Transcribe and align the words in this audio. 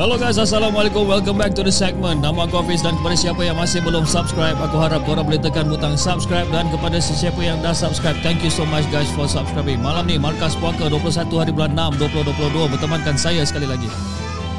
Hello 0.00 0.16
guys, 0.16 0.40
Assalamualaikum. 0.40 1.04
Welcome 1.04 1.36
back 1.36 1.52
to 1.52 1.60
the 1.60 1.68
segment. 1.68 2.24
Nama 2.24 2.48
aku 2.48 2.64
Hafiz 2.64 2.80
dan 2.80 2.96
kepada 2.96 3.12
siapa 3.12 3.44
yang 3.44 3.60
masih 3.60 3.84
belum 3.84 4.08
subscribe, 4.08 4.56
aku 4.56 4.80
harap 4.80 5.04
korang 5.04 5.28
boleh 5.28 5.36
tekan 5.36 5.68
butang 5.68 5.92
subscribe 5.92 6.48
dan 6.48 6.72
kepada 6.72 6.96
sesiapa 6.96 7.36
yang 7.36 7.60
dah 7.60 7.76
subscribe, 7.76 8.16
thank 8.24 8.40
you 8.40 8.48
so 8.48 8.64
much 8.64 8.88
guys 8.88 9.12
for 9.12 9.28
subscribing. 9.28 9.76
Malam 9.84 10.08
ni, 10.08 10.16
Markas 10.16 10.56
Puaka 10.56 10.88
21 10.88 11.28
hari 11.36 11.52
bulan 11.52 11.76
6 11.76 12.00
2022 12.16 12.72
bertemankan 12.72 13.20
saya 13.20 13.44
sekali 13.44 13.68
lagi. 13.68 13.92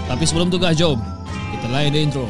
Tapi 0.05 0.21
sebelum 0.29 0.53
tu 0.53 0.61
guys, 0.61 0.77
jom 0.77 1.01
kita 1.57 1.73
lain 1.73 1.89
the 1.89 2.05
intro. 2.05 2.29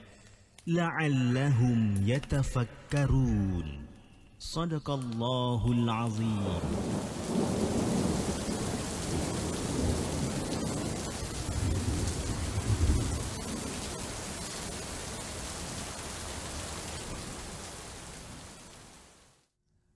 la'allahum 0.67 2.05
yatafakkarun. 2.05 3.65
Sadaqallahul 4.37 5.89
azim. 5.89 7.60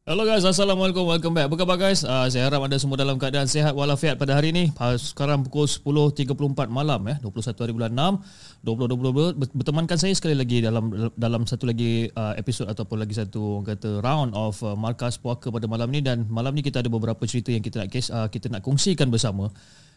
Hello 0.06 0.22
guys, 0.22 0.46
Assalamualaikum, 0.46 1.02
welcome 1.02 1.34
back. 1.34 1.50
Apa 1.50 1.66
khabar 1.66 1.82
guys? 1.82 2.06
Uh, 2.06 2.30
saya 2.30 2.46
harap 2.46 2.62
anda 2.62 2.78
semua 2.78 2.94
dalam 2.94 3.18
keadaan 3.18 3.50
sehat 3.50 3.74
walafiat 3.74 4.22
pada 4.22 4.38
hari 4.38 4.54
ini. 4.54 4.70
Uh, 4.78 4.94
sekarang 5.02 5.42
pukul 5.42 5.66
10.34 5.66 6.70
malam 6.70 7.02
ya, 7.10 7.18
21 7.26 7.58
hari 7.58 7.74
bulan 7.74 8.22
6, 8.22 8.70
2022. 8.70 9.50
Bertemankan 9.58 9.98
saya 9.98 10.14
sekali 10.14 10.38
lagi 10.38 10.62
dalam 10.62 11.10
dalam 11.18 11.50
satu 11.50 11.66
lagi 11.66 12.06
uh, 12.14 12.38
episod 12.38 12.70
ataupun 12.70 13.02
lagi 13.02 13.18
satu 13.18 13.66
orang 13.66 13.74
kata 13.74 13.90
round 14.06 14.38
of 14.38 14.62
uh, 14.62 14.78
Markas 14.78 15.18
Puaka 15.18 15.50
pada 15.50 15.66
malam 15.66 15.90
ni 15.90 16.06
dan 16.06 16.30
malam 16.30 16.54
ni 16.54 16.62
kita 16.62 16.86
ada 16.86 16.90
beberapa 16.94 17.26
cerita 17.26 17.50
yang 17.50 17.66
kita 17.66 17.82
nak 17.82 17.90
kes, 17.90 18.14
uh, 18.14 18.30
kita 18.30 18.54
nak 18.54 18.62
kongsikan 18.62 19.10
bersama. 19.10 19.50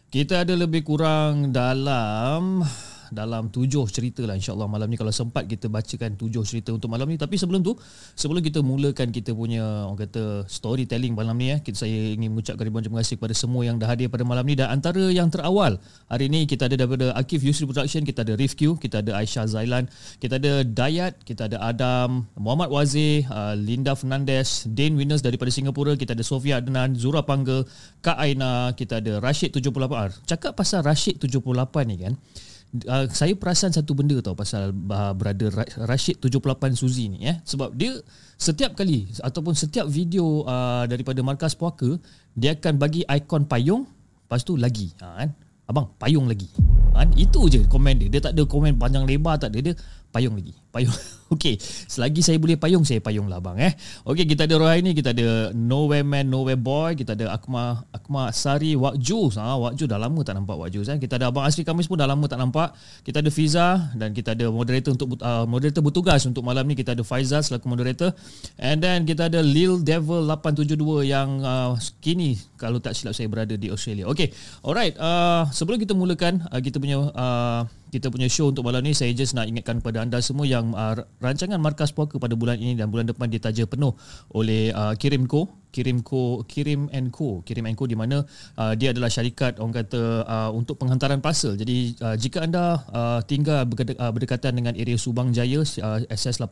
Kita 0.09 0.41
ada 0.41 0.57
lebih 0.57 0.89
kurang 0.89 1.53
dalam 1.53 2.65
dalam 3.13 3.49
tujuh 3.53 3.85
cerita 3.89 4.25
lah 4.25 4.35
insyaAllah 4.37 4.69
malam 4.69 4.89
ni. 4.89 4.97
Kalau 4.97 5.13
sempat 5.13 5.45
kita 5.45 5.69
bacakan 5.69 6.17
tujuh 6.17 6.43
cerita 6.45 6.73
untuk 6.73 6.89
malam 6.89 7.09
ni. 7.09 7.17
Tapi 7.17 7.35
sebelum 7.35 7.61
tu 7.61 7.77
sebelum 8.15 8.41
kita 8.41 8.61
mulakan 8.65 9.13
kita 9.13 9.33
punya 9.33 9.85
orang 9.85 10.05
kata 10.05 10.45
storytelling 10.49 11.13
malam 11.13 11.37
ni 11.37 11.53
kita 11.61 11.85
saya 11.85 12.15
ingin 12.15 12.33
mengucapkan 12.33 12.65
ribuan 12.65 12.83
terima 12.85 13.01
kasih 13.01 13.17
kepada 13.17 13.35
semua 13.37 13.65
yang 13.65 13.77
dah 13.77 13.89
hadir 13.89 14.09
pada 14.09 14.25
malam 14.25 14.45
ni. 14.45 14.57
Dan 14.57 14.69
antara 14.69 15.09
yang 15.09 15.29
terawal 15.29 15.77
hari 16.09 16.29
ni 16.29 16.45
kita 16.49 16.65
ada 16.65 16.79
daripada 16.79 17.13
Akif 17.13 17.41
Yusri 17.45 17.65
Production 17.69 18.05
kita 18.05 18.25
ada 18.25 18.33
Rifq 18.37 18.79
kita 18.79 19.01
ada 19.03 19.19
Aisyah 19.19 19.45
Zailan 19.49 19.85
kita 20.17 20.39
ada 20.39 20.63
Dayat 20.63 21.19
kita 21.25 21.51
ada 21.51 21.57
Adam 21.61 22.25
Muhammad 22.39 22.69
Wazir 22.71 23.25
uh, 23.29 23.53
Linda 23.57 23.93
Fernandez 23.93 24.65
Dane 24.69 24.95
Winners 24.95 25.21
daripada 25.25 25.51
Singapura 25.51 25.97
kita 25.99 26.15
ada 26.15 26.23
Sofia 26.25 26.61
Adnan 26.61 26.95
Zura 26.95 27.25
Pangga 27.25 27.65
Kak 27.99 28.17
Aina 28.17 28.71
kita 28.73 29.03
ada 29.03 29.19
Rashid 29.19 29.53
78 29.55 30.25
cakap 30.25 30.53
pasal 30.55 30.85
Rashid 30.85 31.19
78 31.19 31.45
ni 31.89 31.95
kan 31.99 32.13
uh, 32.89 33.05
saya 33.09 33.33
perasan 33.33 33.73
satu 33.73 33.97
benda 33.97 34.17
tau 34.21 34.37
pasal 34.37 34.71
uh, 34.71 35.13
brother 35.17 35.49
Rashid 35.85 36.21
78 36.21 36.77
Suzy 36.77 37.09
ni 37.09 37.25
ya 37.25 37.37
sebab 37.43 37.73
dia 37.73 37.97
setiap 38.39 38.77
kali 38.77 39.09
ataupun 39.19 39.53
setiap 39.57 39.89
video 39.89 40.45
uh, 40.45 40.85
daripada 40.85 41.19
markas 41.25 41.57
puaka 41.57 41.97
dia 42.37 42.55
akan 42.55 42.79
bagi 42.79 43.03
ikon 43.03 43.49
payung 43.49 43.83
lepas 44.29 44.45
tu 44.45 44.53
lagi. 44.61 44.93
Ha, 45.01 45.25
kan? 45.25 45.29
Abang 45.65 45.89
payung 45.97 46.29
lagi. 46.29 46.45
Kan? 46.93 47.09
Itu 47.17 47.49
je 47.49 47.65
komen 47.65 47.97
dia. 47.97 48.09
Dia 48.13 48.21
tak 48.29 48.37
ada 48.37 48.45
komen 48.45 48.77
panjang 48.77 49.09
lebar 49.09 49.41
tak 49.41 49.57
ada. 49.57 49.73
Dia 49.73 49.73
payung 50.13 50.37
lagi. 50.37 50.53
Payung 50.69 50.93
Okey, 51.29 51.61
selagi 51.61 52.25
saya 52.25 52.41
boleh 52.41 52.57
payung 52.57 52.81
saya 52.81 52.97
payung 53.05 53.29
lah 53.29 53.37
bang 53.37 53.69
eh. 53.69 53.73
Okey, 54.01 54.25
kita 54.25 54.49
ada 54.49 54.57
Rohai 54.57 54.81
ni, 54.81 54.97
kita 54.97 55.13
ada 55.13 55.53
Nowhere 55.53 56.01
Man, 56.01 56.25
Nowhere 56.25 56.57
Boy, 56.57 56.97
kita 56.97 57.13
ada 57.13 57.29
Akma 57.37 57.85
Akma 57.93 58.33
Sari 58.33 58.73
Wakju. 58.73 59.37
Ha, 59.37 59.53
Wakju 59.61 59.85
dah 59.85 60.01
lama 60.01 60.25
tak 60.25 60.41
nampak 60.41 60.57
Wakju 60.57 60.81
kan. 60.81 60.97
Kita 60.97 61.21
ada 61.21 61.29
Abang 61.29 61.45
Asri 61.45 61.61
Kamis 61.61 61.85
pun 61.85 62.01
dah 62.01 62.09
lama 62.09 62.25
tak 62.25 62.41
nampak. 62.41 62.73
Kita 63.05 63.21
ada 63.21 63.29
Fiza 63.29 63.93
dan 63.93 64.09
kita 64.09 64.33
ada 64.33 64.49
moderator 64.49 64.97
untuk 64.97 65.21
uh, 65.21 65.45
moderator 65.45 65.85
bertugas 65.85 66.25
untuk 66.25 66.41
malam 66.41 66.65
ni 66.65 66.73
kita 66.73 66.97
ada 66.97 67.05
Faizal 67.05 67.45
selaku 67.45 67.69
moderator. 67.69 68.09
And 68.57 68.81
then 68.81 69.05
kita 69.05 69.29
ada 69.29 69.45
Lil 69.45 69.85
Devil 69.85 70.25
872 70.25 71.13
yang 71.13 71.45
uh, 71.45 71.77
kini 72.01 72.41
kalau 72.57 72.81
tak 72.81 72.97
silap 72.97 73.13
saya 73.13 73.29
berada 73.29 73.53
di 73.53 73.69
Australia. 73.69 74.09
Okey. 74.09 74.33
Alright, 74.65 74.97
uh, 74.97 75.45
sebelum 75.53 75.77
kita 75.77 75.93
mulakan 75.93 76.41
uh, 76.49 76.57
kita 76.57 76.81
punya 76.81 77.05
uh, 77.13 77.69
kita 77.89 78.13
punya 78.13 78.29
show 78.29 78.53
untuk 78.53 78.65
malam 78.65 78.85
ni 78.85 78.93
saya 78.93 79.11
just 79.11 79.33
nak 79.33 79.49
ingatkan 79.49 79.81
kepada 79.81 80.05
anda 80.05 80.21
semua 80.21 80.45
yang 80.45 80.71
uh, 80.77 80.97
rancangan 81.19 81.57
Markas 81.57 81.91
Puaka 81.91 82.21
pada 82.21 82.37
bulan 82.37 82.61
ini 82.61 82.77
dan 82.77 82.93
bulan 82.93 83.09
depan 83.09 83.27
ditaja 83.27 83.65
penuh 83.65 83.97
oleh 84.33 84.69
uh, 84.71 84.93
Kirimco 84.95 85.59
Kirimco 85.69 86.41
Kirim 86.49 86.89
and 86.89 87.13
Co. 87.13 87.45
Kirim 87.45 87.69
and 87.69 87.77
Co 87.77 87.85
di 87.85 87.93
mana 87.93 88.25
uh, 88.57 88.73
dia 88.73 88.89
adalah 88.89 89.09
syarikat 89.09 89.61
orang 89.61 89.85
kata 89.85 90.01
uh, 90.25 90.49
untuk 90.53 90.81
penghantaran 90.81 91.21
parcel. 91.21 91.53
Jadi 91.53 91.93
uh, 92.01 92.17
jika 92.17 92.45
anda 92.45 92.81
uh, 92.89 93.19
tinggal 93.23 93.69
berdekatan 93.69 94.57
dengan 94.57 94.73
area 94.73 94.97
Subang 94.97 95.29
Jaya 95.29 95.61
uh, 95.61 95.99
SS18 96.09 96.49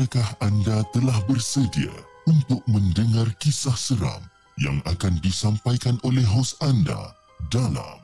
Adakah 0.00 0.32
anda 0.40 0.80
telah 0.96 1.20
bersedia 1.28 1.92
untuk 2.24 2.64
mendengar 2.64 3.28
kisah 3.36 3.76
seram 3.76 4.24
yang 4.56 4.80
akan 4.88 5.20
disampaikan 5.20 6.00
oleh 6.08 6.24
hos 6.24 6.56
anda 6.64 7.12
dalam 7.52 8.00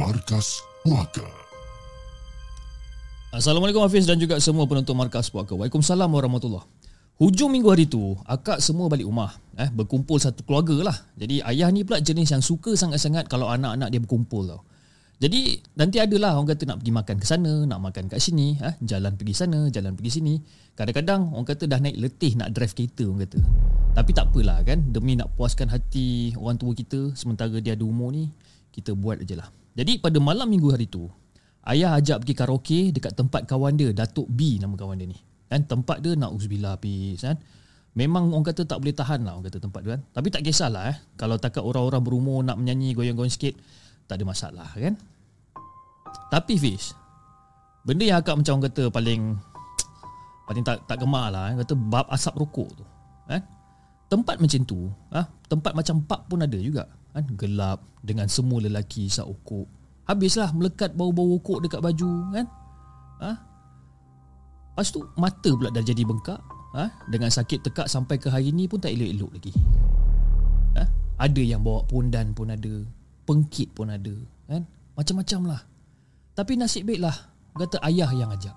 Markas 0.00 0.64
Puaka. 0.80 1.28
Assalamualaikum 3.36 3.84
Hafiz 3.84 4.08
dan 4.08 4.16
juga 4.16 4.40
semua 4.40 4.64
penonton 4.64 4.96
Markas 4.96 5.28
Puaka. 5.28 5.52
Waalaikumsalam 5.52 6.08
warahmatullahi 6.08 6.64
Hujung 7.20 7.52
minggu 7.52 7.68
hari 7.68 7.84
tu, 7.84 8.16
akak 8.24 8.64
semua 8.64 8.88
balik 8.88 9.04
rumah. 9.04 9.36
Eh, 9.60 9.68
berkumpul 9.68 10.16
satu 10.16 10.40
keluarga 10.40 10.88
lah. 10.88 10.96
Jadi 11.20 11.44
ayah 11.44 11.68
ni 11.68 11.84
pula 11.84 12.00
jenis 12.00 12.32
yang 12.32 12.40
suka 12.40 12.72
sangat-sangat 12.80 13.28
kalau 13.28 13.52
anak-anak 13.52 13.92
dia 13.92 14.00
berkumpul 14.00 14.48
tau. 14.48 14.64
Jadi 15.16 15.56
nanti 15.80 15.96
adalah 15.96 16.36
orang 16.36 16.52
kata 16.52 16.68
nak 16.68 16.84
pergi 16.84 16.92
makan 16.92 17.16
ke 17.16 17.26
sana, 17.26 17.52
nak 17.64 17.80
makan 17.80 18.04
kat 18.12 18.20
sini, 18.20 18.60
eh, 18.60 18.76
jalan 18.84 19.16
pergi 19.16 19.32
sana, 19.32 19.72
jalan 19.72 19.96
pergi 19.96 20.20
sini. 20.20 20.34
Kadang-kadang 20.76 21.32
orang 21.32 21.48
kata 21.48 21.64
dah 21.64 21.80
naik 21.80 21.96
letih 21.96 22.36
nak 22.36 22.52
drive 22.52 22.76
kereta 22.76 23.08
orang 23.08 23.24
kata. 23.24 23.40
Tapi 23.96 24.10
tak 24.12 24.28
apalah 24.28 24.60
kan, 24.60 24.84
demi 24.92 25.16
nak 25.16 25.32
puaskan 25.32 25.72
hati 25.72 26.36
orang 26.36 26.60
tua 26.60 26.76
kita 26.76 27.16
sementara 27.16 27.56
dia 27.64 27.72
ada 27.72 27.84
umur 27.88 28.12
ni, 28.12 28.28
kita 28.76 28.92
buat 28.92 29.24
je 29.24 29.40
lah. 29.40 29.48
Jadi 29.72 30.04
pada 30.04 30.20
malam 30.20 30.52
minggu 30.52 30.68
hari 30.68 30.84
tu, 30.84 31.08
ayah 31.64 31.96
ajak 31.96 32.20
pergi 32.20 32.34
karaoke 32.36 32.80
dekat 32.92 33.16
tempat 33.16 33.48
kawan 33.48 33.72
dia, 33.72 33.96
Datuk 33.96 34.28
B 34.28 34.60
nama 34.60 34.76
kawan 34.76 35.00
dia 35.00 35.08
ni. 35.08 35.16
Kan 35.48 35.64
tempat 35.64 36.04
dia 36.04 36.12
nak 36.12 36.36
uzbillah 36.36 36.76
habis 36.76 37.24
kan. 37.24 37.40
Memang 37.96 38.28
orang 38.36 38.52
kata 38.52 38.68
tak 38.68 38.84
boleh 38.84 38.92
tahan 38.92 39.24
lah 39.24 39.40
orang 39.40 39.48
kata 39.48 39.64
tempat 39.64 39.80
tu 39.80 39.88
kan. 39.96 40.04
Tapi 40.12 40.28
tak 40.28 40.44
kisahlah 40.44 40.92
eh. 40.92 40.96
Kalau 41.16 41.40
takat 41.40 41.64
orang-orang 41.64 42.04
berumur 42.04 42.44
nak 42.44 42.60
menyanyi 42.60 42.92
goyang-goyang 42.92 43.32
sikit, 43.32 43.56
tak 44.06 44.22
ada 44.22 44.24
masalah 44.26 44.70
kan. 44.72 44.94
Tapi 46.30 46.54
Fish, 46.58 46.94
benda 47.86 48.06
yang 48.06 48.18
akak 48.22 48.34
macam 48.38 48.58
orang 48.58 48.66
kata 48.70 48.84
paling 48.90 49.22
paling 50.46 50.62
tak 50.62 50.78
tak 50.86 51.02
gemar 51.02 51.30
lah 51.34 51.54
kata 51.58 51.74
bab 51.74 52.06
asap 52.10 52.34
rokok 52.38 52.70
tu. 52.78 52.86
Kan? 53.26 53.42
Tempat 54.06 54.38
macam 54.38 54.60
tu, 54.62 54.86
ah, 55.10 55.26
tempat 55.50 55.74
macam 55.74 55.98
pub 56.06 56.20
pun 56.30 56.40
ada 56.42 56.58
juga. 56.58 56.86
Kan? 57.10 57.26
Gelap 57.34 57.82
dengan 58.06 58.30
semua 58.30 58.62
lelaki 58.62 59.10
isap 59.10 59.26
rokok. 59.26 59.66
Habislah 60.06 60.54
melekat 60.54 60.94
bau-bau 60.94 61.34
rokok 61.34 61.66
dekat 61.66 61.82
baju 61.82 62.10
kan. 62.30 62.46
Ha? 63.22 63.30
Lepas 64.76 64.92
tu 64.92 65.00
mata 65.16 65.50
pula 65.56 65.72
dah 65.72 65.80
jadi 65.80 66.04
bengkak 66.04 66.36
ha? 66.76 66.84
Dengan 67.08 67.32
sakit 67.32 67.64
tekak 67.64 67.88
sampai 67.88 68.20
ke 68.20 68.28
hari 68.28 68.52
ni 68.52 68.68
pun 68.68 68.76
tak 68.76 68.92
elok-elok 68.92 69.30
lagi 69.32 69.52
ha? 70.76 70.84
Ada 71.16 71.40
yang 71.40 71.64
bawa 71.64 71.80
pondan 71.88 72.36
pun 72.36 72.52
ada 72.52 72.84
Pengkit 73.26 73.74
pun 73.74 73.90
ada 73.90 74.14
kan? 74.46 74.62
Macam-macam 74.94 75.40
lah 75.50 75.60
Tapi 76.32 76.56
nasib 76.56 76.86
baik 76.86 77.02
lah 77.02 77.16
Kata 77.56 77.82
ayah 77.84 78.10
yang 78.14 78.30
ajak 78.30 78.54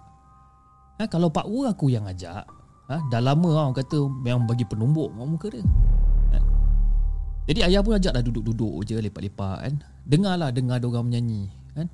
ha? 1.02 1.04
Kalau 1.10 1.34
Pak 1.34 1.50
Wu 1.50 1.66
aku 1.66 1.90
yang 1.90 2.06
ajak 2.06 2.46
ha? 2.88 2.98
Dah 3.10 3.22
lama 3.22 3.50
lah 3.50 3.64
orang 3.68 3.78
kata 3.82 3.98
Memang 4.24 4.46
bagi 4.46 4.64
penumbuk 4.64 5.10
muka 5.12 5.50
dia 5.50 5.66
ha? 6.32 6.40
Jadi 7.50 7.60
ayah 7.66 7.82
pun 7.82 7.98
ajak 7.98 8.14
dah 8.14 8.24
duduk-duduk 8.24 8.86
je 8.86 8.96
Lepak-lepak 9.02 9.58
kan 9.66 9.76
Dengarlah 10.06 10.54
dengar 10.54 10.78
orang 10.86 11.10
menyanyi 11.10 11.50
kan? 11.74 11.90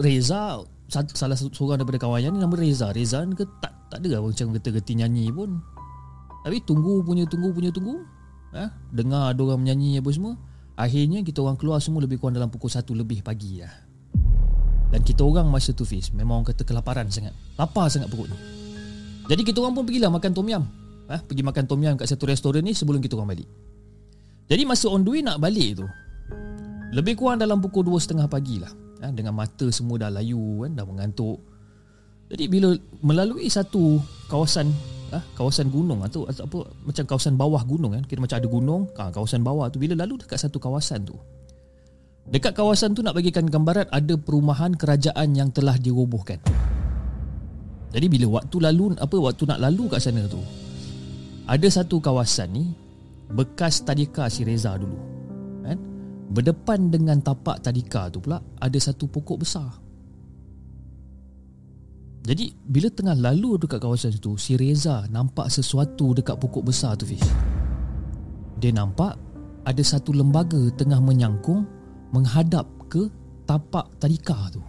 Reza 0.00 0.64
salah 0.92 1.36
seorang 1.36 1.80
daripada 1.80 2.04
kawan 2.04 2.20
ni 2.20 2.38
nama 2.40 2.52
Reza. 2.52 2.92
Reza 2.92 3.24
ni 3.24 3.32
ke 3.32 3.48
tak 3.64 3.72
tak 3.88 4.04
ada 4.04 4.20
lah 4.20 4.20
macam 4.24 4.52
kata 4.52 4.68
geti 4.76 4.92
nyanyi 5.00 5.32
pun. 5.32 5.56
Tapi 6.44 6.60
tunggu 6.68 7.00
punya 7.00 7.24
tunggu 7.24 7.48
punya 7.54 7.72
tunggu. 7.72 8.04
Ha? 8.52 8.68
Dengar 8.92 9.32
ada 9.32 9.40
orang 9.40 9.64
menyanyi 9.64 10.04
apa 10.04 10.10
semua. 10.12 10.36
Akhirnya 10.82 11.22
kita 11.22 11.46
orang 11.46 11.54
keluar 11.54 11.78
semua 11.78 12.02
lebih 12.02 12.18
kurang 12.18 12.34
dalam 12.34 12.50
pukul 12.50 12.66
1 12.66 12.82
lebih 12.90 13.22
pagi 13.22 13.62
lah. 13.62 13.70
Dan 14.90 15.06
kita 15.06 15.22
orang 15.22 15.46
masa 15.48 15.72
tu 15.72 15.86
Fiz 15.86 16.10
Memang 16.12 16.42
orang 16.42 16.50
kata 16.50 16.66
kelaparan 16.66 17.06
sangat. 17.06 17.30
Lapar 17.54 17.86
sangat 17.86 18.10
perut 18.10 18.26
ni. 18.26 18.38
Jadi 19.30 19.46
kita 19.46 19.62
orang 19.62 19.78
pun 19.78 19.86
pergilah 19.86 20.10
makan 20.10 20.30
tom 20.34 20.50
yum. 20.50 20.66
Ha? 21.06 21.22
Pergi 21.22 21.46
makan 21.46 21.64
tom 21.70 21.78
yum 21.78 21.94
kat 21.94 22.10
satu 22.10 22.26
restoran 22.26 22.66
ni 22.66 22.74
Sebelum 22.74 22.98
kita 22.98 23.14
orang 23.14 23.38
balik. 23.38 23.48
Jadi 24.50 24.62
masa 24.66 24.90
on 24.90 25.06
the 25.06 25.10
way 25.14 25.22
nak 25.22 25.38
balik 25.38 25.78
tu 25.78 25.86
Lebih 26.92 27.14
kurang 27.14 27.38
dalam 27.38 27.62
pukul 27.62 27.86
2.30 27.86 28.26
pagi 28.26 28.58
lah. 28.58 28.74
Ha, 29.02 29.14
dengan 29.14 29.38
mata 29.38 29.66
semua 29.70 30.02
dah 30.02 30.10
layu 30.10 30.66
kan 30.66 30.74
dah 30.74 30.84
mengantuk. 30.84 31.38
Jadi 32.26 32.44
bila 32.50 32.74
melalui 33.06 33.46
satu 33.46 34.02
kawasan 34.26 34.70
ha, 35.12 35.20
kawasan 35.36 35.68
gunung. 35.68 36.00
Atau, 36.02 36.24
atau 36.24 36.42
apa 36.48 36.58
macam 36.88 37.04
kawasan 37.04 37.36
bawah 37.36 37.62
gunung 37.62 37.92
kan? 37.92 38.02
Kira 38.08 38.24
macam 38.24 38.36
ada 38.40 38.48
gunung 38.48 38.82
ha, 38.96 39.12
kawasan 39.12 39.44
bawah 39.44 39.68
tu. 39.68 39.76
Bila 39.78 39.94
lalu 39.94 40.24
dekat 40.24 40.40
satu 40.40 40.56
kawasan 40.58 41.04
tu 41.04 41.16
dekat 42.22 42.54
kawasan 42.54 42.94
tu 42.94 43.02
nak 43.02 43.18
bagikan 43.18 43.44
gambaran 43.44 43.90
ada 43.90 44.14
perumahan 44.14 44.78
kerajaan 44.78 45.34
yang 45.34 45.50
telah 45.50 45.74
dirobohkan. 45.74 46.38
Jadi 47.92 48.06
bila 48.08 48.40
waktu 48.40 48.56
lalu 48.62 48.96
apa 48.96 49.16
waktu 49.20 49.42
nak 49.44 49.60
lalu 49.60 49.90
kat 49.92 50.00
sana 50.00 50.24
tu 50.24 50.40
ada 51.44 51.66
satu 51.68 52.00
kawasan 52.00 52.48
ni 52.54 52.64
bekas 53.36 53.84
tadika 53.84 54.30
si 54.32 54.46
Reza 54.46 54.72
dulu 54.78 55.12
Berdepan 56.32 56.88
dengan 56.88 57.20
tapak 57.20 57.60
tadika 57.60 58.08
tu 58.08 58.24
pula 58.24 58.40
Ada 58.56 58.78
satu 58.80 59.04
pokok 59.04 59.44
besar 59.44 59.68
Jadi 62.22 62.54
bila 62.54 62.86
tengah 62.86 63.18
lalu 63.18 63.58
dekat 63.58 63.82
kawasan 63.82 64.14
itu 64.14 64.38
Si 64.38 64.54
Reza 64.54 65.10
nampak 65.10 65.50
sesuatu 65.50 66.14
dekat 66.14 66.38
pokok 66.38 66.62
besar 66.70 66.94
tu 66.94 67.02
Fish. 67.02 67.26
Dia 68.62 68.70
nampak 68.70 69.18
ada 69.66 69.82
satu 69.82 70.14
lembaga 70.14 70.70
tengah 70.78 71.02
menyangkung 71.02 71.66
Menghadap 72.14 72.68
ke 72.86 73.08
tapak 73.48 73.88
tadika 73.98 74.52
tu. 74.52 74.60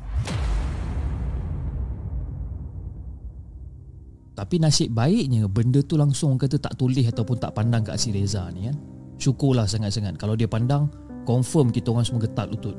Tapi 4.34 4.56
nasib 4.58 4.96
baiknya 4.98 5.46
benda 5.46 5.84
tu 5.86 5.94
langsung 5.94 6.40
kata 6.42 6.58
tak 6.58 6.74
tulis 6.74 7.06
ataupun 7.06 7.38
tak 7.38 7.54
pandang 7.54 7.86
kat 7.86 8.02
si 8.02 8.10
Reza 8.10 8.50
ni 8.50 8.66
kan? 8.66 8.76
Syukurlah 9.22 9.70
sangat-sangat. 9.70 10.18
Kalau 10.18 10.34
dia 10.34 10.50
pandang 10.50 10.90
Confirm 11.24 11.72
kita 11.72 11.94
orang 11.94 12.04
semua 12.04 12.26
getak 12.26 12.52
lutut. 12.52 12.76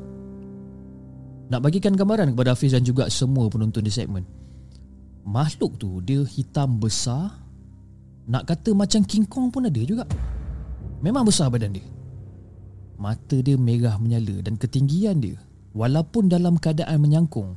Nak 1.48 1.60
bagikan 1.62 1.94
gambaran 1.94 2.34
kepada 2.34 2.52
Hafiz 2.52 2.74
dan 2.74 2.82
juga 2.82 3.06
semua 3.06 3.46
penonton 3.48 3.80
di 3.80 3.88
segmen 3.88 4.43
Makhluk 5.24 5.80
tu 5.80 6.04
dia 6.04 6.20
hitam 6.22 6.76
besar 6.78 7.32
Nak 8.28 8.44
kata 8.44 8.76
macam 8.76 9.00
King 9.04 9.24
Kong 9.24 9.48
pun 9.48 9.66
ada 9.66 9.80
juga 9.80 10.04
Memang 11.00 11.24
besar 11.24 11.48
badan 11.48 11.74
dia 11.74 11.86
Mata 13.00 13.40
dia 13.40 13.58
merah 13.58 13.98
menyala 13.98 14.44
dan 14.44 14.54
ketinggian 14.54 15.18
dia 15.18 15.36
Walaupun 15.74 16.30
dalam 16.30 16.60
keadaan 16.60 17.00
menyangkung 17.02 17.56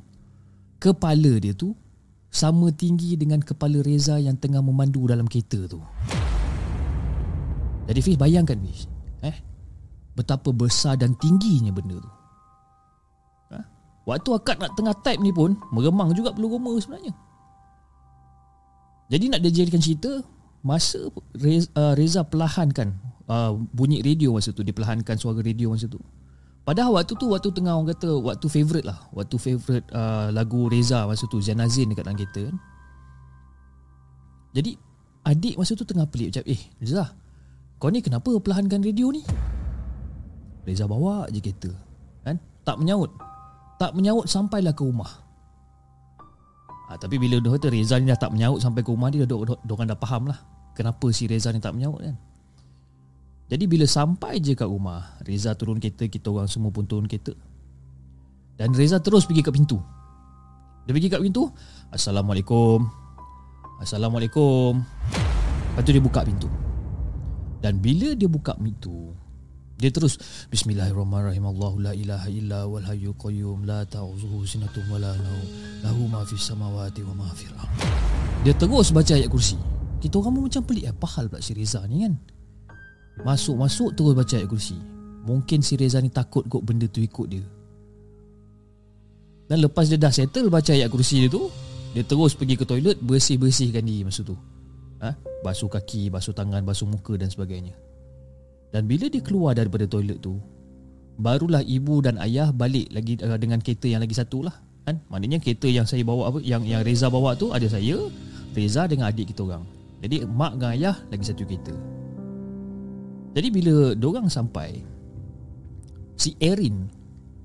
Kepala 0.82 1.38
dia 1.38 1.54
tu 1.54 1.76
Sama 2.32 2.74
tinggi 2.74 3.14
dengan 3.20 3.44
kepala 3.44 3.84
Reza 3.84 4.18
yang 4.18 4.40
tengah 4.40 4.64
memandu 4.64 5.06
dalam 5.06 5.28
kereta 5.30 5.68
tu 5.70 5.84
Jadi 7.86 8.00
Fiz 8.02 8.18
bayangkan 8.18 8.58
Fiz 8.58 8.90
Eh 9.22 9.48
betapa 10.18 10.50
besar 10.50 10.98
dan 10.98 11.14
tingginya 11.22 11.70
benda 11.70 12.02
tu. 12.02 12.12
Ha? 13.54 13.58
Waktu 14.10 14.30
akak 14.34 14.58
nak 14.58 14.74
tengah 14.74 14.98
type 15.06 15.22
ni 15.22 15.30
pun 15.30 15.54
meremang 15.70 16.10
juga 16.18 16.34
perlu 16.34 16.58
roma 16.58 16.74
sebenarnya. 16.82 17.14
Jadi 19.08 19.26
nak 19.32 19.40
dijadikan 19.40 19.80
cerita 19.80 20.20
masa 20.60 21.00
Reza, 21.32 21.72
uh, 21.80 21.96
Reza 21.96 22.28
perlahankan 22.28 22.92
uh, 23.32 23.56
bunyi 23.72 24.04
radio 24.04 24.36
masa 24.36 24.52
tu 24.52 24.68
dia 24.68 24.76
perlahankan 24.76 25.16
suara 25.16 25.40
radio 25.40 25.72
masa 25.72 25.88
tu. 25.88 26.00
Padahal 26.68 27.00
waktu 27.00 27.16
tu 27.16 27.32
waktu 27.32 27.48
tengah 27.56 27.80
orang 27.80 27.96
kata 27.96 28.20
waktu 28.20 28.48
favorite 28.52 28.84
lah, 28.84 29.00
waktu 29.16 29.40
favorite 29.40 29.88
uh, 29.96 30.28
lagu 30.36 30.68
Reza 30.68 31.08
masa 31.08 31.24
tu 31.32 31.40
Zanazin 31.40 31.88
dekat 31.88 32.04
dalam 32.04 32.20
kereta 32.20 32.52
kan. 32.52 32.58
Jadi 34.52 34.72
adik 35.24 35.56
masa 35.56 35.72
tu 35.80 35.88
tengah 35.88 36.08
pelik 36.08 36.36
macam 36.36 36.44
eh 36.48 36.62
Reza 36.84 37.16
kau 37.78 37.94
ni 37.94 38.04
kenapa 38.04 38.34
perlahankan 38.42 38.84
radio 38.84 39.14
ni? 39.14 39.24
Reza 40.68 40.84
bawa 40.84 41.32
je 41.32 41.40
kereta 41.40 41.72
kan? 42.28 42.36
Tak 42.68 42.76
menyaut 42.76 43.16
Tak 43.78 43.96
menyaut 43.96 44.28
sampailah 44.28 44.76
ke 44.76 44.84
rumah 44.84 45.27
ha, 46.88 46.96
Tapi 46.96 47.16
bila 47.20 47.38
dia 47.38 47.52
kata 47.52 47.68
Reza 47.70 48.00
ni 48.00 48.08
dah 48.08 48.20
tak 48.20 48.32
menyaut 48.32 48.64
sampai 48.64 48.82
ke 48.82 48.90
rumah 48.90 49.12
dia 49.12 49.28
Dia 49.28 49.36
orang 49.74 49.88
dah 49.92 50.00
faham 50.00 50.32
lah 50.32 50.40
Kenapa 50.74 51.10
si 51.10 51.26
Reza 51.26 51.50
ni 51.50 51.58
tak 51.58 51.74
menyaut 51.74 51.98
kan. 51.98 52.16
Jadi 53.48 53.66
bila 53.66 53.90
sampai 53.90 54.38
je 54.38 54.54
kat 54.54 54.70
rumah 54.70 55.18
Reza 55.26 55.58
turun 55.58 55.82
kereta 55.82 56.06
Kita 56.06 56.30
orang 56.30 56.46
semua 56.46 56.70
pun 56.70 56.86
turun 56.86 57.10
kereta. 57.10 57.34
Dan 58.58 58.78
Reza 58.78 59.02
terus 59.02 59.26
pergi 59.26 59.42
ke 59.42 59.50
pintu. 59.50 59.82
Dia 60.86 60.94
pergi 60.94 61.10
kat 61.10 61.22
pintu 61.22 61.50
Assalamualaikum. 61.90 62.86
Assalamualaikum. 63.82 64.82
Lepas 65.74 65.82
tu 65.82 65.94
dia 65.94 66.02
buka 66.02 66.22
pintu. 66.26 66.50
Dan 67.58 67.82
bila 67.82 68.14
dia 68.14 68.30
buka 68.30 68.54
pintu 68.54 69.17
dia 69.78 69.94
terus 69.94 70.18
Bismillahirrahmanirrahim 70.50 71.54
Allahu 71.54 71.78
la 71.78 71.94
ilaha 71.94 72.26
illa 72.34 72.66
wal 72.66 72.82
hayyu 72.82 73.14
qayyum 73.14 73.62
la 73.62 73.86
ta'uzuhu 73.86 74.42
sinatun 74.42 74.82
wa 74.90 74.98
la 74.98 75.14
naum 75.14 75.46
lahu 75.86 76.10
ma 76.10 76.26
fis 76.26 76.42
samawati 76.50 77.06
wa 77.06 77.14
ma 77.14 77.30
fil 77.38 77.54
Dia 78.42 78.58
terus 78.58 78.90
baca 78.90 79.14
ayat 79.14 79.30
kursi. 79.30 79.54
Kita 80.02 80.18
orang 80.18 80.34
pun 80.34 80.44
macam 80.50 80.66
pelik 80.66 80.90
apa 80.90 81.06
hal 81.18 81.30
pula 81.30 81.46
si 81.46 81.54
Reza 81.54 81.86
ni 81.86 82.10
kan. 82.10 82.18
Masuk-masuk 83.22 83.94
terus 83.94 84.18
baca 84.18 84.34
ayat 84.34 84.50
kursi. 84.50 84.78
Mungkin 85.30 85.62
si 85.62 85.78
Reza 85.78 86.02
ni 86.02 86.10
takut 86.10 86.50
kot 86.50 86.66
benda 86.66 86.90
tu 86.90 86.98
ikut 86.98 87.28
dia. 87.30 87.46
Dan 89.46 89.62
lepas 89.62 89.86
dia 89.86 90.02
dah 90.02 90.10
settle 90.10 90.50
baca 90.50 90.74
ayat 90.74 90.90
kursi 90.90 91.22
dia 91.22 91.30
tu, 91.30 91.54
dia 91.94 92.02
terus 92.02 92.34
pergi 92.34 92.58
ke 92.58 92.66
toilet 92.66 92.98
bersih-bersihkan 92.98 93.86
diri 93.86 94.10
masa 94.10 94.26
tu. 94.26 94.34
ha? 95.06 95.14
Basuh 95.46 95.70
kaki, 95.70 96.10
basuh 96.10 96.34
tangan, 96.34 96.66
basuh 96.66 96.90
muka 96.90 97.14
dan 97.14 97.30
sebagainya 97.30 97.87
Dan 98.72 98.84
bila 98.86 99.08
dia 99.08 99.24
keluar 99.24 99.56
daripada 99.56 99.88
toilet 99.88 100.20
tu 100.20 100.36
Barulah 101.18 101.66
ibu 101.66 102.04
dan 102.04 102.22
ayah 102.22 102.54
balik 102.54 102.94
lagi 102.94 103.18
uh, 103.26 103.40
dengan 103.40 103.58
kereta 103.64 103.90
yang 103.90 104.04
lagi 104.04 104.14
satu 104.14 104.46
lah 104.46 104.54
kan? 104.86 105.02
Maknanya 105.10 105.42
kereta 105.42 105.66
yang 105.66 105.88
saya 105.88 106.06
bawa 106.06 106.30
apa 106.30 106.40
Yang 106.44 106.70
yang 106.70 106.82
Reza 106.84 107.08
bawa 107.10 107.34
tu 107.34 107.50
ada 107.50 107.66
saya 107.66 107.98
Reza 108.54 108.86
dengan 108.86 109.10
adik 109.10 109.34
kita 109.34 109.48
orang 109.48 109.66
Jadi 110.04 110.28
mak 110.30 110.60
dengan 110.60 110.70
ayah 110.78 110.96
lagi 111.10 111.26
satu 111.26 111.44
kereta 111.48 111.74
Jadi 113.34 113.48
bila 113.50 113.96
dorang 113.96 114.28
sampai 114.30 114.84
Si 116.20 116.36
Erin 116.38 116.92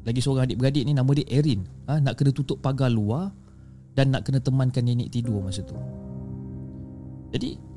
Lagi 0.03 0.19
seorang 0.19 0.51
adik-beradik 0.51 0.83
ni 0.83 0.93
nama 0.93 1.09
dia 1.15 1.27
Erin 1.31 1.63
ha? 1.87 2.03
Nak 2.03 2.19
kena 2.19 2.35
tutup 2.35 2.59
pagar 2.59 2.91
luar 2.91 3.31
Dan 3.95 4.11
nak 4.11 4.27
kena 4.27 4.43
temankan 4.43 4.83
nenek 4.83 5.09
tidur 5.15 5.39
masa 5.41 5.63
tu 5.63 5.79
Jadi 7.33 7.72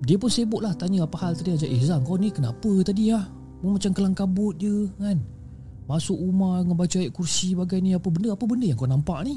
Dia 0.00 0.16
pun 0.16 0.32
sibuk 0.32 0.64
lah 0.64 0.72
tanya 0.72 1.04
apa 1.04 1.16
hal 1.20 1.36
tadi. 1.36 1.52
Ajak 1.52 1.68
eh 1.68 1.82
Zang 1.84 2.00
kau 2.04 2.16
ni 2.16 2.32
kenapa 2.32 2.70
tadi 2.80 3.12
lah 3.12 3.28
Mu 3.60 3.76
macam 3.76 3.92
kelang 3.92 4.16
kabut 4.16 4.56
je 4.56 4.88
kan? 4.96 5.20
Masuk 5.84 6.16
rumah 6.16 6.64
dengan 6.64 6.76
baca 6.80 6.96
ayat 6.96 7.12
kursi 7.12 7.52
bagai 7.52 7.84
ni 7.84 7.92
Apa 7.92 8.08
benda 8.08 8.32
apa 8.32 8.44
benda 8.48 8.64
yang 8.64 8.78
kau 8.80 8.88
nampak 8.88 9.20
ni? 9.28 9.36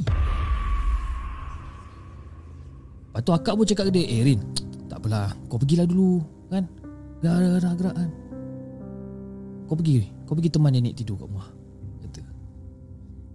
Lepas 3.12 3.22
tu 3.28 3.32
akak 3.36 3.54
pun 3.60 3.66
cakap 3.68 3.86
ke 3.90 3.92
dia 3.92 4.06
Eh 4.08 4.22
Rin 4.24 4.40
Tak 4.88 5.04
Kau 5.52 5.60
pergilah 5.60 5.84
dulu 5.84 6.24
Kan? 6.48 6.64
Gerak 7.20 7.60
gerak 7.60 7.74
gerak 7.76 7.96
kan? 8.00 8.10
Kau 9.68 9.76
pergi 9.76 10.08
Kau 10.24 10.34
pergi 10.40 10.50
teman 10.54 10.72
nenek 10.72 10.96
tidur 10.96 11.20
kat 11.20 11.28
rumah 11.28 11.63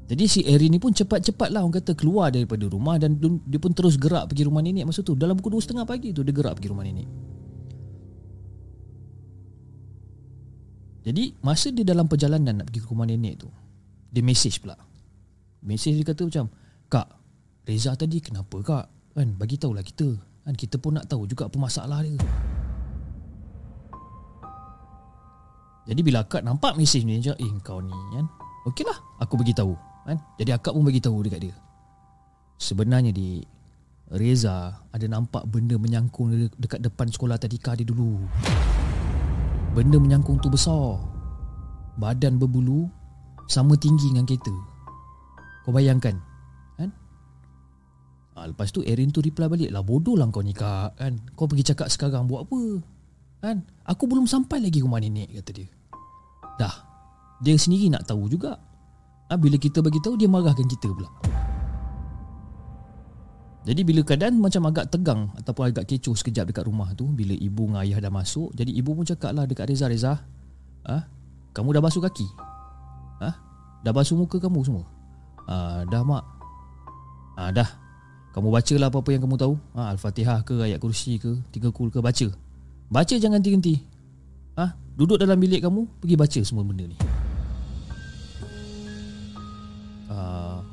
Jadi 0.08 0.24
si 0.24 0.40
Erin 0.48 0.72
ni 0.72 0.80
pun 0.80 0.88
cepat-cepat 0.88 1.52
lah 1.52 1.60
Orang 1.60 1.76
kata 1.76 1.92
keluar 1.92 2.32
daripada 2.32 2.64
rumah 2.64 2.96
Dan 2.96 3.20
dia 3.20 3.60
pun 3.60 3.76
terus 3.76 4.00
gerak 4.00 4.32
pergi 4.32 4.48
rumah 4.48 4.64
nenek 4.64 4.88
masa 4.88 5.04
tu. 5.04 5.12
Dalam 5.12 5.36
pukul 5.36 5.60
2.30 5.60 5.84
pagi 5.84 6.16
tu 6.16 6.24
Dia 6.24 6.32
gerak 6.32 6.56
pergi 6.56 6.68
rumah 6.72 6.84
nenek. 6.88 7.08
Jadi 11.04 11.24
masa 11.44 11.68
dia 11.68 11.84
dalam 11.84 12.08
perjalanan 12.08 12.64
Nak 12.64 12.72
pergi 12.72 12.80
ke 12.80 12.88
rumah 12.88 13.04
nenek 13.04 13.44
tu 13.44 13.48
Dia 14.08 14.24
message 14.24 14.64
pula. 14.64 14.80
Message 15.60 16.00
dia 16.00 16.06
kata 16.08 16.24
macam 16.24 16.44
Kak 16.88 17.08
Reza 17.68 17.92
tadi 17.92 18.24
kenapa 18.24 18.56
kak? 18.64 18.86
Kan 19.12 19.36
bagi 19.36 19.60
tahulah 19.60 19.84
kita. 19.84 20.08
Kan 20.48 20.56
kita 20.56 20.80
pun 20.80 20.96
nak 20.96 21.04
tahu 21.04 21.28
juga 21.28 21.52
apa 21.52 21.56
masalah 21.60 22.00
dia. 22.00 22.16
Jadi 25.84 26.00
bila 26.00 26.24
akak 26.24 26.40
nampak 26.40 26.80
mesej 26.80 27.04
ni 27.04 27.20
macam 27.20 27.36
eh 27.36 27.52
kau 27.60 27.84
ni 27.84 27.92
kan? 27.92 28.24
Okeylah 28.64 28.96
aku 29.20 29.36
bagi 29.36 29.52
tahu 29.52 29.87
kan? 30.08 30.18
Jadi 30.40 30.50
akak 30.56 30.72
pun 30.72 30.88
bagi 30.88 31.04
tahu 31.04 31.20
dekat 31.20 31.40
dia. 31.44 31.54
Sebenarnya 32.56 33.12
di 33.12 33.44
Reza 34.08 34.72
ada 34.88 35.06
nampak 35.06 35.44
benda 35.52 35.76
menyangkung 35.76 36.32
dekat 36.56 36.80
depan 36.80 37.12
sekolah 37.12 37.36
tadika 37.36 37.76
dia 37.76 37.84
dulu. 37.84 38.16
Benda 39.76 40.00
menyangkung 40.00 40.40
tu 40.40 40.48
besar. 40.48 40.96
Badan 41.98 42.38
berbulu 42.38 42.86
Sama 43.50 43.74
tinggi 43.74 44.14
dengan 44.14 44.22
kereta. 44.24 44.54
Kau 45.66 45.74
bayangkan 45.74 46.14
Ha, 48.38 48.46
lepas 48.46 48.70
tu 48.70 48.86
Erin 48.86 49.10
tu 49.10 49.18
reply 49.18 49.50
balik 49.50 49.74
lah 49.74 49.82
Bodoh 49.82 50.14
lah 50.14 50.30
kau 50.30 50.46
ni 50.46 50.54
kak 50.54 50.94
kan? 50.94 51.18
Kau 51.34 51.50
pergi 51.50 51.74
cakap 51.74 51.90
sekarang 51.90 52.30
buat 52.30 52.46
apa? 52.46 52.62
Kan? 53.42 53.66
Aku 53.82 54.06
belum 54.06 54.30
sampai 54.30 54.62
lagi 54.62 54.78
rumah 54.78 55.02
nenek 55.02 55.42
kata 55.42 55.50
dia. 55.58 55.66
Dah. 56.54 56.86
Dia 57.42 57.58
sendiri 57.58 57.90
nak 57.90 58.06
tahu 58.06 58.30
juga 58.30 58.54
ha, 59.28 59.36
Bila 59.36 59.60
kita 59.60 59.84
bagi 59.84 60.00
tahu 60.00 60.16
dia 60.16 60.26
marahkan 60.26 60.64
kita 60.64 60.88
pula. 60.90 61.08
Jadi 63.68 63.84
bila 63.84 64.00
keadaan 64.00 64.40
macam 64.40 64.64
agak 64.72 64.88
tegang 64.88 65.28
Ataupun 65.36 65.68
agak 65.68 65.84
kecoh 65.84 66.16
sekejap 66.16 66.48
dekat 66.48 66.64
rumah 66.64 66.88
tu 66.96 67.04
Bila 67.04 67.36
ibu 67.36 67.68
dengan 67.68 67.84
ayah 67.84 68.00
dah 68.00 68.08
masuk 68.08 68.48
Jadi 68.56 68.72
ibu 68.72 68.96
pun 68.96 69.04
cakap 69.04 69.36
lah 69.36 69.44
dekat 69.44 69.68
Reza 69.68 69.92
Reza 69.92 70.24
ha? 70.88 71.04
Kamu 71.52 71.74
dah 71.74 71.82
basuh 71.82 71.98
kaki. 71.98 72.24
Ha? 73.18 73.30
Dah 73.82 73.92
basuh 73.92 74.14
muka 74.14 74.38
kamu 74.38 74.62
semua. 74.62 74.86
Ha, 75.50 75.82
Dah 75.90 76.06
mak. 76.06 76.24
Ha, 77.34 77.50
Dah. 77.50 77.66
Kamu 78.30 78.54
bacalah 78.54 78.88
apa-apa 78.88 79.10
yang 79.10 79.22
kamu 79.26 79.36
tahu. 79.36 79.54
Ha, 79.74 79.90
Al-Fatihah 79.90 80.46
ke 80.46 80.54
Ayat 80.62 80.78
kursi 80.78 81.18
ke 81.18 81.34
Tiga 81.50 81.74
kul 81.74 81.90
ke 81.90 81.98
Baca. 81.98 82.30
Baca 82.88 83.14
jangan 83.18 83.42
henti-henti 83.42 83.84
ha, 84.56 84.72
Duduk 84.96 85.20
dalam 85.20 85.36
bilik 85.36 85.60
kamu 85.60 85.84
Pergi 86.00 86.16
baca 86.16 86.40
semua 86.40 86.64
benda 86.64 86.88
ni 86.88 86.96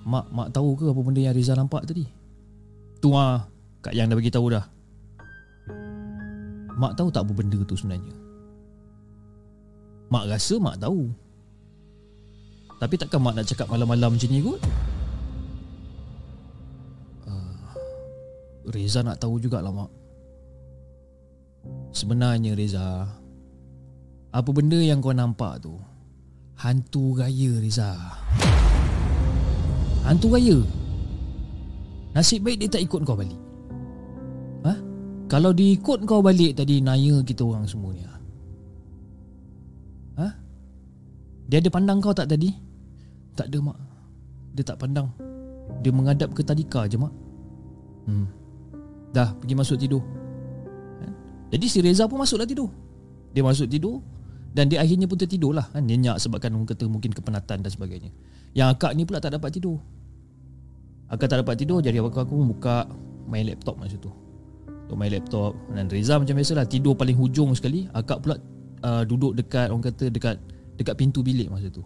Mak 0.06 0.30
mak 0.30 0.50
tahu 0.54 0.78
ke 0.78 0.86
Apa 0.86 1.02
benda 1.02 1.22
yang 1.22 1.34
Rizal 1.34 1.58
nampak 1.58 1.90
tadi? 1.90 2.06
Tu 3.02 3.10
ah, 3.12 3.50
Kak 3.82 3.98
Yang 3.98 4.14
dah 4.14 4.18
bagi 4.22 4.32
tahu 4.34 4.48
dah. 4.54 4.66
Mak 6.76 6.94
tahu 6.94 7.08
tak 7.10 7.26
apa 7.26 7.34
benda 7.34 7.60
tu 7.66 7.74
sebenarnya? 7.74 8.14
Mak 10.14 10.30
rasa 10.30 10.56
mak 10.62 10.78
tahu. 10.78 11.10
Tapi 12.78 12.96
takkan 13.00 13.24
mak 13.24 13.40
nak 13.40 13.48
cakap 13.48 13.68
malam-malam 13.72 14.14
macam 14.14 14.30
ni 14.30 14.44
kot? 14.44 14.62
Reza 18.66 19.06
nak 19.06 19.22
tahu 19.22 19.38
jugalah 19.38 19.70
mak. 19.70 19.92
Sebenarnya 21.96 22.54
Reza 22.54 23.10
Apa 24.30 24.50
benda 24.54 24.78
yang 24.78 25.02
kau 25.02 25.16
nampak 25.16 25.66
tu 25.66 25.74
Hantu 26.62 27.18
raya 27.18 27.58
Reza 27.58 27.98
Hantu 30.06 30.38
raya. 30.38 30.62
Nasib 32.14 32.46
baik 32.46 32.62
dia 32.62 32.70
tak 32.70 32.86
ikut 32.86 33.02
kau 33.04 33.18
balik. 33.18 33.42
Ha? 34.64 34.74
Kalau 35.28 35.52
dia 35.52 35.74
ikut 35.74 36.06
kau 36.06 36.22
balik 36.22 36.56
tadi 36.56 36.80
Naya 36.80 37.20
kita 37.26 37.44
orang 37.44 37.66
semua 37.66 37.92
ni 37.92 38.06
ha? 38.06 38.16
Dia 41.46 41.62
ada 41.62 41.70
pandang 41.70 42.02
kau 42.02 42.14
tak 42.14 42.30
tadi? 42.30 42.54
Tak 43.36 43.52
ada 43.52 43.58
mak. 43.62 43.78
Dia 44.56 44.64
tak 44.64 44.80
pandang. 44.80 45.10
Dia 45.82 45.92
menghadap 45.92 46.32
ke 46.32 46.42
tadika 46.46 46.86
je 46.86 46.98
mak. 46.98 47.14
Hmm. 48.06 48.30
Dah 49.12 49.34
pergi 49.38 49.54
masuk 49.58 49.78
tidur. 49.82 50.06
Kan? 51.02 51.12
Jadi 51.50 51.66
si 51.66 51.78
Reza 51.82 52.06
pun 52.06 52.22
masuklah 52.22 52.48
tidur. 52.48 52.70
Dia 53.36 53.44
masuk 53.44 53.68
tidur 53.68 54.00
Dan 54.56 54.72
dia 54.72 54.80
akhirnya 54.80 55.04
pun 55.04 55.20
tertidur 55.20 55.52
lah 55.52 55.68
kan? 55.68 55.84
Nyenyak 55.84 56.16
sebabkan 56.16 56.56
orang 56.56 56.64
kata 56.64 56.88
mungkin 56.88 57.12
kepenatan 57.12 57.60
dan 57.60 57.68
sebagainya. 57.68 58.08
Yang 58.56 58.68
akak 58.80 58.92
ni 58.96 59.04
pula 59.04 59.20
tak 59.20 59.36
dapat 59.36 59.52
tidur 59.52 59.84
Akak 61.06 61.30
tak 61.30 61.46
dapat 61.46 61.56
tidur 61.62 61.80
Jadi 61.86 62.02
aku, 62.02 62.18
aku 62.18 62.34
buka 62.56 62.90
main 63.30 63.46
laptop 63.46 63.78
masa 63.78 63.98
tu. 63.98 64.10
Untuk 64.66 64.98
main 64.98 65.14
laptop. 65.14 65.54
Dan 65.70 65.86
Reza 65.90 66.18
macam 66.18 66.34
biasalah 66.38 66.66
Tidur 66.66 66.98
paling 66.98 67.18
hujung 67.18 67.54
sekali 67.54 67.86
Akak 67.94 68.26
pula 68.26 68.42
uh, 68.82 69.04
duduk 69.06 69.38
dekat 69.38 69.70
Orang 69.70 69.86
kata 69.86 70.10
dekat 70.10 70.42
Dekat 70.76 70.96
pintu 71.00 71.24
bilik 71.24 71.48
masa 71.48 71.72
tu. 71.72 71.86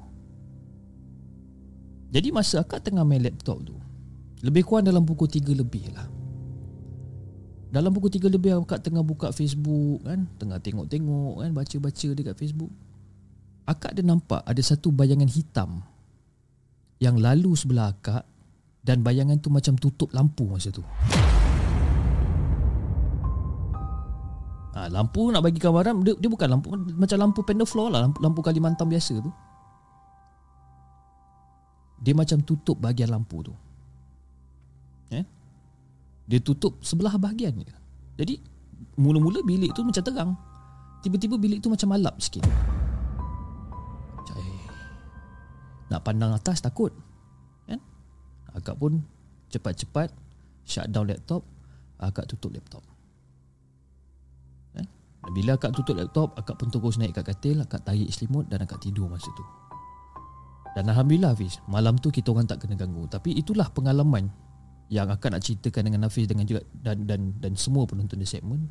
Jadi 2.10 2.34
masa 2.34 2.66
akak 2.66 2.82
tengah 2.90 3.06
main 3.06 3.22
laptop 3.22 3.62
tu 3.62 3.78
Lebih 4.42 4.66
kurang 4.66 4.88
dalam 4.88 5.06
pukul 5.06 5.30
3 5.30 5.52
lebih 5.52 5.94
lah. 5.94 6.08
Dalam 7.70 7.94
pukul 7.94 8.10
3 8.10 8.34
lebih 8.34 8.58
akak 8.66 8.82
tengah 8.82 9.06
buka 9.06 9.30
Facebook 9.30 10.02
kan, 10.02 10.26
tengah 10.42 10.58
tengok-tengok 10.58 11.46
kan, 11.46 11.50
baca-baca 11.54 12.10
dekat 12.18 12.34
Facebook. 12.34 12.74
Akak 13.70 13.94
ada 13.94 14.02
nampak 14.02 14.42
ada 14.42 14.62
satu 14.66 14.90
bayangan 14.90 15.30
hitam 15.30 15.86
yang 16.98 17.22
lalu 17.22 17.54
sebelah 17.54 17.94
akak 17.94 18.26
dan 18.84 19.04
bayangan 19.04 19.38
tu 19.44 19.52
macam 19.52 19.76
tutup 19.76 20.10
lampu 20.16 20.48
masa 20.48 20.72
tu. 20.72 20.84
Ha, 24.76 24.88
lampu 24.88 25.28
nak 25.34 25.44
bagi 25.44 25.60
gambaran 25.60 26.06
dia, 26.06 26.16
dia 26.16 26.30
bukan 26.32 26.48
lampu 26.48 26.72
macam 26.96 27.18
lampu 27.20 27.40
panel 27.44 27.68
floor 27.68 27.90
lah, 27.92 28.00
lampu, 28.08 28.20
lampu 28.24 28.40
Kalimantan 28.40 28.88
biasa 28.88 29.20
tu. 29.20 29.32
Dia 32.00 32.16
macam 32.16 32.40
tutup 32.48 32.80
bahagian 32.80 33.12
lampu 33.12 33.44
tu. 33.44 33.52
Eh? 35.12 35.26
Dia 36.30 36.40
tutup 36.40 36.80
sebelah 36.80 37.18
bahagian 37.18 37.58
je 37.60 37.66
Jadi 38.22 38.36
Mula-mula 39.00 39.42
bilik 39.44 39.72
tu 39.76 39.82
macam 39.82 40.04
terang 40.04 40.32
Tiba-tiba 41.00 41.40
bilik 41.40 41.64
tu 41.64 41.72
macam 41.72 41.96
malap 41.96 42.20
sikit. 42.20 42.44
Nak 45.90 46.06
pandang 46.06 46.36
atas 46.36 46.62
takut 46.62 46.94
Akak 48.56 48.78
pun 48.78 49.02
Cepat-cepat 49.50 50.10
Shut 50.66 50.90
down 50.94 51.10
laptop 51.10 51.42
Akak 52.00 52.32
tutup 52.32 52.56
laptop. 52.56 52.84
Kan? 54.72 54.86
Bila 55.36 55.60
akak 55.60 55.76
tutup 55.76 56.00
laptop 56.00 56.38
Akak 56.40 56.56
pun 56.56 56.72
terus 56.72 56.96
naik 56.96 57.18
kat 57.18 57.34
katil 57.34 57.60
Akak 57.60 57.84
tarik 57.84 58.08
selimut 58.14 58.48
Dan 58.48 58.64
akak 58.64 58.80
tidur 58.80 59.10
masa 59.10 59.28
tu. 59.34 59.46
Dan 60.78 60.88
Alhamdulillah 60.90 61.34
Hafiz 61.34 61.60
Malam 61.68 61.98
tu 61.98 62.14
kita 62.14 62.30
orang 62.32 62.46
tak 62.46 62.62
kena 62.64 62.78
ganggu. 62.78 63.10
Tapi 63.10 63.34
itulah 63.36 63.68
pengalaman 63.74 64.30
yang 64.90 65.08
akan 65.14 65.38
nak 65.38 65.46
ceritakan 65.46 65.86
dengan 65.86 66.10
Hafiz 66.10 66.26
dengan 66.26 66.50
juga 66.50 66.66
dan 66.82 67.06
dan 67.06 67.38
dan 67.38 67.54
semua 67.54 67.86
penonton 67.86 68.18
di 68.18 68.26
segmen 68.26 68.66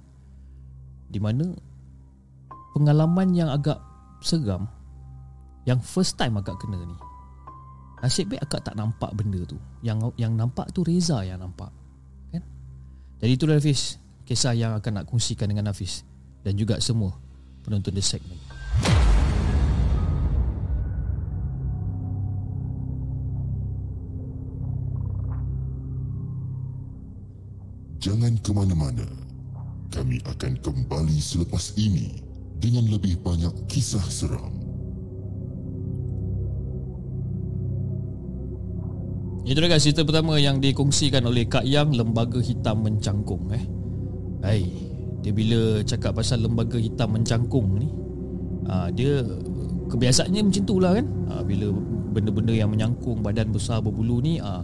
di 1.09 1.23
mana 1.23 1.55
pengalaman 2.75 3.33
yang 3.33 3.49
agak 3.49 3.79
seram 4.19 4.67
yang 5.62 5.79
first 5.79 6.19
time 6.19 6.35
agak 6.35 6.59
kena 6.59 6.83
ni 6.83 6.99
nasib 7.99 8.31
baik 8.31 8.43
akak 8.47 8.63
tak 8.63 8.75
nampak 8.79 9.11
benda 9.15 9.43
tu 9.43 9.59
yang 9.83 9.99
yang 10.15 10.35
nampak 10.35 10.71
tu 10.71 10.87
Reza 10.87 11.23
yang 11.27 11.43
nampak 11.43 11.71
kan 12.31 12.43
jadi 13.19 13.33
itulah 13.35 13.57
Hafiz 13.59 13.99
kisah 14.29 14.53
yang 14.53 14.77
akan 14.77 15.03
nak 15.03 15.05
kongsikan 15.09 15.49
dengan 15.49 15.73
Hafiz 15.73 16.05
dan 16.45 16.53
juga 16.53 16.77
semua 16.85 17.17
penonton 17.65 17.97
The 17.97 18.05
Segment. 18.05 18.41
Jangan 27.99 28.39
ke 28.41 28.51
mana-mana. 28.55 29.09
Kami 29.89 30.23
akan 30.23 30.53
kembali 30.63 31.19
selepas 31.19 31.75
ini 31.81 32.23
dengan 32.61 32.87
lebih 32.93 33.19
banyak 33.25 33.53
kisah 33.67 34.05
seram. 34.07 34.68
Itu 39.49 39.65
dia 39.65 39.73
guys 39.73 39.81
cerita 39.81 40.05
pertama 40.05 40.37
yang 40.37 40.61
dikongsikan 40.61 41.25
oleh 41.25 41.49
Kak 41.49 41.65
Yang 41.65 41.97
Lembaga 41.97 42.37
Hitam 42.37 42.85
Mencangkung 42.85 43.49
eh. 43.57 43.65
Hai, 44.45 44.69
dia 45.25 45.33
bila 45.33 45.81
cakap 45.83 46.21
pasal 46.21 46.45
lembaga 46.45 46.77
hitam 46.79 47.17
mencangkung 47.17 47.81
ni, 47.81 47.89
ah 48.71 48.87
dia 48.93 49.25
kebiasaannya 49.91 50.47
macam 50.47 50.63
tu 50.63 50.77
lah 50.79 50.95
kan. 50.95 51.07
Ah 51.33 51.43
bila 51.43 51.75
benda-benda 52.13 52.53
yang 52.55 52.71
menyangkung 52.71 53.25
badan 53.25 53.51
besar 53.51 53.83
berbulu 53.83 54.23
ni 54.23 54.39
ah 54.39 54.63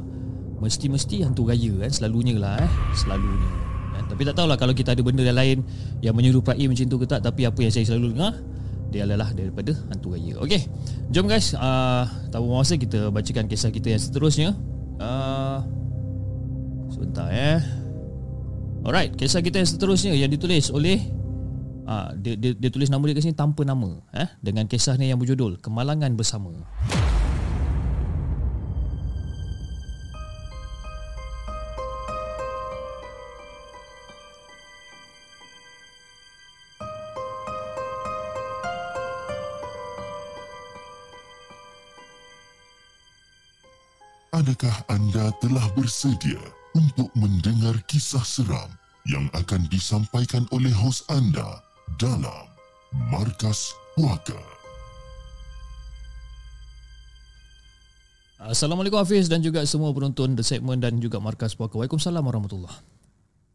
mesti-mesti 0.62 1.26
hantu 1.26 1.48
gaya 1.50 1.72
kan 1.80 1.90
selalunya 1.90 2.36
lah 2.38 2.60
eh, 2.62 2.70
selalunya. 2.94 3.50
Kan? 3.98 4.04
Tapi 4.14 4.22
tak 4.28 4.34
tahulah 4.36 4.60
kalau 4.60 4.76
kita 4.76 4.94
ada 4.94 5.02
benda 5.02 5.26
yang 5.26 5.38
lain 5.40 5.58
yang 6.04 6.14
menyerupai 6.14 6.60
macam 6.70 6.86
tu 6.86 6.96
ke 7.00 7.06
tak 7.08 7.24
tapi 7.24 7.48
apa 7.48 7.58
yang 7.58 7.72
saya 7.74 7.88
selalu 7.88 8.14
dengar 8.14 8.36
dia 8.94 9.08
adalah 9.10 9.32
daripada 9.34 9.74
hantu 9.90 10.14
gaya. 10.14 10.38
Okey. 10.38 10.70
Jom 11.10 11.26
guys, 11.26 11.50
uh, 11.58 12.06
tahu 12.30 12.46
masa 12.46 12.78
kita 12.78 13.10
bacakan 13.10 13.50
kisah 13.50 13.74
kita 13.74 13.90
yang 13.90 13.98
seterusnya. 13.98 14.54
Uh, 14.98 15.58
sebentar 16.90 17.28
eh. 17.30 17.60
Alright, 18.84 19.16
kisah 19.16 19.40
kita 19.40 19.58
yang 19.58 19.68
seterusnya 19.68 20.12
yang 20.12 20.28
ditulis 20.28 20.68
oleh 20.68 21.00
uh, 21.88 22.12
dia, 22.20 22.36
dia, 22.36 22.52
dia 22.52 22.70
tulis 22.70 22.92
nama 22.92 23.00
dia 23.08 23.16
kat 23.16 23.24
sini 23.24 23.36
tanpa 23.36 23.64
nama 23.64 23.96
eh 24.12 24.28
dengan 24.44 24.68
kisah 24.68 25.00
ni 25.00 25.08
yang 25.08 25.16
berjudul 25.16 25.56
Kemalangan 25.64 26.12
Bersama. 26.14 26.52
Adakah 44.44 44.76
anda 44.92 45.32
telah 45.40 45.64
bersedia 45.72 46.36
untuk 46.76 47.08
mendengar 47.16 47.80
kisah 47.88 48.20
seram 48.20 48.68
yang 49.08 49.24
akan 49.32 49.64
disampaikan 49.72 50.44
oleh 50.52 50.68
hos 50.68 51.00
anda 51.08 51.64
dalam 51.96 52.44
Markas 53.08 53.72
Puaka? 53.96 54.36
Assalamualaikum 58.36 59.00
Hafiz 59.00 59.32
dan 59.32 59.40
juga 59.40 59.64
semua 59.64 59.96
penonton 59.96 60.36
The 60.36 60.44
Segment 60.44 60.84
dan 60.84 61.00
juga 61.00 61.24
Markas 61.24 61.56
Puaka. 61.56 61.80
Waalaikumsalam 61.80 62.20
warahmatullahi 62.20 62.84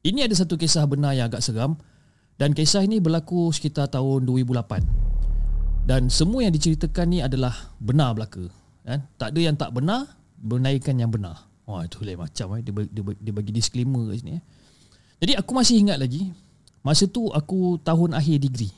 Ini 0.09 0.25
ada 0.25 0.33
satu 0.33 0.57
kisah 0.57 0.89
benar 0.89 1.13
yang 1.13 1.29
agak 1.29 1.45
seram 1.45 1.77
dan 2.41 2.57
kisah 2.57 2.81
ini 2.81 2.97
berlaku 2.97 3.53
sekitar 3.53 3.93
tahun 3.93 4.25
2008. 4.25 5.85
Dan 5.85 6.09
semua 6.09 6.49
yang 6.49 6.53
diceritakan 6.57 7.13
ni 7.13 7.21
adalah 7.21 7.77
benar 7.77 8.17
belaka. 8.17 8.49
Kan? 8.81 9.05
Tak 9.21 9.37
ada 9.37 9.39
yang 9.45 9.53
tak 9.53 9.69
benar, 9.69 10.17
benarkan 10.39 10.95
yang 10.97 11.11
benar. 11.11 11.47
Wah 11.69 11.85
itu 11.85 12.01
lain 12.01 12.17
macam 12.17 12.57
eh. 12.57 12.65
dia, 12.65 12.73
dia, 12.89 13.03
dia 13.13 13.33
bagi 13.35 13.53
disclaimer 13.53 14.09
kat 14.09 14.25
sini 14.25 14.41
eh. 14.41 14.43
Jadi 15.19 15.33
aku 15.35 15.51
masih 15.53 15.75
ingat 15.83 15.99
lagi 15.99 16.31
masa 16.81 17.05
tu 17.05 17.29
aku 17.29 17.77
tahun 17.83 18.15
akhir 18.15 18.39
degree. 18.39 18.71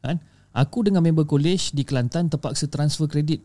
Kan? 0.00 0.22
Aku 0.54 0.86
dengan 0.86 1.02
member 1.04 1.26
college 1.26 1.74
di 1.74 1.82
Kelantan 1.84 2.30
terpaksa 2.30 2.70
transfer 2.70 3.10
kredit 3.10 3.42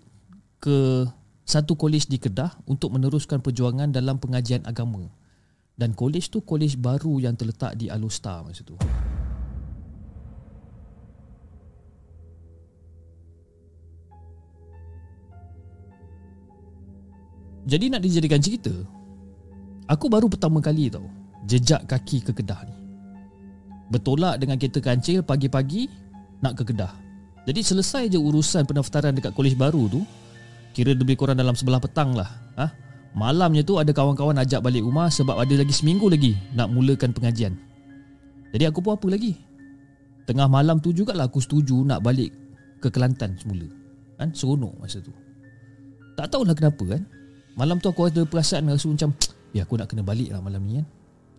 ke 0.63 1.03
satu 1.43 1.75
college 1.75 2.07
di 2.07 2.15
Kedah 2.15 2.55
untuk 2.63 2.95
meneruskan 2.95 3.43
perjuangan 3.43 3.91
dalam 3.91 4.15
pengajian 4.21 4.63
agama. 4.63 5.03
Dan 5.73 5.97
college 5.97 6.29
tu 6.29 6.39
college 6.45 6.77
baru 6.77 7.19
yang 7.19 7.35
terletak 7.35 7.75
di 7.75 7.89
Alustar 7.89 8.45
masa 8.45 8.61
tu. 8.63 8.77
Jadi 17.63 17.87
nak 17.87 18.03
dijadikan 18.03 18.43
cerita 18.43 18.71
Aku 19.87 20.11
baru 20.11 20.27
pertama 20.27 20.59
kali 20.59 20.91
tau 20.91 21.07
Jejak 21.47 21.87
kaki 21.87 22.23
ke 22.23 22.31
Kedah 22.31 22.63
ni. 22.67 22.75
Bertolak 23.91 24.39
dengan 24.39 24.55
kereta 24.59 24.79
kancil 24.83 25.23
pagi-pagi 25.23 25.87
Nak 26.43 26.59
ke 26.59 26.63
Kedah. 26.71 26.91
Jadi 27.43 27.59
selesai 27.59 28.07
je 28.11 28.19
urusan 28.19 28.67
pendaftaran 28.67 29.15
dekat 29.15 29.31
kolej 29.35 29.55
baru 29.55 29.87
tu 29.87 30.03
Kira 30.75 30.91
lebih 30.91 31.15
kurang 31.15 31.39
dalam 31.39 31.55
sebelah 31.55 31.79
petang 31.79 32.15
lah. 32.15 32.27
Ha? 32.59 32.67
Malamnya 33.13 33.61
tu 33.63 33.79
ada 33.79 33.91
kawan-kawan 33.93 34.39
ajak 34.43 34.63
balik 34.63 34.83
rumah 34.83 35.07
Sebab 35.07 35.39
ada 35.39 35.53
lagi 35.55 35.71
seminggu 35.71 36.11
lagi 36.11 36.35
Nak 36.55 36.67
mulakan 36.71 37.15
pengajian. 37.15 37.55
Jadi 38.51 38.63
aku 38.67 38.83
pun 38.83 38.95
apa 38.95 39.07
lagi? 39.07 39.39
Tengah 40.23 40.47
malam 40.47 40.79
tu 40.79 40.95
jugalah 40.95 41.27
aku 41.27 41.43
setuju 41.43 41.83
nak 41.83 41.99
balik 41.99 42.31
ke 42.79 42.87
Kelantan 42.91 43.35
semula. 43.39 43.67
Kan? 44.19 44.31
Seronok 44.35 44.75
masa 44.79 44.99
tu. 45.03 45.11
Tak 46.13 46.31
tahulah 46.31 46.55
kenapa 46.55 46.83
kan 46.85 47.03
Malam 47.53 47.77
tu 47.77 47.89
aku 47.89 48.09
ada 48.09 48.21
perasaan 48.25 48.69
rasa 48.69 48.89
macam 48.89 49.13
Ya 49.53 49.69
aku 49.69 49.77
nak 49.77 49.93
kena 49.93 50.01
balik 50.01 50.33
lah 50.33 50.41
malam 50.41 50.65
ni 50.65 50.81
kan. 50.81 50.87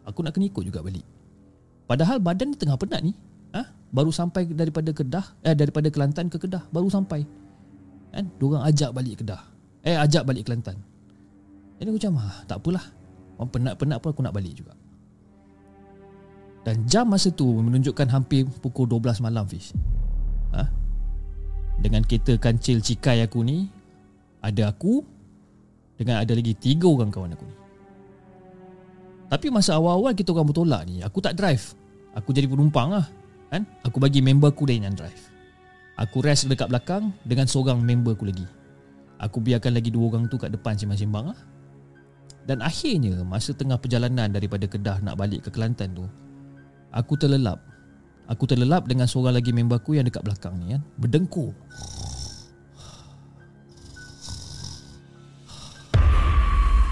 Aku 0.07 0.23
nak 0.23 0.39
kena 0.39 0.47
ikut 0.47 0.63
juga 0.63 0.81
balik. 0.87 1.03
Padahal 1.91 2.23
badan 2.23 2.55
ni 2.55 2.57
tengah 2.57 2.79
penat 2.79 3.03
ni. 3.03 3.13
Ha? 3.51 3.67
Baru 3.91 4.15
sampai 4.15 4.47
daripada 4.51 4.95
Kedah 4.95 5.27
Eh 5.43 5.55
daripada 5.55 5.87
Kelantan 5.91 6.31
ke 6.31 6.39
Kedah 6.39 6.63
Baru 6.71 6.87
sampai. 6.87 7.27
Kan? 8.15 8.31
Diorang 8.39 8.63
ajak 8.63 8.95
balik 8.95 9.23
Kedah. 9.23 9.43
Eh 9.83 9.99
ajak 9.99 10.23
balik 10.23 10.47
Kelantan. 10.47 10.79
Jadi 11.83 11.91
aku 11.91 11.99
macam 11.99 12.23
ah, 12.23 12.39
Tak 12.47 12.63
apalah. 12.63 12.87
Orang 13.35 13.51
penat-penat 13.51 13.99
pun 13.99 14.09
aku 14.15 14.23
nak 14.23 14.35
balik 14.35 14.55
juga. 14.55 14.79
Dan 16.65 16.87
jam 16.89 17.11
masa 17.11 17.29
tu 17.35 17.45
Menunjukkan 17.45 18.09
hampir 18.09 18.49
pukul 18.65 18.89
12 18.89 19.21
malam 19.21 19.45
Fish 19.45 19.77
ha? 20.57 20.65
Dengan 21.77 22.01
kereta 22.07 22.41
kancil 22.41 22.81
cikai 22.81 23.21
aku 23.21 23.45
ni 23.45 23.69
Ada 24.41 24.73
aku 24.73 25.05
dengan 25.95 26.23
ada 26.23 26.33
lagi 26.35 26.55
tiga 26.57 26.91
orang 26.91 27.11
kawan 27.11 27.35
aku 27.35 27.47
ni. 27.47 27.57
Tapi 29.31 29.47
masa 29.51 29.75
awal-awal 29.75 30.15
kita 30.15 30.31
orang 30.31 30.47
bertolak 30.47 30.83
ni, 30.87 31.03
aku 31.03 31.19
tak 31.19 31.35
drive. 31.35 31.75
Aku 32.15 32.31
jadi 32.31 32.47
penumpang 32.47 32.95
lah. 32.95 33.07
Kan? 33.51 33.67
Aku 33.87 33.99
bagi 33.99 34.23
member 34.23 34.51
aku 34.51 34.67
lain 34.67 34.87
yang 34.87 34.95
drive. 34.95 35.31
Aku 35.95 36.23
rest 36.23 36.51
dekat 36.51 36.71
belakang 36.71 37.15
dengan 37.23 37.47
seorang 37.47 37.79
member 37.79 38.15
aku 38.15 38.27
lagi. 38.27 38.47
Aku 39.19 39.39
biarkan 39.39 39.79
lagi 39.79 39.95
dua 39.95 40.11
orang 40.11 40.27
tu 40.27 40.39
kat 40.39 40.51
depan 40.51 40.75
sembang-sembang 40.75 41.31
lah. 41.31 41.41
Dan 42.45 42.61
akhirnya, 42.61 43.25
masa 43.25 43.57
tengah 43.57 43.81
perjalanan 43.81 44.29
daripada 44.29 44.69
Kedah 44.69 45.01
nak 45.01 45.17
balik 45.17 45.47
ke 45.47 45.51
Kelantan 45.55 45.97
tu, 45.97 46.05
aku 46.93 47.17
terlelap. 47.17 47.63
Aku 48.29 48.45
terlelap 48.45 48.85
dengan 48.85 49.09
seorang 49.09 49.37
lagi 49.37 49.53
member 49.53 49.81
aku 49.81 49.97
yang 49.97 50.05
dekat 50.05 50.25
belakang 50.25 50.57
ni 50.61 50.77
kan. 50.77 50.83
Berdengkur. 51.01 51.53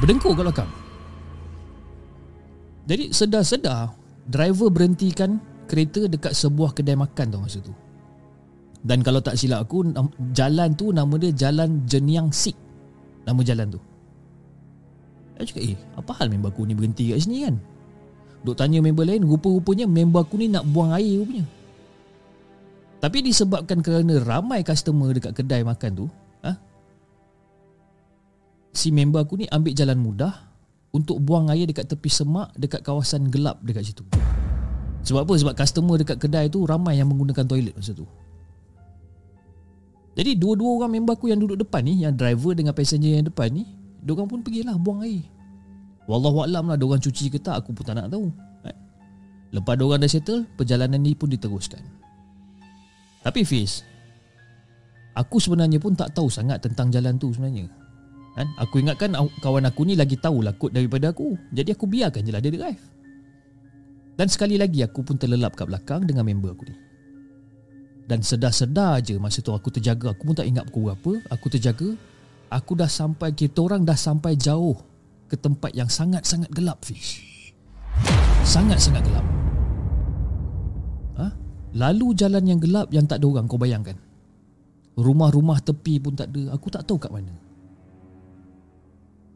Berdengkur 0.03 0.35
kat 0.35 0.43
belakang. 0.51 0.71
Jadi 2.91 3.15
sedar-sedar 3.15 3.95
Driver 4.27 4.67
berhentikan 4.67 5.39
kereta 5.71 6.11
dekat 6.11 6.35
sebuah 6.35 6.75
kedai 6.75 6.99
makan 6.99 7.31
tau 7.31 7.39
masa 7.39 7.63
tu. 7.63 7.71
Dan 8.83 9.07
kalau 9.07 9.23
tak 9.23 9.39
silap 9.39 9.71
aku 9.71 9.95
Jalan 10.35 10.75
tu 10.75 10.91
nama 10.91 11.15
dia 11.15 11.31
Jalan 11.31 11.87
Jeniang 11.87 12.35
Sik. 12.35 12.59
Nama 13.23 13.39
jalan 13.47 13.79
tu. 13.79 13.81
Aku 15.39 15.47
cakap 15.47 15.63
eh 15.71 15.79
apa 15.95 16.11
hal 16.19 16.27
member 16.35 16.51
aku 16.51 16.67
ni 16.67 16.75
berhenti 16.75 17.15
kat 17.15 17.23
sini 17.23 17.47
kan? 17.47 17.63
Duk 18.43 18.59
tanya 18.59 18.83
member 18.83 19.07
lain 19.07 19.23
Rupa-rupanya 19.23 19.87
member 19.87 20.27
aku 20.27 20.35
ni 20.35 20.51
nak 20.51 20.67
buang 20.67 20.91
air 20.99 21.23
rupanya. 21.23 21.47
Tapi 22.99 23.23
disebabkan 23.23 23.79
kerana 23.83 24.19
ramai 24.19 24.67
customer 24.67 25.15
dekat 25.15 25.39
kedai 25.39 25.63
makan 25.63 25.91
tu 25.95 26.07
si 28.73 28.89
member 28.91 29.23
aku 29.23 29.39
ni 29.39 29.47
ambil 29.53 29.73
jalan 29.77 30.01
mudah 30.01 30.33
untuk 30.93 31.21
buang 31.21 31.49
air 31.49 31.69
dekat 31.69 31.89
tepi 31.89 32.09
semak 32.09 32.53
dekat 32.57 32.81
kawasan 32.85 33.29
gelap 33.29 33.61
dekat 33.65 33.93
situ. 33.93 34.05
Sebab 35.03 35.29
apa? 35.29 35.35
Sebab 35.37 35.55
customer 35.57 35.97
dekat 36.01 36.17
kedai 36.21 36.49
tu 36.49 36.65
ramai 36.65 36.97
yang 36.97 37.09
menggunakan 37.09 37.45
toilet 37.45 37.75
masa 37.77 37.93
tu. 37.93 38.09
Jadi 40.13 40.37
dua-dua 40.37 40.85
orang 40.85 40.93
member 41.01 41.17
aku 41.17 41.33
yang 41.33 41.41
duduk 41.41 41.65
depan 41.65 41.81
ni, 41.89 42.05
yang 42.05 42.13
driver 42.13 42.53
dengan 42.53 42.77
passenger 42.77 43.17
yang 43.17 43.27
depan 43.27 43.49
ni, 43.49 43.65
diorang 44.05 44.29
pun 44.29 44.45
pergilah 44.45 44.77
buang 44.77 45.01
air. 45.01 45.25
Wallahualam 46.05 46.69
lah 46.69 46.77
diorang 46.77 47.01
cuci 47.01 47.33
ke 47.33 47.41
tak, 47.41 47.65
aku 47.65 47.73
pun 47.73 47.85
tak 47.89 47.97
nak 47.97 48.13
tahu. 48.13 48.29
Lepas 49.53 49.77
diorang 49.77 50.01
dah 50.01 50.09
settle, 50.09 50.49
perjalanan 50.57 51.01
ni 51.01 51.13
pun 51.13 51.29
diteruskan. 51.29 51.81
Tapi 53.21 53.41
Fiz, 53.45 53.85
aku 55.13 55.37
sebenarnya 55.37 55.77
pun 55.77 55.93
tak 55.93 56.17
tahu 56.17 56.33
sangat 56.33 56.65
tentang 56.65 56.89
jalan 56.89 57.21
tu 57.21 57.33
sebenarnya. 57.33 57.69
Kan? 58.33 58.49
Aku 58.57 58.81
ingatkan 58.81 59.13
kawan 59.45 59.69
aku 59.69 59.85
ni 59.85 59.93
lagi 59.93 60.17
tahu 60.17 60.41
lah 60.41 60.57
kod 60.57 60.73
daripada 60.73 61.13
aku. 61.13 61.37
Jadi 61.53 61.77
aku 61.77 61.85
biarkan 61.85 62.25
je 62.25 62.33
lah 62.33 62.41
dia 62.41 62.53
drive. 62.53 62.83
Dan 64.17 64.29
sekali 64.29 64.57
lagi 64.57 64.81
aku 64.85 65.05
pun 65.05 65.17
terlelap 65.21 65.57
kat 65.57 65.69
belakang 65.69 66.05
dengan 66.05 66.25
member 66.25 66.53
aku 66.53 66.65
ni. 66.69 66.77
Dan 68.09 68.21
sedar-sedar 68.21 69.01
je 69.05 69.17
masa 69.17 69.41
tu 69.41 69.53
aku 69.53 69.69
terjaga. 69.73 70.13
Aku 70.13 70.29
pun 70.29 70.37
tak 70.37 70.49
ingat 70.49 70.69
pukul 70.69 70.93
berapa. 70.93 71.13
Aku 71.33 71.49
terjaga. 71.53 71.97
Aku 72.53 72.77
dah 72.77 72.89
sampai, 72.89 73.33
kita 73.33 73.65
orang 73.65 73.89
dah 73.89 73.97
sampai 73.97 74.37
jauh 74.37 74.77
ke 75.33 75.41
tempat 75.41 75.73
yang 75.73 75.89
sangat-sangat 75.89 76.53
gelap, 76.53 76.85
Fish. 76.85 77.25
Sangat-sangat 78.45 79.01
gelap. 79.09 79.25
Ha? 81.17 81.27
Lalu 81.73 82.13
jalan 82.13 82.45
yang 82.45 82.61
gelap 82.61 82.93
yang 82.93 83.09
tak 83.09 83.25
ada 83.25 83.33
orang, 83.33 83.49
kau 83.49 83.57
bayangkan. 83.57 83.97
Rumah-rumah 85.01 85.65
tepi 85.65 85.97
pun 86.05 86.13
tak 86.13 86.29
ada. 86.37 86.53
Aku 86.53 86.69
tak 86.69 86.85
tahu 86.85 87.01
kat 87.01 87.09
mana. 87.09 87.33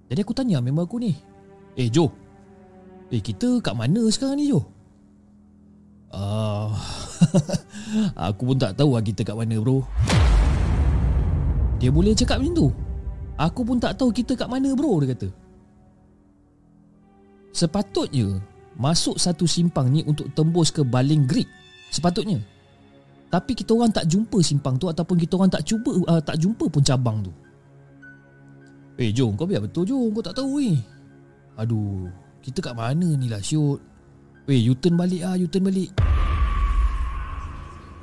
Jadi 0.07 0.21
aku 0.23 0.35
tanya 0.35 0.63
member 0.63 0.87
aku 0.87 1.03
ni. 1.03 1.15
Eh, 1.75 1.91
Jo. 1.91 2.11
Eh, 3.11 3.23
kita 3.23 3.63
kat 3.63 3.75
mana 3.75 4.07
sekarang 4.11 4.39
ni, 4.39 4.51
Jo? 4.51 4.63
Uh, 6.11 6.71
aku 8.31 8.55
pun 8.55 8.57
tak 8.57 8.79
tahu 8.79 8.95
lah 8.95 9.03
kita 9.03 9.27
kat 9.27 9.37
mana, 9.37 9.59
bro. 9.59 9.83
Dia 11.77 11.93
boleh 11.93 12.17
cakap 12.17 12.41
macam 12.41 12.55
tu. 12.55 12.69
Aku 13.37 13.61
pun 13.67 13.77
tak 13.77 14.01
tahu 14.01 14.15
kita 14.15 14.33
kat 14.33 14.49
mana, 14.49 14.73
bro, 14.73 15.03
dia 15.03 15.13
kata. 15.13 15.29
Sepatutnya 17.53 18.41
masuk 18.77 19.17
satu 19.17 19.49
simpang 19.49 19.89
ni 19.89 20.05
untuk 20.05 20.29
tembus 20.33 20.69
ke 20.73 20.85
Baling 20.85 21.25
Grid. 21.25 21.49
Sepatutnya. 21.89 22.41
Tapi 23.27 23.53
kita 23.57 23.75
orang 23.75 23.91
tak 23.91 24.07
jumpa 24.07 24.39
simpang 24.41 24.79
tu 24.79 24.87
ataupun 24.87 25.17
kita 25.19 25.35
orang 25.37 25.51
tak 25.51 25.67
cuba 25.67 25.93
uh, 26.07 26.23
tak 26.23 26.39
jumpa 26.39 26.69
pun 26.71 26.83
cabang 26.85 27.25
tu. 27.27 27.33
Eh 28.97 29.13
jom 29.13 29.37
kau 29.37 29.45
biar 29.45 29.61
betul 29.61 29.85
jom 29.85 30.09
kau 30.17 30.25
tak 30.25 30.37
tahu 30.37 30.61
ni. 30.61 30.81
Aduh, 31.61 32.09
kita 32.41 32.61
kat 32.61 32.75
mana 32.77 33.17
ni 33.17 33.29
lah 33.29 33.41
syut. 33.41 33.81
Weh, 34.47 34.63
U-turn 34.71 34.97
balik 34.97 35.23
ah, 35.27 35.37
U-turn 35.37 35.65
balik. 35.69 35.91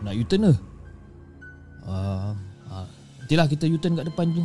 Nak 0.03 0.13
U-turn 0.19 0.51
ke? 0.51 0.53
Ah, 1.83 2.35
uh, 2.69 2.85
nantilah 3.21 3.47
kita 3.47 3.65
U-turn 3.71 3.95
kat 3.97 4.05
depan 4.05 4.27
tu. 4.35 4.43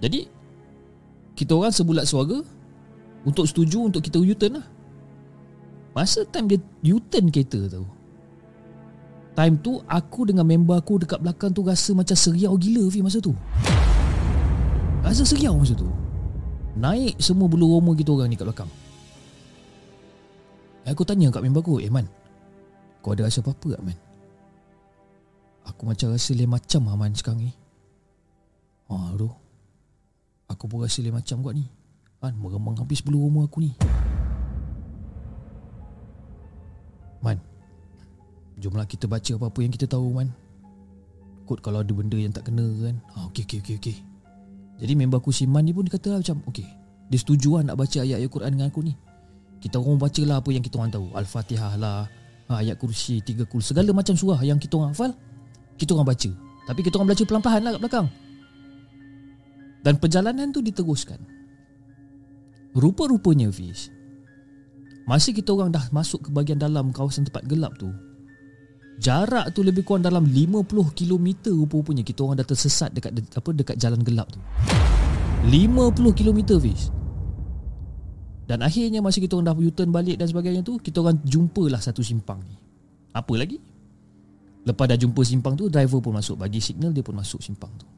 Jadi 0.00 0.20
kita 1.36 1.52
orang 1.56 1.72
sebulat 1.72 2.08
suara 2.08 2.40
untuk 3.24 3.44
setuju 3.44 3.92
untuk 3.92 4.00
kita 4.00 4.16
U-turn 4.16 4.60
lah 4.60 4.66
Masa 5.92 6.24
time 6.24 6.56
dia 6.56 6.60
U-turn 6.96 7.28
kereta 7.28 7.68
tu 7.68 7.84
Time 9.36 9.56
tu 9.60 9.80
aku 9.84 10.28
dengan 10.28 10.44
member 10.44 10.76
aku 10.80 11.00
dekat 11.00 11.20
belakang 11.20 11.52
tu 11.52 11.64
rasa 11.64 11.92
macam 11.92 12.16
seriau 12.16 12.56
gila 12.56 12.88
Fi 12.88 13.00
masa 13.04 13.20
tu 13.20 13.36
Rasa 15.00 15.24
seriau 15.24 15.56
masa 15.56 15.72
tu? 15.72 15.88
Naik 16.76 17.18
semua 17.18 17.48
bulu 17.48 17.76
roma 17.76 17.96
kita 17.96 18.12
orang 18.12 18.30
ni 18.30 18.36
kat 18.36 18.46
belakang. 18.46 18.70
Aku 20.84 21.02
tanya 21.04 21.28
kat 21.28 21.44
member 21.44 21.60
aku 21.60 21.78
Eh 21.78 21.92
man 21.92 22.08
Kau 23.04 23.12
ada 23.12 23.28
rasa 23.28 23.44
apa-apa 23.44 23.78
tak 23.78 23.82
man? 23.84 23.98
Aku 25.68 25.88
macam 25.88 26.12
rasa 26.12 26.32
lain 26.36 26.50
macam 26.50 26.82
lah 26.88 26.96
man 26.96 27.12
sekarang 27.16 27.48
ni. 27.48 27.52
Ha 28.92 29.16
tu. 29.16 29.28
Aku 30.52 30.64
pun 30.68 30.84
rasa 30.84 31.00
lain 31.00 31.16
macam 31.16 31.40
kot 31.40 31.54
ni. 31.56 31.64
Kan 32.20 32.36
meremang 32.36 32.76
habis 32.76 33.00
bulu 33.00 33.24
rumah 33.24 33.48
aku 33.48 33.64
ni. 33.64 33.72
Man 37.24 37.40
Jomlah 38.60 38.84
kita 38.84 39.08
baca 39.08 39.32
apa-apa 39.40 39.58
yang 39.64 39.72
kita 39.72 39.88
tahu 39.88 40.12
Man. 40.12 40.28
Kot 41.48 41.64
kalau 41.64 41.80
ada 41.80 41.92
benda 41.96 42.20
yang 42.20 42.36
tak 42.36 42.52
kena 42.52 42.68
kan. 42.84 43.00
Ah, 43.16 43.24
Okey 43.32 43.48
okey 43.48 43.64
okey 43.64 43.76
okey 43.80 44.09
Jadi 44.80 44.92
member 44.96 45.20
aku 45.20 45.30
si 45.30 45.44
Man 45.44 45.68
ni 45.68 45.76
pun 45.76 45.84
dia 45.84 45.92
kata 46.00 46.16
lah 46.16 46.18
macam 46.24 46.40
Okey 46.48 46.64
Dia 47.12 47.18
setuju 47.20 47.60
lah 47.60 47.72
nak 47.72 47.76
baca 47.76 48.00
ayat-ayat 48.00 48.30
Quran 48.32 48.50
dengan 48.56 48.68
aku 48.72 48.80
ni. 48.80 48.96
Kita 49.60 49.76
orang 49.76 50.00
baca 50.00 50.22
lah 50.24 50.36
apa 50.40 50.50
yang 50.56 50.64
kita 50.64 50.80
orang 50.80 50.90
tahu. 50.90 51.06
Al-Fatihah 51.12 51.72
lah 51.76 52.08
ha, 52.48 52.52
Ayat 52.64 52.80
kursi, 52.80 53.20
tiga 53.20 53.44
kul 53.44 53.60
Segala 53.60 53.92
macam 53.92 54.16
surah 54.16 54.40
yang 54.40 54.56
kita 54.56 54.80
orang 54.80 54.96
hafal 54.96 55.12
Kita 55.76 55.92
orang 55.92 56.08
baca. 56.08 56.30
Tapi 56.64 56.80
kita 56.80 56.94
orang 56.96 57.12
baca 57.12 57.22
pelan-pelan 57.28 57.60
lah 57.60 57.72
kat 57.76 57.80
belakang. 57.84 58.08
Dan 59.80 59.94
perjalanan 59.96 60.48
tu 60.52 60.60
diteruskan. 60.60 61.20
Rupa-rupanya 62.76 63.52
Fish 63.52 63.90
Masa 65.08 65.34
kita 65.34 65.50
orang 65.50 65.74
dah 65.74 65.82
masuk 65.90 66.24
ke 66.24 66.28
bahagian 66.30 66.60
dalam 66.60 66.94
kawasan 66.94 67.26
tempat 67.26 67.42
gelap 67.50 67.74
tu 67.76 67.90
Jarak 69.00 69.56
tu 69.56 69.64
lebih 69.64 69.80
kurang 69.80 70.04
dalam 70.04 70.28
50 70.28 70.68
km 70.92 71.48
rupa-rupanya 71.56 72.04
kita 72.04 72.20
orang 72.20 72.36
dah 72.36 72.48
tersesat 72.52 72.92
dekat 72.92 73.16
apa 73.32 73.50
dekat 73.56 73.76
jalan 73.80 74.04
gelap 74.04 74.28
tu. 74.28 74.40
50 75.48 75.96
km 76.12 76.60
Fish. 76.60 76.92
Dan 78.44 78.60
akhirnya 78.60 79.00
masa 79.00 79.24
kita 79.24 79.40
orang 79.40 79.48
dah 79.48 79.56
U-turn 79.56 79.88
balik 79.88 80.20
dan 80.20 80.28
sebagainya 80.28 80.60
tu, 80.60 80.76
kita 80.76 81.00
orang 81.00 81.16
jumpalah 81.24 81.80
satu 81.80 82.04
simpang 82.04 82.44
ni. 82.44 82.58
Apa 83.16 83.40
lagi? 83.40 83.56
Lepas 84.68 84.84
dah 84.84 84.98
jumpa 85.00 85.24
simpang 85.24 85.56
tu, 85.56 85.72
driver 85.72 86.04
pun 86.04 86.20
masuk 86.20 86.36
bagi 86.36 86.60
signal 86.60 86.92
dia 86.92 87.00
pun 87.00 87.16
masuk 87.16 87.40
simpang 87.40 87.72
tu. 87.80 87.88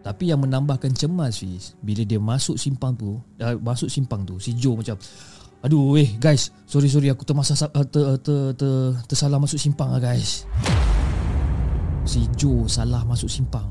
Tapi 0.00 0.30
yang 0.30 0.40
menambahkan 0.40 0.94
cemas 0.94 1.42
Fiz 1.42 1.74
Bila 1.82 2.06
dia 2.06 2.16
masuk 2.16 2.54
simpang 2.54 2.94
tu 2.94 3.18
uh, 3.18 3.56
Masuk 3.58 3.90
simpang 3.90 4.22
tu 4.22 4.38
Si 4.38 4.54
Joe 4.54 4.78
macam 4.78 4.94
Aduh 5.66 5.98
eh 5.98 6.14
guys. 6.22 6.54
Sorry 6.68 6.86
sorry. 6.86 7.10
Aku 7.10 7.26
termasa 7.26 7.54
uh, 7.54 7.86
ter, 7.86 8.04
ter, 8.22 8.40
ter, 8.54 8.74
Tersalah 9.10 9.42
masuk 9.42 9.58
simpang 9.58 9.90
lah 9.90 9.98
guys. 9.98 10.46
Si 12.06 12.24
Joe 12.38 12.70
salah 12.70 13.02
masuk 13.02 13.26
simpang. 13.26 13.66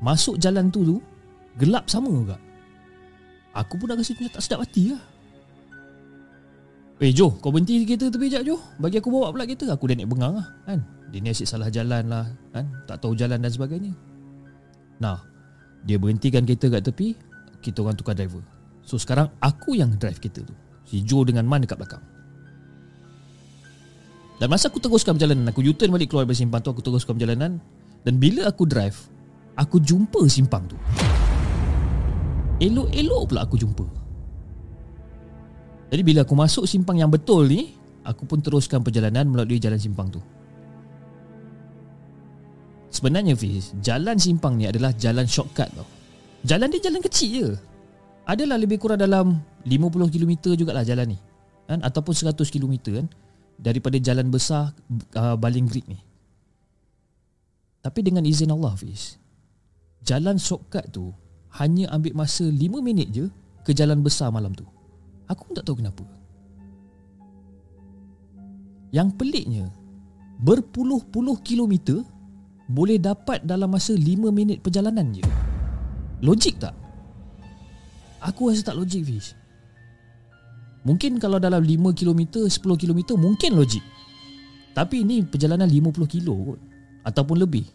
Masuk 0.00 0.40
jalan 0.40 0.72
tu 0.72 0.82
tu 0.82 0.96
Gelap 1.58 1.90
sama 1.90 2.08
juga. 2.08 2.36
Aku 3.52 3.76
pun 3.76 3.90
dah 3.90 3.98
rasa 3.98 4.14
punya 4.14 4.30
tak 4.30 4.42
sedap 4.46 4.62
hati 4.62 4.94
lah. 4.94 5.02
Eh 7.00 7.10
Jo 7.16 7.32
kau 7.32 7.48
berhenti 7.48 7.80
kereta 7.88 8.12
tepi 8.12 8.28
sekejap 8.28 8.42
Jo. 8.46 8.56
Bagi 8.78 9.00
aku 9.00 9.08
bawa 9.10 9.32
pula 9.34 9.44
kereta. 9.48 9.72
Aku 9.74 9.90
dah 9.90 9.96
naik 9.98 10.08
bengang 10.08 10.38
lah 10.38 10.46
kan? 10.68 10.80
Dia 11.10 11.18
ni 11.18 11.34
asyik 11.34 11.48
salah 11.48 11.66
jalan 11.72 12.06
lah 12.06 12.26
kan? 12.54 12.70
Tak 12.86 13.02
tahu 13.02 13.18
jalan 13.18 13.42
dan 13.42 13.50
sebagainya. 13.50 13.92
Nah, 15.02 15.18
dia 15.88 15.96
berhentikan 15.96 16.44
kereta 16.44 16.68
kat 16.68 16.82
tepi, 16.86 17.16
kita 17.64 17.80
orang 17.80 17.96
tukar 17.96 18.14
driver. 18.14 18.44
So 18.90 18.98
sekarang 18.98 19.30
aku 19.38 19.78
yang 19.78 19.94
drive 19.94 20.18
kereta 20.18 20.42
tu. 20.42 20.50
Si 20.82 21.06
Joe 21.06 21.22
dengan 21.22 21.46
Man 21.46 21.62
dekat 21.62 21.78
belakang. 21.78 22.02
Dan 24.42 24.50
masa 24.50 24.66
aku 24.66 24.82
teruskan 24.82 25.14
perjalanan, 25.14 25.46
aku 25.46 25.62
U-turn 25.62 25.94
balik 25.94 26.10
keluar 26.10 26.26
dari 26.26 26.34
simpang 26.34 26.58
tu, 26.58 26.74
aku 26.74 26.82
teruskan 26.82 27.14
perjalanan. 27.14 27.62
Dan 28.02 28.18
bila 28.18 28.50
aku 28.50 28.66
drive, 28.66 28.98
aku 29.54 29.78
jumpa 29.78 30.26
simpang 30.26 30.66
tu. 30.66 30.74
Elok-elok 32.58 33.22
pula 33.30 33.46
aku 33.46 33.54
jumpa. 33.62 33.86
Jadi 35.94 36.02
bila 36.02 36.26
aku 36.26 36.34
masuk 36.34 36.66
simpang 36.66 36.98
yang 36.98 37.14
betul 37.14 37.46
ni, 37.46 37.70
aku 38.02 38.26
pun 38.26 38.42
teruskan 38.42 38.82
perjalanan 38.82 39.30
melalui 39.30 39.62
jalan 39.62 39.78
simpang 39.78 40.10
tu. 40.10 40.18
Sebenarnya 42.90 43.38
Fiz 43.38 43.70
Jalan 43.78 44.18
simpang 44.18 44.58
ni 44.58 44.66
adalah 44.66 44.90
jalan 44.90 45.22
shortcut 45.22 45.70
tau 45.78 45.86
Jalan 46.42 46.74
dia 46.74 46.90
jalan 46.90 46.98
kecil 46.98 47.54
je 47.54 47.69
Adalah 48.30 48.62
lebih 48.62 48.78
kurang 48.78 49.02
dalam 49.02 49.42
50 49.66 50.14
km 50.14 50.54
jugalah 50.54 50.86
jalan 50.86 51.16
ni 51.16 51.18
kan? 51.66 51.82
Ataupun 51.82 52.14
100 52.14 52.38
km 52.46 52.74
kan 53.02 53.06
Daripada 53.58 53.98
jalan 53.98 54.30
besar 54.30 54.70
uh, 55.18 55.34
Baling 55.34 55.66
Grid 55.66 55.90
ni 55.90 55.98
Tapi 57.82 58.06
dengan 58.06 58.22
izin 58.22 58.54
Allah 58.54 58.78
Fiz 58.78 59.18
Jalan 60.06 60.38
shortcut 60.38 60.86
tu 60.94 61.10
Hanya 61.58 61.90
ambil 61.90 62.14
masa 62.14 62.46
5 62.46 62.54
minit 62.78 63.10
je 63.10 63.26
Ke 63.66 63.74
jalan 63.74 63.98
besar 63.98 64.30
malam 64.30 64.54
tu 64.54 64.62
Aku 65.26 65.50
pun 65.50 65.58
tak 65.58 65.66
tahu 65.66 65.82
kenapa 65.82 66.06
Yang 68.94 69.18
peliknya 69.18 69.66
Berpuluh-puluh 70.38 71.42
kilometer 71.42 72.06
boleh 72.70 73.02
dapat 73.02 73.42
dalam 73.42 73.74
masa 73.74 73.98
5 73.98 74.30
minit 74.30 74.62
perjalanan 74.62 75.10
je. 75.10 75.26
Logik 76.22 76.62
tak? 76.62 76.79
Aku 78.20 78.52
rasa 78.52 78.72
tak 78.72 78.76
logik 78.76 79.02
Fish. 79.08 79.32
Mungkin 80.84 81.20
kalau 81.20 81.36
dalam 81.36 81.60
5 81.60 81.92
km, 81.92 82.48
10 82.48 82.56
km 82.80 83.00
mungkin 83.16 83.52
logik. 83.56 83.84
Tapi 84.72 85.04
ini 85.04 85.24
perjalanan 85.24 85.68
50 85.68 85.92
kilo 86.08 86.34
kot 86.52 86.60
ataupun 87.04 87.36
lebih. 87.36 87.66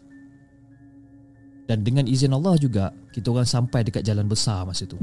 Dan 1.66 1.82
dengan 1.82 2.06
izin 2.06 2.30
Allah 2.30 2.54
juga 2.58 2.94
kita 3.10 3.30
orang 3.34 3.46
sampai 3.46 3.82
dekat 3.86 4.06
jalan 4.06 4.26
besar 4.26 4.62
masa 4.62 4.86
tu. 4.86 4.98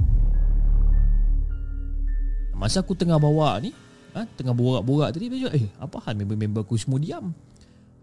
Masa 2.56 2.79
aku 2.79 2.95
tengah 2.95 3.19
bawa 3.19 3.60
ni, 3.60 3.75
ha, 4.15 4.23
tengah 4.39 4.56
borak-borak 4.56 5.12
tadi, 5.12 5.27
eh 5.51 5.67
apa 5.75 5.99
hal 6.08 6.15
member-member 6.15 6.63
aku 6.63 6.79
semua 6.79 6.99
diam? 7.03 7.36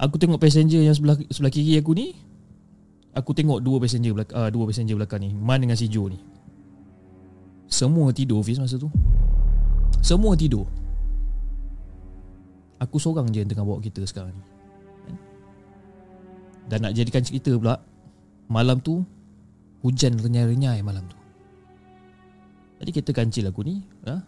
Aku 0.01 0.17
tengok 0.17 0.41
passenger 0.41 0.81
yang 0.81 0.97
sebelah 0.97 1.17
sebelah 1.29 1.53
kiri 1.53 1.77
aku 1.77 1.93
ni 1.93 2.17
Aku 3.13 3.37
tengok 3.37 3.61
dua 3.61 3.77
passenger 3.85 4.17
belakang, 4.17 4.37
uh, 4.39 4.49
dua 4.49 4.65
passenger 4.71 4.97
belakang 4.97 5.21
ni 5.21 5.31
Man 5.37 5.61
dengan 5.61 5.77
si 5.77 5.93
Joe 5.93 6.09
ni 6.09 6.19
Semua 7.71 8.11
tidur 8.11 8.43
Fiz 8.43 8.59
masa 8.59 8.77
tu 8.77 8.91
Semua 10.03 10.35
tidur 10.35 10.67
Aku 12.83 12.99
seorang 12.99 13.31
je 13.31 13.41
yang 13.41 13.51
tengah 13.51 13.65
bawa 13.65 13.79
kita 13.79 14.03
sekarang 14.05 14.35
ni 14.35 14.45
Dan 16.67 16.85
nak 16.85 16.93
jadikan 16.93 17.23
cerita 17.23 17.55
pula 17.55 17.79
Malam 18.51 18.83
tu 18.83 19.07
Hujan 19.87 20.19
renyai-renyai 20.19 20.83
malam 20.83 21.07
tu 21.07 21.17
Jadi 22.83 22.91
kita 22.91 23.11
kancil 23.15 23.49
aku 23.49 23.65
ni 23.65 23.87
ha? 24.05 24.21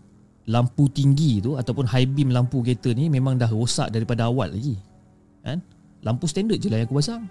lampu 0.51 0.91
tinggi 0.91 1.39
tu 1.39 1.55
ataupun 1.55 1.87
high 1.87 2.09
beam 2.09 2.35
lampu 2.35 2.59
kereta 2.67 2.91
ni 2.91 3.07
memang 3.07 3.39
dah 3.39 3.47
rosak 3.47 3.95
daripada 3.95 4.27
awal 4.27 4.51
lagi. 4.51 4.75
Kan? 5.47 5.63
Lampu 6.03 6.27
standard 6.27 6.59
je 6.59 6.67
lah 6.67 6.83
yang 6.83 6.91
aku 6.91 6.99
pasang. 6.99 7.23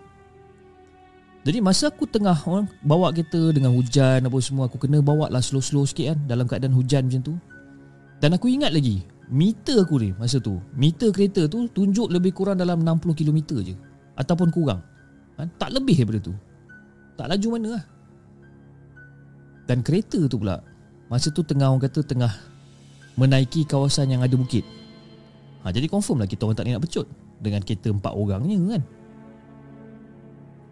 Jadi 1.41 1.57
masa 1.57 1.89
aku 1.89 2.05
tengah 2.05 2.37
orang 2.45 2.69
bawa 2.85 3.09
kereta 3.09 3.49
dengan 3.49 3.73
hujan 3.73 4.21
apa 4.21 4.37
semua 4.45 4.69
aku 4.69 4.77
kena 4.77 5.01
bawa 5.01 5.25
lah 5.25 5.41
slow-slow 5.41 5.89
sikit 5.89 6.13
kan 6.13 6.19
dalam 6.29 6.45
keadaan 6.45 6.73
hujan 6.77 7.09
macam 7.09 7.21
tu. 7.25 7.33
Dan 8.21 8.37
aku 8.37 8.45
ingat 8.45 8.69
lagi 8.69 9.01
meter 9.25 9.81
aku 9.81 9.97
ni 9.97 10.09
masa 10.21 10.37
tu, 10.37 10.61
meter 10.77 11.09
kereta 11.09 11.49
tu 11.49 11.65
tunjuk 11.73 12.13
lebih 12.13 12.29
kurang 12.29 12.61
dalam 12.61 12.85
60 12.85 13.17
km 13.17 13.57
je 13.65 13.73
ataupun 14.13 14.53
kurang. 14.53 14.85
Kan? 15.33 15.49
Tak 15.57 15.73
lebih 15.73 16.05
daripada 16.05 16.29
tu. 16.29 16.33
Tak 17.17 17.25
laju 17.25 17.47
mana 17.57 17.67
lah. 17.81 17.83
Dan 19.65 19.81
kereta 19.81 20.21
tu 20.29 20.37
pula 20.37 20.61
masa 21.09 21.33
tu 21.33 21.41
tengah 21.41 21.73
orang 21.73 21.81
kata 21.81 22.05
tengah 22.05 22.29
menaiki 23.17 23.65
kawasan 23.65 24.13
yang 24.13 24.21
ada 24.21 24.37
bukit. 24.37 24.61
Ha, 25.65 25.73
jadi 25.73 25.89
confirm 25.89 26.21
lah 26.21 26.29
kita 26.29 26.45
orang 26.45 26.57
tak 26.57 26.69
nak 26.69 26.85
pecut 26.85 27.09
dengan 27.41 27.65
kereta 27.65 27.89
empat 27.89 28.13
orangnya 28.13 28.77
kan. 28.77 28.83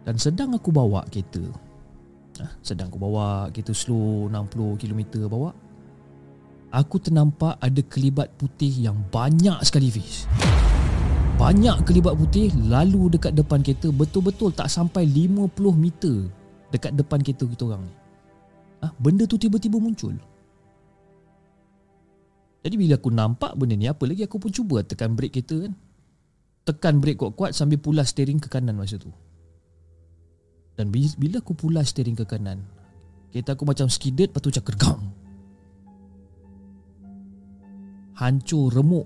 Dan 0.04 0.16
sedang 0.16 0.56
aku 0.56 0.72
bawa 0.72 1.04
kereta. 1.08 1.44
Ha, 2.40 2.48
Sedang 2.64 2.88
aku 2.88 2.96
bawa 2.96 3.52
kereta 3.52 3.76
slow 3.76 4.32
60 4.32 4.80
km 4.80 5.28
bawa. 5.28 5.52
Aku 6.70 7.02
ternampak 7.02 7.58
ada 7.58 7.82
kelibat 7.82 8.30
putih 8.38 8.70
yang 8.70 8.94
banyak 9.10 9.58
sekali 9.66 9.90
Fiz 9.90 10.30
Banyak 11.34 11.82
kelibat 11.82 12.14
putih 12.14 12.46
lalu 12.70 13.10
dekat 13.10 13.34
depan 13.34 13.58
kereta 13.58 13.90
Betul-betul 13.90 14.54
tak 14.54 14.70
sampai 14.70 15.02
50 15.02 15.50
meter 15.74 16.30
Dekat 16.70 16.94
depan 16.94 17.26
kereta 17.26 17.42
kita 17.42 17.66
orang 17.66 17.82
ni. 17.82 17.94
Ha, 18.86 18.94
Benda 19.02 19.26
tu 19.26 19.34
tiba-tiba 19.34 19.82
muncul. 19.82 20.14
Jadi 22.62 22.74
bila 22.78 22.94
aku 22.94 23.10
nampak 23.10 23.58
benda 23.58 23.74
ni 23.74 23.90
Apa 23.90 24.06
lagi 24.06 24.22
aku 24.22 24.38
pun 24.38 24.54
cuba 24.54 24.86
tekan 24.86 25.18
brake 25.18 25.42
kereta 25.42 25.66
kan. 25.66 25.74
Tekan 26.70 27.02
brake 27.02 27.18
kuat-kuat 27.18 27.50
sambil 27.50 27.82
pulas 27.82 28.14
steering 28.14 28.38
ke 28.38 28.46
kanan 28.46 28.78
masa 28.78 28.94
tu 28.94 29.10
dan 30.80 30.88
bila 30.88 31.44
aku 31.44 31.52
pulas 31.52 31.92
steering 31.92 32.16
ke 32.16 32.24
kanan 32.24 32.64
Kereta 33.28 33.52
aku 33.52 33.68
macam 33.68 33.92
skidded 33.92 34.32
Lepas 34.32 34.40
tu 34.40 34.48
macam 34.48 34.64
gergam 34.72 35.00
Hancur 38.16 38.72
remuk 38.72 39.04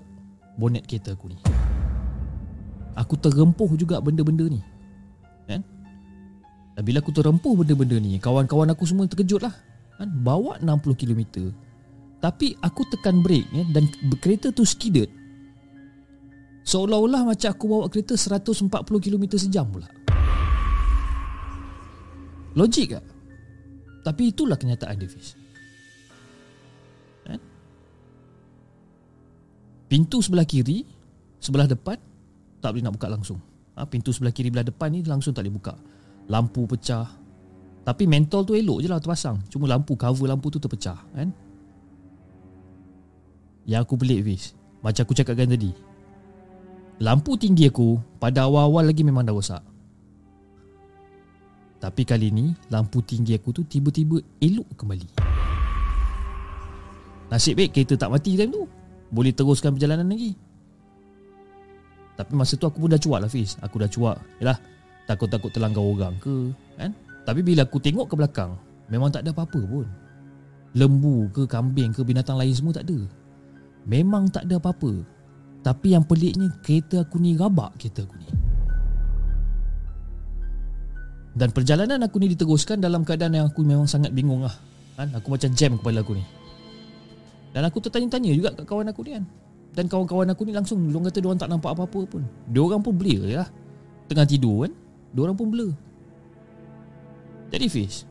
Bonet 0.55 0.87
kereta 0.87 1.19
aku 1.19 1.35
ni. 1.35 1.39
Aku 2.95 3.19
terempuh 3.19 3.67
juga 3.75 3.99
benda-benda 3.99 4.47
ni. 4.47 4.63
Kan? 5.51 5.67
Dan 6.79 6.83
bila 6.87 7.03
aku 7.03 7.11
terempuh 7.11 7.59
benda-benda 7.59 7.99
ni 7.99 8.23
Kawan-kawan 8.23 8.71
aku 8.71 8.87
semua 8.87 9.11
terkejut 9.11 9.43
lah. 9.43 9.55
Kan? 9.99 10.15
Bawa 10.23 10.63
60 10.63 10.95
km 10.95 11.51
Tapi 12.23 12.55
aku 12.63 12.87
tekan 12.87 13.19
brake 13.19 13.51
ya, 13.51 13.67
Dan 13.67 13.91
kereta 14.23 14.55
tu 14.55 14.63
skidded 14.63 15.11
Seolah-olah 16.63 17.35
macam 17.35 17.51
aku 17.51 17.67
bawa 17.67 17.91
kereta 17.91 18.15
140 18.15 18.71
km 19.03 19.25
sejam 19.35 19.67
pula 19.67 19.91
Logik 22.55 22.95
tak? 22.95 23.05
Tapi 24.05 24.31
itulah 24.31 24.55
kenyataan 24.55 24.95
dia 25.01 25.11
Fiz 25.11 25.35
kan? 27.25 27.41
Pintu 29.91 30.21
sebelah 30.21 30.47
kiri 30.47 30.87
Sebelah 31.41 31.67
depan 31.67 31.99
Tak 32.61 32.77
boleh 32.77 32.85
nak 32.85 32.95
buka 32.95 33.09
langsung 33.11 33.41
ha? 33.75 33.89
Pintu 33.89 34.15
sebelah 34.15 34.31
kiri 34.31 34.55
belah 34.55 34.67
depan 34.67 34.95
ni 34.95 35.03
Langsung 35.03 35.35
tak 35.35 35.43
boleh 35.43 35.57
buka 35.57 35.75
Lampu 36.31 36.69
pecah 36.69 37.09
Tapi 37.83 38.05
mentol 38.07 38.47
tu 38.47 38.55
elok 38.55 38.85
je 38.85 38.89
lah 38.93 39.01
terpasang 39.03 39.41
Cuma 39.51 39.67
lampu 39.67 39.99
cover 39.99 40.31
lampu 40.31 40.53
tu 40.53 40.61
terpecah 40.63 41.01
kan? 41.17 41.29
Yang 43.65 43.83
aku 43.89 43.95
pelik 43.99 44.21
Fiz 44.29 44.53
Macam 44.85 45.03
aku 45.03 45.17
cakapkan 45.17 45.49
tadi 45.49 45.73
Lampu 47.03 47.35
tinggi 47.35 47.67
aku 47.67 47.99
Pada 48.21 48.47
awal-awal 48.47 48.93
lagi 48.93 49.03
memang 49.03 49.27
dah 49.27 49.35
rosak 49.35 49.74
tapi 51.85 52.01
kali 52.09 52.33
ni 52.33 52.57
lampu 52.73 53.05
tinggi 53.05 53.37
aku 53.37 53.53
tu 53.53 53.61
tiba-tiba 53.61 54.17
elok 54.41 54.73
kembali. 54.73 55.05
Nasib 57.29 57.61
baik 57.61 57.77
kereta 57.77 58.01
tak 58.01 58.09
mati 58.09 58.41
time 58.41 58.57
tu. 58.57 58.65
Boleh 59.13 59.37
teruskan 59.37 59.77
perjalanan 59.77 60.09
lagi. 60.09 60.33
Tapi 62.17 62.33
masa 62.33 62.57
tu 62.57 62.65
aku 62.65 62.81
pun 62.81 62.89
dah 62.89 62.97
cuak 62.97 63.21
lah 63.21 63.29
Fiz. 63.29 63.61
Aku 63.61 63.77
dah 63.77 63.91
cuak. 63.93 64.17
Yalah, 64.41 64.57
takut-takut 65.05 65.53
terlanggar 65.53 65.85
orang 65.85 66.17
ke. 66.25 66.57
Kan? 66.81 66.97
Tapi 67.29 67.45
bila 67.45 67.69
aku 67.69 67.77
tengok 67.77 68.09
ke 68.09 68.15
belakang, 68.17 68.57
memang 68.89 69.13
tak 69.13 69.29
ada 69.29 69.37
apa-apa 69.37 69.61
pun. 69.69 69.85
Lembu 70.73 71.29
ke 71.37 71.45
kambing 71.45 71.93
ke 71.93 72.01
binatang 72.01 72.41
lain 72.41 72.57
semua 72.57 72.73
tak 72.73 72.89
ada. 72.89 72.97
Memang 73.85 74.33
tak 74.33 74.49
ada 74.49 74.57
apa-apa. 74.57 75.05
Tapi 75.61 75.93
yang 75.93 76.09
peliknya 76.09 76.49
kereta 76.65 77.05
aku 77.05 77.21
ni 77.21 77.37
rabak 77.37 77.77
kereta 77.77 78.09
aku 78.09 78.17
ni. 78.17 78.54
Dan 81.35 81.51
perjalanan 81.51 81.99
aku 82.07 82.23
ni 82.23 82.31
diteruskan 82.31 82.79
dalam 82.79 83.03
keadaan 83.03 83.35
yang 83.35 83.47
aku 83.51 83.67
memang 83.67 83.91
sangat 83.91 84.15
bingung 84.15 84.47
lah. 84.47 84.55
Kan? 84.95 85.11
Aku 85.19 85.35
macam 85.35 85.51
jam 85.51 85.75
kepala 85.75 86.07
aku 86.07 86.15
ni. 86.15 86.25
Dan 87.55 87.67
aku 87.67 87.83
tertanya-tanya 87.83 88.31
juga 88.35 88.51
kat 88.55 88.67
kawan 88.67 88.91
aku 88.91 89.07
ni 89.07 89.15
kan 89.15 89.25
Dan 89.71 89.87
kawan-kawan 89.87 90.27
aku 90.27 90.43
ni 90.43 90.51
langsung 90.51 90.91
Diorang 90.91 91.07
kata 91.07 91.23
diorang 91.23 91.39
tak 91.39 91.47
nampak 91.47 91.71
apa-apa 91.71 92.03
pun. 92.11 92.23
Diorang 92.51 92.83
pun 92.83 92.99
blur 92.99 93.31
je 93.31 93.39
lah. 93.39 93.47
Tengah 94.11 94.27
tidur 94.27 94.67
kan 94.67 94.73
Diorang 95.15 95.39
pun 95.39 95.55
blur 95.55 95.71
Jadi 97.55 97.67
Fiz 97.71 98.03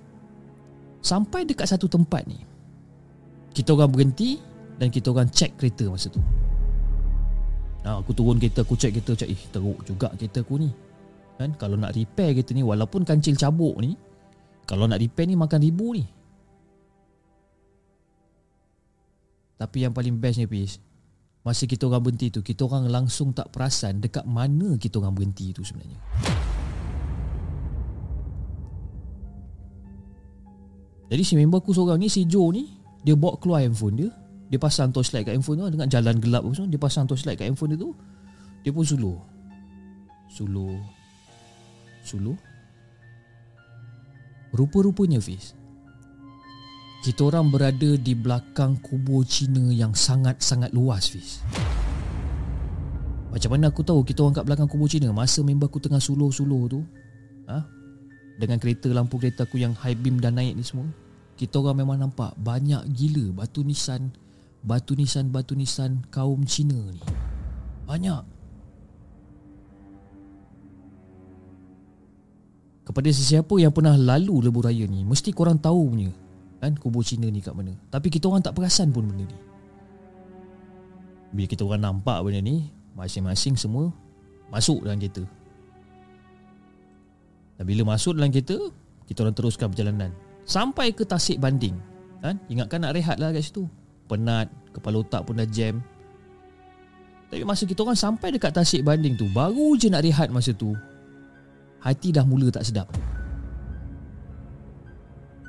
Sampai 1.03 1.43
dekat 1.43 1.67
satu 1.67 1.91
tempat 1.91 2.23
ni 2.23 2.39
Kita 3.51 3.75
orang 3.75 3.91
berhenti 3.91 4.39
Dan 4.79 4.87
kita 4.87 5.11
orang 5.11 5.27
check 5.27 5.59
kereta 5.59 5.91
masa 5.91 6.07
tu. 6.07 6.23
Nah, 7.83 7.99
aku 7.99 8.15
turun 8.15 8.39
kereta 8.39 8.63
Aku 8.63 8.79
check 8.79 8.95
kereta 8.95 9.27
eh 9.27 9.39
teruk 9.51 9.83
juga 9.83 10.07
kereta 10.15 10.39
aku 10.39 10.55
ni 10.55 10.71
kan? 11.37 11.55
Kalau 11.57 11.75
nak 11.75 11.93
repair 11.97 12.37
kereta 12.37 12.51
ni 12.53 12.61
walaupun 12.61 13.03
kancil 13.03 13.35
cabuk 13.37 13.77
ni 13.81 13.97
kalau 14.63 14.87
nak 14.87 14.99
repair 15.01 15.27
ni 15.27 15.35
makan 15.35 15.59
ribu 15.59 15.97
ni. 15.97 16.05
Tapi 19.59 19.77
yang 19.87 19.93
paling 19.95 20.17
best 20.19 20.39
ni 20.39 20.47
Pis 20.47 20.79
masa 21.43 21.67
kita 21.67 21.91
orang 21.91 22.07
berhenti 22.07 22.31
tu 22.31 22.39
kita 22.39 22.63
orang 22.63 22.87
langsung 22.87 23.35
tak 23.35 23.51
perasan 23.51 23.99
dekat 23.99 24.23
mana 24.23 24.79
kita 24.79 25.03
orang 25.03 25.11
berhenti 25.11 25.51
tu 25.51 25.61
sebenarnya. 25.61 25.99
Jadi 31.11 31.21
si 31.21 31.35
member 31.37 31.61
aku 31.61 31.75
seorang 31.75 31.99
ni 31.99 32.07
si 32.09 32.25
Joe 32.25 32.49
ni 32.55 32.63
dia 33.03 33.13
bawa 33.13 33.37
keluar 33.37 33.61
handphone 33.61 33.99
dia. 33.99 34.09
Dia 34.47 34.61
pasang 34.61 34.93
torchlight 34.93 35.27
kat 35.27 35.35
handphone 35.35 35.67
tu 35.67 35.75
dengan 35.75 35.89
jalan 35.91 36.15
gelap 36.21 36.41
apa 36.45 36.53
semua. 36.55 36.71
Dia 36.71 36.79
pasang 36.79 37.05
torchlight 37.05 37.37
kat 37.37 37.51
handphone 37.51 37.75
dia 37.75 37.79
tu 37.83 37.91
dia 38.63 38.71
pun 38.71 38.87
suluh. 38.87 39.19
Suluh 40.31 40.79
Sulu 42.03 42.35
Rupa-rupanya 44.53 45.17
Fiz 45.17 45.57
Kita 47.01 47.31
orang 47.31 47.49
berada 47.49 47.97
di 47.97 48.13
belakang 48.13 48.77
kubur 48.79 49.25
Cina 49.25 49.73
yang 49.73 49.91
sangat-sangat 49.91 50.71
luas 50.71 51.09
Fiz. 51.09 51.43
Macam 53.33 53.49
mana 53.57 53.73
aku 53.73 53.81
tahu 53.81 54.05
kita 54.05 54.21
orang 54.23 54.37
kat 54.37 54.45
belakang 54.45 54.69
kubur 54.69 54.85
Cina? 54.85 55.09
Masa 55.09 55.41
member 55.41 55.67
aku 55.67 55.81
tengah 55.81 55.99
suluh-suluh 55.99 56.63
tu 56.69 56.79
ha? 57.49 57.65
Dengan 58.37 58.61
kereta 58.61 58.93
lampu 58.93 59.17
kereta 59.17 59.49
aku 59.49 59.57
yang 59.57 59.73
high 59.73 59.97
beam 59.97 60.21
dan 60.21 60.37
naik 60.37 60.53
ni 60.53 60.63
semua 60.63 60.85
Kita 61.33 61.59
orang 61.59 61.81
memang 61.81 61.97
nampak 61.97 62.37
banyak 62.37 62.85
gila 62.93 63.41
batu 63.41 63.65
nisan 63.65 64.13
Batu 64.63 64.95
nisan, 64.95 65.27
batu 65.27 65.59
nisan 65.59 66.07
kaum 66.07 66.47
Cina 66.47 66.79
ni. 66.87 67.03
Banyak 67.83 68.23
Kepada 72.83 73.07
sesiapa 73.07 73.55
yang 73.63 73.71
pernah 73.71 73.95
lalu 73.95 74.43
lebuh 74.43 74.67
raya 74.67 74.83
ni 74.83 75.07
Mesti 75.07 75.31
korang 75.31 75.55
tahu 75.55 75.87
punya 75.87 76.11
kan, 76.59 76.75
Kubur 76.79 77.03
Cina 77.03 77.27
ni 77.27 77.43
kat 77.43 77.55
mana. 77.55 77.75
Tapi 77.91 78.07
kita 78.07 78.31
orang 78.31 78.43
tak 78.43 78.55
perasan 78.55 78.91
pun 78.91 79.07
benda 79.07 79.27
ni. 79.27 79.39
Bila 81.35 81.47
kita 81.47 81.63
orang 81.63 81.81
nampak 81.83 82.19
benda 82.23 82.43
ni 82.43 82.67
Masing-masing 82.95 83.55
semua 83.55 83.87
Masuk 84.51 84.83
dalam 84.83 84.99
kereta. 84.99 85.23
Dan 87.57 87.63
bila 87.65 87.95
masuk 87.95 88.19
dalam 88.19 88.29
kereta 88.29 88.59
Kita 89.07 89.23
orang 89.23 89.35
teruskan 89.35 89.71
perjalanan. 89.71 90.11
Sampai 90.43 90.91
ke 90.91 91.07
Tasik 91.07 91.39
Banding 91.39 91.79
kan? 92.19 92.39
Ingatkan 92.47 92.83
nak 92.83 92.95
rehat 92.95 93.19
lah 93.19 93.31
kat 93.31 93.43
situ. 93.47 93.63
Penat 94.11 94.51
Kepala 94.75 94.99
otak 94.99 95.23
pun 95.23 95.39
dah 95.39 95.47
jam. 95.47 95.79
Tapi 97.31 97.47
masa 97.47 97.63
kita 97.63 97.83
orang 97.87 97.95
sampai 97.95 98.35
dekat 98.35 98.51
Tasik 98.51 98.83
Banding 98.83 99.15
tu 99.15 99.31
Baru 99.31 99.79
je 99.79 99.87
nak 99.87 100.03
rehat 100.03 100.27
masa 100.27 100.51
tu 100.51 100.75
hati 101.83 102.15
dah 102.15 102.23
mula 102.23 102.47
tak 102.47 102.63
sedap. 102.63 102.87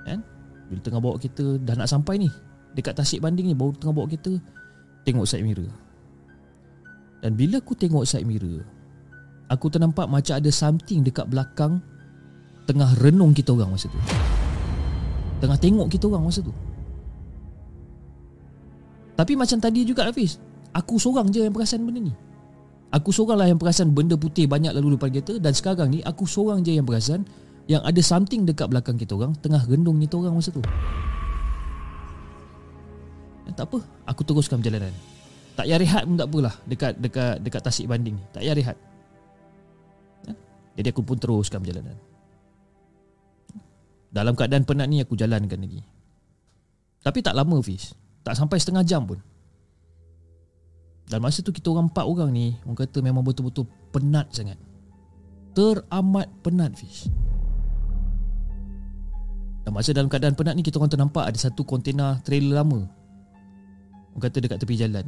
Kan? 0.03 0.20
Bila 0.68 0.81
tengah 0.83 1.01
bawa 1.01 1.16
kereta 1.16 1.57
dah 1.62 1.75
nak 1.79 1.88
sampai 1.88 2.18
ni 2.18 2.29
dekat 2.75 2.99
Tasik 2.99 3.23
Banding 3.23 3.49
ni 3.49 3.57
baru 3.57 3.73
tengah 3.79 3.94
bawa 3.94 4.11
kereta 4.11 4.35
tengok 5.07 5.25
side 5.25 5.47
mirror. 5.47 5.70
Dan 7.23 7.38
bila 7.38 7.62
aku 7.62 7.73
tengok 7.79 8.05
side 8.05 8.27
mirror 8.27 8.66
aku 9.49 9.70
ternampak 9.70 10.11
macam 10.11 10.35
ada 10.35 10.51
something 10.51 11.07
dekat 11.07 11.31
belakang 11.31 11.79
tengah 12.66 12.90
renung 12.99 13.31
kita 13.31 13.55
orang 13.55 13.79
masa 13.79 13.87
tu. 13.87 14.01
Tengah 15.38 15.59
tengok 15.61 15.87
kita 15.87 16.11
orang 16.11 16.27
masa 16.27 16.42
tu. 16.42 16.53
Tapi 19.14 19.38
macam 19.38 19.62
tadi 19.62 19.87
juga 19.87 20.11
Hafiz 20.11 20.42
Aku 20.75 20.99
seorang 20.99 21.31
je 21.31 21.47
yang 21.47 21.55
perasan 21.55 21.87
benda 21.87 22.03
ni 22.03 22.11
Aku 22.94 23.11
seorang 23.11 23.42
lah 23.42 23.50
yang 23.50 23.59
perasan 23.59 23.90
benda 23.90 24.14
putih 24.14 24.46
banyak 24.46 24.70
lalu 24.70 24.94
depan 24.94 25.11
kereta 25.11 25.35
Dan 25.42 25.50
sekarang 25.50 25.90
ni 25.90 25.98
aku 26.07 26.30
seorang 26.30 26.62
je 26.62 26.78
yang 26.78 26.87
perasan 26.87 27.26
Yang 27.66 27.83
ada 27.90 28.00
something 28.07 28.46
dekat 28.46 28.70
belakang 28.70 28.94
kita 28.94 29.18
orang 29.18 29.35
Tengah 29.42 29.66
gendung 29.66 29.98
kita 29.98 30.14
orang 30.22 30.38
masa 30.38 30.54
tu. 30.54 30.62
Ya, 33.50 33.50
Tak 33.59 33.66
apa. 33.66 33.78
Aku 34.14 34.22
teruskan 34.22 34.62
perjalanan. 34.62 34.94
Tak 35.59 35.66
payah 35.66 35.78
rehat 35.83 36.02
pun 36.07 36.14
tak 36.14 36.28
apalah 36.30 36.54
Dekat 36.70 36.92
dekat 37.02 37.35
dekat 37.42 37.61
tasik 37.66 37.90
banding. 37.90 38.14
Ni 38.14 38.24
Tak 38.30 38.46
payah 38.46 38.54
rehat. 38.54 38.76
Ya? 40.30 40.35
Jadi 40.78 40.88
aku 40.94 41.02
pun 41.02 41.18
teruskan 41.18 41.66
perjalanan. 41.66 41.98
Dalam 44.14 44.38
keadaan 44.38 44.62
penat 44.62 44.87
ni 44.87 45.02
aku 45.02 45.18
jalankan 45.18 45.59
lagi. 45.59 45.83
Tapi 47.02 47.18
tak 47.26 47.35
lama 47.35 47.59
Fiz. 47.59 47.90
Tak 48.22 48.38
sampai 48.38 48.62
setengah 48.62 48.87
jam 48.87 49.02
pun 49.02 49.18
dan 51.05 51.21
masa 51.21 51.45
tu 51.45 51.53
kita 51.53 51.69
orang 51.69 51.93
empat 51.93 52.05
orang 52.05 52.31
ni 52.33 52.57
Orang 52.64 52.81
kata 52.81 53.05
memang 53.05 53.21
betul-betul 53.21 53.69
penat 53.93 54.33
sangat. 54.33 54.57
Teramat 55.53 56.27
penat 56.40 56.73
Fish. 56.75 57.07
Dan 59.64 59.73
masa 59.73 59.93
dalam 59.93 60.09
keadaan 60.09 60.37
penat 60.37 60.57
ni 60.57 60.64
Kita 60.64 60.81
orang 60.81 60.93
ternampak 60.93 61.25
ada 61.29 61.38
satu 61.38 61.62
kontena 61.62 62.21
trailer 62.25 62.64
lama. 62.64 62.88
Orang 64.17 64.23
kata 64.25 64.40
dekat 64.40 64.59
tepi 64.64 64.75
jalan. 64.81 65.05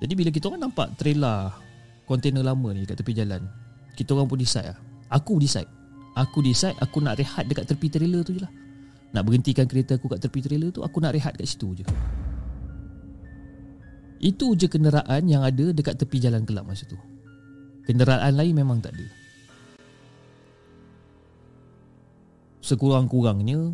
Jadi 0.00 0.12
bila 0.16 0.32
kita 0.32 0.50
orang 0.50 0.66
nampak 0.66 0.96
trailer 0.98 1.52
Kontena 2.08 2.42
lama 2.42 2.74
ni 2.74 2.82
dekat 2.82 3.04
tepi 3.04 3.12
jalan 3.14 3.46
Kita 3.94 4.18
orang 4.18 4.26
pun 4.26 4.40
decide 4.40 4.74
lah. 4.74 4.78
Aku 5.14 5.38
decide. 5.38 5.70
Aku 6.18 6.42
decide 6.42 6.74
aku 6.82 6.98
nak 6.98 7.22
rehat 7.22 7.46
dekat 7.46 7.70
tepi 7.70 7.86
trailer 7.86 8.26
tu 8.26 8.34
je 8.34 8.42
lah. 8.42 8.50
Nak 9.14 9.22
berhentikan 9.22 9.70
kereta 9.70 9.94
aku 9.94 10.10
kat 10.10 10.18
tepi 10.18 10.42
trailer 10.42 10.74
tu 10.74 10.82
Aku 10.82 10.98
nak 10.98 11.14
rehat 11.14 11.38
kat 11.38 11.46
situ 11.46 11.82
je 11.82 11.86
itu 14.20 14.52
je 14.52 14.68
kenderaan 14.68 15.24
yang 15.24 15.40
ada 15.40 15.72
dekat 15.72 15.96
tepi 15.96 16.20
jalan 16.20 16.44
gelap 16.44 16.68
masa 16.68 16.84
tu. 16.84 17.00
Kenderaan 17.88 18.36
lain 18.36 18.52
memang 18.52 18.78
tak 18.84 18.92
ada. 18.92 19.06
Sekurang-kurangnya 22.60 23.72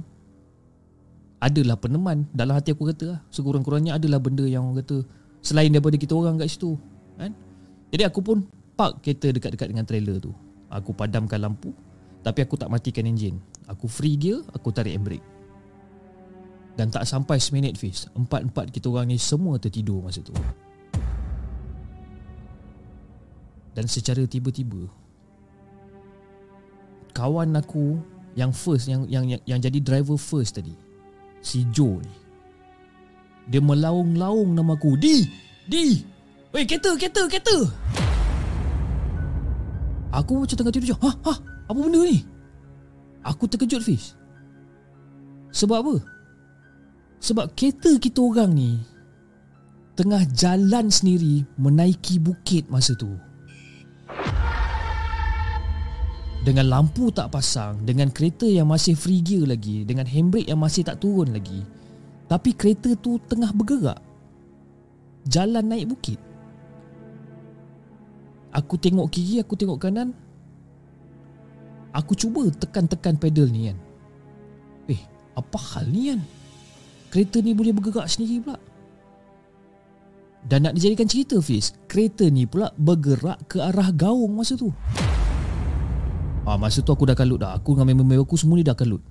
adalah 1.42 1.76
peneman 1.76 2.30
dalam 2.30 2.54
hati 2.54 2.72
aku 2.72 2.86
kata 2.94 3.18
lah. 3.18 3.20
Sekurang-kurangnya 3.34 3.98
adalah 3.98 4.22
benda 4.22 4.46
yang 4.46 4.70
orang 4.70 4.86
kata 4.86 5.02
selain 5.42 5.74
daripada 5.74 5.98
kita 5.98 6.14
orang 6.14 6.38
kat 6.38 6.48
situ. 6.54 6.78
Kan? 7.18 7.34
Jadi 7.90 8.02
aku 8.06 8.22
pun 8.22 8.46
park 8.78 9.02
kereta 9.02 9.34
dekat-dekat 9.34 9.68
dengan 9.68 9.84
trailer 9.84 10.22
tu. 10.22 10.30
Aku 10.70 10.94
padamkan 10.94 11.42
lampu 11.42 11.74
tapi 12.22 12.46
aku 12.46 12.54
tak 12.54 12.70
matikan 12.70 13.06
enjin. 13.06 13.42
Aku 13.66 13.90
free 13.90 14.14
gear, 14.14 14.46
aku 14.54 14.70
tarik 14.70 14.94
handbrake. 14.94 15.35
Dan 16.76 16.92
tak 16.92 17.08
sampai 17.08 17.40
seminit 17.40 17.80
Fiz. 17.80 18.04
Empat-empat 18.12 18.68
kita 18.68 18.92
orang 18.92 19.08
ni 19.08 19.16
semua 19.16 19.56
tertidur 19.56 20.04
masa 20.04 20.20
tu. 20.20 20.36
Dan 23.76 23.84
secara 23.88 24.24
tiba-tiba 24.24 24.88
Kawan 27.16 27.56
aku 27.56 27.96
yang 28.36 28.52
first 28.52 28.92
yang 28.92 29.08
yang 29.08 29.24
yang, 29.24 29.40
yang 29.48 29.60
jadi 29.60 29.80
driver 29.80 30.20
first 30.20 30.60
tadi 30.60 30.76
si 31.40 31.64
Joe 31.72 32.04
ni 32.04 32.14
dia 33.48 33.62
melaung-laung 33.62 34.52
nama 34.52 34.76
aku 34.76 35.00
di! 35.00 35.24
Di! 35.64 36.02
Weh 36.52 36.66
kereta 36.68 36.92
kereta 36.98 37.24
kereta! 37.30 37.56
Aku 40.12 40.44
macam 40.44 40.56
tengah 40.58 40.72
tidur 40.74 40.92
je 40.92 40.96
ha 40.98 41.10
ha 41.24 41.34
apa 41.66 41.78
benda 41.78 42.02
ni? 42.04 42.22
Aku 43.26 43.46
terkejut 43.50 43.82
Fiz. 43.82 44.14
Sebab 45.50 45.82
apa 45.82 45.94
sebab 47.20 47.52
kereta 47.56 47.96
kita 47.96 48.20
orang 48.22 48.52
ni 48.52 48.72
Tengah 49.96 50.28
jalan 50.36 50.92
sendiri 50.92 51.48
Menaiki 51.56 52.20
bukit 52.20 52.68
masa 52.68 52.92
tu. 52.92 53.16
Dengan 56.44 56.68
lampu 56.68 57.08
tak 57.08 57.32
pasang 57.32 57.80
Dengan 57.80 58.12
kereta 58.12 58.44
yang 58.44 58.68
masih 58.68 58.92
free 58.92 59.24
gear 59.24 59.48
lagi 59.48 59.88
Dengan 59.88 60.04
handbrake 60.04 60.46
yang 60.46 60.60
masih 60.60 60.84
tak 60.84 61.00
turun 61.00 61.32
lagi 61.32 61.64
Tapi 62.28 62.52
kereta 62.52 62.92
tu 63.00 63.16
tengah 63.24 63.50
bergerak 63.56 63.98
Jalan 65.26 65.66
naik 65.66 65.90
bukit. 65.90 66.18
Aku 68.54 68.78
tengok 68.78 69.10
kiri, 69.10 69.42
aku 69.42 69.58
tengok 69.58 69.82
kanan. 69.82 70.14
Aku 71.90 72.14
cuba 72.14 72.46
tekan-tekan 72.54 73.18
pedal 73.18 73.50
ni 73.50 73.68
kan. 73.68 73.78
Eh, 74.86 75.02
apa 75.34 75.58
hal 75.58 75.90
ni 75.90 76.14
kan? 76.14 76.20
Kereta 77.10 77.38
ni 77.40 77.54
boleh 77.54 77.72
bergerak 77.72 78.10
sendiri 78.10 78.42
pula. 78.42 78.58
Dan 80.46 80.62
nak 80.62 80.78
dijadikan 80.78 81.10
cerita 81.10 81.42
Fiz 81.42 81.74
Kereta 81.90 82.30
ni 82.30 82.46
pula 82.46 82.70
bergerak 82.78 83.50
ke 83.50 83.58
arah 83.58 83.90
gaung 83.90 84.30
masa 84.30 84.54
tu. 84.54 84.70
Ah, 86.46 86.54
Masa 86.54 86.78
tu 86.78 86.94
aku 86.94 87.02
dah 87.10 87.18
kalut 87.18 87.42
dah. 87.42 87.58
Aku 87.58 87.74
dengan 87.74 87.90
member-member 87.90 88.22
aku 88.22 88.38
semua 88.38 88.54
ni 88.54 88.62
dah 88.62 88.78
kalut. 88.78 89.02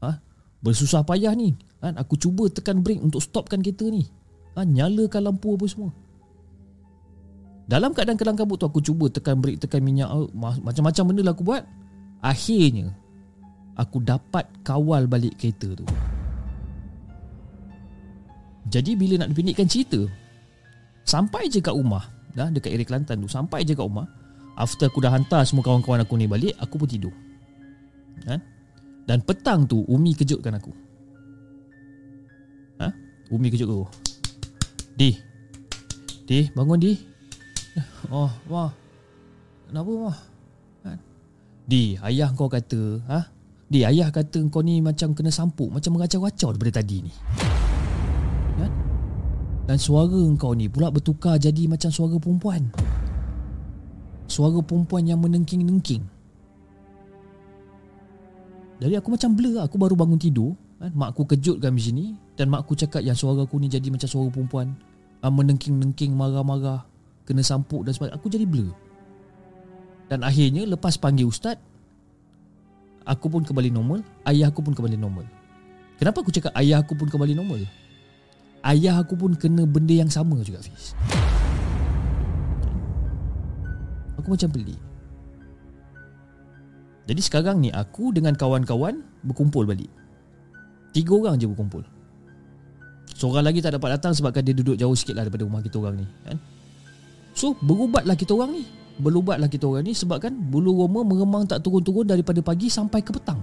Ha? 0.00 0.16
Bersusah 0.64 1.04
payah 1.04 1.36
ni. 1.36 1.52
Ha? 1.84 1.92
Aku 2.00 2.16
cuba 2.16 2.48
tekan 2.48 2.80
brake 2.80 3.04
untuk 3.04 3.20
stopkan 3.20 3.60
kereta 3.60 3.84
ni. 3.92 4.08
Ha? 4.56 4.64
Nyalakan 4.64 5.28
lampu 5.28 5.52
apa 5.52 5.68
semua. 5.68 5.92
Dalam 7.68 7.92
keadaan 7.92 8.16
kelang 8.16 8.40
kabut 8.40 8.56
tu 8.56 8.64
aku 8.64 8.80
cuba 8.80 9.12
tekan 9.12 9.36
brake, 9.44 9.60
tekan 9.60 9.84
minyak 9.84 10.08
Macam-macam 10.32 11.04
benda 11.12 11.22
lah 11.28 11.36
aku 11.36 11.44
buat. 11.44 11.68
Akhirnya 12.24 12.96
Aku 13.76 14.00
dapat 14.02 14.48
kawal 14.64 15.06
balik 15.06 15.36
kereta 15.38 15.76
tu 15.76 15.86
jadi 18.68 18.92
bila 18.94 19.24
nak 19.24 19.32
dipendekkan 19.32 19.64
cerita 19.64 20.04
Sampai 21.08 21.48
je 21.48 21.64
kat 21.64 21.72
rumah 21.72 22.04
dah 22.36 22.52
Dekat 22.52 22.76
area 22.76 22.84
Kelantan 22.84 23.24
tu 23.24 23.28
Sampai 23.28 23.64
je 23.64 23.72
kat 23.72 23.80
rumah 23.80 24.04
After 24.60 24.92
aku 24.92 25.00
dah 25.00 25.12
hantar 25.12 25.48
semua 25.48 25.64
kawan-kawan 25.64 26.04
aku 26.04 26.20
ni 26.20 26.28
balik 26.28 26.52
Aku 26.60 26.76
pun 26.76 26.84
tidur 26.84 27.14
ha? 28.28 28.36
Dan 29.08 29.24
petang 29.24 29.64
tu 29.64 29.80
Umi 29.88 30.12
kejutkan 30.12 30.60
aku 30.60 30.72
ha? 32.84 32.92
Umi 33.32 33.48
kejut 33.48 33.64
aku 33.64 33.88
Di 35.00 35.16
Di 36.28 36.44
bangun 36.52 36.76
Di 36.76 36.92
Oh 38.12 38.28
wah 38.52 38.68
Kenapa 39.64 39.90
wah 39.96 40.18
ha? 40.84 40.92
Di 41.64 41.96
ayah 42.04 42.28
kau 42.36 42.52
kata 42.52 43.00
ha? 43.08 43.20
Di 43.68 43.84
ayah 43.84 44.12
kata 44.12 44.44
kau 44.52 44.60
ni 44.60 44.84
macam 44.84 45.16
kena 45.16 45.32
sampuk 45.32 45.72
Macam 45.72 45.96
mengacau-acau 45.96 46.52
daripada 46.52 46.84
tadi 46.84 47.08
ni 47.08 47.12
dan 49.68 49.76
suara 49.76 50.16
engkau 50.16 50.56
ni 50.56 50.64
pula 50.64 50.88
bertukar 50.88 51.36
jadi 51.36 51.68
macam 51.68 51.92
suara 51.92 52.16
perempuan 52.16 52.72
Suara 54.24 54.64
perempuan 54.64 55.04
yang 55.04 55.20
menengking-nengking 55.20 56.04
Jadi 58.80 58.94
aku 58.96 59.08
macam 59.12 59.36
blur 59.36 59.60
lah. 59.60 59.64
Aku 59.68 59.76
baru 59.76 59.92
bangun 59.92 60.16
tidur 60.16 60.56
kan? 60.80 60.88
Mak 60.96 61.12
aku 61.12 61.36
kejutkan 61.36 61.76
di 61.76 61.82
sini 61.84 62.04
Dan 62.32 62.48
mak 62.48 62.64
aku 62.64 62.80
cakap 62.80 63.04
yang 63.04 63.12
suara 63.12 63.44
aku 63.44 63.60
ni 63.60 63.68
jadi 63.68 63.92
macam 63.92 64.08
suara 64.08 64.32
perempuan 64.32 64.72
Menengking-nengking, 65.20 66.16
marah-marah 66.16 66.88
Kena 67.28 67.44
sampuk 67.44 67.84
dan 67.84 67.92
sebagainya 67.92 68.16
Aku 68.16 68.32
jadi 68.32 68.48
blur 68.48 68.72
Dan 70.08 70.24
akhirnya 70.24 70.64
lepas 70.64 70.96
panggil 70.96 71.28
ustaz 71.28 71.60
Aku 73.04 73.28
pun 73.28 73.44
kembali 73.44 73.68
normal 73.68 74.00
Ayah 74.24 74.48
aku 74.48 74.64
pun 74.64 74.72
kembali 74.72 74.96
normal 74.96 75.28
Kenapa 76.00 76.24
aku 76.24 76.32
cakap 76.32 76.56
ayah 76.56 76.80
aku 76.80 76.96
pun 76.96 77.12
kembali 77.12 77.36
normal? 77.36 77.68
Ayah 78.68 79.00
aku 79.00 79.16
pun 79.16 79.32
kena 79.32 79.64
benda 79.64 79.96
yang 79.96 80.12
sama 80.12 80.36
juga 80.44 80.60
Fiz. 80.60 80.92
Aku 84.20 84.28
macam 84.28 84.52
pelik. 84.52 84.76
Jadi 87.08 87.20
sekarang 87.24 87.64
ni 87.64 87.72
aku 87.72 88.12
dengan 88.12 88.36
kawan-kawan 88.36 89.00
berkumpul 89.24 89.64
balik. 89.64 89.88
Tiga 90.92 91.16
orang 91.16 91.40
je 91.40 91.48
berkumpul. 91.48 91.80
Seorang 93.16 93.48
lagi 93.48 93.64
tak 93.64 93.80
dapat 93.80 93.96
datang 93.96 94.12
sebabkan 94.12 94.44
dia 94.44 94.52
duduk 94.52 94.76
jauh 94.76 94.92
sikit 94.92 95.16
lah 95.16 95.24
daripada 95.24 95.48
rumah 95.48 95.64
kita 95.64 95.80
orang 95.80 96.04
ni 96.04 96.06
kan? 96.28 96.36
So 97.32 97.56
berubatlah 97.64 98.20
kita 98.20 98.36
orang 98.36 98.52
ni. 98.52 98.68
Berubatlah 99.00 99.48
kita 99.48 99.64
orang 99.64 99.88
ni 99.88 99.96
sebab 99.96 100.20
kan 100.20 100.36
bulu 100.36 100.76
roma 100.84 101.00
meremang 101.08 101.48
tak 101.48 101.64
turun-turun 101.64 102.04
daripada 102.04 102.44
pagi 102.44 102.68
sampai 102.68 103.00
ke 103.00 103.16
petang 103.16 103.40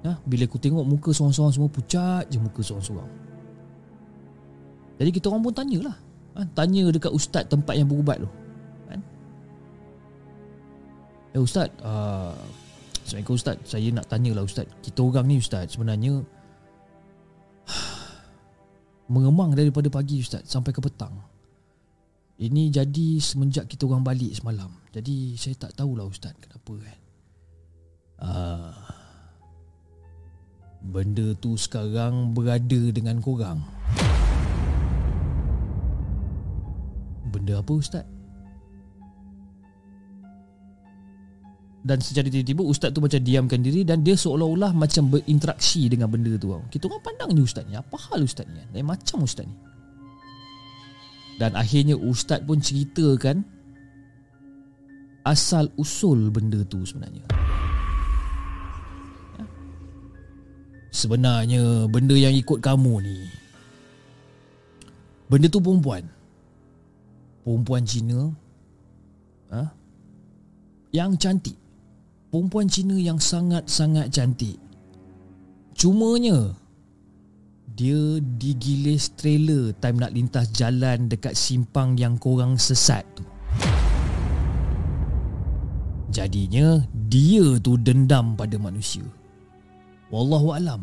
Ya, 0.00 0.16
bila 0.24 0.48
aku 0.48 0.56
tengok 0.56 0.84
muka 0.84 1.10
seorang-seorang 1.12 1.52
semua 1.52 1.68
pucat 1.68 2.24
je 2.32 2.40
muka 2.40 2.64
seorang-seorang. 2.64 3.10
Jadi 4.96 5.10
kita 5.12 5.28
orang 5.28 5.44
pun 5.44 5.52
tanyalah. 5.52 5.96
Ha, 6.36 6.46
tanya 6.56 6.88
dekat 6.88 7.12
ustaz 7.12 7.44
tempat 7.48 7.76
yang 7.76 7.88
berubat 7.88 8.20
tu. 8.20 8.28
Kan? 8.88 9.00
Eh 11.36 11.40
ustaz, 11.40 11.68
uh, 11.84 12.32
Assalamualaikum 13.04 13.36
ustaz. 13.36 13.56
Saya 13.66 13.88
nak 13.92 14.06
tanyalah 14.08 14.44
ustaz. 14.46 14.68
Kita 14.80 15.02
orang 15.04 15.26
ni 15.28 15.36
ustaz 15.36 15.74
sebenarnya 15.74 16.22
mengemang 19.12 19.52
daripada 19.52 19.90
pagi 19.92 20.22
ustaz 20.22 20.46
sampai 20.48 20.72
ke 20.72 20.80
petang. 20.80 21.18
Ini 22.40 22.72
jadi 22.72 23.20
semenjak 23.20 23.68
kita 23.68 23.84
orang 23.84 24.00
balik 24.00 24.32
semalam. 24.32 24.72
Jadi 24.96 25.36
saya 25.36 25.60
tak 25.60 25.76
tahulah 25.76 26.08
ustaz 26.08 26.32
kenapa 26.40 26.72
kan. 26.72 27.00
Uh, 28.20 28.99
benda 30.80 31.36
tu 31.36 31.54
sekarang 31.60 32.32
berada 32.32 32.80
dengan 32.90 33.20
korang. 33.20 33.60
Benda 37.30 37.60
apa 37.60 37.72
ustaz? 37.76 38.06
Dan 41.80 41.96
secara 42.04 42.28
tiba-tiba 42.28 42.60
ustaz 42.60 42.92
tu 42.92 43.00
macam 43.00 43.20
diamkan 43.24 43.64
diri 43.64 43.88
dan 43.88 44.04
dia 44.04 44.12
seolah-olah 44.12 44.76
macam 44.76 45.08
berinteraksi 45.08 45.88
dengan 45.88 46.12
benda 46.12 46.36
tu. 46.36 46.52
Kita 46.68 46.84
orang 46.92 47.00
pandang 47.00 47.30
ni 47.32 47.40
ustaz 47.40 47.64
ni. 47.64 47.72
Apa 47.72 47.96
hal 48.12 48.20
ustaz 48.20 48.44
ni? 48.44 48.60
Lain 48.76 48.84
macam 48.84 49.24
ustaz 49.24 49.48
ni. 49.48 49.56
Dan 51.40 51.56
akhirnya 51.56 51.96
ustaz 51.96 52.44
pun 52.44 52.60
ceritakan 52.60 53.40
asal 55.24 55.72
usul 55.80 56.28
benda 56.28 56.60
tu 56.68 56.84
sebenarnya. 56.84 57.24
Sebenarnya 60.90 61.86
benda 61.86 62.18
yang 62.18 62.34
ikut 62.34 62.58
kamu 62.58 62.94
ni 63.06 63.18
Benda 65.30 65.46
tu 65.46 65.62
perempuan. 65.62 66.02
Perempuan 67.46 67.86
Cina 67.86 68.34
ha? 69.54 69.70
Yang 70.90 71.12
cantik. 71.22 71.58
Perempuan 72.34 72.66
Cina 72.66 72.98
yang 72.98 73.22
sangat-sangat 73.22 74.10
cantik. 74.10 74.58
Cumanya 75.78 76.58
Dia 77.70 78.18
digilis 78.20 79.14
trailer 79.14 79.70
Time 79.78 80.02
nak 80.02 80.12
lintas 80.12 80.50
jalan 80.52 81.06
Dekat 81.06 81.38
simpang 81.38 81.94
yang 81.94 82.18
korang 82.18 82.58
sesat 82.58 83.06
tu. 83.14 83.22
Jadinya 86.10 86.82
Dia 86.90 87.62
tu 87.62 87.78
dendam 87.78 88.34
pada 88.34 88.58
manusia 88.58 89.06
Wallahualam 90.10 90.82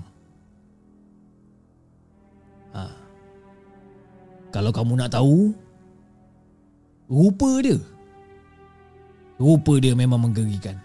ha. 2.71 2.87
Kalau 4.55 4.71
kamu 4.71 4.95
nak 4.95 5.11
tahu 5.11 5.51
Rupa 7.11 7.59
dia 7.59 7.75
Rupa 9.35 9.83
dia 9.83 9.93
memang 9.93 10.31
menggerikan 10.31 10.79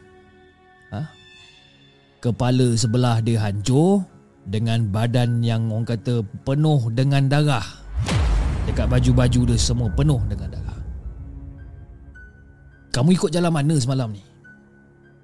ha? 0.90 1.06
Kepala 2.18 2.74
sebelah 2.74 3.22
dia 3.22 3.38
hancur 3.38 4.02
Dengan 4.42 4.90
badan 4.90 5.38
yang 5.46 5.70
orang 5.70 5.86
kata 5.86 6.26
penuh 6.42 6.90
dengan 6.90 7.30
darah 7.30 7.64
Dekat 8.66 8.90
baju-baju 8.90 9.54
dia 9.54 9.58
semua 9.58 9.86
penuh 9.94 10.18
dengan 10.26 10.50
darah 10.50 10.78
Kamu 12.90 13.14
ikut 13.14 13.30
jalan 13.30 13.54
mana 13.54 13.78
semalam 13.78 14.10
ni? 14.10 14.22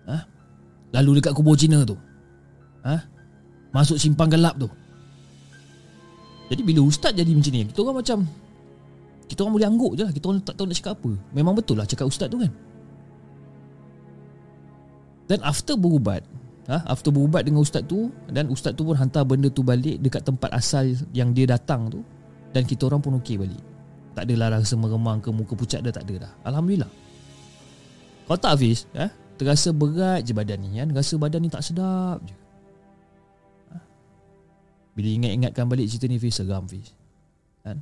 Ha? 0.07 0.23
Lalu 0.95 1.19
dekat 1.19 1.35
kubur 1.35 1.59
Cina 1.59 1.83
tu 1.83 1.99
ha? 2.89 2.97
Masuk 3.77 4.01
simpang 4.01 4.33
gelap 4.33 4.57
tu. 4.57 4.69
Jadi 6.49 6.65
bila 6.65 6.81
ustaz 6.89 7.13
jadi 7.13 7.29
macam 7.29 7.53
ni 7.53 7.69
Kita 7.69 7.85
orang 7.85 8.01
macam 8.01 8.19
kita 9.29 9.45
orang 9.45 9.55
boleh 9.61 9.69
angguk 9.69 9.93
je 9.93 10.03
lah. 10.09 10.13
Kita 10.17 10.25
orang 10.33 10.41
tak 10.41 10.57
tahu 10.57 10.65
nak 10.65 10.77
cakap 10.81 10.93
apa. 10.97 11.13
Memang 11.37 11.53
betul 11.53 11.77
lah 11.77 11.85
cakap 11.85 12.09
ustaz 12.09 12.33
tu 12.33 12.41
kan. 12.41 12.49
Dan 15.29 15.45
after 15.45 15.77
berubat 15.77 16.25
ha, 16.73 16.81
After 16.89 17.13
berubat 17.13 17.45
dengan 17.45 17.61
ustaz 17.61 17.85
tu 17.85 18.09
Dan 18.33 18.49
ustaz 18.49 18.73
tu 18.73 18.81
pun 18.89 18.97
hantar 18.97 19.29
benda 19.29 19.53
tu 19.53 19.61
balik 19.61 20.01
Dekat 20.01 20.25
tempat 20.25 20.49
asal 20.57 20.97
yang 21.13 21.37
dia 21.37 21.45
datang 21.45 21.93
tu 21.93 22.01
Dan 22.57 22.65
kita 22.65 22.89
orang 22.89 23.05
pun 23.05 23.21
okey 23.21 23.37
balik. 23.37 23.61
Tak 24.17 24.25
adalah 24.25 24.57
rasa 24.57 24.75
meremang 24.81 25.21
ke 25.21 25.29
muka 25.29 25.53
pucat 25.53 25.85
dah 25.85 25.93
tak 25.93 26.09
ada 26.09 26.25
dah. 26.25 26.33
Alhamdulillah. 26.49 26.89
Kalau 28.25 28.39
tak 28.41 28.53
Hafiz 28.57 28.89
ha, 28.97 29.13
Terasa 29.37 29.69
berat 29.77 30.25
je 30.25 30.33
badan 30.33 30.59
ni 30.65 30.81
kan? 30.81 30.89
Rasa 30.97 31.21
badan 31.21 31.45
ni 31.45 31.53
tak 31.53 31.61
sedap 31.61 32.25
je? 32.25 32.35
Bila 34.99 35.15
ingat-ingatkan 35.15 35.71
balik 35.71 35.87
cerita 35.87 36.11
ni 36.11 36.19
Fiz 36.19 36.43
Seram 36.43 36.67
Fiz. 36.67 36.91
Kan? 37.63 37.79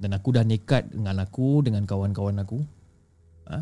Dan 0.00 0.16
aku 0.16 0.32
dah 0.32 0.40
nekat 0.40 0.88
dengan 0.96 1.20
aku 1.20 1.60
Dengan 1.60 1.84
kawan-kawan 1.84 2.40
aku. 2.40 2.56
Ha? 3.52 3.60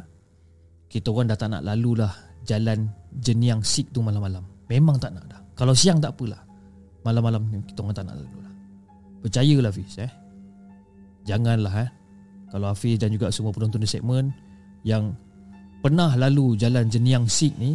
Kita 0.86 1.10
orang 1.10 1.34
dah 1.34 1.34
tak 1.34 1.50
nak 1.50 1.66
lalu 1.66 1.98
lah 1.98 2.14
Jalan 2.46 2.86
jeniang 3.18 3.58
sik 3.58 3.90
tu 3.90 4.06
malam-malam. 4.06 4.46
Memang 4.70 5.02
tak 5.02 5.18
nak 5.18 5.26
dah. 5.26 5.42
Kalau 5.58 5.74
siang 5.74 5.98
tak 5.98 6.14
apalah. 6.14 6.38
Malam-malam 7.02 7.42
ni 7.50 7.58
kita 7.66 7.82
orang 7.82 7.96
tak 7.98 8.06
nak 8.06 8.16
lalu 8.22 8.38
lah 8.38 8.52
Percayalah 9.26 9.70
Hafiz 9.74 9.94
eh. 9.98 10.12
Janganlah 11.26 11.74
eh. 11.82 11.90
Kalau 12.54 12.66
Hafiz 12.70 13.02
dan 13.02 13.10
juga 13.10 13.34
semua 13.34 13.50
penonton 13.50 13.82
di 13.82 13.90
segmen 13.90 14.30
Yang 14.86 15.10
pernah 15.82 16.14
lalu 16.14 16.54
jalan 16.54 16.86
jeniang 16.86 17.26
sik 17.26 17.58
ni 17.58 17.74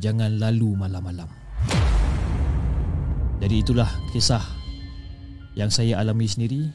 Jangan 0.00 0.40
lalu 0.40 0.72
malam-malam 0.72 1.41
Jadi 3.42 3.58
itulah 3.58 3.90
kisah 4.14 4.38
Yang 5.58 5.82
saya 5.82 5.98
alami 5.98 6.30
sendiri 6.30 6.70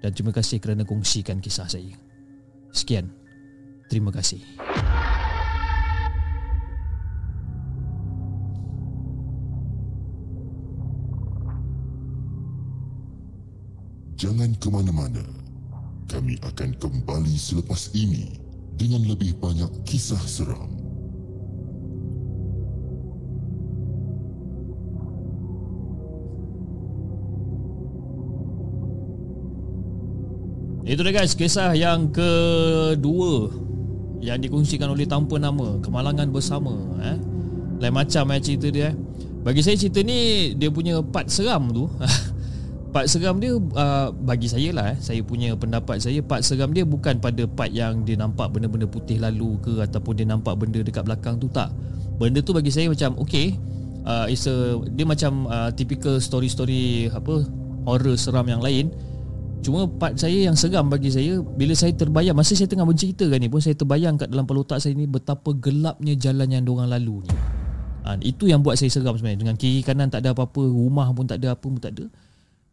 dan 0.00 0.16
terima 0.16 0.32
kasih 0.32 0.56
kerana 0.64 0.88
kongsikan 0.88 1.44
kisah 1.44 1.68
saya. 1.68 1.92
Sekian. 2.72 3.12
Terima 3.92 4.08
kasih. 4.08 4.40
Jangan 14.16 14.56
ke 14.56 14.68
mana-mana. 14.72 15.24
Kami 16.08 16.40
akan 16.40 16.70
kembali 16.80 17.34
selepas 17.36 17.92
ini 17.92 18.40
dengan 18.80 19.04
lebih 19.04 19.36
banyak 19.36 19.68
kisah 19.84 20.20
seram. 20.24 20.79
Itu 30.90 31.06
dia 31.06 31.14
guys, 31.14 31.38
kisah 31.38 31.70
yang 31.78 32.10
kedua 32.10 33.46
yang 34.18 34.42
dikongsikan 34.42 34.90
oleh 34.90 35.06
tanpa 35.06 35.38
nama, 35.38 35.78
kemalangan 35.78 36.26
bersama 36.34 36.74
eh. 36.98 37.14
Lain 37.78 37.94
macam 37.94 38.34
eh 38.34 38.42
cerita 38.42 38.66
dia. 38.74 38.90
Eh. 38.90 38.94
Bagi 39.46 39.62
saya 39.62 39.78
cerita 39.78 40.02
ni 40.02 40.50
dia 40.58 40.66
punya 40.66 40.98
part 40.98 41.30
seram 41.30 41.70
tu. 41.70 41.86
part 42.92 43.06
seram 43.06 43.38
dia 43.38 43.54
uh, 43.54 44.10
bagi 44.10 44.50
saya 44.50 44.74
lah 44.74 44.90
eh, 44.90 44.98
saya 44.98 45.22
punya 45.22 45.54
pendapat 45.54 46.02
saya 46.02 46.26
part 46.26 46.42
seram 46.42 46.74
dia 46.74 46.82
bukan 46.82 47.22
pada 47.22 47.46
part 47.46 47.70
yang 47.70 48.02
dia 48.02 48.18
nampak 48.18 48.50
benda-benda 48.50 48.90
putih 48.90 49.22
lalu 49.22 49.62
ke 49.62 49.78
ataupun 49.86 50.18
dia 50.18 50.26
nampak 50.26 50.58
benda 50.58 50.82
dekat 50.82 51.06
belakang 51.06 51.38
tu 51.38 51.46
tak. 51.54 51.70
Benda 52.18 52.42
tu 52.42 52.50
bagi 52.50 52.74
saya 52.74 52.90
macam 52.90 53.14
okay 53.22 53.54
uh, 54.10 54.26
it's 54.26 54.50
a, 54.50 54.74
dia 54.90 55.06
macam 55.06 55.46
uh, 55.46 55.70
typical 55.70 56.18
story-story 56.18 57.14
apa 57.14 57.46
horror 57.86 58.18
seram 58.18 58.50
yang 58.50 58.58
lain 58.58 58.90
Cuma 59.60 59.84
part 59.84 60.16
saya 60.16 60.48
yang 60.48 60.56
seram 60.56 60.88
bagi 60.88 61.12
saya 61.12 61.36
Bila 61.44 61.76
saya 61.76 61.92
terbayang 61.92 62.32
Masa 62.32 62.56
saya 62.56 62.64
tengah 62.64 62.88
menceritakan 62.88 63.36
ni 63.36 63.48
pun 63.52 63.60
Saya 63.60 63.76
terbayang 63.76 64.16
kat 64.16 64.32
dalam 64.32 64.48
kepala 64.48 64.64
otak 64.64 64.80
saya 64.80 64.96
ni 64.96 65.04
Betapa 65.04 65.52
gelapnya 65.52 66.16
jalan 66.16 66.48
yang 66.48 66.64
diorang 66.64 66.88
lalu 66.88 67.28
ni. 67.28 67.32
Ha, 68.08 68.16
Itu 68.24 68.48
yang 68.48 68.64
buat 68.64 68.80
saya 68.80 68.88
seram 68.88 69.20
sebenarnya. 69.20 69.44
Dengan 69.44 69.56
kiri 69.60 69.84
kanan 69.84 70.08
tak 70.08 70.24
ada 70.24 70.32
apa-apa 70.32 70.64
Rumah 70.64 71.12
pun 71.12 71.28
tak 71.28 71.44
ada 71.44 71.52
apa 71.52 71.66
pun 71.68 71.76
tak 71.76 71.92
ada. 71.92 72.08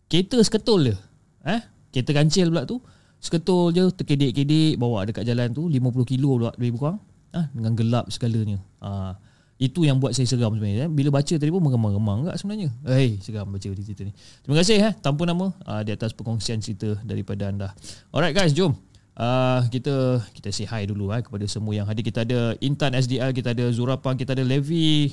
Kereta 0.07 0.39
seketul 0.39 0.91
je. 0.91 0.95
Eh? 1.43 1.61
Kereta 1.91 2.11
kancil 2.15 2.47
pula 2.47 2.63
tu. 2.63 2.79
Seketul 3.19 3.75
je 3.75 3.83
Terkedik-kedik 3.91 4.79
Bawa 4.79 5.03
dekat 5.03 5.27
jalan 5.27 5.51
tu 5.51 5.65
50 5.65 6.05
kilo 6.05 6.37
pula 6.37 6.53
Lebih 6.55 6.79
kurang 6.79 7.01
ha? 7.35 7.51
Dengan 7.51 7.75
gelap 7.75 8.05
segalanya. 8.13 8.63
Ha. 8.79 9.19
Itu 9.57 9.89
yang 9.89 9.97
buat 9.97 10.13
saya 10.13 10.29
seram 10.29 10.53
sebenarnya. 10.53 10.85
Eh. 10.85 10.89
Bila 10.89 11.09
baca 11.09 11.33
tadi 11.33 11.49
pun 11.49 11.61
mengemang-gemang 11.65 12.29
tak 12.29 12.37
sebenarnya. 12.37 12.69
Hei 12.85 13.17
seram 13.25 13.49
baca 13.49 13.65
cerita 13.65 14.05
ni. 14.05 14.13
Terima 14.45 14.55
kasih 14.61 14.77
eh. 14.77 14.93
Tanpa 15.01 15.25
nama 15.25 15.49
uh, 15.49 15.81
Di 15.81 15.97
atas 15.97 16.13
perkongsian 16.13 16.61
cerita 16.61 16.93
daripada 17.01 17.49
anda. 17.49 17.73
Alright 18.13 18.37
guys 18.37 18.53
jom. 18.53 18.77
Uh, 19.17 19.65
Kita 19.73 20.21
kita 20.29 20.53
say 20.53 20.69
hi 20.69 20.85
dulu 20.85 21.09
eh, 21.09 21.25
Kepada 21.25 21.41
semua 21.49 21.73
yang 21.73 21.89
hadir. 21.89 22.05
Kita 22.05 22.21
ada 22.21 22.53
Intan 22.61 22.93
SDL 22.93 23.33
Kita 23.33 23.49
ada 23.49 23.65
Zurapang 23.73 24.13
Kita 24.13 24.37
ada 24.37 24.45
Levi 24.45 25.09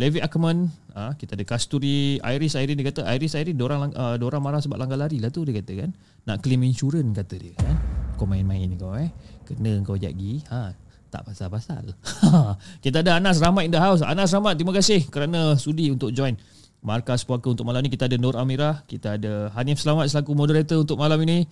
Levi 0.00 0.16
Akman 0.24 0.72
uh, 0.96 1.12
Kita 1.12 1.36
ada 1.36 1.44
Kasturi 1.44 2.16
Iris 2.24 2.56
Iris 2.56 2.72
dia 2.72 2.88
kata 2.88 3.04
Iris 3.04 3.36
Iris 3.36 3.52
Diorang, 3.52 3.92
uh, 3.92 4.16
diorang 4.16 4.40
marah 4.40 4.64
sebab 4.64 4.80
langgar 4.80 4.96
lari. 4.96 5.20
Lah 5.20 5.28
tu 5.28 5.44
Dia 5.44 5.60
kata 5.60 5.76
kan. 5.76 5.92
Nak 6.24 6.40
claim 6.40 6.64
insurans 6.64 7.12
kata 7.12 7.36
dia 7.36 7.52
kan. 7.60 7.76
Kau 8.16 8.24
main-main 8.24 8.64
ni 8.64 8.80
kau 8.80 8.96
eh. 8.96 9.12
Kena 9.44 9.76
kau 9.84 10.00
jagi 10.00 10.40
ha, 10.48 10.72
tak 11.14 11.22
pasal-pasal. 11.30 11.94
kita 12.84 13.06
ada 13.06 13.22
Anas 13.22 13.38
Rahmat 13.38 13.70
in 13.70 13.70
the 13.70 13.78
house. 13.78 14.02
Anas 14.02 14.34
Rahmat, 14.34 14.58
terima 14.58 14.74
kasih 14.74 15.06
kerana 15.06 15.54
sudi 15.54 15.94
untuk 15.94 16.10
join 16.10 16.34
Markas 16.82 17.22
Puaka 17.22 17.46
untuk 17.46 17.62
malam 17.62 17.86
ini. 17.86 17.94
Kita 17.94 18.10
ada 18.10 18.18
Nur 18.18 18.34
Amirah, 18.34 18.82
kita 18.90 19.14
ada 19.14 19.54
Hanif 19.54 19.78
Selamat 19.78 20.10
selaku 20.10 20.34
moderator 20.34 20.82
untuk 20.82 20.98
malam 20.98 21.22
ini. 21.22 21.46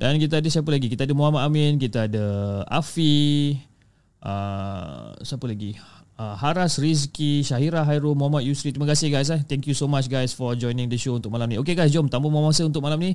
Dan 0.00 0.16
kita 0.16 0.40
ada 0.40 0.48
siapa 0.48 0.72
lagi? 0.72 0.88
Kita 0.88 1.04
ada 1.04 1.12
Muhammad 1.12 1.44
Amin, 1.44 1.76
kita 1.76 2.08
ada 2.08 2.24
Afi, 2.66 3.54
uh, 4.24 5.12
siapa 5.20 5.44
lagi? 5.44 5.76
Uh, 6.16 6.34
Haras 6.34 6.80
Rizki, 6.80 7.44
Syahira 7.44 7.84
Hairul, 7.84 8.16
Muhammad 8.16 8.48
Yusri. 8.48 8.72
Terima 8.72 8.88
kasih 8.88 9.12
guys. 9.12 9.28
Eh. 9.28 9.44
Thank 9.44 9.68
you 9.68 9.76
so 9.76 9.84
much 9.86 10.08
guys 10.08 10.32
for 10.32 10.56
joining 10.56 10.88
the 10.88 10.96
show 10.96 11.20
untuk 11.20 11.28
malam 11.28 11.52
ni. 11.52 11.60
Okay 11.60 11.76
guys, 11.76 11.92
jom 11.92 12.08
tanpa 12.08 12.32
masa 12.32 12.64
untuk 12.64 12.80
malam 12.80 12.96
ni. 12.96 13.14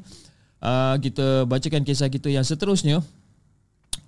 Uh, 0.62 0.95
kita 1.02 1.43
bacakan 1.50 1.82
kisah 1.82 2.08
kita 2.08 2.30
yang 2.30 2.45
seterusnya. 2.45 3.02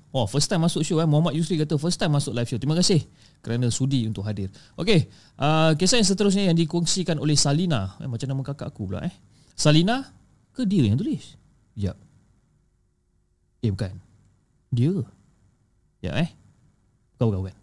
Oh, 0.09 0.25
first 0.25 0.49
time 0.49 0.65
masuk 0.65 0.81
show 0.81 0.97
eh. 0.97 1.05
Muhammad 1.05 1.37
Yusri 1.37 1.53
kata 1.53 1.77
first 1.77 2.01
time 2.01 2.17
masuk 2.17 2.33
live 2.33 2.49
show. 2.49 2.57
Terima 2.57 2.73
kasih 2.73 3.05
kerana 3.45 3.69
sudi 3.69 4.09
untuk 4.09 4.25
hadir. 4.25 4.49
Okey, 4.73 5.05
uh, 5.37 5.77
kisah 5.77 6.01
yang 6.01 6.07
seterusnya 6.09 6.49
yang 6.49 6.57
dikongsikan 6.57 7.21
oleh 7.21 7.37
Salina. 7.37 7.93
Eh, 8.01 8.09
macam 8.09 8.25
nama 8.25 8.41
kakak 8.41 8.73
aku 8.73 8.89
pula 8.89 9.05
eh. 9.05 9.13
Salina 9.53 10.09
ke 10.57 10.65
dia 10.65 10.89
yang 10.89 10.97
tulis? 10.97 11.37
Ya. 11.77 11.93
Eh, 13.61 13.69
bukan. 13.69 13.93
Dia. 14.73 14.97
Ya 16.01 16.11
eh. 16.25 16.29
Bukan, 17.21 17.29
bukan, 17.29 17.39
bukan. 17.45 17.55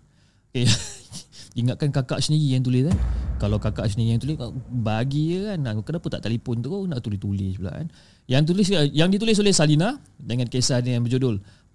Okay. 0.55 0.71
Ingatkan 1.61 1.91
kakak 1.91 2.23
sendiri 2.23 2.55
yang 2.55 2.63
tulis 2.63 2.87
kan. 2.87 2.99
Kalau 3.43 3.59
kakak 3.59 3.91
sendiri 3.91 4.17
yang 4.17 4.23
tulis, 4.23 4.37
bagi 4.71 5.35
je 5.35 5.51
kan. 5.51 5.59
Kenapa 5.83 6.07
tak 6.15 6.23
telefon 6.31 6.63
tu 6.63 6.87
nak 6.87 7.03
tulis-tulis 7.03 7.59
pula 7.59 7.75
kan. 7.75 7.89
Yang 8.31 8.43
tulis 8.55 8.67
yang 8.95 9.09
ditulis 9.11 9.37
oleh 9.43 9.51
Salina 9.51 9.99
dengan 10.15 10.47
kisah 10.47 10.79
dia 10.85 10.95
yang 10.95 11.03
berjudul 11.03 11.41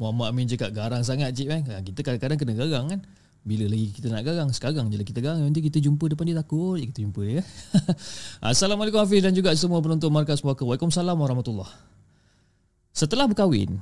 Muhammad 0.00 0.32
Amin 0.32 0.48
cakap 0.48 0.72
garang 0.72 1.04
sangat 1.04 1.36
cik 1.36 1.46
kan. 1.52 1.60
Kita 1.84 2.00
kadang-kadang 2.00 2.38
kena 2.40 2.54
garang 2.56 2.86
kan. 2.88 3.00
Bila 3.40 3.64
lagi 3.72 3.88
kita 3.96 4.12
nak 4.12 4.20
garang 4.20 4.48
Sekarang 4.52 4.92
je 4.92 5.00
lah 5.00 5.06
kita 5.06 5.24
garang 5.24 5.40
Nanti 5.40 5.64
kita 5.64 5.80
jumpa 5.80 6.12
depan 6.12 6.28
dia 6.28 6.36
takut 6.36 6.76
Kita 6.76 7.00
jumpa 7.00 7.20
dia 7.24 7.40
Assalamualaikum 8.52 9.00
Hafiz 9.00 9.24
Dan 9.24 9.32
juga 9.32 9.56
semua 9.56 9.80
penonton 9.80 10.12
Markas 10.12 10.44
Puaka 10.44 10.60
Waalaikumsalam 10.60 11.16
warahmatullahi 11.16 11.72
Setelah 12.92 13.24
berkahwin 13.24 13.80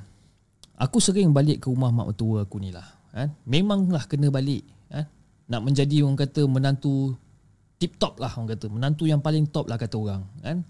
Aku 0.79 1.03
sering 1.03 1.35
balik 1.35 1.59
ke 1.59 1.67
rumah 1.67 1.91
mak 1.91 2.15
mertua 2.15 2.47
aku 2.47 2.55
ni 2.55 2.71
lah 2.71 2.87
kan? 3.11 3.35
Memanglah 3.43 4.07
kena 4.07 4.31
balik 4.31 4.63
kan? 4.87 5.11
Nak 5.51 5.61
menjadi 5.67 6.07
orang 6.07 6.15
kata 6.15 6.47
menantu 6.47 7.19
Tip 7.83 7.99
top 7.99 8.15
lah 8.23 8.31
orang 8.39 8.55
kata 8.55 8.71
Menantu 8.71 9.11
yang 9.11 9.19
paling 9.19 9.43
top 9.51 9.67
lah 9.67 9.75
kata 9.75 9.99
orang 9.99 10.23
kan? 10.39 10.63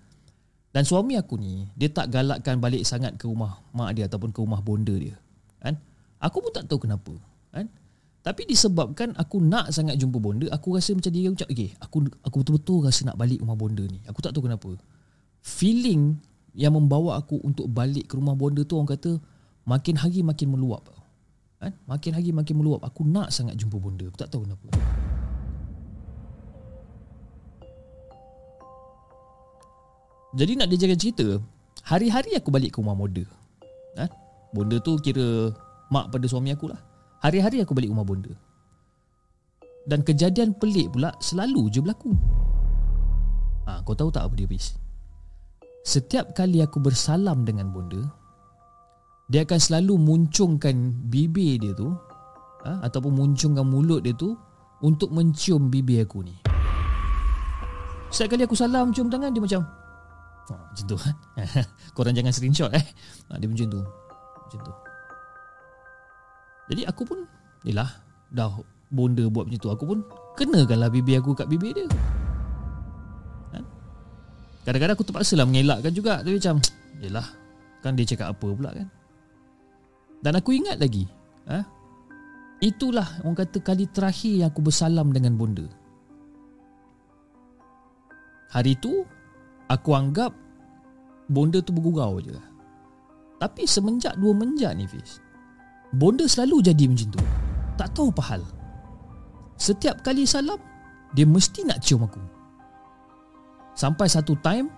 Dan 0.74 0.82
suami 0.82 1.14
aku 1.14 1.38
ni 1.38 1.70
Dia 1.78 1.94
tak 1.94 2.10
galakkan 2.10 2.58
balik 2.58 2.82
sangat 2.90 3.22
ke 3.22 3.30
rumah 3.30 3.62
mak 3.70 3.94
dia 3.94 4.10
Ataupun 4.10 4.34
ke 4.34 4.42
rumah 4.42 4.66
bonda 4.66 4.98
dia 4.98 5.14
kan? 5.60 5.76
Aku 6.20 6.44
pun 6.44 6.52
tak 6.52 6.68
tahu 6.68 6.88
kenapa 6.88 7.16
kan? 7.56 7.68
Tapi 8.20 8.44
disebabkan 8.44 9.16
aku 9.16 9.40
nak 9.40 9.72
sangat 9.72 9.96
jumpa 9.96 10.20
bonda 10.20 10.52
aku 10.52 10.76
rasa 10.76 10.92
macam 10.92 11.08
dia 11.08 11.32
macam 11.32 11.48
okey 11.48 11.72
aku 11.80 11.98
aku 12.20 12.36
betul-betul 12.44 12.78
rasa 12.84 13.08
nak 13.08 13.16
balik 13.16 13.40
rumah 13.40 13.56
bonda 13.56 13.84
ni. 13.88 14.04
Aku 14.12 14.20
tak 14.20 14.36
tahu 14.36 14.48
kenapa. 14.48 14.76
Feeling 15.40 16.20
yang 16.52 16.76
membawa 16.76 17.16
aku 17.16 17.40
untuk 17.40 17.72
balik 17.72 18.12
ke 18.12 18.20
rumah 18.20 18.36
bonda 18.36 18.68
tu 18.68 18.76
orang 18.76 18.92
kata 18.92 19.16
makin 19.64 19.96
hari 19.96 20.20
makin 20.20 20.52
meluap 20.52 20.84
kan? 21.60 21.72
Makin 21.88 22.12
hari 22.16 22.32
makin 22.36 22.56
meluap 22.60 22.84
aku 22.84 23.08
nak 23.08 23.32
sangat 23.32 23.56
jumpa 23.56 23.80
bonda. 23.80 24.08
Aku 24.12 24.20
tak 24.20 24.32
tahu 24.32 24.44
kenapa. 24.44 24.68
Jadi 30.30 30.52
nak 30.60 30.68
dia 30.70 30.78
jaga 30.78 30.96
cerita 31.00 31.28
hari-hari 31.88 32.38
aku 32.38 32.54
balik 32.54 32.76
ke 32.76 32.78
rumah 32.84 32.94
bonda 32.94 33.26
kan 33.98 34.12
Bonda 34.50 34.82
tu 34.82 34.98
kira 34.98 35.54
mak 35.94 36.10
pada 36.10 36.26
suami 36.26 36.50
aku 36.54 36.70
lah. 36.70 36.80
Hari-hari 37.22 37.62
aku 37.62 37.76
balik 37.76 37.92
rumah 37.92 38.08
bonda. 38.08 38.32
Dan 39.86 40.02
kejadian 40.06 40.58
pelik 40.58 40.94
pula 40.94 41.14
selalu 41.22 41.70
je 41.70 41.80
berlaku. 41.82 42.14
Ha, 43.70 43.82
kau 43.86 43.94
tahu 43.94 44.10
tak 44.10 44.26
apa 44.26 44.34
dia 44.34 44.50
bis? 44.50 44.78
Setiap 45.86 46.34
kali 46.34 46.62
aku 46.62 46.82
bersalam 46.82 47.46
dengan 47.46 47.70
bonda, 47.70 48.02
dia 49.30 49.46
akan 49.46 49.60
selalu 49.62 49.94
muncungkan 49.98 50.94
bibir 51.10 51.62
dia 51.62 51.74
tu 51.78 51.94
ha, 52.66 52.82
ataupun 52.86 53.14
muncungkan 53.14 53.66
mulut 53.66 54.02
dia 54.02 54.14
tu 54.18 54.34
untuk 54.82 55.14
mencium 55.14 55.70
bibir 55.70 56.06
aku 56.06 56.26
ni. 56.26 56.34
Setiap 58.10 58.34
kali 58.38 58.44
aku 58.50 58.58
salam 58.58 58.90
cium 58.90 59.06
tangan 59.14 59.30
dia 59.30 59.42
macam 59.42 59.62
oh, 60.50 60.58
macam 60.58 60.86
tu. 60.90 60.98
Korang 61.96 62.18
jangan 62.18 62.34
screenshot 62.34 62.74
eh. 62.74 62.86
Ha, 63.30 63.38
dia 63.38 63.46
macam 63.46 63.70
tu 63.70 63.82
macam 64.50 64.62
tu. 64.66 64.74
Jadi 66.70 66.82
aku 66.86 67.02
pun 67.04 67.20
Yelah 67.66 67.90
Dah 68.30 68.54
bonda 68.94 69.26
buat 69.28 69.50
macam 69.50 69.60
tu 69.60 69.70
Aku 69.74 69.84
pun 69.90 70.00
Kenakanlah 70.38 70.88
bibir 70.94 71.20
aku 71.20 71.36
kat 71.36 71.50
bibir 71.50 71.76
dia. 71.76 71.90
Kan? 73.52 73.66
Kadang-kadang 74.64 74.96
aku 74.96 75.06
terpaksa 75.06 75.34
lah 75.36 75.50
mengelakkan 75.50 75.92
juga 75.92 76.22
Tapi 76.22 76.38
macam 76.38 76.56
Yelah 77.04 77.28
Kan 77.82 77.98
dia 77.98 78.06
cakap 78.06 78.36
apa 78.36 78.48
pula 78.52 78.76
kan. 78.76 78.88
Dan 80.20 80.36
aku 80.36 80.52
ingat 80.52 80.78
lagi 80.84 81.08
ha? 81.48 81.64
Itulah 82.60 83.24
orang 83.24 83.40
kata 83.40 83.64
kali 83.64 83.88
terakhir 83.88 84.44
yang 84.44 84.52
aku 84.52 84.60
bersalam 84.60 85.16
dengan 85.16 85.40
bonda. 85.40 85.64
Hari 88.52 88.76
tu 88.84 89.08
Aku 89.72 89.96
anggap 89.96 90.36
Bonda 91.32 91.64
tu 91.64 91.72
bergurau 91.72 92.20
je. 92.20 92.36
lah 92.36 92.49
tapi 93.40 93.64
semenjak 93.64 94.20
dua 94.20 94.36
menjak 94.36 94.76
ni 94.76 94.84
Fiz 94.84 95.24
Bonda 95.90 96.30
selalu 96.30 96.62
jadi 96.70 96.86
macam 96.86 97.08
tu. 97.18 97.22
Tak 97.80 97.90
tahu 97.98 98.14
apa 98.14 98.24
hal. 98.36 98.42
Setiap 99.58 100.06
kali 100.06 100.28
salam 100.30 100.60
Dia 101.18 101.26
mesti 101.26 101.66
nak 101.66 101.82
cium 101.82 102.06
aku. 102.06 102.22
Sampai 103.74 104.12
satu 104.12 104.38
time 104.44 104.70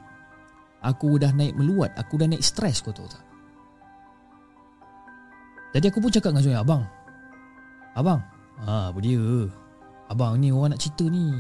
Aku 0.82 1.18
dah 1.22 1.30
naik 1.34 1.58
meluat 1.58 1.94
Aku 1.98 2.18
dah 2.18 2.26
naik 2.30 2.42
stres 2.42 2.82
kau 2.82 2.94
tahu 2.94 3.06
tak? 3.06 3.22
Jadi 5.78 5.86
aku 5.90 6.02
pun 6.02 6.10
cakap 6.14 6.34
dengan 6.34 6.44
suami 6.46 6.58
Abang 6.58 6.84
Abang 7.98 8.22
ha, 8.66 8.90
Apa 8.94 9.00
dia? 9.02 9.22
Abang 10.10 10.38
ni 10.38 10.54
orang 10.54 10.74
nak 10.78 10.82
cerita 10.82 11.06
ni. 11.10 11.38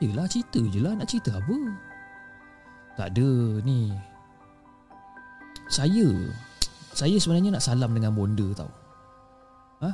Yelah 0.00 0.26
cerita 0.26 0.60
je 0.70 0.78
lah 0.80 0.94
Nak 0.96 1.06
cerita 1.06 1.38
apa? 1.38 1.56
Tak 2.98 3.16
ada 3.16 3.30
ni. 3.62 3.94
Saya 5.70 6.10
saya 6.94 7.16
sebenarnya 7.16 7.54
nak 7.54 7.64
salam 7.64 7.90
dengan 7.94 8.12
bonda 8.14 8.46
tau. 8.54 8.70
Ha? 9.80 9.90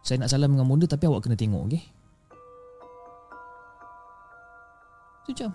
Saya 0.00 0.24
nak 0.24 0.30
salam 0.30 0.54
dengan 0.54 0.66
bonda 0.66 0.86
tapi 0.86 1.04
awak 1.10 1.26
kena 1.26 1.36
tengok 1.36 1.66
okey. 1.68 1.82
Tu 5.26 5.30
macam 5.36 5.50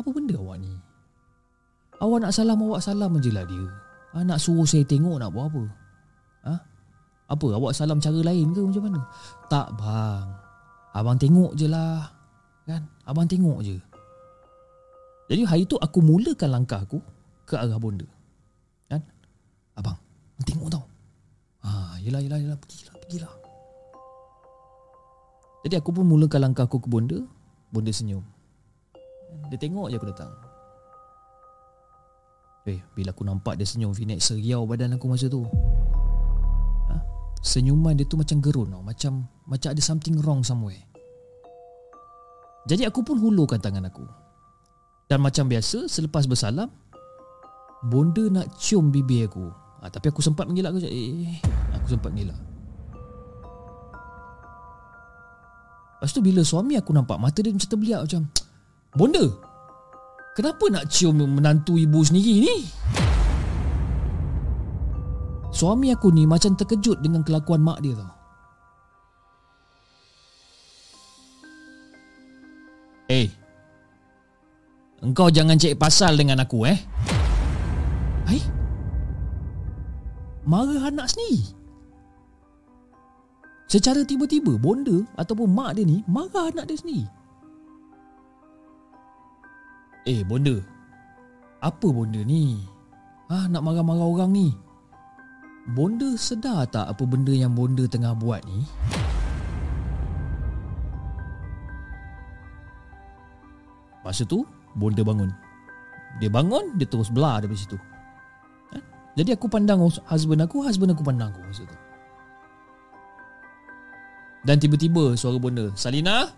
apa 0.00 0.08
benda 0.10 0.34
awak 0.40 0.56
ni? 0.58 0.72
Awak 2.02 2.18
nak 2.26 2.32
salam 2.34 2.58
awak 2.66 2.82
salam 2.82 3.12
je 3.22 3.30
lah 3.30 3.46
dia. 3.46 3.64
Ha, 4.12 4.26
nak 4.26 4.42
suruh 4.42 4.66
saya 4.66 4.82
tengok 4.84 5.22
nak 5.22 5.30
buat 5.30 5.48
apa? 5.48 5.62
Ha? 6.50 6.54
Apa 7.32 7.46
awak 7.56 7.72
salam 7.72 8.02
cara 8.02 8.20
lain 8.20 8.52
ke 8.52 8.60
macam 8.60 8.84
mana? 8.90 9.00
Tak 9.46 9.68
bang. 9.78 10.26
Abang 10.92 11.16
tengok 11.16 11.56
je 11.56 11.70
lah. 11.70 12.12
Kan? 12.68 12.84
Abang 13.08 13.24
tengok 13.24 13.64
je. 13.64 13.76
Jadi 15.32 15.42
hari 15.48 15.64
tu 15.64 15.80
aku 15.80 16.04
mulakan 16.04 16.60
langkah 16.60 16.84
aku 16.84 17.00
ke 17.48 17.56
arah 17.56 17.80
bonda. 17.80 18.04
Abang, 19.72 19.96
tengok 20.44 20.68
tau. 20.68 20.84
Ah, 21.64 21.96
yelah, 22.02 22.20
yelah, 22.20 22.36
yelah, 22.36 22.58
pergilah, 22.58 22.94
pergilah. 22.98 23.34
Jadi 25.62 25.74
aku 25.78 25.94
pun 25.94 26.04
mulakan 26.04 26.50
langkah 26.50 26.66
aku 26.66 26.82
ke 26.82 26.88
bonda. 26.90 27.22
Bonda 27.70 27.94
senyum. 27.94 28.20
Dia 29.48 29.56
tengok 29.56 29.88
je 29.88 29.96
aku 29.96 30.08
datang. 30.10 30.32
Eh, 32.68 32.82
bila 32.92 33.14
aku 33.14 33.22
nampak 33.22 33.56
dia 33.56 33.66
senyum, 33.66 33.94
Finek 33.94 34.20
seriau 34.20 34.66
badan 34.66 34.98
aku 34.98 35.06
masa 35.08 35.30
tu. 35.30 35.46
Ha? 36.90 36.96
Senyuman 37.40 37.94
dia 37.94 38.04
tu 38.04 38.18
macam 38.18 38.42
gerun 38.42 38.74
tau. 38.74 38.82
Macam, 38.82 39.24
macam 39.46 39.68
ada 39.72 39.82
something 39.82 40.18
wrong 40.20 40.42
somewhere. 40.42 40.82
Jadi 42.66 42.86
aku 42.86 43.02
pun 43.06 43.18
hulurkan 43.18 43.62
tangan 43.62 43.86
aku. 43.86 44.04
Dan 45.06 45.22
macam 45.22 45.46
biasa, 45.46 45.86
selepas 45.86 46.26
bersalam, 46.26 46.70
Bonda 47.82 48.30
nak 48.30 48.46
cium 48.62 48.94
bibir 48.94 49.26
aku 49.26 49.61
ha, 49.82 49.90
Tapi 49.90 50.06
aku 50.14 50.22
sempat 50.22 50.46
mengelak 50.46 50.70
aku 50.70 50.80
cakap, 50.86 50.94
eh, 50.94 51.42
Aku 51.82 51.86
sempat 51.90 52.10
mengelak 52.14 52.38
Lepas 55.98 56.10
tu 56.14 56.22
bila 56.22 56.42
suami 56.42 56.78
aku 56.78 56.90
nampak 56.94 57.18
Mata 57.18 57.38
dia 57.42 57.50
macam 57.50 57.68
terbeliak 57.68 58.00
macam 58.06 58.22
Bonda 58.94 59.26
Kenapa 60.32 60.64
nak 60.72 60.88
cium 60.88 61.20
menantu 61.20 61.76
ibu 61.76 62.00
sendiri 62.00 62.40
ni? 62.40 62.56
Suami 65.52 65.92
aku 65.92 66.08
ni 66.08 66.24
macam 66.24 66.56
terkejut 66.56 67.04
dengan 67.04 67.20
kelakuan 67.20 67.60
mak 67.60 67.84
dia 67.84 67.92
tau 67.92 68.12
Eh 73.12 73.28
hey, 73.28 73.42
Engkau 75.04 75.28
jangan 75.28 75.60
cek 75.60 75.76
pasal 75.76 76.16
dengan 76.16 76.40
aku 76.40 76.64
eh 76.64 76.80
Hai? 78.24 78.61
Marah 80.42 80.90
anak 80.90 81.10
sendiri. 81.10 81.54
Secara 83.70 84.04
tiba-tiba 84.04 84.60
bonda 84.60 85.00
ataupun 85.16 85.48
mak 85.48 85.80
dia 85.80 85.88
ni 85.88 86.04
marah 86.04 86.52
anak 86.52 86.68
dia 86.68 86.76
sendiri. 86.76 87.06
Eh 90.04 90.20
bonda, 90.26 90.58
apa 91.62 91.86
bonda 91.88 92.20
ni? 92.26 92.58
Ah 93.30 93.46
nak 93.48 93.62
marah-marah 93.64 94.04
orang 94.04 94.32
ni. 94.34 94.48
Bonda 95.62 96.18
sedar 96.18 96.66
tak 96.66 96.90
apa 96.90 97.02
benda 97.06 97.30
yang 97.30 97.54
bonda 97.54 97.86
tengah 97.86 98.18
buat 98.18 98.42
ni? 98.42 98.66
Masa 104.02 104.26
tu 104.26 104.42
bonda 104.74 105.06
bangun. 105.06 105.30
Dia 106.18 106.28
bangun, 106.28 106.74
dia 106.76 106.84
terus 106.84 107.08
belah 107.08 107.40
dari 107.40 107.54
situ. 107.54 107.78
Jadi 109.12 109.36
aku 109.36 109.44
pandang 109.48 109.84
husband 110.08 110.40
aku, 110.40 110.64
husband 110.64 110.96
aku 110.96 111.04
pandang 111.04 111.28
aku 111.28 111.44
masa 111.44 111.68
tu. 111.68 111.76
Dan 114.42 114.56
tiba-tiba 114.58 115.14
suara 115.14 115.38
bonda, 115.38 115.70
Salina, 115.78 116.32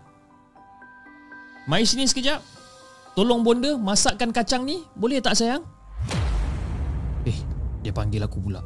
mai 1.65 1.87
sini 1.87 2.05
sekejap. 2.05 2.43
Tolong 3.15 3.41
bonda 3.41 3.79
masakkan 3.79 4.29
kacang 4.29 4.67
ni, 4.67 4.83
boleh 4.93 5.23
tak 5.23 5.39
sayang? 5.39 5.63
Eh, 7.25 7.39
dia 7.79 7.95
panggil 7.95 8.21
aku 8.21 8.43
pula. 8.43 8.59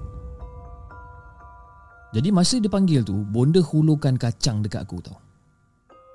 Jadi 2.09 2.33
masa 2.33 2.57
dia 2.57 2.67
panggil 2.67 3.05
tu, 3.05 3.21
bonda 3.29 3.61
hulurkan 3.61 4.17
kacang 4.17 4.65
dekat 4.65 4.83
aku 4.83 4.99
tau. 5.05 5.15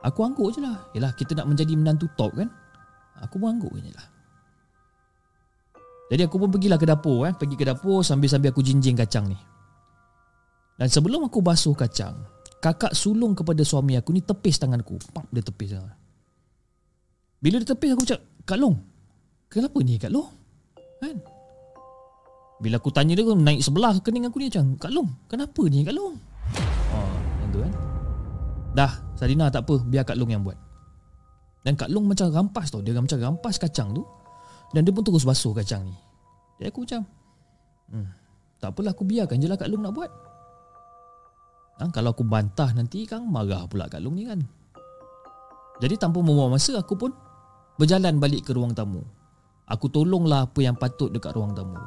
Aku 0.05 0.21
angguk 0.27 0.53
je 0.53 0.61
lah. 0.61 0.91
Yelah, 0.93 1.15
kita 1.17 1.33
nak 1.33 1.49
menjadi 1.49 1.73
menantu 1.79 2.11
top 2.19 2.37
kan? 2.37 2.51
Aku 3.25 3.41
pun 3.41 3.57
angguk 3.57 3.73
je 3.79 3.89
lah. 3.95 4.14
Jadi 6.15 6.31
aku 6.31 6.39
pun 6.39 6.47
pergilah 6.47 6.79
ke 6.79 6.87
dapur 6.87 7.27
eh. 7.27 7.35
Pergi 7.35 7.59
ke 7.59 7.67
dapur 7.67 8.07
sambil-sambil 8.07 8.55
aku 8.55 8.63
jinjing 8.63 8.95
kacang 8.95 9.27
ni. 9.27 9.35
Dan 10.79 10.87
sebelum 10.87 11.27
aku 11.27 11.43
basuh 11.43 11.75
kacang, 11.75 12.15
kakak 12.63 12.95
sulung 12.95 13.35
kepada 13.35 13.67
suami 13.67 13.99
aku 13.99 14.15
ni 14.15 14.23
tepis 14.23 14.63
tanganku. 14.63 14.95
Pap, 15.11 15.27
dia 15.35 15.43
tepis. 15.43 15.75
Bila 17.43 17.59
dia 17.59 17.67
tepis 17.67 17.99
aku 17.99 18.07
cakap, 18.07 18.23
Kak 18.47 18.63
Long, 18.63 18.79
kenapa 19.51 19.75
ni 19.83 19.99
Kak 19.99 20.15
Long? 20.15 20.31
Kan? 21.03 21.19
Bila 22.63 22.79
aku 22.79 22.95
tanya 22.95 23.19
dia, 23.19 23.27
naik 23.27 23.59
sebelah 23.59 23.99
kening 23.99 24.31
aku 24.31 24.39
ni 24.39 24.47
macam, 24.55 24.79
Kak 24.79 24.95
Long, 24.95 25.11
kenapa 25.27 25.63
ni 25.67 25.83
Kak 25.83 25.99
Long? 25.99 26.15
Oh, 26.95 27.15
yang 27.43 27.51
tu 27.51 27.59
kan. 27.59 27.73
Dah, 28.71 28.93
Sarina 29.19 29.51
tak 29.51 29.67
apa, 29.67 29.83
biar 29.83 30.07
Kak 30.07 30.15
Long 30.15 30.31
yang 30.31 30.47
buat. 30.47 30.55
Dan 31.67 31.75
Kak 31.75 31.91
Long 31.91 32.07
macam 32.07 32.31
rampas 32.31 32.71
tau, 32.71 32.87
dia 32.87 32.95
macam 32.95 33.19
rampas 33.19 33.59
kacang 33.59 33.91
tu. 33.99 34.07
Dan 34.75 34.83
dia 34.83 34.91
pun 34.91 35.07
terus 35.07 35.23
basuh 35.23 35.55
kacang 35.55 35.87
ni. 35.87 35.95
Jadi 36.59 36.69
aku 36.71 36.83
macam 36.83 37.03
hmm, 37.95 38.09
Tak 38.59 38.69
apalah 38.75 38.91
aku 38.95 39.07
biarkan 39.07 39.39
je 39.39 39.47
lah 39.47 39.55
Kak 39.55 39.71
Long 39.71 39.87
nak 39.87 39.95
buat. 39.95 40.11
Ha, 41.79 41.91
Kalau 41.95 42.11
aku 42.11 42.27
bantah 42.27 42.75
nanti 42.75 43.07
Kang 43.07 43.31
marah 43.31 43.71
pula 43.71 43.87
Kak 43.87 44.03
Long 44.03 44.19
ni 44.19 44.27
kan. 44.27 44.43
Jadi 45.79 45.95
tanpa 45.95 46.19
membuang 46.19 46.51
masa 46.51 46.75
aku 46.79 46.99
pun 46.99 47.15
Berjalan 47.75 48.23
balik 48.23 48.47
ke 48.47 48.55
ruang 48.55 48.71
tamu. 48.75 49.03
Aku 49.67 49.91
tolonglah 49.91 50.47
apa 50.47 50.61
yang 50.63 50.79
patut 50.79 51.11
dekat 51.11 51.35
ruang 51.35 51.55
tamu. 51.55 51.79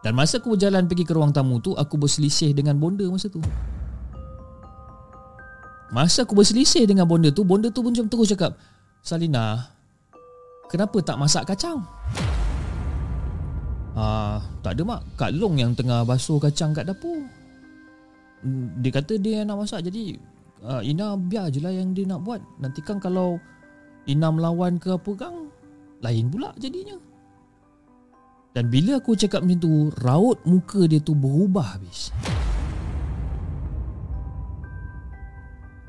Dan 0.00 0.16
masa 0.16 0.40
aku 0.40 0.56
berjalan 0.56 0.88
pergi 0.88 1.04
ke 1.04 1.12
ruang 1.12 1.32
tamu 1.32 1.60
tu 1.60 1.76
Aku 1.76 2.00
berselisih 2.00 2.56
dengan 2.56 2.80
bonda 2.80 3.04
masa 3.08 3.28
tu. 3.28 3.40
Masa 5.92 6.24
aku 6.24 6.32
berselisih 6.32 6.88
dengan 6.88 7.04
bonda 7.04 7.28
tu 7.28 7.44
Bonda 7.44 7.68
tu 7.68 7.84
pun 7.84 7.92
macam 7.92 8.08
terus 8.08 8.32
cakap 8.32 8.56
Salina 9.04 9.71
Kenapa 10.72 11.04
tak 11.04 11.20
masak 11.20 11.52
kacang? 11.52 11.84
Ah, 13.92 14.40
tak 14.64 14.80
ada 14.80 14.88
mak. 14.88 15.04
Kak 15.20 15.36
Long 15.36 15.60
yang 15.60 15.76
tengah 15.76 16.00
basuh 16.00 16.40
kacang 16.40 16.72
kat 16.72 16.88
dapur. 16.88 17.28
Hmm, 18.40 18.80
dia 18.80 18.88
kata 18.88 19.20
dia 19.20 19.44
yang 19.44 19.52
nak 19.52 19.68
masak 19.68 19.84
jadi 19.84 20.16
uh, 20.64 20.80
Ina 20.80 21.20
biar 21.20 21.52
je 21.52 21.60
lah 21.60 21.76
yang 21.76 21.92
dia 21.92 22.08
nak 22.08 22.24
buat. 22.24 22.40
Nanti 22.56 22.80
kan 22.80 22.96
kalau 22.96 23.36
Ina 24.08 24.32
melawan 24.32 24.80
ke 24.80 24.96
apa 24.96 25.12
kan 25.12 25.52
lain 26.00 26.32
pula 26.32 26.56
jadinya. 26.56 26.96
Dan 28.56 28.72
bila 28.72 28.96
aku 28.96 29.12
cakap 29.12 29.44
macam 29.44 29.60
tu, 29.60 29.72
raut 30.00 30.40
muka 30.48 30.88
dia 30.88 31.04
tu 31.04 31.12
berubah 31.12 31.76
habis. 31.76 32.12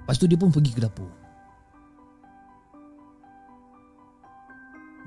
Lepas 0.03 0.19
tu 0.19 0.27
dia 0.27 0.35
pun 0.35 0.51
pergi 0.51 0.75
ke 0.75 0.83
dapur. 0.83 1.22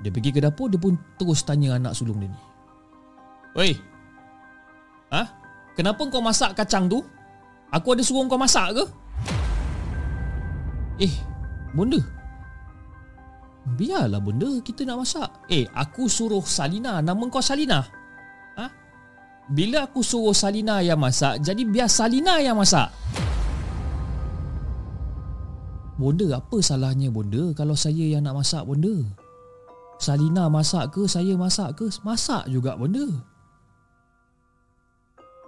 Dia 0.01 0.13
pergi 0.13 0.29
ke 0.29 0.39
dapur 0.41 0.69
Dia 0.69 0.77
pun 0.77 0.93
terus 1.17 1.41
tanya 1.41 1.77
anak 1.77 1.97
sulung 1.97 2.21
dia 2.21 2.29
ni 2.29 2.39
Oi 3.57 3.71
Ha? 5.07 5.23
Kenapa 5.73 6.03
kau 6.11 6.19
masak 6.19 6.51
kacang 6.51 6.91
tu? 6.91 6.99
Aku 7.71 7.95
ada 7.95 8.03
suruh 8.03 8.27
kau 8.27 8.35
masak 8.35 8.75
ke? 8.75 8.83
Eh 11.07 11.13
Bunda 11.71 12.01
Biarlah 13.67 14.23
bunda 14.23 14.47
kita 14.63 14.87
nak 14.87 15.03
masak 15.03 15.27
Eh 15.51 15.67
aku 15.75 16.07
suruh 16.07 16.43
Salina 16.43 16.99
Nama 16.99 17.23
kau 17.27 17.43
Salina 17.43 17.83
Ha? 18.59 18.65
Bila 19.47 19.87
aku 19.87 20.03
suruh 20.03 20.35
Salina 20.35 20.83
yang 20.83 20.99
masak 20.99 21.39
Jadi 21.39 21.63
biar 21.63 21.87
Salina 21.87 22.39
yang 22.43 22.59
masak 22.59 22.91
Bonda 25.97 26.37
apa 26.37 26.57
salahnya 26.61 27.09
bonda 27.09 27.51
Kalau 27.57 27.73
saya 27.73 28.05
yang 28.05 28.21
nak 28.27 28.43
masak 28.43 28.63
bonda 28.63 29.01
Salina 29.97 30.45
masak 30.47 30.93
ke 30.93 31.09
saya 31.09 31.33
masak 31.33 31.77
ke 31.77 31.85
masak 32.05 32.45
juga 32.49 32.77
benda 32.77 33.05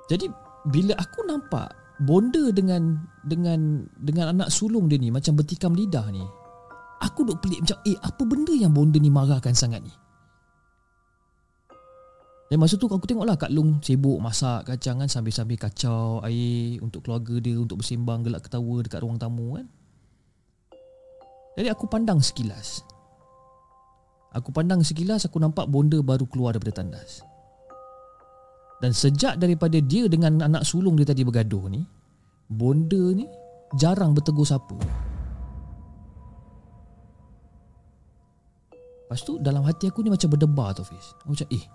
jadi 0.10 0.26
bila 0.66 0.97
aku 0.97 1.26
nampak 1.30 1.70
bonda 2.02 2.50
dengan 2.50 2.97
dengan 3.28 3.86
dengan 4.02 4.34
anak 4.34 4.50
sulung 4.50 4.89
dia 4.89 4.97
ni 4.97 5.14
macam 5.14 5.38
bertikam 5.38 5.78
lidah 5.78 6.10
ni 6.10 6.24
aku 7.00 7.28
duk 7.28 7.39
pelik 7.39 7.62
macam 7.64 7.78
eh 7.86 7.97
apa 8.00 8.22
benda 8.26 8.54
yang 8.56 8.74
bonda 8.74 8.97
ni 8.97 9.12
marahkan 9.14 9.54
sangat 9.54 9.84
ni 9.86 9.93
dan 12.50 12.58
masa 12.58 12.82
tu 12.82 12.89
aku 12.89 13.06
tengoklah 13.06 13.38
Kak 13.38 13.54
Long 13.54 13.78
sibuk 13.86 14.18
masak 14.18 14.66
kacang 14.66 15.06
kan 15.06 15.06
sambil-sambil 15.06 15.54
kacau 15.54 16.18
air 16.26 16.82
untuk 16.82 17.06
keluarga 17.06 17.38
dia 17.38 17.62
untuk 17.62 17.86
bersembang 17.86 18.26
gelak 18.26 18.50
ketawa 18.50 18.82
dekat 18.82 19.06
ruang 19.06 19.22
tamu 19.22 19.62
kan. 19.62 19.70
Jadi 21.54 21.70
aku 21.70 21.86
pandang 21.86 22.18
sekilas. 22.18 22.82
Aku 24.30 24.53
pandang 24.53 24.86
sekilas 24.86 25.25
aku 25.25 25.41
nampak 25.41 25.65
bonda 25.65 25.97
baru 26.05 26.30
keluar 26.30 26.53
daripada 26.53 26.86
tandas. 26.86 27.25
Dan 28.80 28.93
sejak 28.93 29.41
daripada 29.41 29.82
dia 29.82 30.05
dengan 30.07 30.39
anak 30.39 30.63
sulung 30.63 30.95
dia 30.95 31.03
tadi 31.03 31.25
bergaduh 31.25 31.67
ni, 31.67 31.82
bonda 32.47 33.11
ni 33.11 33.25
jarang 33.75 34.13
bertegur 34.13 34.45
siapa. 34.47 34.77
Lepas 39.09 39.25
tu 39.25 39.41
dalam 39.41 39.65
hati 39.65 39.89
aku 39.89 40.05
ni 40.05 40.13
macam 40.13 40.30
berdebar 40.30 40.77
tau 40.77 40.86
Fiz. 40.86 41.17
Aku 41.25 41.34
macam 41.34 41.49
eh, 41.49 41.65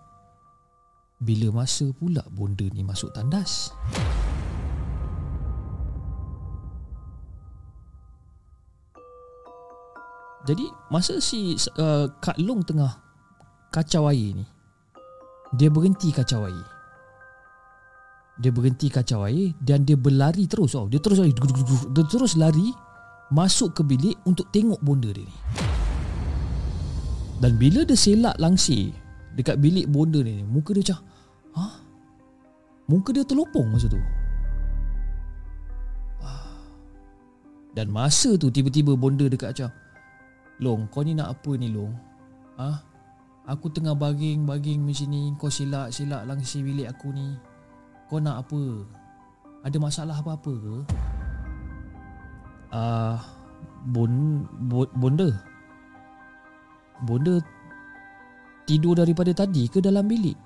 bila 1.19 1.51
masa 1.51 1.91
pula 1.91 2.23
bonda 2.31 2.63
ni 2.71 2.87
masuk 2.87 3.11
tandas? 3.11 3.75
Jadi 10.45 10.69
masa 10.93 11.17
si 11.25 11.57
uh, 11.81 12.07
Kak 12.21 12.37
Long 12.37 12.61
tengah 12.61 12.93
kacau 13.73 14.13
air 14.13 14.37
ni 14.37 14.45
Dia 15.57 15.73
berhenti 15.73 16.13
kacau 16.13 16.45
air. 16.45 16.65
Dia 18.37 18.53
berhenti 18.53 18.93
kacau 18.93 19.25
air 19.25 19.57
Dan 19.57 19.89
dia 19.89 19.97
berlari 19.97 20.45
terus. 20.45 20.77
Oh. 20.77 20.85
Dia 20.85 21.01
terus 21.01 21.17
lari. 21.17 21.33
Dia 21.33 22.05
terus 22.05 22.37
lari 22.37 22.69
Masuk 23.33 23.73
ke 23.73 23.83
bilik 23.83 24.21
untuk 24.29 24.53
tengok 24.53 24.79
bonda 24.85 25.09
dia 25.09 25.25
ni. 25.25 25.37
Dan 27.41 27.57
bila 27.57 27.89
dia 27.89 27.97
selak 27.97 28.37
langsir 28.37 28.93
Dekat 29.33 29.59
bilik 29.59 29.89
bonda 29.89 30.21
ni 30.21 30.45
Muka 30.45 30.77
dia 30.77 30.93
macam 30.93 31.01
Ha? 31.55 31.67
Muka 32.91 33.15
dia 33.15 33.25
terlopong 33.25 33.71
masa 33.71 33.87
tu. 33.87 34.03
Dan 37.75 37.91
masa 37.91 38.39
tu 38.39 38.55
tiba-tiba 38.55 38.95
bonda 38.95 39.27
dekat 39.27 39.51
macam 39.51 39.71
Long, 40.63 40.87
kau 40.87 41.03
ni 41.03 41.19
nak 41.19 41.35
apa 41.35 41.51
ni 41.59 41.67
Long? 41.67 41.91
Ha? 42.55 42.71
Aku 43.51 43.67
tengah 43.75 43.99
baging-baging 43.99 44.87
macam 44.87 45.09
ni 45.11 45.35
Kau 45.35 45.51
silap-silap 45.51 46.25
langsir 46.25 46.63
bilik 46.63 46.87
aku 46.87 47.11
ni 47.11 47.35
Kau 48.07 48.23
nak 48.23 48.47
apa? 48.47 48.63
Ada 49.67 49.77
masalah 49.83 50.17
apa-apa 50.23 50.53
ke? 50.55 50.77
Ah, 52.71 52.79
uh, 52.79 53.17
bon, 53.91 54.47
bon, 54.71 54.87
bonda 54.95 55.29
Bonda 57.03 57.43
Tidur 58.65 58.97
daripada 58.97 59.35
tadi 59.35 59.67
ke 59.67 59.83
dalam 59.83 60.07
bilik? 60.07 60.39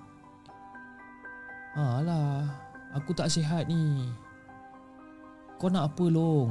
Alah 1.76 2.48
Aku 2.96 3.12
tak 3.12 3.28
sihat 3.28 3.68
ni 3.68 4.08
Kau 5.60 5.68
nak 5.68 5.92
apa 5.92 6.04
Long? 6.08 6.50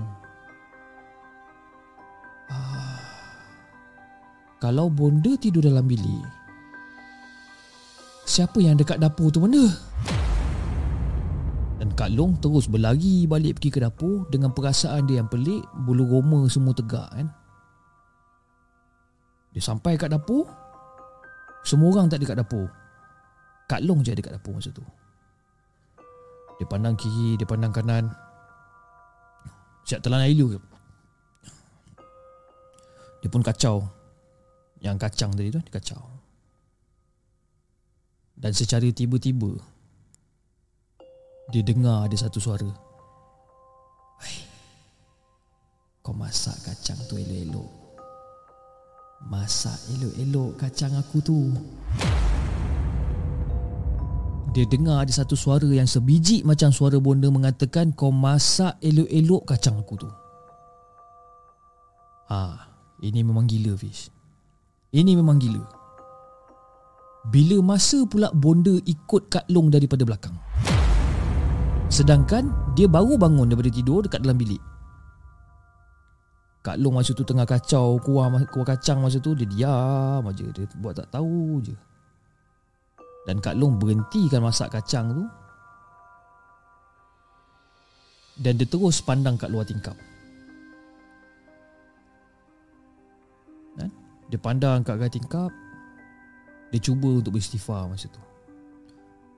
Ah 2.48 2.77
kalau 4.58 4.90
bonda 4.90 5.38
tidur 5.38 5.62
dalam 5.66 5.86
bilik 5.86 6.26
Siapa 8.28 8.60
yang 8.60 8.76
dekat 8.76 9.00
dapur 9.00 9.32
tu 9.32 9.40
mana? 9.40 9.72
Kak 11.98 12.14
Long 12.14 12.38
terus 12.38 12.70
berlari 12.70 13.26
balik 13.26 13.58
pergi 13.58 13.74
ke 13.74 13.82
dapur 13.82 14.30
dengan 14.30 14.54
perasaan 14.54 15.10
dia 15.10 15.18
yang 15.18 15.26
pelik, 15.26 15.66
bulu 15.82 16.06
roma 16.06 16.46
semua 16.46 16.78
tegak 16.78 17.10
kan. 17.10 17.34
Dia 19.50 19.66
sampai 19.66 19.98
kat 19.98 20.14
dapur, 20.14 20.46
semua 21.66 21.90
orang 21.90 22.06
tak 22.06 22.22
ada 22.22 22.30
kat 22.30 22.38
dapur. 22.38 22.70
Kak 23.66 23.82
Long 23.82 24.06
je 24.06 24.14
kat 24.14 24.30
dapur 24.30 24.54
masa 24.54 24.70
tu. 24.70 24.86
Dia 26.62 26.70
pandang 26.70 26.94
kiri, 26.94 27.34
dia 27.34 27.50
pandang 27.50 27.74
kanan. 27.74 28.14
Siap 29.90 30.06
telan 30.06 30.22
air 30.22 30.38
liu 30.38 30.54
ke? 30.54 30.60
Dia 33.26 33.30
pun 33.34 33.42
kacau. 33.42 33.90
Yang 34.82 34.98
kacang 35.10 35.32
tadi 35.34 35.50
tu, 35.50 35.62
kacau. 35.74 36.02
Dan 38.38 38.54
secara 38.54 38.86
tiba-tiba, 38.94 39.58
dia 41.50 41.64
dengar 41.66 42.06
ada 42.06 42.14
satu 42.14 42.38
suara. 42.38 42.70
Hai. 44.22 44.38
Kau 46.04 46.14
masak 46.14 46.60
kacang 46.62 47.00
tu 47.10 47.18
elok-elok. 47.18 47.72
Masak 49.32 49.80
elok-elok 49.98 50.52
kacang 50.60 50.94
aku 51.00 51.18
tu. 51.24 51.40
Dia 54.54 54.66
dengar 54.70 55.06
ada 55.06 55.14
satu 55.14 55.38
suara 55.38 55.70
yang 55.70 55.86
sebiji 55.86 56.42
macam 56.42 56.74
suara 56.74 56.98
bonda 56.98 57.30
mengatakan 57.30 57.94
kau 57.94 58.14
masak 58.14 58.78
elok-elok 58.82 59.42
kacang 59.48 59.78
aku 59.80 59.96
tu. 60.04 60.10
Ah, 62.28 62.68
ini 63.00 63.24
memang 63.24 63.48
gila 63.48 63.74
Fish. 63.80 64.17
Ini 64.96 65.20
memang 65.20 65.36
gila. 65.36 65.64
Bila 67.28 67.60
masa 67.60 68.08
pula 68.08 68.32
bonda 68.32 68.72
ikut 68.88 69.28
Kak 69.28 69.52
Long 69.52 69.68
daripada 69.68 70.08
belakang. 70.08 70.36
Sedangkan 71.92 72.52
dia 72.72 72.88
baru 72.88 73.20
bangun 73.20 73.52
daripada 73.52 73.68
tidur 73.68 74.00
dekat 74.08 74.24
dalam 74.24 74.40
bilik. 74.40 74.64
Kak 76.64 76.80
Long 76.80 76.96
masa 76.96 77.12
tu 77.12 77.28
tengah 77.28 77.44
kacau 77.44 78.00
kuah, 78.00 78.32
kuah 78.48 78.68
kacang 78.68 79.04
masa 79.04 79.20
tu 79.20 79.36
dia 79.36 79.48
diam 79.48 80.24
aja 80.24 80.44
dia 80.56 80.68
buat 80.80 80.96
tak 80.96 81.12
tahu 81.12 81.64
je. 81.64 81.76
Dan 83.28 83.44
Kak 83.44 83.60
Long 83.60 83.76
berhentikan 83.76 84.40
masak 84.40 84.72
kacang 84.72 85.12
tu. 85.12 85.24
Dan 88.40 88.56
dia 88.56 88.68
terus 88.70 89.04
pandang 89.04 89.36
kat 89.36 89.52
luar 89.52 89.68
tingkap. 89.68 90.00
Dia 94.28 94.40
pandang 94.40 94.84
kat 94.84 95.00
luar 95.00 95.12
tingkap. 95.12 95.52
Dia 96.68 96.84
cuba 96.84 97.24
untuk 97.24 97.40
beristighfar 97.40 97.88
masa 97.88 98.12
tu. 98.12 98.20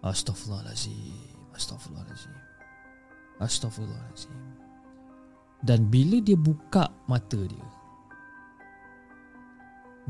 Astaghfirullahalazim. 0.02 1.14
Astaghfirullahalazim. 1.54 2.34
Astaghfirullahalazim. 3.38 4.38
Dan 5.62 5.92
bila 5.94 6.18
dia 6.24 6.40
buka 6.40 6.90
mata 7.06 7.38
dia, 7.38 7.68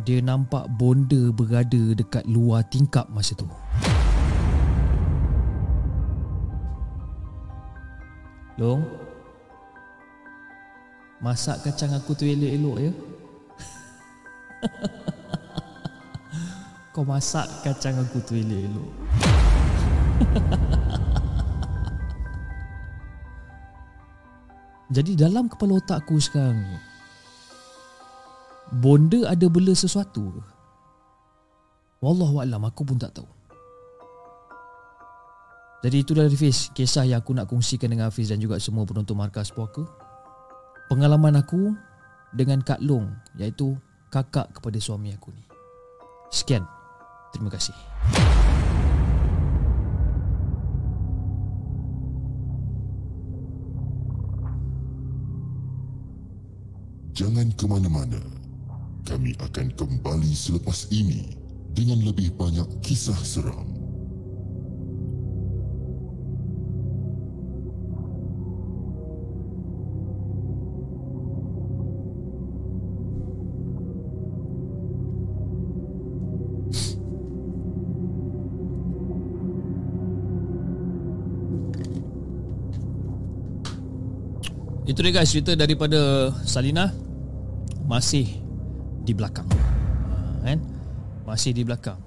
dia 0.07 0.23
nampak 0.23 0.71
bonda 0.79 1.27
berada 1.35 1.91
dekat 1.91 2.23
luar 2.29 2.63
tingkap 2.71 3.11
masa 3.11 3.35
tu. 3.35 3.49
Long, 8.55 8.83
masak 11.19 11.67
kacang 11.67 11.91
aku 11.95 12.15
tu 12.15 12.23
elok-elok 12.23 12.77
ya. 12.79 12.91
Kau 16.93 17.07
masak 17.07 17.47
kacang 17.63 17.95
aku 18.01 18.19
tu 18.25 18.35
elok-elok. 18.35 18.91
Jadi 24.89 25.13
dalam 25.13 25.45
kepala 25.45 25.77
otak 25.77 26.01
aku 26.01 26.17
sekarang 26.17 26.65
Bonda 28.73 29.29
ada 29.29 29.45
bela 29.45 29.69
sesuatu 29.77 30.33
ke? 30.33 30.41
Wallahualam 32.01 32.65
aku 32.65 32.89
pun 32.89 32.97
tak 32.97 33.13
tahu 33.13 33.29
Jadi 35.85 35.97
itu 36.01 36.17
dari 36.17 36.33
Hafiz 36.33 36.73
Kisah 36.73 37.05
yang 37.05 37.21
aku 37.21 37.37
nak 37.37 37.53
kongsikan 37.53 37.93
dengan 37.93 38.09
Hafiz 38.09 38.33
Dan 38.33 38.41
juga 38.41 38.57
semua 38.57 38.81
penonton 38.81 39.13
markas 39.13 39.53
puaka 39.53 39.85
Pengalaman 40.89 41.37
aku 41.37 41.77
Dengan 42.33 42.65
Kak 42.65 42.81
Long 42.81 43.13
Iaitu 43.37 43.77
kakak 44.09 44.49
kepada 44.57 44.81
suami 44.81 45.13
aku 45.13 45.29
ni 45.31 45.43
Sekian 46.33 46.65
Terima 47.33 47.53
kasih 47.53 47.77
Jangan 57.19 57.51
ke 57.51 57.67
mana-mana. 57.67 58.23
Kami 59.03 59.35
akan 59.43 59.75
kembali 59.75 60.31
selepas 60.31 60.87
ini 60.87 61.35
dengan 61.75 61.99
lebih 61.99 62.31
banyak 62.39 62.79
kisah 62.79 63.19
seram. 63.27 63.78
Itu 84.89 85.05
dia 85.05 85.13
guys 85.13 85.29
cerita 85.29 85.53
daripada 85.53 86.33
Salina 86.49 86.89
masih 87.85 88.25
di 89.05 89.13
belakang. 89.13 89.45
Ha, 89.53 90.49
kan? 90.49 90.57
Masih 91.29 91.53
di 91.53 91.61
belakang. 91.61 92.01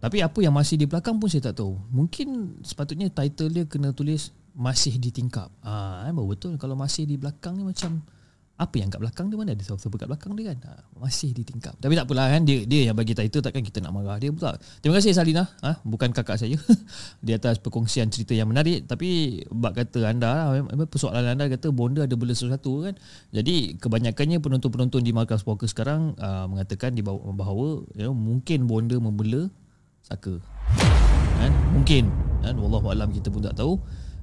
Tapi 0.00 0.24
apa 0.24 0.40
yang 0.40 0.56
masih 0.56 0.80
di 0.80 0.88
belakang 0.88 1.20
pun 1.20 1.28
saya 1.28 1.52
tak 1.52 1.60
tahu. 1.60 1.76
Mungkin 1.92 2.56
sepatutnya 2.64 3.12
title 3.12 3.52
dia 3.52 3.68
kena 3.68 3.92
tulis 3.92 4.32
masih 4.56 4.96
di 4.96 5.12
tingkap. 5.12 5.52
Ah 5.60 6.08
ha, 6.08 6.12
betul. 6.16 6.56
Kalau 6.56 6.72
masih 6.72 7.04
di 7.04 7.20
belakang 7.20 7.60
ni 7.60 7.68
macam 7.68 8.00
apa 8.56 8.74
yang 8.80 8.88
kat 8.88 9.04
belakang 9.04 9.28
dia 9.28 9.36
mana? 9.36 9.52
Ada 9.52 9.76
siapa 9.76 9.96
kat 10.00 10.08
belakang 10.08 10.32
dia 10.32 10.48
kan? 10.48 10.58
Ha, 10.64 10.70
masih 10.96 11.36
ditingkap 11.36 11.76
tapi 11.76 11.92
tak 11.92 12.08
apalah 12.08 12.32
kan 12.32 12.42
dia 12.48 12.64
dia 12.64 12.88
yang 12.88 12.96
bagi 12.96 13.12
title 13.12 13.44
takkan 13.44 13.60
kita 13.60 13.84
nak 13.84 13.92
marah 13.92 14.16
dia 14.16 14.32
pula. 14.32 14.56
Terima 14.80 14.96
kasih 14.96 15.12
Salina. 15.12 15.44
Ha, 15.60 15.84
bukan 15.84 16.08
kakak 16.16 16.40
saya. 16.40 16.56
Di 17.26 17.36
atas 17.36 17.60
perkongsian 17.60 18.08
cerita 18.08 18.32
yang 18.32 18.48
menarik. 18.48 18.88
Tapi 18.88 19.44
bab 19.52 19.76
kata 19.76 20.08
anda 20.08 20.56
persoalan 20.88 21.36
anda 21.36 21.52
kata 21.52 21.68
bonda 21.68 22.08
ada 22.08 22.16
bela 22.16 22.32
sesuatu 22.32 22.88
kan? 22.88 22.96
Jadi 23.36 23.76
kebanyakannya 23.76 24.40
penonton-penonton 24.40 25.04
di 25.04 25.12
Markas 25.12 25.44
Poker 25.44 25.68
sekarang 25.68 26.16
uh, 26.16 26.48
mengatakan 26.48 26.96
di 26.96 27.04
bahawa 27.04 27.84
you 27.92 28.08
know, 28.08 28.16
mungkin 28.16 28.64
bonda 28.64 28.96
membela 28.96 29.52
saka. 30.00 30.40
Kan? 31.36 31.52
Mungkin. 31.76 32.08
Kan? 32.40 32.56
Wallahualam 32.56 33.12
kita 33.12 33.28
pun 33.28 33.44
tak 33.44 33.60
tahu. 33.60 33.76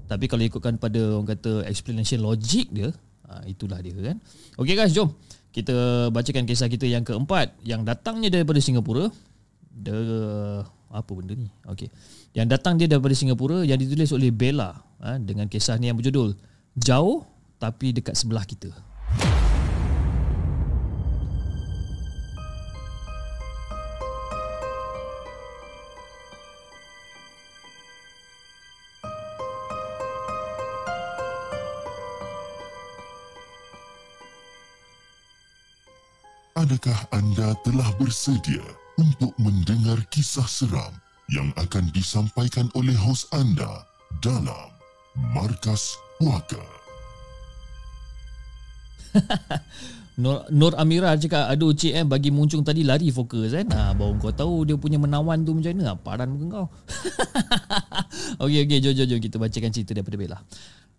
Tapi 0.10 0.26
kalau 0.26 0.42
ikutkan 0.42 0.82
pada 0.82 1.22
orang 1.22 1.30
kata 1.30 1.70
explanation 1.70 2.26
logik 2.26 2.68
dia 2.74 2.90
Ha, 3.30 3.48
itulah 3.48 3.80
dia 3.80 3.96
kan. 3.96 4.18
Okey 4.60 4.76
guys, 4.76 4.92
jom 4.92 5.12
kita 5.54 6.10
bacakan 6.10 6.50
kisah 6.50 6.66
kita 6.66 6.90
yang 6.90 7.06
keempat 7.06 7.54
yang 7.62 7.86
datangnya 7.86 8.34
daripada 8.34 8.58
Singapura. 8.58 9.14
The 9.74 9.96
apa 10.94 11.10
benda 11.14 11.34
ni? 11.38 11.50
Okey. 11.70 11.90
Yang 12.34 12.48
datang 12.58 12.78
dia 12.82 12.90
daripada 12.90 13.14
Singapura 13.14 13.62
yang 13.62 13.78
ditulis 13.78 14.10
oleh 14.14 14.34
Bella 14.34 14.74
ha, 15.02 15.18
dengan 15.22 15.46
kisah 15.46 15.78
ni 15.78 15.90
yang 15.90 15.98
berjudul 15.98 16.34
Jauh 16.74 17.22
tapi 17.62 17.94
dekat 17.94 18.18
sebelah 18.18 18.44
kita. 18.50 18.74
Adakah 36.74 37.06
anda 37.14 37.54
telah 37.62 37.86
bersedia 38.02 38.66
untuk 38.98 39.30
mendengar 39.38 40.02
kisah 40.10 40.50
seram 40.50 40.90
yang 41.30 41.54
akan 41.54 41.86
disampaikan 41.94 42.66
oleh 42.74 42.98
hos 42.98 43.30
anda 43.30 43.86
dalam 44.26 44.74
Markas 45.38 46.02
Puaka? 46.18 46.66
Nur, 50.18 50.50
Nur 50.50 50.74
Amira 50.74 51.14
cakap 51.14 51.54
Aduh 51.54 51.78
cik 51.78 51.94
eh 51.94 52.06
Bagi 52.06 52.34
muncung 52.34 52.66
tadi 52.66 52.82
lari 52.86 53.10
fokus 53.10 53.50
kan 53.54 53.66
ha, 53.74 53.94
Baru 53.94 54.18
kau 54.22 54.30
tahu 54.30 54.66
Dia 54.66 54.78
punya 54.78 54.98
menawan 54.98 55.42
tu 55.46 55.54
macam 55.58 55.74
mana. 55.78 55.94
Paran 55.94 56.34
muka 56.34 56.46
kau. 56.54 56.68
Okey 58.50 58.66
okey 58.66 58.78
jom 58.82 58.94
jom 58.98 59.06
jom. 59.14 59.20
Kita 59.22 59.38
bacakan 59.38 59.70
cerita 59.70 59.94
daripada 59.94 60.18
Bella 60.18 60.38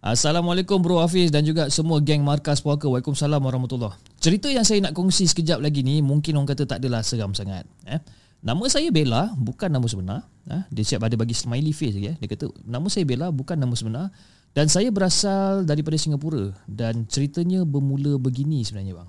Assalamualaikum 0.04 0.84
Bro 0.84 1.00
Hafiz 1.00 1.32
dan 1.32 1.48
juga 1.48 1.72
semua 1.72 1.96
geng 1.96 2.20
Markas 2.20 2.60
Puaka. 2.60 2.84
Waalaikumsalam 2.84 3.40
warahmatullahi 3.40 3.96
Cerita 4.20 4.52
yang 4.52 4.60
saya 4.60 4.84
nak 4.84 4.92
kongsi 4.92 5.24
sekejap 5.24 5.64
lagi 5.64 5.80
ni 5.80 6.04
mungkin 6.04 6.36
orang 6.36 6.52
kata 6.52 6.68
tak 6.68 6.84
adalah 6.84 7.00
seram 7.00 7.32
sangat. 7.32 7.64
Eh? 7.88 7.96
Nama 8.44 8.60
saya 8.68 8.92
Bella, 8.92 9.32
bukan 9.32 9.72
nama 9.72 9.88
sebenar. 9.88 10.28
Eh? 10.44 10.60
Dia 10.76 10.84
siap 10.84 11.08
ada 11.08 11.16
bagi 11.16 11.32
smiley 11.32 11.72
face 11.72 11.96
lagi. 11.96 12.12
Eh? 12.12 12.16
Dia 12.20 12.28
kata, 12.36 12.52
nama 12.68 12.84
saya 12.92 13.08
Bella, 13.08 13.32
bukan 13.32 13.56
nama 13.56 13.72
sebenar. 13.72 14.12
Dan 14.52 14.68
saya 14.68 14.92
berasal 14.92 15.64
daripada 15.64 15.96
Singapura 15.96 16.52
dan 16.68 17.08
ceritanya 17.08 17.64
bermula 17.64 18.20
begini 18.20 18.60
sebenarnya 18.60 19.00
bang. 19.00 19.08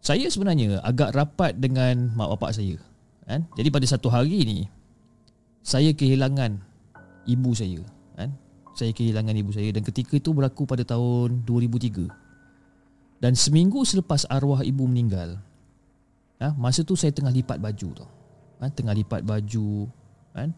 Saya 0.00 0.24
sebenarnya 0.32 0.80
agak 0.80 1.12
rapat 1.12 1.52
dengan 1.60 2.16
mak 2.16 2.32
bapak 2.32 2.56
saya. 2.56 2.80
Kan? 3.28 3.44
Jadi 3.60 3.68
pada 3.68 3.84
satu 3.84 4.08
hari 4.08 4.40
ni 4.48 4.72
saya 5.62 5.94
kehilangan 5.94 6.58
ibu 7.26 7.50
saya. 7.54 7.82
Kan? 8.18 8.34
Saya 8.76 8.90
kehilangan 8.92 9.34
ibu 9.38 9.50
saya 9.54 9.70
dan 9.70 9.82
ketika 9.86 10.18
itu 10.18 10.34
berlaku 10.34 10.68
pada 10.68 10.82
tahun 10.84 11.46
2003. 11.46 12.10
Dan 13.22 13.38
seminggu 13.38 13.86
selepas 13.86 14.26
arwah 14.26 14.66
ibu 14.66 14.82
meninggal, 14.82 15.38
ha, 16.42 16.50
masa 16.58 16.82
tu 16.82 16.98
saya 16.98 17.14
tengah 17.14 17.30
lipat 17.30 17.62
baju 17.62 17.88
tu. 17.94 18.06
Ha, 18.58 18.66
tengah 18.70 18.94
lipat 18.98 19.22
baju 19.22 19.86
kan 20.32 20.50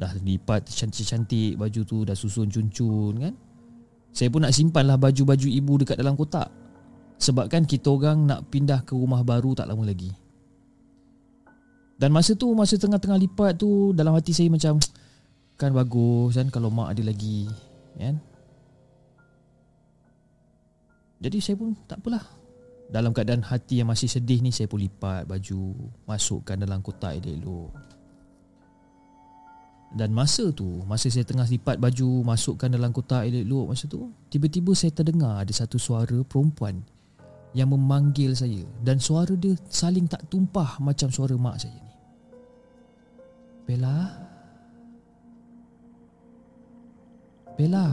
dah 0.00 0.12
lipat 0.18 0.66
cantik-cantik 0.66 1.54
baju 1.54 1.80
tu 1.84 1.98
dah 2.02 2.16
susun 2.16 2.48
cun-cun 2.48 3.14
kan 3.22 3.34
saya 4.12 4.28
pun 4.28 4.44
nak 4.44 4.52
simpan 4.52 4.88
lah 4.88 4.98
baju-baju 4.98 5.46
ibu 5.46 5.72
dekat 5.80 5.96
dalam 6.00 6.16
kotak 6.18 6.48
sebab 7.22 7.46
kan 7.46 7.62
kita 7.62 7.92
orang 7.92 8.26
nak 8.26 8.50
pindah 8.50 8.82
ke 8.82 8.98
rumah 8.98 9.22
baru 9.22 9.54
tak 9.54 9.70
lama 9.70 9.84
lagi 9.86 10.10
dan 12.02 12.10
masa 12.10 12.34
tu 12.34 12.50
masa 12.50 12.74
tengah-tengah 12.74 13.14
lipat 13.14 13.62
tu 13.62 13.94
dalam 13.94 14.18
hati 14.18 14.34
saya 14.34 14.50
macam 14.50 14.82
kan 15.60 15.70
bagus 15.70 16.34
kan 16.34 16.50
kalau 16.50 16.66
mak 16.66 16.98
ada 16.98 17.06
lagi 17.06 17.46
kan? 17.94 18.18
Jadi 21.22 21.38
saya 21.38 21.54
pun 21.54 21.78
tak 21.86 22.02
apalah. 22.02 22.26
Dalam 22.90 23.14
keadaan 23.14 23.46
hati 23.46 23.78
yang 23.78 23.86
masih 23.86 24.10
sedih 24.10 24.42
ni 24.42 24.50
saya 24.50 24.66
pun 24.66 24.82
lipat 24.82 25.30
baju 25.30 25.78
masukkan 26.02 26.58
dalam 26.58 26.82
kotak 26.82 27.22
elok-elok. 27.22 27.70
Dan 29.92 30.08
masa 30.16 30.48
tu 30.56 30.80
Masa 30.88 31.12
saya 31.12 31.20
tengah 31.20 31.44
lipat 31.44 31.76
baju 31.76 32.24
Masukkan 32.24 32.72
dalam 32.72 32.96
kotak 32.96 33.28
elok-elok 33.28 33.76
Masa 33.76 33.84
tu 33.84 34.08
Tiba-tiba 34.32 34.72
saya 34.72 34.88
terdengar 34.88 35.44
Ada 35.44 35.52
satu 35.52 35.76
suara 35.76 36.16
perempuan 36.24 36.80
Yang 37.52 37.76
memanggil 37.76 38.32
saya. 38.32 38.64
Dan 38.80 38.96
suara 39.04 39.36
dia 39.36 39.52
Saling 39.68 40.08
tak 40.08 40.24
tumpah 40.32 40.80
Macam 40.80 41.12
suara 41.12 41.36
mak 41.36 41.60
saya 41.60 41.76
ni 41.76 41.91
Bella? 43.66 43.96
Bella? 47.54 47.86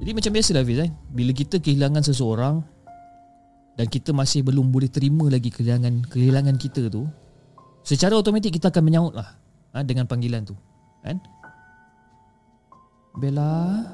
Jadi 0.00 0.10
macam 0.12 0.32
biasa 0.32 0.50
lah 0.54 0.62
Hafiz 0.62 0.80
eh? 0.86 0.90
Bila 1.10 1.32
kita 1.34 1.58
kehilangan 1.58 2.04
seseorang 2.04 2.62
Dan 3.74 3.86
kita 3.90 4.14
masih 4.14 4.46
belum 4.46 4.70
boleh 4.70 4.86
terima 4.86 5.26
lagi 5.26 5.50
Kehilangan, 5.50 6.06
kehilangan 6.08 6.56
kita 6.56 6.88
tu 6.92 7.08
secara 7.86 8.18
automatik 8.18 8.58
kita 8.58 8.74
akan 8.74 8.82
menyahut 8.82 9.14
lah 9.14 9.38
ha, 9.70 9.86
dengan 9.86 10.10
panggilan 10.10 10.42
tu 10.42 10.58
kan? 11.06 11.22
Bella? 13.14 13.86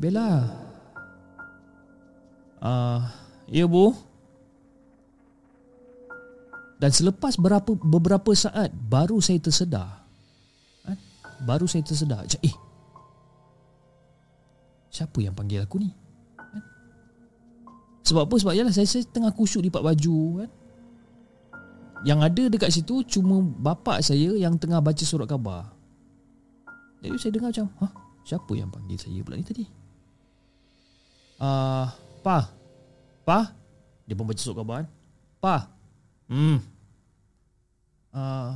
Bella? 0.00 0.28
Uh, 2.64 3.04
ya 3.52 3.68
bu 3.68 3.92
dan 6.78 6.90
selepas 6.90 7.38
berapa 7.38 7.70
beberapa 7.78 8.30
saat 8.34 8.70
baru 8.74 9.22
saya 9.22 9.38
tersedar 9.38 10.04
kan? 10.82 10.98
baru 11.46 11.66
saya 11.70 11.86
tersedar 11.86 12.26
eh 12.42 12.56
siapa 14.90 15.18
yang 15.22 15.34
panggil 15.34 15.62
aku 15.62 15.82
ni 15.82 15.90
kan? 16.36 16.62
sebab 18.06 18.26
apa 18.26 18.34
sebab 18.38 18.54
yalah 18.54 18.74
saya, 18.74 18.86
saya 18.86 19.06
tengah 19.06 19.30
kusyuk 19.34 19.62
lipat 19.64 19.82
baju 19.82 20.44
kan 20.44 20.50
yang 22.04 22.20
ada 22.20 22.52
dekat 22.52 22.68
situ 22.68 23.00
cuma 23.08 23.40
bapa 23.40 24.04
saya 24.04 24.36
yang 24.36 24.60
tengah 24.60 24.84
baca 24.84 25.00
surat 25.00 25.24
khabar. 25.24 25.72
Jadi 27.00 27.16
saya 27.16 27.32
dengar 27.32 27.48
macam, 27.48 27.66
"Hah, 27.80 27.92
siapa 28.28 28.52
yang 28.52 28.68
panggil 28.68 29.00
saya 29.00 29.24
pula 29.24 29.40
ni 29.40 29.44
tadi?" 29.44 29.64
Ah, 31.40 31.48
uh, 31.48 31.86
pa. 32.20 32.52
Pa. 33.24 33.56
Dia 34.04 34.12
pun 34.12 34.28
baca 34.28 34.36
surat 34.36 34.60
khabar. 34.60 34.84
Kan? 34.84 34.88
Pa. 35.40 35.56
Hmm. 36.34 36.58
Ah, 38.10 38.18
uh, 38.18 38.52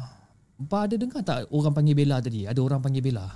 pa 0.66 0.90
ada 0.90 0.98
dengar 0.98 1.22
tak 1.22 1.46
orang 1.54 1.70
panggil 1.70 1.94
Bella 1.94 2.18
tadi? 2.18 2.42
Ada 2.42 2.58
orang 2.58 2.82
panggil 2.82 3.06
Bella. 3.06 3.30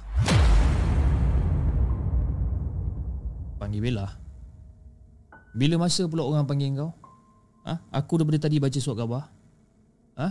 Panggil 3.62 3.78
Bella. 3.78 4.10
Bila 5.54 5.78
masa 5.78 6.10
pula 6.10 6.26
orang 6.26 6.42
panggil 6.42 6.74
kau? 6.74 6.90
Ha? 7.70 7.78
Aku 8.02 8.18
daripada 8.18 8.50
tadi 8.50 8.58
baca 8.58 8.74
surat 8.82 8.98
khabar. 8.98 9.30
Ha? 10.18 10.28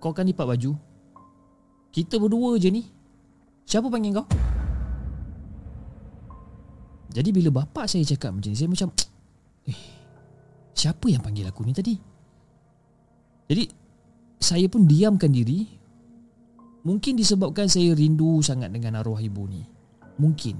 Kau 0.00 0.12
kan 0.16 0.24
lipat 0.24 0.46
baju 0.48 0.72
Kita 1.90 2.16
berdua 2.16 2.56
je 2.56 2.70
ni 2.72 2.86
Siapa 3.68 3.90
panggil 3.90 4.16
kau? 4.16 4.24
Jadi 7.10 7.28
bila 7.34 7.50
bapak 7.50 7.90
saya 7.90 8.06
cakap 8.06 8.32
macam 8.32 8.48
ni 8.48 8.56
Saya 8.56 8.70
macam 8.70 8.88
eh, 9.66 9.80
Siapa 10.72 11.10
yang 11.10 11.20
panggil 11.20 11.44
aku 11.50 11.66
ni 11.66 11.74
tadi? 11.74 12.09
Jadi 13.50 13.66
Saya 14.40 14.70
pun 14.72 14.88
diamkan 14.88 15.28
diri. 15.34 15.68
Mungkin 16.80 17.12
disebabkan 17.12 17.68
saya 17.68 17.92
rindu 17.92 18.40
sangat 18.40 18.72
dengan 18.72 19.04
arwah 19.04 19.20
ibu 19.20 19.44
ni. 19.44 19.60
Mungkin. 20.16 20.56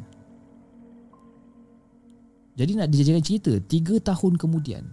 Jadi 2.60 2.76
nak 2.76 2.92
dijadikan 2.92 3.24
cerita 3.24 3.56
Tiga 3.64 3.96
tahun 4.02 4.36
kemudian. 4.36 4.84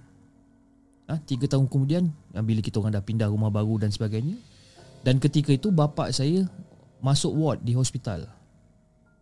Ha, 1.12 1.20
Tiga 1.28 1.52
tahun 1.52 1.68
kemudian 1.68 2.08
Bila 2.48 2.64
kita 2.64 2.80
orang 2.80 2.95
dah 2.95 3.04
pindah 3.04 3.28
rumah 3.28 3.52
baru 3.52 3.82
dan 3.82 3.91
sebagainya. 3.91 4.39
Dan 5.04 5.20
ketika 5.20 5.52
itu 5.52 5.74
bapa 5.74 6.08
saya 6.14 6.48
Masuk 7.04 7.36
ward 7.36 7.60
di 7.66 7.76
hospital. 7.76 8.24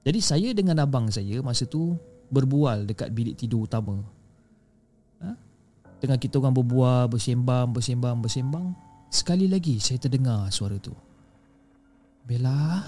Jadi 0.05 0.19
saya 0.21 0.53
dengan 0.53 0.77
abang 0.85 1.09
saya 1.09 1.41
Masa 1.41 1.65
tu 1.65 1.97
berbual 2.29 2.85
dekat 2.85 3.09
bilik 3.09 3.33
tidur 3.33 3.65
utama? 3.65 3.97
Tengah 6.05 6.21
kita 6.21 6.37
orang 6.37 6.53
berbual 6.53 7.09
Bersembang, 7.09 7.73
bersembang, 7.73 8.21
bersembang 8.21 8.77
Sekali 9.09 9.49
lagi 9.49 9.81
saya 9.81 9.97
terdengar 9.97 10.53
suara 10.53 10.77
tu. 10.77 10.93
Bella? 12.21 12.85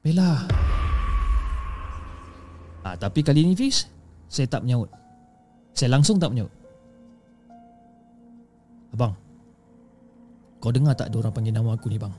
Bella? 0.00 0.48
Ha, 2.88 2.96
Tapi 2.96 3.20
kali 3.20 3.44
ni 3.44 3.52
Fiz 3.52 3.84
Saya 4.32 4.48
tak 4.48 4.64
menyaut. 4.64 4.88
Saya 5.76 5.92
langsung 5.92 6.16
tak 6.16 6.32
menyebut 6.32 6.56
Abang 8.96 9.12
Kau 10.56 10.72
dengar 10.72 10.96
tak 10.96 11.12
ada 11.12 11.20
orang 11.20 11.36
panggil 11.36 11.52
nama 11.52 11.76
aku 11.76 11.92
ni 11.92 12.00
bang? 12.00 12.16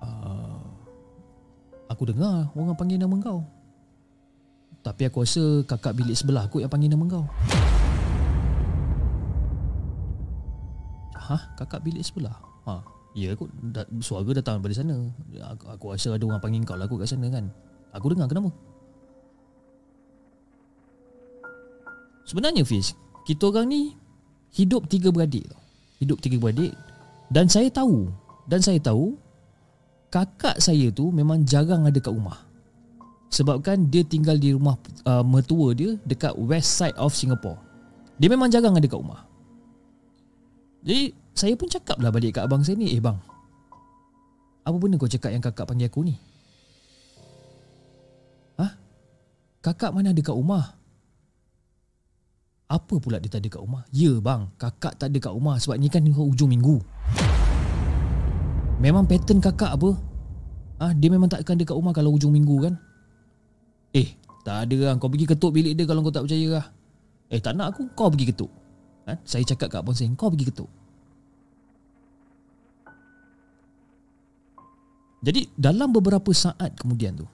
Uh, 0.00 0.64
Aku 1.92 2.08
dengar 2.08 2.48
orang 2.56 2.72
panggil 2.72 2.96
nama 2.96 3.20
kau 3.20 3.44
Tapi 4.86 5.02
aku 5.10 5.26
rasa 5.26 5.42
kakak 5.66 5.98
bilik 5.98 6.14
sebelah 6.14 6.46
aku 6.46 6.62
yang 6.62 6.70
panggil 6.70 6.94
nama 6.94 7.02
kau 7.10 7.26
Hah? 11.18 11.42
Kakak 11.58 11.82
bilik 11.82 12.06
sebelah? 12.06 12.38
Ha, 12.70 12.86
ya 13.18 13.34
aku 13.34 13.50
suara 13.98 14.30
datang 14.30 14.62
dari 14.62 14.78
sana. 14.78 14.94
Aku, 15.58 15.66
aku 15.74 15.84
rasa 15.90 16.14
ada 16.14 16.22
orang 16.22 16.38
panggil 16.38 16.62
kau 16.62 16.78
lah 16.78 16.86
aku 16.86 17.02
kat 17.02 17.10
sana 17.10 17.26
kan. 17.26 17.50
Aku 17.98 18.14
dengar 18.14 18.30
kenapa? 18.30 18.54
Sebenarnya 22.26 22.66
Fiz 22.66 22.94
Kita 23.22 23.54
orang 23.54 23.70
ni 23.70 23.94
Hidup 24.54 24.90
tiga 24.90 25.14
beradik 25.14 25.46
Hidup 26.02 26.18
tiga 26.18 26.42
beradik 26.42 26.74
Dan 27.30 27.46
saya 27.46 27.70
tahu 27.70 28.10
Dan 28.50 28.58
saya 28.58 28.82
tahu 28.82 29.14
Kakak 30.10 30.58
saya 30.58 30.90
tu 30.90 31.14
memang 31.14 31.46
jarang 31.46 31.86
ada 31.86 31.98
kat 32.02 32.10
rumah 32.10 32.45
Sebabkan 33.30 33.90
dia 33.90 34.06
tinggal 34.06 34.38
di 34.38 34.54
rumah 34.54 34.78
uh, 35.04 35.22
mertua 35.26 35.74
dia 35.74 35.98
Dekat 36.06 36.38
west 36.38 36.78
side 36.78 36.96
of 36.96 37.12
Singapore 37.12 37.58
Dia 38.16 38.30
memang 38.30 38.48
jarang 38.48 38.78
ada 38.78 38.86
kat 38.86 38.98
rumah 38.98 39.26
Jadi 40.86 41.12
saya 41.36 41.52
pun 41.58 41.68
cakap 41.68 42.00
lah 42.00 42.08
balik 42.14 42.38
kat 42.38 42.46
abang 42.46 42.62
saya 42.62 42.78
ni 42.78 42.94
Eh 42.94 43.02
bang 43.02 43.18
Apa 44.62 44.76
benda 44.78 44.96
kau 44.96 45.10
cakap 45.10 45.34
yang 45.34 45.42
kakak 45.42 45.66
panggil 45.66 45.90
aku 45.90 46.06
ni 46.06 46.14
Hah? 48.56 48.72
Kakak 49.60 49.90
mana 49.92 50.14
ada 50.14 50.22
kat 50.22 50.34
rumah 50.34 50.76
apa 52.66 52.98
pula 52.98 53.22
dia 53.22 53.30
tak 53.30 53.46
ada 53.46 53.48
kat 53.54 53.62
rumah? 53.62 53.86
Ya 53.94 54.10
bang, 54.18 54.50
kakak 54.58 54.98
tak 54.98 55.14
ada 55.14 55.18
kat 55.22 55.30
rumah 55.30 55.54
sebab 55.62 55.78
ni 55.78 55.86
kan 55.86 56.02
hujung 56.02 56.50
minggu. 56.50 56.82
Memang 58.82 59.06
pattern 59.06 59.38
kakak 59.38 59.78
apa? 59.78 59.94
Ah, 60.76 60.92
dia 60.92 61.08
memang 61.08 61.30
tak 61.30 61.40
akan 61.40 61.56
dekat 61.56 61.72
rumah 61.72 61.96
kalau 61.96 62.12
hujung 62.12 62.36
minggu 62.36 62.68
kan? 62.68 62.74
Eh, 63.96 64.08
tak 64.44 64.68
ada 64.68 64.76
lah. 64.76 64.94
Kau 65.00 65.08
pergi 65.08 65.24
ketuk 65.24 65.56
bilik 65.56 65.72
dia 65.72 65.88
kalau 65.88 66.04
kau 66.04 66.12
tak 66.12 66.28
percaya 66.28 66.60
lah. 66.60 66.66
Eh, 67.32 67.40
tak 67.40 67.56
nak 67.56 67.72
aku, 67.72 67.88
kau 67.96 68.12
pergi 68.12 68.28
ketuk. 68.28 68.52
Ha? 69.08 69.16
Saya 69.24 69.42
cakap 69.48 69.72
kat 69.72 69.80
abang 69.80 69.96
saya, 69.96 70.12
kau 70.12 70.28
pergi 70.28 70.52
ketuk. 70.52 70.70
Jadi, 75.24 75.48
dalam 75.56 75.90
beberapa 75.90 76.30
saat 76.30 76.76
kemudian 76.76 77.16
tu, 77.18 77.26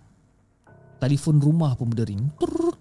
telefon 1.03 1.43
rumah 1.43 1.75
pun 1.75 1.91
berdering. 1.91 2.31
Turr, 2.39 2.81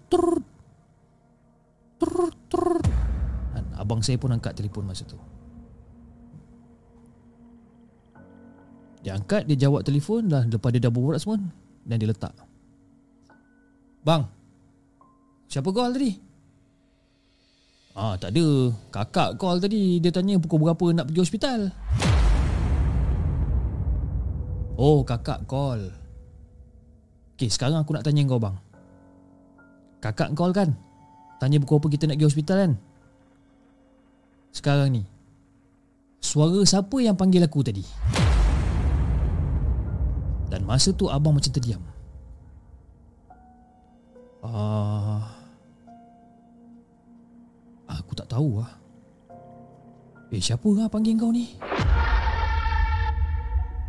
Abang 3.82 3.98
saya 3.98 4.14
pun 4.14 4.30
angkat 4.30 4.54
telefon 4.54 4.86
masa 4.86 5.02
tu 5.02 5.18
Dia 9.02 9.18
angkat 9.18 9.50
Dia 9.50 9.66
jawab 9.66 9.82
telefon 9.82 10.30
dah 10.30 10.46
Lepas 10.46 10.70
dia 10.70 10.86
dah 10.86 10.94
berbual 10.94 11.18
semua 11.18 11.42
Dan 11.82 11.98
dia 11.98 12.06
letak 12.06 12.30
Bang 14.02 14.26
Siapa 15.46 15.70
call 15.70 15.94
tadi? 15.94 16.10
Ah 17.92 18.16
tak 18.16 18.34
ada. 18.34 18.72
Kakak 18.88 19.38
call 19.38 19.62
tadi 19.62 20.00
Dia 20.02 20.10
tanya 20.10 20.40
pukul 20.42 20.64
berapa 20.64 20.96
nak 20.96 21.12
pergi 21.12 21.22
hospital. 21.22 21.60
Oh 24.80 25.04
kakak 25.04 25.44
call. 25.44 25.92
Okay 27.36 27.52
sekarang 27.52 27.84
aku 27.84 27.92
nak 27.92 28.02
tanya 28.02 28.24
kau 28.24 28.40
bang. 28.40 28.56
Kakak 30.00 30.32
call 30.32 30.56
kan? 30.56 30.72
Tanya 31.36 31.60
pukul 31.60 31.84
apa 31.84 31.88
kita 31.92 32.08
nak 32.08 32.16
pergi 32.16 32.28
hospital 32.32 32.56
kan? 32.58 32.72
Sekarang 34.56 34.88
ni 34.88 35.04
Suara 36.22 36.64
siapa 36.64 36.96
yang 37.04 37.14
panggil 37.14 37.44
aku 37.44 37.60
tadi? 37.60 37.84
Dan 40.48 40.64
masa 40.64 40.96
tu 40.96 41.12
abang 41.12 41.36
macam 41.36 41.52
terdiam 41.52 41.91
Ah, 44.42 45.22
Aku 47.86 48.18
tak 48.18 48.26
tahu 48.26 48.58
lah 48.58 48.74
Eh 50.34 50.42
siapa 50.42 50.66
lah 50.74 50.90
panggil 50.90 51.14
kau 51.14 51.30
ni? 51.30 51.54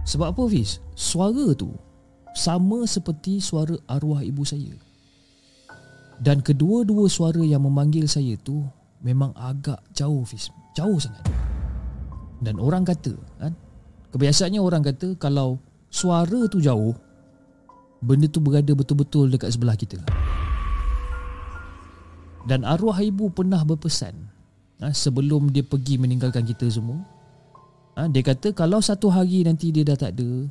Sebab 0.06 0.30
apa 0.30 0.44
Fiz? 0.54 0.78
Suara 0.94 1.58
tu 1.58 1.74
Sama 2.38 2.86
seperti 2.86 3.42
suara 3.42 3.74
arwah 3.90 4.22
ibu 4.22 4.46
saya 4.46 4.78
Dan 6.22 6.46
kedua-dua 6.46 7.10
suara 7.10 7.42
yang 7.42 7.66
memanggil 7.66 8.06
saya 8.06 8.38
tu 8.38 8.62
Memang 9.02 9.34
agak 9.34 9.82
jauh 9.98 10.22
Fiz 10.22 10.54
Jauh 10.78 11.02
sangat 11.02 11.26
Dan 12.46 12.62
orang 12.62 12.86
kata 12.86 13.18
kan? 13.42 13.58
Kebiasaannya 14.14 14.62
orang 14.62 14.86
kata 14.86 15.18
Kalau 15.18 15.58
suara 15.90 16.46
tu 16.46 16.62
jauh 16.62 16.94
benda 18.04 18.28
tu 18.28 18.44
berada 18.44 18.76
betul-betul 18.76 19.32
dekat 19.32 19.56
sebelah 19.56 19.80
kita 19.80 19.96
dan 22.44 22.68
arwah 22.68 23.00
ibu 23.00 23.32
pernah 23.32 23.64
berpesan 23.64 24.16
ha, 24.84 24.92
sebelum 24.92 25.52
dia 25.52 25.64
pergi 25.64 25.96
meninggalkan 25.96 26.44
kita 26.44 26.68
semua 26.68 27.00
ha, 27.96 28.08
dia 28.12 28.20
kata 28.20 28.52
kalau 28.52 28.84
satu 28.84 29.08
hari 29.08 29.48
nanti 29.48 29.72
dia 29.72 29.88
dah 29.88 29.96
tak 29.96 30.20
ada 30.20 30.48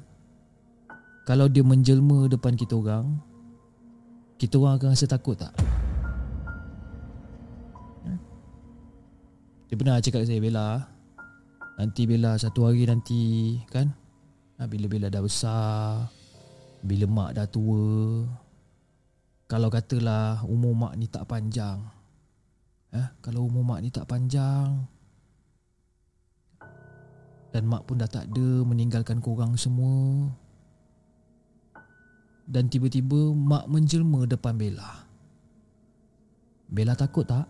kalau 1.28 1.46
dia 1.46 1.62
menjelma 1.62 2.26
depan 2.32 2.56
kita 2.56 2.74
orang 2.76 3.20
kita 4.40 4.58
orang 4.58 4.80
akan 4.80 4.88
rasa 4.96 5.06
takut 5.06 5.36
tak 5.36 5.52
ha? 8.08 8.12
dia 9.68 9.76
pernah 9.76 10.00
cakap 10.00 10.24
saya 10.24 10.40
Bella 10.40 10.88
nanti 11.76 12.08
Bella 12.08 12.40
satu 12.40 12.68
hari 12.68 12.88
nanti 12.88 13.56
kan 13.68 13.92
ha, 14.62 14.70
Bila-bila 14.70 15.10
dah 15.10 15.18
besar 15.18 16.06
Bila 16.82 17.06
mak 17.10 17.30
dah 17.34 17.46
tua 17.50 18.22
Kalau 19.52 19.68
katalah 19.68 20.40
umur 20.48 20.72
mak 20.72 20.96
ni 20.96 21.04
tak 21.12 21.28
panjang 21.28 21.76
eh, 22.88 23.04
Kalau 23.20 23.44
umur 23.44 23.60
mak 23.60 23.84
ni 23.84 23.92
tak 23.92 24.08
panjang 24.08 24.88
Dan 27.52 27.68
mak 27.68 27.84
pun 27.84 28.00
dah 28.00 28.08
tak 28.08 28.32
ada 28.32 28.64
Meninggalkan 28.64 29.20
korang 29.20 29.52
semua 29.60 30.32
Dan 32.48 32.72
tiba-tiba 32.72 33.36
mak 33.36 33.68
menjelma 33.68 34.24
depan 34.24 34.56
Bella 34.56 35.04
Bella 36.72 36.96
takut 36.96 37.28
tak? 37.28 37.44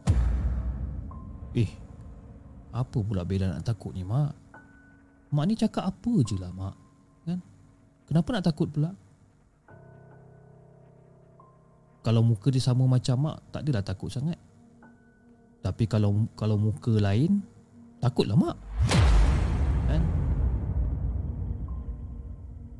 Eh, 1.55 1.71
apa 2.75 2.99
pula 2.99 3.23
Bella 3.23 3.55
nak 3.55 3.63
takut 3.63 3.95
ni 3.95 4.03
mak? 4.03 4.35
Mak 5.31 5.47
ni 5.47 5.55
cakap 5.55 5.87
apa 5.87 6.13
je 6.27 6.35
lah 6.35 6.51
mak 6.51 6.75
kan? 7.31 7.39
Kenapa 8.11 8.29
nak 8.35 8.47
takut 8.51 8.67
pula 8.75 8.91
Kalau 12.03 12.21
muka 12.23 12.51
dia 12.51 12.63
sama 12.63 12.85
macam 12.91 13.31
mak 13.31 13.39
Tak 13.55 13.63
adalah 13.63 13.83
takut 13.87 14.11
sangat 14.11 14.39
Tapi 15.63 15.87
kalau 15.87 16.27
kalau 16.35 16.59
muka 16.59 16.91
lain 16.99 17.43
Takutlah 18.03 18.35
mak 18.35 18.57
kan? 19.87 20.03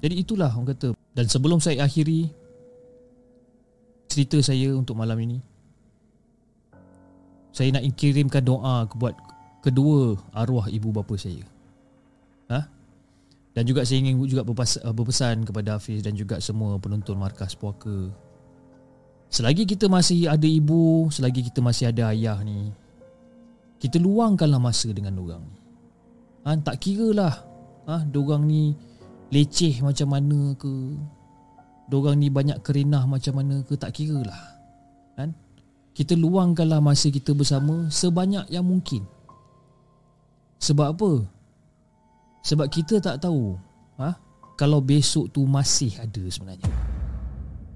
Jadi 0.03 0.15
itulah 0.19 0.51
orang 0.51 0.75
kata 0.75 0.99
Dan 1.15 1.27
sebelum 1.31 1.63
saya 1.63 1.87
akhiri 1.87 2.27
Cerita 4.11 4.43
saya 4.43 4.75
untuk 4.75 4.99
malam 4.99 5.17
ini 5.23 5.39
Saya 7.55 7.79
nak 7.79 7.87
kirimkan 7.95 8.43
doa 8.43 8.91
Buat 8.99 9.15
kedua 9.63 10.19
arwah 10.35 10.67
ibu 10.67 10.91
bapa 10.91 11.15
saya 11.15 11.47
ha? 12.51 12.67
Dan 13.53 13.69
juga 13.69 13.85
saya 13.85 14.01
ingin 14.01 14.17
juga 14.25 14.49
berpesan 14.97 15.45
kepada 15.45 15.77
Hafiz 15.77 16.01
dan 16.01 16.17
juga 16.17 16.41
semua 16.41 16.81
penonton 16.81 17.21
markas 17.21 17.53
puaka. 17.53 18.09
Selagi 19.33 19.65
kita 19.65 19.89
masih 19.89 20.29
ada 20.29 20.45
ibu, 20.45 21.09
selagi 21.09 21.49
kita 21.49 21.65
masih 21.65 21.89
ada 21.89 22.13
ayah 22.13 22.37
ni, 22.45 22.69
kita 23.81 23.97
luangkanlah 23.97 24.61
masa 24.61 24.93
dengan 24.93 25.17
orang. 25.17 25.41
Ha, 26.45 26.53
tak 26.61 26.85
kira 26.85 27.17
lah 27.17 27.35
ha, 27.89 28.05
dorang 28.05 28.45
ni 28.45 28.77
leceh 29.33 29.81
macam 29.81 30.13
mana 30.13 30.53
ke, 30.61 30.69
dorang 31.89 32.21
ni 32.21 32.29
banyak 32.29 32.61
kerenah 32.61 33.09
macam 33.09 33.41
mana 33.41 33.65
ke, 33.65 33.73
tak 33.73 33.97
kira 33.97 34.21
lah. 34.21 34.43
Kan? 35.17 35.33
Kita 35.97 36.13
luangkanlah 36.13 36.85
masa 36.85 37.09
kita 37.09 37.33
bersama 37.33 37.89
sebanyak 37.89 38.53
yang 38.53 38.69
mungkin. 38.69 39.01
Sebab 40.61 40.93
apa? 40.93 41.13
Sebab 42.45 42.69
kita 42.69 43.01
tak 43.01 43.25
tahu 43.25 43.57
ha? 43.97 44.13
Kalau 44.61 44.85
besok 44.85 45.33
tu 45.33 45.49
masih 45.49 45.97
ada 45.97 46.21
sebenarnya 46.29 46.69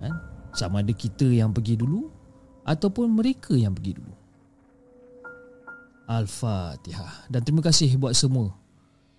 ha? 0.05 0.36
Sama 0.57 0.81
ada 0.81 0.89
kita 0.97 1.29
yang 1.29 1.53
pergi 1.53 1.77
dulu 1.77 2.09
Ataupun 2.65 3.13
mereka 3.13 3.53
yang 3.53 3.77
pergi 3.77 4.01
dulu. 4.01 4.15
Al-Fatihah. 6.09 7.29
Dan 7.29 7.45
terima 7.45 7.61
kasih 7.61 7.93
buat 8.01 8.17
semua 8.17 8.57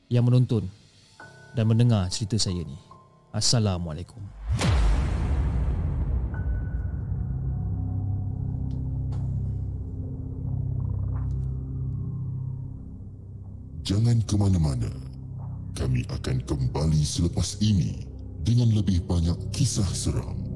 Yang 0.10 0.24
menonton 0.26 0.64
Dan 1.54 1.70
mendengar 1.70 2.10
cerita 2.10 2.42
saya 2.42 2.66
ni. 2.66 2.76
Assalamualaikum. 3.30 4.18
Jangan 13.88 14.20
ke 14.28 14.36
mana-mana. 14.36 14.92
Kami 15.78 16.04
akan 16.12 16.44
kembali 16.44 17.02
selepas 17.08 17.62
ini 17.64 18.04
dengan 18.44 18.74
lebih 18.76 19.06
banyak 19.08 19.38
kisah 19.56 19.88
seram. 19.96 20.47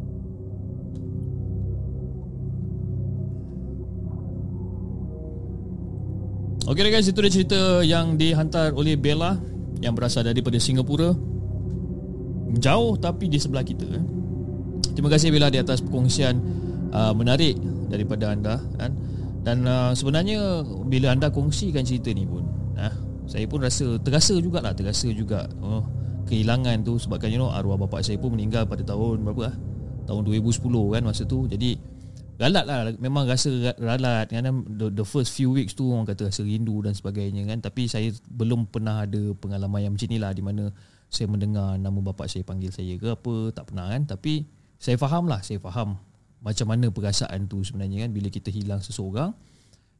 Okey 6.71 6.87
guys, 6.87 7.03
itu 7.11 7.19
dia 7.19 7.27
cerita 7.27 7.83
yang 7.83 8.15
dihantar 8.15 8.71
oleh 8.71 8.95
Bella 8.95 9.35
yang 9.83 9.91
berasal 9.91 10.23
daripada 10.23 10.55
Singapura. 10.55 11.11
Jauh 12.55 12.95
tapi 12.95 13.27
di 13.27 13.35
sebelah 13.35 13.67
kita. 13.67 13.83
Eh. 13.91 14.03
Terima 14.95 15.11
kasih 15.11 15.35
Bella 15.35 15.51
di 15.51 15.59
atas 15.59 15.83
perkongsian 15.83 16.39
uh, 16.95 17.11
menarik 17.11 17.59
daripada 17.91 18.31
anda 18.31 18.63
kan. 18.79 18.95
Dan 19.43 19.67
uh, 19.67 19.91
sebenarnya 19.91 20.63
bila 20.87 21.11
anda 21.11 21.27
kongsikan 21.27 21.83
cerita 21.83 22.15
ni 22.15 22.23
pun, 22.23 22.47
saya 23.31 23.47
pun 23.47 23.63
rasa 23.63 23.95
terasa 24.03 24.35
jugalah 24.43 24.75
terasa 24.75 25.07
juga 25.07 25.47
oh, 25.63 25.87
kehilangan 26.27 26.83
tu 26.83 26.99
sebabkan 26.99 27.31
you 27.31 27.39
know 27.39 27.47
arwah 27.47 27.79
bapa 27.79 28.03
saya 28.03 28.19
pun 28.19 28.35
meninggal 28.35 28.67
pada 28.67 28.83
tahun 28.83 29.23
berapa 29.23 29.47
lah 29.47 29.55
tahun 30.03 30.27
2010 30.27 30.67
kan 30.67 31.01
masa 31.07 31.23
tu 31.23 31.47
jadi 31.47 31.79
ralat 32.39 32.65
lah. 32.67 32.77
Memang 33.01 33.27
rasa 33.27 33.75
ralat. 33.79 34.31
Kan 34.31 34.47
the, 34.67 34.93
the 34.93 35.05
first 35.07 35.35
few 35.35 35.51
weeks 35.51 35.75
tu 35.75 35.89
orang 35.91 36.07
kata 36.07 36.29
rasa 36.31 36.45
rindu 36.45 36.79
dan 36.85 36.95
sebagainya 36.95 37.43
kan. 37.49 37.59
Tapi 37.59 37.89
saya 37.91 38.13
belum 38.29 38.69
pernah 38.69 39.03
ada 39.03 39.35
pengalaman 39.35 39.79
yang 39.83 39.93
macam 39.97 40.07
ni 40.07 40.17
lah 40.21 40.31
di 40.31 40.43
mana 40.45 40.71
saya 41.11 41.27
mendengar 41.27 41.75
nama 41.75 41.99
bapa 41.99 42.23
saya 42.29 42.47
panggil 42.47 42.71
saya 42.71 42.95
ke 42.95 43.11
apa 43.11 43.33
tak 43.51 43.73
pernah 43.73 43.91
kan. 43.91 44.07
Tapi 44.07 44.47
saya 44.81 44.95
faham 44.95 45.27
lah 45.27 45.43
saya 45.43 45.59
faham 45.59 45.99
macam 46.41 46.65
mana 46.69 46.89
perasaan 46.89 47.51
tu 47.51 47.61
sebenarnya 47.61 48.07
kan. 48.07 48.11
Bila 48.15 48.27
kita 48.31 48.49
hilang 48.49 48.79
seseorang 48.79 49.35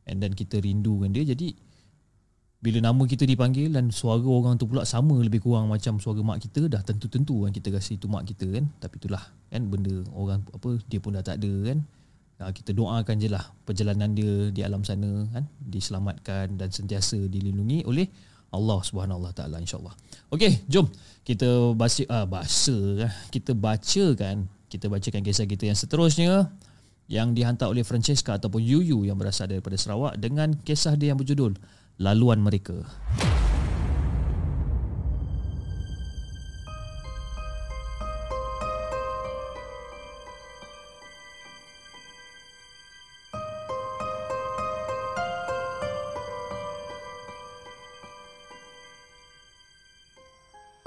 and 0.08 0.24
then 0.24 0.32
kita 0.32 0.58
rindu 0.62 1.02
dengan 1.02 1.12
dia. 1.14 1.36
Jadi 1.36 1.54
bila 2.62 2.78
nama 2.78 3.10
kita 3.10 3.26
dipanggil 3.26 3.74
dan 3.74 3.90
suara 3.90 4.22
orang 4.22 4.54
tu 4.54 4.70
pula 4.70 4.86
sama 4.86 5.18
lebih 5.18 5.42
kurang 5.42 5.66
macam 5.66 5.98
suara 5.98 6.22
mak 6.22 6.46
kita 6.46 6.70
dah 6.70 6.86
tentu-tentu 6.86 7.42
kan 7.42 7.50
kita 7.50 7.74
rasa 7.74 7.98
itu 7.98 8.06
mak 8.06 8.30
kita 8.30 8.46
kan. 8.54 8.70
Tapi 8.78 9.02
itulah 9.02 9.24
kan 9.50 9.62
benda 9.66 10.06
orang 10.14 10.46
apa 10.54 10.78
dia 10.86 11.02
pun 11.02 11.18
dah 11.18 11.26
tak 11.26 11.42
ada 11.42 11.54
kan 11.74 11.82
kita 12.50 12.74
doakan 12.74 13.22
je 13.22 13.30
lah 13.30 13.46
perjalanan 13.62 14.18
dia 14.18 14.50
di 14.50 14.66
alam 14.66 14.82
sana 14.82 15.30
kan 15.30 15.46
diselamatkan 15.62 16.58
dan 16.58 16.74
sentiasa 16.74 17.22
dilindungi 17.30 17.86
oleh 17.86 18.10
Allah 18.52 18.80
Subhanahu 18.84 19.30
Taala 19.32 19.62
insyaallah. 19.62 19.94
Okey, 20.34 20.66
jom 20.68 20.90
kita 21.24 21.78
baca 21.78 22.04
ah, 22.12 22.26
bahasa 22.26 22.76
kan. 23.06 23.12
Kita 23.32 23.52
bacakan, 23.54 24.50
kita 24.68 24.86
bacakan 24.92 25.22
kisah 25.24 25.48
kita 25.48 25.70
yang 25.70 25.78
seterusnya 25.78 26.52
yang 27.12 27.36
dihantar 27.36 27.68
oleh 27.68 27.84
Francesca 27.84 28.40
ataupun 28.40 28.64
Yuyu 28.64 29.04
yang 29.04 29.20
berasal 29.20 29.52
daripada 29.52 29.76
Sarawak 29.76 30.16
dengan 30.20 30.56
kisah 30.64 30.96
dia 30.96 31.12
yang 31.12 31.20
berjudul 31.20 31.60
Laluan 32.00 32.40
Mereka. 32.40 33.31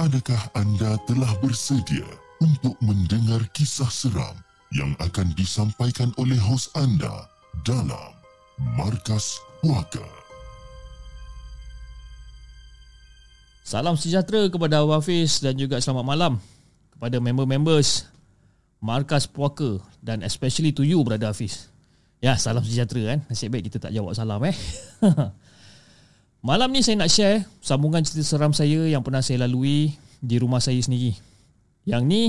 Adakah 0.05 0.53
anda 0.53 1.01
telah 1.09 1.33
bersedia 1.41 2.05
untuk 2.45 2.77
mendengar 2.85 3.41
kisah 3.57 3.89
seram 3.89 4.37
yang 4.77 4.93
akan 5.01 5.33
disampaikan 5.33 6.13
oleh 6.21 6.37
hos 6.37 6.69
anda 6.77 7.25
dalam 7.65 8.13
Markas 8.77 9.41
Puaka? 9.65 10.05
Salam 13.65 13.97
sejahtera 13.97 14.45
kepada 14.53 14.85
Abang 14.85 15.01
Hafiz 15.01 15.41
dan 15.41 15.57
juga 15.57 15.81
selamat 15.81 16.05
malam 16.05 16.33
kepada 16.93 17.17
member-members 17.17 18.05
Markas 18.85 19.25
Puaka 19.25 19.81
dan 20.05 20.21
especially 20.21 20.77
to 20.77 20.85
you 20.85 21.01
Brother 21.01 21.33
Hafiz. 21.33 21.73
Ya, 22.21 22.37
salam 22.37 22.61
sejahtera 22.61 23.17
kan. 23.17 23.19
Nasib 23.33 23.57
baik 23.57 23.73
kita 23.73 23.89
tak 23.89 23.97
jawab 23.97 24.13
salam 24.13 24.45
eh. 24.45 24.57
Malam 26.45 26.77
ni 26.77 26.85
saya 26.85 27.01
nak 27.01 27.09
share 27.09 27.49
sambungan 27.65 28.05
cerita 28.05 28.21
seram 28.21 28.53
saya 28.53 28.85
yang 28.85 29.01
pernah 29.01 29.25
saya 29.25 29.49
lalui 29.49 29.97
di 30.21 30.37
rumah 30.37 30.61
saya 30.61 30.77
sendiri. 30.77 31.17
Yang 31.89 32.03
ni 32.05 32.23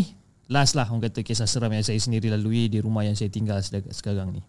last 0.47 0.71
lah 0.79 0.87
orang 0.87 1.11
kata 1.11 1.19
kisah 1.19 1.43
seram 1.43 1.67
yang 1.75 1.83
saya 1.83 1.99
sendiri 1.99 2.31
lalui 2.31 2.71
di 2.71 2.79
rumah 2.79 3.03
yang 3.03 3.11
saya 3.11 3.27
tinggal 3.27 3.59
sekarang 3.91 4.31
ni. 4.31 4.39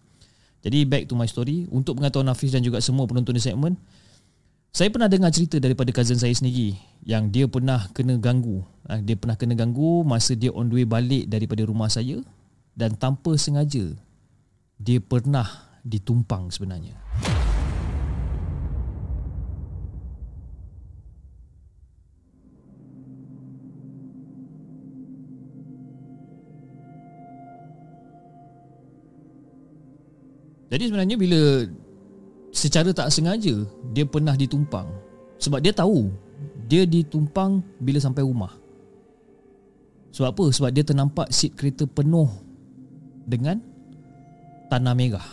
Jadi 0.63 0.87
back 0.87 1.11
to 1.11 1.19
my 1.19 1.27
story. 1.27 1.67
Untuk 1.67 1.99
pengetahuan 1.99 2.31
Hafiz 2.31 2.55
dan 2.55 2.63
juga 2.63 2.79
semua 2.79 3.11
penonton 3.11 3.35
di 3.35 3.43
segmen, 3.43 3.75
saya 4.71 4.87
pernah 4.87 5.11
dengar 5.11 5.35
cerita 5.35 5.59
daripada 5.59 5.91
cousin 5.91 6.15
saya 6.15 6.31
sendiri 6.31 6.79
yang 7.03 7.27
dia 7.27 7.43
pernah 7.51 7.91
kena 7.91 8.15
ganggu. 8.15 8.63
Ah, 8.87 9.03
dia 9.03 9.19
pernah 9.19 9.35
kena 9.35 9.51
ganggu 9.51 10.07
masa 10.07 10.31
dia 10.31 10.55
on 10.55 10.71
the 10.71 10.79
way 10.79 10.87
balik 10.87 11.27
daripada 11.27 11.67
rumah 11.67 11.91
saya 11.91 12.23
dan 12.71 12.95
tanpa 12.95 13.35
sengaja 13.35 13.83
dia 14.79 15.03
pernah 15.03 15.43
ditumpang 15.83 16.47
sebenarnya. 16.55 16.95
Jadi 30.67 30.83
sebenarnya 30.91 31.15
bila 31.15 31.63
secara 32.51 32.91
tak 32.91 33.07
sengaja 33.11 33.63
dia 33.95 34.03
pernah 34.03 34.35
ditumpang 34.35 34.87
sebab 35.39 35.63
dia 35.63 35.71
tahu 35.71 36.11
dia 36.67 36.83
ditumpang 36.83 37.63
bila 37.79 38.01
sampai 38.01 38.25
rumah. 38.25 38.51
Sebab 40.11 40.29
apa? 40.33 40.45
Sebab 40.51 40.69
dia 40.73 40.83
ternampak 40.83 41.29
seat 41.31 41.55
kereta 41.55 41.85
penuh 41.87 42.27
dengan 43.23 43.61
tanah 44.67 44.93
merah. 44.97 45.27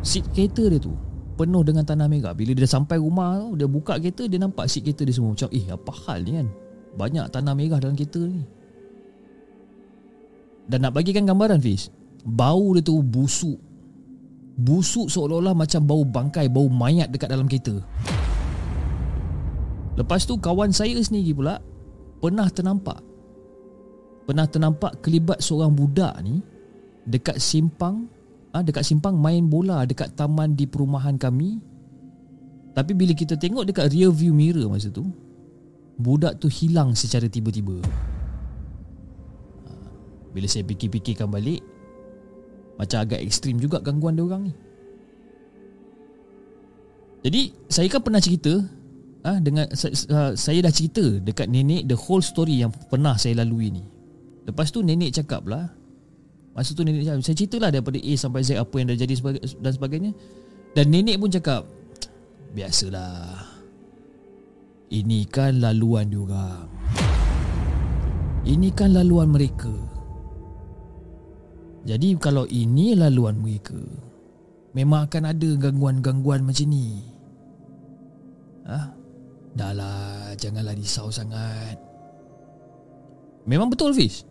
Seat 0.00 0.24
kereta 0.32 0.70
dia 0.70 0.80
tu 0.80 0.94
penuh 1.34 1.66
dengan 1.66 1.82
tanah 1.82 2.06
merah. 2.06 2.32
Bila 2.32 2.54
dia 2.54 2.64
sampai 2.64 2.96
rumah 2.96 3.42
tu, 3.42 3.58
dia 3.58 3.66
buka 3.68 3.98
kereta, 3.98 4.24
dia 4.30 4.38
nampak 4.38 4.70
seat 4.70 4.86
kereta 4.86 5.02
dia 5.02 5.14
semua. 5.18 5.34
Macam, 5.34 5.50
eh 5.50 5.66
apa 5.66 5.92
hal 6.06 6.18
ni 6.22 6.32
kan? 6.38 6.48
Banyak 6.94 7.26
tanah 7.34 7.54
merah 7.58 7.78
dalam 7.82 7.98
kereta 7.98 8.22
ni. 8.22 8.42
Dan 10.64 10.86
nak 10.86 10.96
bagikan 10.96 11.28
gambaran 11.28 11.60
Fiz, 11.60 11.92
bau 12.24 12.72
dia 12.72 12.80
tu 12.80 13.02
busuk 13.04 13.60
Busuk 14.54 15.10
seolah-olah 15.10 15.54
macam 15.54 15.82
bau 15.82 16.06
bangkai, 16.06 16.46
bau 16.46 16.70
mayat 16.70 17.10
dekat 17.10 17.26
dalam 17.26 17.50
kereta. 17.50 17.74
Lepas 19.94 20.26
tu 20.26 20.38
kawan 20.38 20.70
saya 20.70 20.94
sendiri 21.02 21.34
pula 21.34 21.58
pernah 22.22 22.46
ternampak. 22.50 23.02
Pernah 24.24 24.46
ternampak 24.46 25.02
kelibat 25.02 25.42
seorang 25.42 25.74
budak 25.74 26.14
ni 26.22 26.38
dekat 27.04 27.36
simpang, 27.42 28.08
ah 28.54 28.62
dekat 28.62 28.86
simpang 28.86 29.18
main 29.18 29.44
bola 29.44 29.84
dekat 29.84 30.14
taman 30.14 30.54
di 30.54 30.70
perumahan 30.70 31.18
kami. 31.18 31.58
Tapi 32.74 32.90
bila 32.94 33.14
kita 33.14 33.38
tengok 33.38 33.66
dekat 33.70 33.90
rear 33.94 34.10
view 34.10 34.34
mirror 34.34 34.66
masa 34.66 34.90
tu, 34.90 35.06
budak 35.98 36.42
tu 36.42 36.50
hilang 36.50 36.94
secara 36.94 37.30
tiba-tiba. 37.30 37.78
Ah, 39.66 39.90
bila 40.34 40.46
saya 40.50 40.66
fikir-fikirkan 40.66 41.30
balik, 41.30 41.62
macam 42.74 42.98
agak 43.02 43.20
ekstrim 43.22 43.58
juga 43.62 43.78
gangguan 43.78 44.18
dia 44.18 44.24
orang 44.26 44.50
ni. 44.50 44.54
Jadi 47.24 47.42
saya 47.72 47.88
kan 47.88 48.04
pernah 48.04 48.20
cerita 48.20 48.52
ah 49.24 49.36
ha, 49.36 49.40
dengan 49.40 49.64
saya, 49.72 50.36
saya 50.36 50.60
dah 50.60 50.72
cerita 50.72 51.00
dekat 51.24 51.48
nenek 51.48 51.88
the 51.88 51.96
whole 51.96 52.20
story 52.20 52.60
yang 52.60 52.68
pernah 52.92 53.16
saya 53.16 53.40
lalui 53.40 53.72
ni. 53.72 53.84
Lepas 54.44 54.68
tu 54.68 54.84
nenek 54.84 55.16
cakap 55.16 55.48
lah 55.48 55.72
Masa 56.52 56.76
tu 56.76 56.84
nenek 56.84 57.08
cakap 57.08 57.20
Saya 57.24 57.36
ceritalah 57.36 57.70
daripada 57.72 57.98
A 57.98 58.12
sampai 58.14 58.44
Z 58.44 58.60
Apa 58.60 58.74
yang 58.76 58.86
dah 58.92 58.98
jadi 59.00 59.14
dan 59.58 59.72
sebagainya 59.72 60.12
Dan 60.76 60.92
nenek 60.92 61.16
pun 61.16 61.32
cakap 61.32 61.64
Biasalah 62.52 63.40
Ini 64.92 65.20
kan 65.32 65.58
laluan 65.64 66.12
diorang 66.12 66.68
Ini 68.44 68.68
kan 68.76 68.92
laluan 68.92 69.32
mereka 69.32 69.72
jadi 71.84 72.16
kalau 72.16 72.48
ini 72.48 72.96
laluan 72.96 73.36
mereka 73.36 73.76
Memang 74.74 75.06
akan 75.06 75.30
ada 75.30 75.48
gangguan-gangguan 75.54 76.42
macam 76.42 76.66
ni. 76.66 76.98
Ah, 78.66 78.90
Dah 79.54 79.70
lah 79.70 80.34
Janganlah 80.34 80.74
risau 80.74 81.14
sangat. 81.14 81.78
Memang 83.46 83.70
betul 83.70 83.94
Fish 83.94 84.26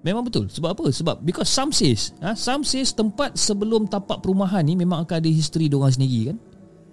Memang 0.00 0.22
betul. 0.22 0.46
Sebab 0.46 0.70
apa? 0.72 0.86
Sebab 0.88 1.16
because 1.26 1.50
some 1.50 1.74
says 1.74 2.14
ha? 2.22 2.32
Some 2.32 2.62
says 2.62 2.94
tempat 2.94 3.34
sebelum 3.34 3.90
tapak 3.90 4.22
perumahan 4.22 4.62
ni 4.62 4.78
Memang 4.78 5.02
akan 5.04 5.18
ada 5.18 5.28
history 5.28 5.66
diorang 5.66 5.92
sendiri 5.92 6.32
kan? 6.32 6.38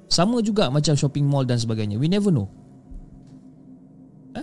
Sama 0.09 0.41
juga 0.43 0.67
macam 0.73 0.97
shopping 0.97 1.23
mall 1.23 1.45
dan 1.45 1.61
sebagainya. 1.61 2.01
We 2.01 2.09
never 2.09 2.34
know. 2.34 2.49
Ha? 4.34 4.41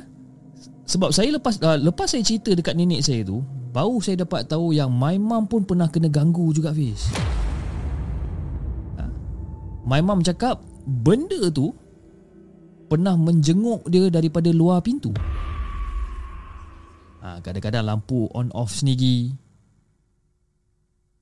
Sebab 0.86 1.10
saya 1.10 1.34
lepas 1.34 1.58
uh, 1.60 1.78
lepas 1.78 2.08
saya 2.08 2.22
cerita 2.22 2.54
dekat 2.54 2.78
nenek 2.78 3.02
saya 3.02 3.26
tu 3.26 3.42
Baru 3.70 4.02
saya 4.02 4.26
dapat 4.26 4.51
tahu 4.51 4.74
yang 4.74 4.90
my 4.90 5.14
mom 5.14 5.47
pun 5.47 5.62
pernah 5.62 5.86
kena 5.86 6.10
ganggu 6.10 6.51
juga 6.51 6.74
Fiz. 6.74 7.06
Ha? 8.98 9.05
My 9.86 10.02
mom 10.02 10.26
cakap 10.26 10.59
benda 10.82 11.47
tu 11.55 11.70
pernah 12.90 13.14
menjenguk 13.14 13.86
dia 13.86 14.10
daripada 14.10 14.51
luar 14.51 14.82
pintu. 14.82 15.14
Ha, 17.22 17.38
Kadang-kadang 17.44 17.84
lampu 17.84 18.32
on 18.32 18.48
off 18.56 18.72
sendiri 18.72 19.28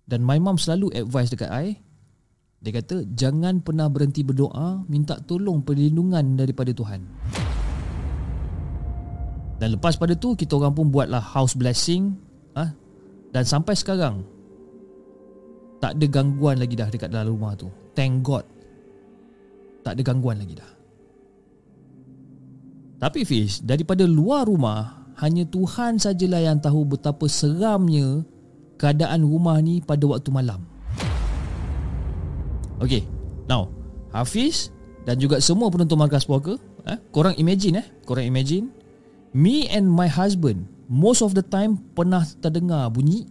Dan 0.07 0.23
my 0.23 0.39
mom 0.39 0.55
selalu 0.55 0.95
advise 0.95 1.29
dekat 1.29 1.51
I. 1.51 1.75
Dia 2.63 2.81
kata 2.81 3.03
jangan 3.19 3.63
pernah 3.67 3.91
berhenti 3.91 4.23
berdoa 4.23 4.87
Minta 4.87 5.19
tolong 5.19 5.63
perlindungan 5.67 6.39
daripada 6.39 6.73
Tuhan. 6.73 7.01
Dan 9.59 9.75
lepas 9.75 9.99
pada 9.99 10.15
tu 10.15 10.39
kita 10.39 10.55
orang 10.55 10.73
pun 10.73 10.87
buatlah 10.89 11.21
house 11.21 11.59
blessing. 11.59 12.15
ha? 12.15 12.28
Dan 13.29 13.45
sampai 13.45 13.77
sekarang 13.77 14.25
Tak 15.79 16.01
ada 16.01 16.07
gangguan 16.09 16.59
lagi 16.59 16.75
dah 16.75 16.89
dekat 16.89 17.13
dalam 17.13 17.37
rumah 17.37 17.53
tu. 17.55 17.69
Thank 17.93 18.25
God 18.25 18.45
Tak 19.85 19.97
ada 19.97 20.03
gangguan 20.03 20.41
lagi 20.41 20.57
dah. 20.57 20.71
Tapi 22.99 23.23
Fish 23.23 23.63
Daripada 23.63 24.09
luar 24.09 24.49
rumah 24.49 25.07
Hanya 25.21 25.47
Tuhan 25.47 26.01
sajalah 26.01 26.43
yang 26.43 26.59
tahu 26.59 26.97
betapa 26.97 27.29
seramnya 27.31 28.25
Keadaan 28.79 29.27
rumah 29.27 29.59
ni 29.59 29.83
pada 29.83 30.07
waktu 30.07 30.31
malam. 30.31 30.63
Okay 32.79 33.03
Now 33.51 33.71
Hafiz 34.15 34.71
Dan 35.03 35.19
juga 35.19 35.43
semua 35.43 35.67
penonton 35.71 35.99
Markas 35.99 36.27
Puaka 36.27 36.55
eh, 36.87 36.99
Korang 37.11 37.35
imagine 37.39 37.83
eh 37.83 37.87
Korang 38.07 38.27
imagine 38.27 38.71
Me 39.35 39.67
and 39.69 39.91
my 39.91 40.07
husband 40.07 40.78
most 40.89 41.21
of 41.21 41.37
the 41.37 41.45
time 41.45 41.77
pernah 41.93 42.25
terdengar 42.41 42.89
bunyi 42.89 43.29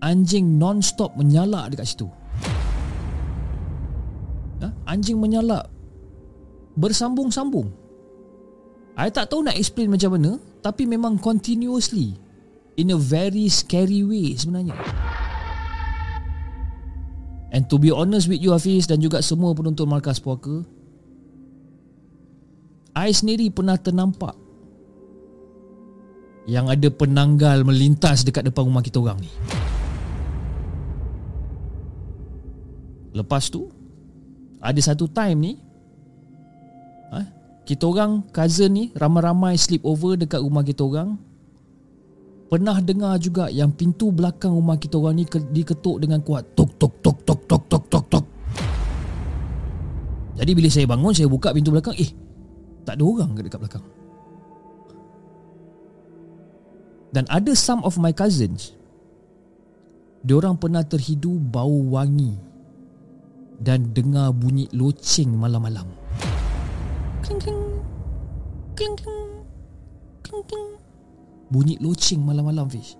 anjing 0.00 0.56
non-stop 0.56 1.14
menyalak 1.14 1.76
dekat 1.76 1.86
situ. 1.92 2.08
Ha? 4.64 4.68
Anjing 4.88 5.20
menyalak 5.20 5.68
bersambung-sambung. 6.74 7.68
I 8.98 9.14
tak 9.14 9.30
tahu 9.30 9.46
nak 9.46 9.54
explain 9.54 9.92
macam 9.92 10.18
mana 10.18 10.42
tapi 10.64 10.88
memang 10.88 11.20
continuously 11.22 12.18
in 12.74 12.90
a 12.90 12.98
very 12.98 13.46
scary 13.46 14.02
way 14.02 14.34
sebenarnya. 14.34 14.74
And 17.54 17.64
to 17.70 17.78
be 17.78 17.94
honest 17.94 18.26
with 18.26 18.42
you 18.42 18.52
Hafiz 18.52 18.90
dan 18.90 19.00
juga 19.00 19.24
semua 19.24 19.56
penonton 19.56 19.88
Markas 19.88 20.20
Puaka 20.20 20.66
I 22.92 23.14
sendiri 23.14 23.48
pernah 23.48 23.78
ternampak 23.78 24.47
yang 26.48 26.72
ada 26.72 26.88
penanggal 26.88 27.60
melintas 27.60 28.24
dekat 28.24 28.48
depan 28.48 28.64
rumah 28.64 28.80
kita 28.80 29.04
orang 29.04 29.20
ni. 29.20 29.28
Lepas 33.12 33.50
tu 33.50 33.66
Ada 34.62 34.92
satu 34.92 35.08
time 35.10 35.38
ni 35.40 35.52
ha, 37.10 37.24
Kita 37.64 37.88
orang 37.88 38.22
cousin 38.30 38.70
ni 38.70 38.84
Ramai-ramai 38.94 39.56
sleep 39.56 39.82
over 39.82 40.14
dekat 40.14 40.38
rumah 40.38 40.62
kita 40.62 40.84
orang 40.86 41.18
Pernah 42.48 42.80
dengar 42.80 43.20
juga 43.20 43.52
yang 43.52 43.68
pintu 43.68 44.08
belakang 44.08 44.56
rumah 44.56 44.80
kita 44.80 44.96
orang 44.96 45.20
ni 45.20 45.24
diketuk 45.28 46.00
dengan 46.00 46.24
kuat 46.24 46.56
tok 46.56 46.80
tok 46.80 46.94
tok 47.04 47.18
tok 47.28 47.40
tok 47.44 47.62
tok 47.68 47.84
tok 47.92 48.04
tok. 48.08 48.24
Jadi 50.40 50.56
bila 50.56 50.68
saya 50.72 50.88
bangun 50.88 51.12
saya 51.12 51.28
buka 51.28 51.52
pintu 51.52 51.68
belakang 51.68 51.92
eh 52.00 52.08
tak 52.88 52.96
ada 52.96 53.04
orang 53.04 53.36
ke 53.36 53.44
dekat 53.44 53.60
belakang. 53.60 53.84
Dan 57.08 57.24
ada 57.32 57.56
some 57.56 57.80
of 57.88 57.96
my 57.96 58.12
cousins 58.12 58.76
Diorang 60.20 60.60
pernah 60.60 60.84
terhidu 60.84 61.40
bau 61.40 61.96
wangi 61.96 62.36
Dan 63.58 63.90
dengar 63.90 64.30
bunyi 64.30 64.70
loceng 64.70 65.34
malam-malam. 65.34 65.88
Kling 67.24 67.40
kling 67.42 67.62
Kling 68.76 68.94
kling 68.94 69.30
Kling 70.22 70.44
kling. 70.46 70.68
Bunyi 71.48 71.74
loceng 71.80 72.22
malam-malam 72.22 72.68
Fish. 72.68 72.94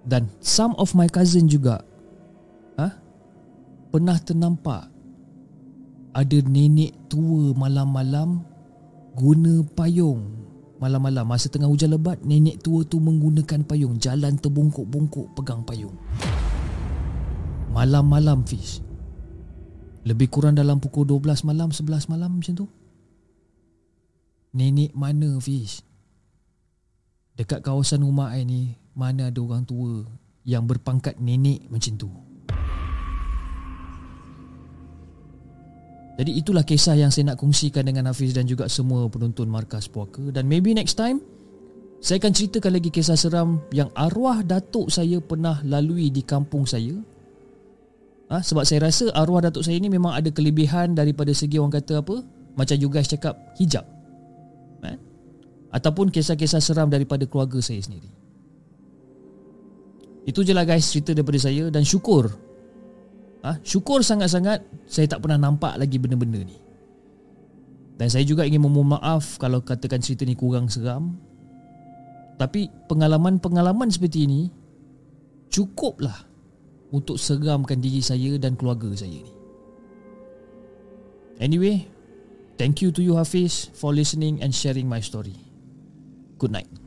Dan 0.00 0.32
some 0.40 0.72
of 0.80 0.96
my 0.96 1.12
cousin 1.12 1.44
juga 1.44 1.84
ha, 2.80 2.88
Pernah 3.92 4.16
ternampak 4.16 4.88
Ada 6.16 6.40
nenek 6.40 6.96
tua 7.12 7.52
malam-malam 7.52 8.40
Guna 9.12 9.60
payung 9.76 10.39
Malam-malam 10.80 11.28
masa 11.28 11.52
tengah 11.52 11.68
hujan 11.68 11.92
lebat 11.92 12.24
Nenek 12.24 12.64
tua 12.64 12.88
tu 12.88 12.96
menggunakan 13.04 13.68
payung 13.68 14.00
Jalan 14.00 14.40
terbungkuk-bungkuk 14.40 15.36
pegang 15.36 15.60
payung. 15.62 15.92
Malam-malam 17.70 18.48
Fish. 18.48 18.80
Lebih 20.08 20.32
kurang 20.32 20.56
dalam 20.56 20.80
pukul 20.80 21.04
12 21.04 21.44
malam 21.44 21.68
11 21.68 22.08
malam 22.08 22.40
macam 22.40 22.54
tu. 22.56 22.66
Nenek 24.56 24.96
mana 24.96 25.36
Fish? 25.38 25.84
Dekat 27.36 27.62
kawasan 27.62 28.02
rumah 28.02 28.34
saya 28.34 28.42
ni 28.42 28.74
Mana 28.92 29.30
ada 29.30 29.38
orang 29.38 29.62
tua 29.62 30.02
Yang 30.42 30.74
berpangkat 30.74 31.22
nenek 31.22 31.70
macam 31.70 31.94
tu 31.94 32.10
Jadi 36.20 36.36
itulah 36.36 36.60
kisah 36.68 37.00
yang 37.00 37.08
saya 37.08 37.32
nak 37.32 37.40
kongsikan 37.40 37.80
dengan 37.80 38.12
Hafiz 38.12 38.36
dan 38.36 38.44
juga 38.44 38.68
semua 38.68 39.08
penonton 39.08 39.48
Markas 39.48 39.88
Puaka 39.88 40.20
dan 40.28 40.44
maybe 40.44 40.76
next 40.76 41.00
time 41.00 41.16
saya 41.96 42.20
akan 42.20 42.36
ceritakan 42.36 42.76
lagi 42.76 42.92
kisah 42.92 43.16
seram 43.16 43.64
yang 43.72 43.88
arwah 43.96 44.44
datuk 44.44 44.92
saya 44.92 45.16
pernah 45.24 45.64
lalui 45.64 46.12
di 46.12 46.20
kampung 46.20 46.68
saya. 46.68 46.92
Ha, 48.28 48.44
sebab 48.44 48.68
saya 48.68 48.84
rasa 48.84 49.08
arwah 49.16 49.48
datuk 49.48 49.64
saya 49.64 49.80
ni 49.80 49.88
memang 49.88 50.12
ada 50.12 50.28
kelebihan 50.28 50.92
daripada 50.92 51.32
segi 51.32 51.56
orang 51.56 51.80
kata 51.80 52.04
apa? 52.04 52.20
Macam 52.52 52.76
you 52.76 52.92
guys 52.92 53.08
cakap 53.08 53.40
hijab. 53.56 53.88
Ha? 54.84 54.92
Ataupun 55.72 56.12
kisah-kisah 56.12 56.60
seram 56.60 56.92
daripada 56.92 57.24
keluarga 57.24 57.64
saya 57.64 57.80
sendiri. 57.80 58.12
Itu 60.28 60.44
je 60.44 60.52
lah 60.52 60.68
guys 60.68 60.84
cerita 60.84 61.16
daripada 61.16 61.40
saya 61.40 61.72
dan 61.72 61.80
syukur 61.80 62.28
ha, 63.44 63.60
Syukur 63.60 64.00
sangat-sangat 64.00 64.64
Saya 64.88 65.06
tak 65.06 65.22
pernah 65.24 65.36
nampak 65.36 65.76
lagi 65.76 65.96
benda-benda 66.00 66.40
ni. 66.42 66.56
Dan 68.00 68.08
saya 68.08 68.24
juga 68.24 68.48
ingin 68.48 68.64
memohon 68.64 68.96
maaf 68.96 69.36
Kalau 69.36 69.60
katakan 69.60 70.00
cerita 70.00 70.24
ni 70.24 70.34
kurang 70.34 70.72
seram. 70.72 71.20
Tapi 72.40 72.72
pengalaman-pengalaman 72.88 73.92
seperti 73.92 74.24
ini 74.24 74.48
Cukuplah 75.52 76.26
Untuk 76.90 77.20
seramkan 77.20 77.78
diri 77.78 78.02
saya 78.02 78.34
dan 78.40 78.56
keluarga 78.56 78.90
saya 78.96 79.20
ni. 79.20 79.34
Anyway 81.38 81.86
Thank 82.56 82.84
you 82.84 82.92
to 82.92 83.00
you 83.00 83.16
Hafiz 83.16 83.68
For 83.76 83.92
listening 83.92 84.40
and 84.40 84.52
sharing 84.52 84.88
my 84.88 85.04
story. 85.04 85.36
Good 86.40 86.56
night 86.56 86.79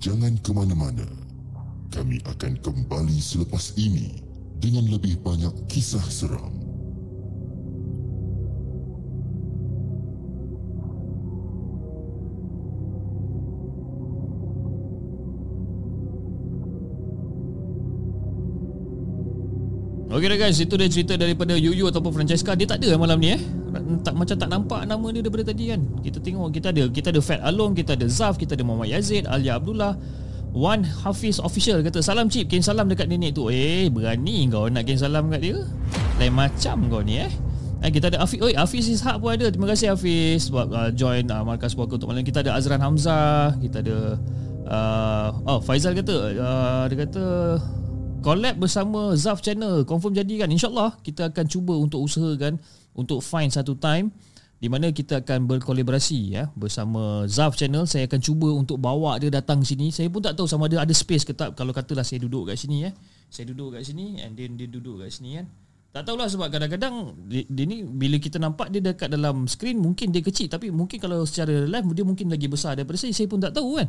Jangan 0.00 0.32
ke 0.40 0.50
mana-mana. 0.56 1.04
Kami 1.92 2.24
akan 2.24 2.56
kembali 2.64 3.20
selepas 3.20 3.76
ini 3.76 4.16
dengan 4.56 4.88
lebih 4.88 5.20
banyak 5.20 5.52
kisah 5.68 6.00
seram. 6.08 6.56
Dah 20.08 20.18
guys, 20.38 20.56
itu 20.62 20.74
dia 20.80 20.88
cerita 20.88 21.14
daripada 21.20 21.54
Yuyu 21.60 21.92
ataupun 21.92 22.16
Francesca. 22.16 22.56
Dia 22.56 22.64
tak 22.64 22.80
ada 22.80 22.96
malam 22.96 23.20
ni 23.20 23.36
eh. 23.36 23.59
Tak 24.02 24.14
macam 24.14 24.36
tak 24.36 24.48
nampak 24.50 24.80
nama 24.86 25.06
dia 25.14 25.20
daripada 25.22 25.44
tadi 25.50 25.64
kan. 25.70 25.80
Kita 26.02 26.18
tengok 26.18 26.48
kita 26.50 26.74
ada 26.74 26.84
kita 26.90 27.08
ada 27.14 27.20
Fat 27.22 27.40
Along, 27.42 27.72
kita 27.78 27.94
ada 27.94 28.06
Zaf, 28.10 28.36
kita 28.36 28.58
ada 28.58 28.64
Muhammad 28.66 28.90
Yazid, 28.90 29.24
Alia 29.30 29.56
Abdullah. 29.56 29.94
One 30.50 30.82
Hafiz 30.82 31.38
official 31.38 31.78
kata 31.86 32.02
salam 32.02 32.26
cip, 32.26 32.50
kirim 32.50 32.58
salam 32.58 32.90
dekat 32.90 33.06
nenek 33.06 33.38
tu. 33.38 33.46
Eh, 33.54 33.86
berani 33.86 34.50
kau 34.50 34.66
nak 34.66 34.82
kirim 34.82 34.98
salam 34.98 35.30
kat 35.30 35.40
dia? 35.46 35.62
Lain 36.18 36.34
macam 36.34 36.90
kau 36.90 37.02
ni 37.06 37.22
eh. 37.22 37.30
Eh, 37.80 37.90
kita 37.94 38.10
ada 38.12 38.26
Hafiz, 38.26 38.42
oi 38.42 38.58
Hafiz 38.58 38.90
Ishak 38.90 39.22
pun 39.22 39.30
ada. 39.30 39.46
Terima 39.46 39.70
kasih 39.70 39.94
Hafiz 39.94 40.50
sebab 40.50 40.66
uh, 40.74 40.90
join 40.90 41.24
uh, 41.30 41.46
markas 41.46 41.72
puaka 41.72 41.96
untuk 41.96 42.10
malam. 42.10 42.26
Kita 42.26 42.42
ada 42.42 42.58
Azran 42.58 42.82
Hamzah, 42.82 43.56
kita 43.62 43.78
ada 43.78 44.18
uh, 44.70 45.28
oh 45.46 45.58
Faizal 45.62 45.92
kata 45.98 46.14
uh, 46.38 46.84
dia 46.86 46.96
kata 47.06 47.24
collab 48.20 48.60
bersama 48.60 49.16
Zaf 49.16 49.40
channel. 49.40 49.82
Confirm 49.88 50.12
jadi 50.14 50.44
kan? 50.44 50.48
Insyaallah 50.52 51.00
kita 51.00 51.32
akan 51.32 51.44
cuba 51.48 51.74
untuk 51.74 52.04
usahakan 52.04 52.60
untuk 52.92 53.24
find 53.24 53.50
satu 53.50 53.74
time 53.80 54.12
di 54.60 54.68
mana 54.68 54.92
kita 54.92 55.24
akan 55.24 55.48
berkolaborasi 55.48 56.36
ya 56.36 56.52
bersama 56.52 57.24
Zaf 57.24 57.56
channel. 57.56 57.88
Saya 57.88 58.04
akan 58.04 58.20
cuba 58.20 58.52
untuk 58.52 58.76
bawa 58.76 59.16
dia 59.16 59.32
datang 59.32 59.64
sini. 59.64 59.88
Saya 59.88 60.12
pun 60.12 60.20
tak 60.20 60.36
tahu 60.36 60.44
sama 60.44 60.68
ada 60.68 60.84
ada 60.84 60.94
space 60.94 61.24
ke 61.24 61.32
tak. 61.32 61.56
Kalau 61.56 61.72
katalah 61.72 62.04
saya 62.04 62.20
duduk 62.20 62.52
kat 62.52 62.60
sini 62.60 62.84
ya. 62.86 62.90
Saya 63.32 63.48
duduk 63.48 63.74
kat 63.74 63.88
sini 63.88 64.20
and 64.20 64.36
then 64.36 64.60
dia 64.60 64.68
duduk 64.68 65.00
kat 65.00 65.08
sini 65.10 65.40
kan. 65.40 65.48
Tak 65.90 66.06
tahulah 66.06 66.30
sebab 66.30 66.54
kadang-kadang 66.54 67.18
dia, 67.26 67.42
dia 67.50 67.66
ni 67.66 67.82
bila 67.82 68.14
kita 68.22 68.38
nampak 68.38 68.70
dia 68.70 68.78
dekat 68.78 69.10
dalam 69.10 69.50
screen 69.50 69.80
mungkin 69.80 70.14
dia 70.14 70.22
kecil. 70.22 70.46
Tapi 70.46 70.70
mungkin 70.70 71.00
kalau 71.00 71.24
secara 71.24 71.66
live 71.66 71.88
dia 71.96 72.04
mungkin 72.04 72.30
lagi 72.30 72.46
besar 72.46 72.76
daripada 72.76 73.00
saya. 73.00 73.16
Saya 73.16 73.26
pun 73.26 73.40
tak 73.42 73.56
tahu 73.56 73.80
kan. 73.80 73.88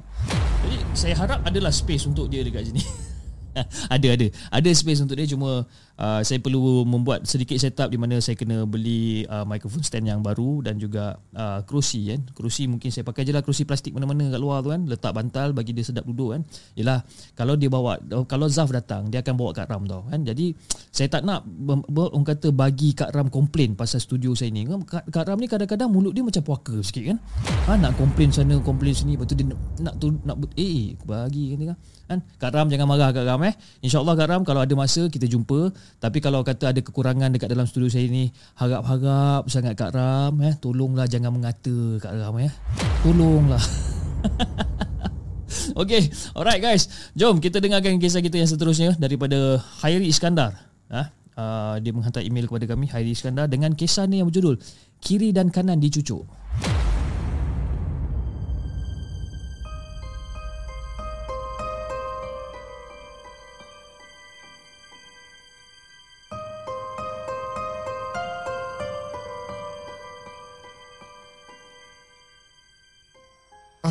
Jadi 0.65 0.77
saya 0.95 1.13
harap 1.19 1.43
adalah 1.45 1.69
space 1.69 2.07
untuk 2.07 2.31
dia 2.31 2.41
dekat 2.41 2.71
sini 2.71 2.81
ada 3.95 4.07
ada. 4.13 4.27
Ada 4.49 4.69
space 4.71 5.03
untuk 5.03 5.15
dia 5.19 5.27
cuma 5.29 5.65
uh, 5.99 6.21
saya 6.21 6.39
perlu 6.39 6.87
membuat 6.87 7.25
sedikit 7.27 7.57
setup 7.57 7.91
di 7.91 7.97
mana 7.99 8.21
saya 8.23 8.37
kena 8.37 8.63
beli 8.63 9.25
uh, 9.27 9.43
microphone 9.43 9.83
stand 9.83 10.07
yang 10.07 10.21
baru 10.23 10.63
dan 10.63 10.77
juga 10.77 11.19
uh, 11.35 11.59
kerusi 11.65 12.13
kan. 12.13 12.21
Kerusi 12.31 12.69
mungkin 12.69 12.93
saya 12.93 13.03
pakai 13.03 13.27
je 13.27 13.33
lah 13.33 13.43
kerusi 13.43 13.65
plastik 13.67 13.91
mana-mana 13.91 14.29
kat 14.31 14.39
luar 14.39 14.61
tu 14.63 14.71
kan. 14.71 14.85
Letak 14.85 15.11
bantal 15.11 15.51
bagi 15.51 15.75
dia 15.75 15.83
sedap 15.83 16.05
duduk 16.05 16.37
kan. 16.37 16.41
Yalah 16.77 17.03
kalau 17.35 17.57
dia 17.57 17.67
bawa 17.67 17.97
kalau 18.29 18.47
Zaf 18.47 18.71
datang 18.71 19.09
dia 19.09 19.25
akan 19.25 19.33
bawa 19.35 19.51
Kak 19.51 19.67
Ram 19.67 19.83
tau 19.89 20.05
kan. 20.07 20.21
Jadi 20.23 20.53
saya 20.93 21.07
tak 21.11 21.25
nak 21.25 21.43
orang 21.97 22.25
kata 22.27 22.53
bagi 22.53 22.93
Kak 22.93 23.11
Ram 23.11 23.27
komplain 23.33 23.73
pasal 23.73 23.99
studio 23.99 24.37
saya 24.37 24.53
ni. 24.53 24.67
Kak, 24.87 25.25
Ram 25.27 25.39
ni 25.39 25.47
kadang-kadang 25.49 25.89
mulut 25.89 26.13
dia 26.13 26.23
macam 26.23 26.43
puaka 26.45 26.75
sikit 26.83 27.15
kan. 27.15 27.17
Ha, 27.67 27.79
nak 27.79 27.97
komplain 27.97 28.29
sana 28.29 28.59
komplain 28.61 28.93
sini 28.93 29.15
lepas 29.15 29.27
tu 29.29 29.35
dia 29.37 29.47
nak, 29.47 29.59
nak 29.79 29.93
tu 29.97 30.07
nak 30.23 30.37
eh 30.55 30.93
bagi 31.03 31.55
kan 31.55 31.77
kan. 32.11 32.19
Kak 32.37 32.51
Ram 32.51 32.67
jangan 32.67 32.87
marah 32.87 33.09
Kak 33.15 33.23
Ram 33.23 33.41
eh. 33.47 33.53
Insyaallah 33.81 34.15
Kak 34.19 34.27
Ram 34.27 34.41
kalau 34.43 34.61
ada 34.61 34.73
masa 34.75 35.07
kita 35.07 35.25
jumpa 35.25 35.71
tapi 36.01 36.17
kalau 36.19 36.41
kata 36.41 36.73
ada 36.73 36.81
kekurangan 36.81 37.33
dekat 37.33 37.49
dalam 37.51 37.69
studio 37.69 37.89
saya 37.89 38.07
ni 38.09 38.29
harap-harap 38.57 39.45
sangat 39.47 39.77
Kak 39.77 39.91
Ram 39.93 40.37
eh 40.45 40.55
tolonglah 40.57 41.05
jangan 41.05 41.33
mengata 41.33 42.01
Kak 42.01 42.13
Ram 42.15 42.35
eh 42.41 42.51
tolonglah 43.05 43.61
Okay, 45.71 46.11
alright 46.35 46.59
guys. 46.59 47.11
Jom 47.15 47.39
kita 47.39 47.59
dengarkan 47.63 47.99
kisah 47.99 48.23
kita 48.23 48.39
yang 48.39 48.49
seterusnya 48.49 48.95
daripada 48.97 49.59
Hairi 49.83 50.07
Iskandar. 50.07 50.55
Ha? 50.91 51.03
Uh, 51.31 51.75
dia 51.79 51.95
menghantar 51.95 52.23
email 52.23 52.47
kepada 52.47 52.67
kami, 52.67 52.91
Hairi 52.91 53.15
Iskandar 53.15 53.47
dengan 53.47 53.71
kisah 53.75 54.07
ni 54.07 54.19
yang 54.19 54.27
berjudul 54.27 54.59
Kiri 54.99 55.31
dan 55.31 55.47
Kanan 55.47 55.79
Dicucuk. 55.79 56.27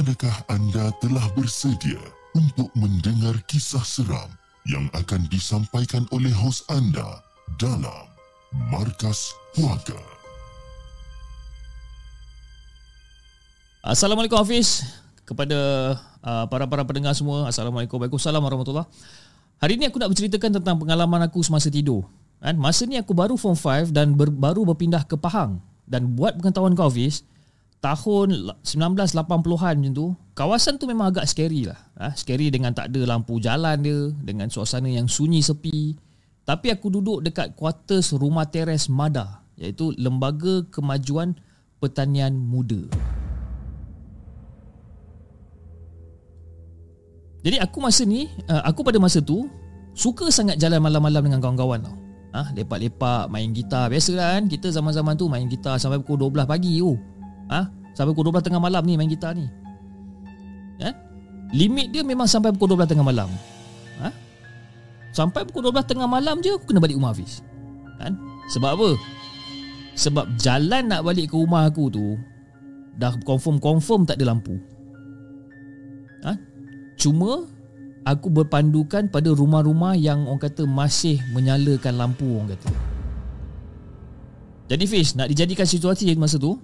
Adakah 0.00 0.32
anda 0.48 0.88
telah 1.04 1.28
bersedia 1.36 2.00
untuk 2.32 2.72
mendengar 2.72 3.36
kisah 3.44 3.84
seram 3.84 4.32
yang 4.64 4.88
akan 4.96 5.28
disampaikan 5.28 6.08
oleh 6.08 6.32
hos 6.32 6.64
anda 6.72 7.20
dalam 7.60 8.08
Markas 8.72 9.36
Puaka? 9.52 10.00
Assalamualaikum 13.84 14.40
Hafiz 14.40 14.88
kepada 15.28 15.58
uh, 16.24 16.48
para-para 16.48 16.80
pendengar 16.80 17.12
semua. 17.12 17.52
Assalamualaikum. 17.52 18.00
Waalaikumsalam 18.00 18.40
warahmatullahi. 18.40 18.88
Hari 19.60 19.76
ini 19.76 19.84
aku 19.92 20.00
nak 20.00 20.16
berceritakan 20.16 20.64
tentang 20.64 20.80
pengalaman 20.80 21.28
aku 21.28 21.44
semasa 21.44 21.68
tidur. 21.68 22.08
Kan? 22.40 22.56
Masa 22.56 22.88
ni 22.88 22.96
aku 22.96 23.12
baru 23.12 23.36
form 23.36 23.52
5 23.52 23.92
dan 23.92 24.16
ber, 24.16 24.32
baru 24.32 24.64
berpindah 24.64 25.04
ke 25.04 25.20
Pahang. 25.20 25.60
Dan 25.84 26.16
buat 26.16 26.40
pengetahuan 26.40 26.72
kau 26.72 26.88
Hafiz, 26.88 27.20
tahun 27.80 28.52
1980-an 28.60 29.74
macam 29.80 29.92
tu, 29.96 30.06
kawasan 30.36 30.76
tu 30.76 30.84
memang 30.84 31.08
agak 31.08 31.24
scary 31.24 31.64
lah. 31.64 31.80
Ha? 31.96 32.12
Scary 32.12 32.52
dengan 32.52 32.76
tak 32.76 32.92
ada 32.92 33.08
lampu 33.08 33.40
jalan 33.40 33.80
dia, 33.80 34.12
dengan 34.20 34.52
suasana 34.52 34.86
yang 34.86 35.08
sunyi 35.08 35.40
sepi. 35.40 35.96
Tapi 36.44 36.68
aku 36.68 36.92
duduk 36.92 37.24
dekat 37.24 37.56
quarters 37.56 38.12
rumah 38.12 38.44
teres 38.44 38.92
Mada, 38.92 39.44
iaitu 39.56 39.96
Lembaga 39.96 40.60
Kemajuan 40.68 41.32
Pertanian 41.80 42.36
Muda. 42.36 42.84
Jadi 47.40 47.56
aku 47.56 47.80
masa 47.80 48.04
ni, 48.04 48.28
uh, 48.52 48.60
aku 48.68 48.84
pada 48.84 49.00
masa 49.00 49.24
tu 49.24 49.48
suka 49.96 50.28
sangat 50.28 50.60
jalan 50.60 50.84
malam-malam 50.84 51.24
dengan 51.24 51.40
kawan-kawan 51.40 51.80
tau. 51.80 51.96
Ha, 52.30 52.52
lepak-lepak, 52.54 53.26
main 53.26 53.50
gitar. 53.50 53.90
Biasalah 53.90 54.38
kan, 54.38 54.44
kita 54.46 54.70
zaman-zaman 54.70 55.18
tu 55.18 55.26
main 55.26 55.48
gitar 55.48 55.80
sampai 55.80 55.98
pukul 55.98 56.30
12 56.30 56.46
pagi 56.46 56.78
tu. 56.78 56.94
Ah, 56.94 57.19
ha? 57.50 57.68
sampai 57.92 58.14
pukul 58.14 58.30
12 58.32 58.46
tengah 58.46 58.62
malam 58.62 58.82
ni 58.86 58.94
main 58.94 59.10
gitar 59.10 59.34
ni. 59.34 59.50
Ya? 60.78 60.94
Limit 61.50 61.90
dia 61.90 62.06
memang 62.06 62.30
sampai 62.30 62.54
pukul 62.54 62.78
12 62.78 62.94
tengah 62.94 63.04
malam. 63.04 63.28
Ha? 64.00 64.08
Sampai 65.10 65.42
pukul 65.42 65.68
12 65.74 65.90
tengah 65.90 66.06
malam 66.06 66.38
je 66.40 66.54
aku 66.54 66.70
kena 66.70 66.80
balik 66.80 66.96
rumah 66.96 67.10
Hafiz. 67.10 67.42
Kan? 67.98 68.14
Sebab 68.54 68.70
apa? 68.78 68.90
Sebab 69.98 70.24
jalan 70.38 70.88
nak 70.88 71.02
balik 71.04 71.28
ke 71.28 71.36
rumah 71.36 71.68
aku 71.68 71.90
tu 71.90 72.16
dah 72.96 73.12
confirm-confirm 73.26 74.06
tak 74.06 74.22
ada 74.22 74.32
lampu. 74.32 74.56
Ha? 76.24 76.32
Cuma 76.96 77.44
aku 78.06 78.32
berpandukan 78.32 79.12
pada 79.12 79.28
rumah-rumah 79.32 79.98
yang 79.98 80.24
orang 80.24 80.40
kata 80.40 80.64
masih 80.64 81.20
menyalakan 81.36 81.98
lampu 81.98 82.24
orang 82.24 82.56
kata. 82.56 82.70
Jadi 84.70 84.84
Fish, 84.86 85.18
nak 85.18 85.26
dijadikan 85.26 85.66
situasi 85.66 86.14
masa 86.14 86.38
tu, 86.38 86.54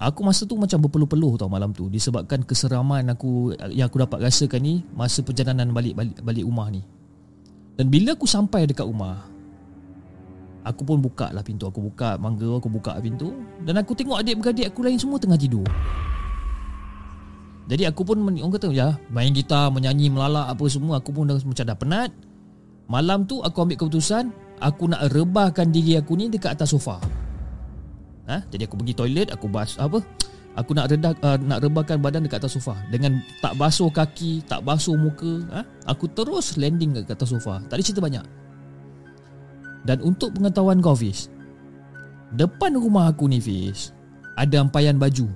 aku 0.00 0.24
masa 0.24 0.48
tu 0.48 0.56
macam 0.56 0.80
berpeluh-peluh 0.80 1.36
tau 1.36 1.52
malam 1.52 1.76
tu 1.76 1.92
disebabkan 1.92 2.40
keseraman 2.40 3.04
aku 3.12 3.52
yang 3.68 3.92
aku 3.92 4.00
dapat 4.00 4.24
rasakan 4.24 4.64
ni 4.64 4.80
masa 4.96 5.20
perjalanan 5.20 5.68
balik 5.76 5.92
balik, 5.92 6.16
balik 6.24 6.44
rumah 6.48 6.72
ni. 6.72 6.80
Dan 7.76 7.92
bila 7.92 8.16
aku 8.16 8.24
sampai 8.24 8.64
dekat 8.64 8.88
rumah, 8.88 9.28
aku 10.64 10.84
pun 10.84 11.00
buka 11.00 11.32
lah 11.32 11.44
pintu. 11.44 11.68
Aku 11.68 11.80
buka 11.84 12.16
mangga, 12.16 12.48
aku 12.48 12.72
buka 12.72 12.96
pintu 13.00 13.36
dan 13.64 13.76
aku 13.76 13.92
tengok 13.92 14.20
adik-beradik 14.24 14.72
aku 14.72 14.80
lain 14.80 14.96
semua 14.96 15.20
tengah 15.20 15.36
tidur. 15.36 15.68
Jadi 17.70 17.86
aku 17.86 18.02
pun 18.02 18.18
orang 18.18 18.50
kata 18.50 18.72
ya 18.74 18.98
main 19.14 19.30
gitar, 19.30 19.70
menyanyi, 19.70 20.10
melalak 20.10 20.50
apa 20.50 20.64
semua 20.66 20.98
aku 20.98 21.14
pun 21.14 21.28
dah 21.28 21.36
macam 21.38 21.64
dah 21.68 21.76
penat. 21.76 22.10
Malam 22.90 23.22
tu 23.22 23.38
aku 23.38 23.62
ambil 23.62 23.78
keputusan 23.78 24.34
aku 24.58 24.90
nak 24.90 25.06
rebahkan 25.14 25.70
diri 25.70 25.94
aku 25.94 26.18
ni 26.18 26.26
dekat 26.26 26.58
atas 26.58 26.74
sofa. 26.74 26.98
Ha? 28.28 28.42
Jadi 28.50 28.68
aku 28.68 28.76
pergi 28.80 28.94
toilet, 28.96 29.28
aku 29.32 29.46
bas 29.48 29.78
apa? 29.80 30.02
Aku 30.58 30.74
nak 30.74 30.90
redah 30.90 31.14
uh, 31.22 31.38
nak 31.38 31.62
rebahkan 31.62 32.02
badan 32.02 32.26
dekat 32.26 32.42
atas 32.42 32.58
sofa 32.58 32.74
dengan 32.90 33.22
tak 33.38 33.54
basuh 33.54 33.86
kaki, 33.86 34.42
tak 34.50 34.66
basuh 34.66 34.98
muka, 34.98 35.46
ha? 35.54 35.62
Aku 35.86 36.10
terus 36.10 36.58
landing 36.58 36.90
dekat 36.90 37.14
atas 37.14 37.30
sofa. 37.30 37.62
Tak 37.70 37.78
ada 37.78 37.82
cerita 37.86 38.02
banyak. 38.02 38.26
Dan 39.84 40.04
untuk 40.04 40.36
pengetahuan 40.36 40.84
kau 40.84 40.92
Fish 40.92 41.32
Depan 42.36 42.76
rumah 42.76 43.08
aku 43.08 43.26
ni 43.26 43.40
Fish 43.40 43.92
Ada 44.36 44.64
ampayan 44.64 45.00
baju 45.00 45.28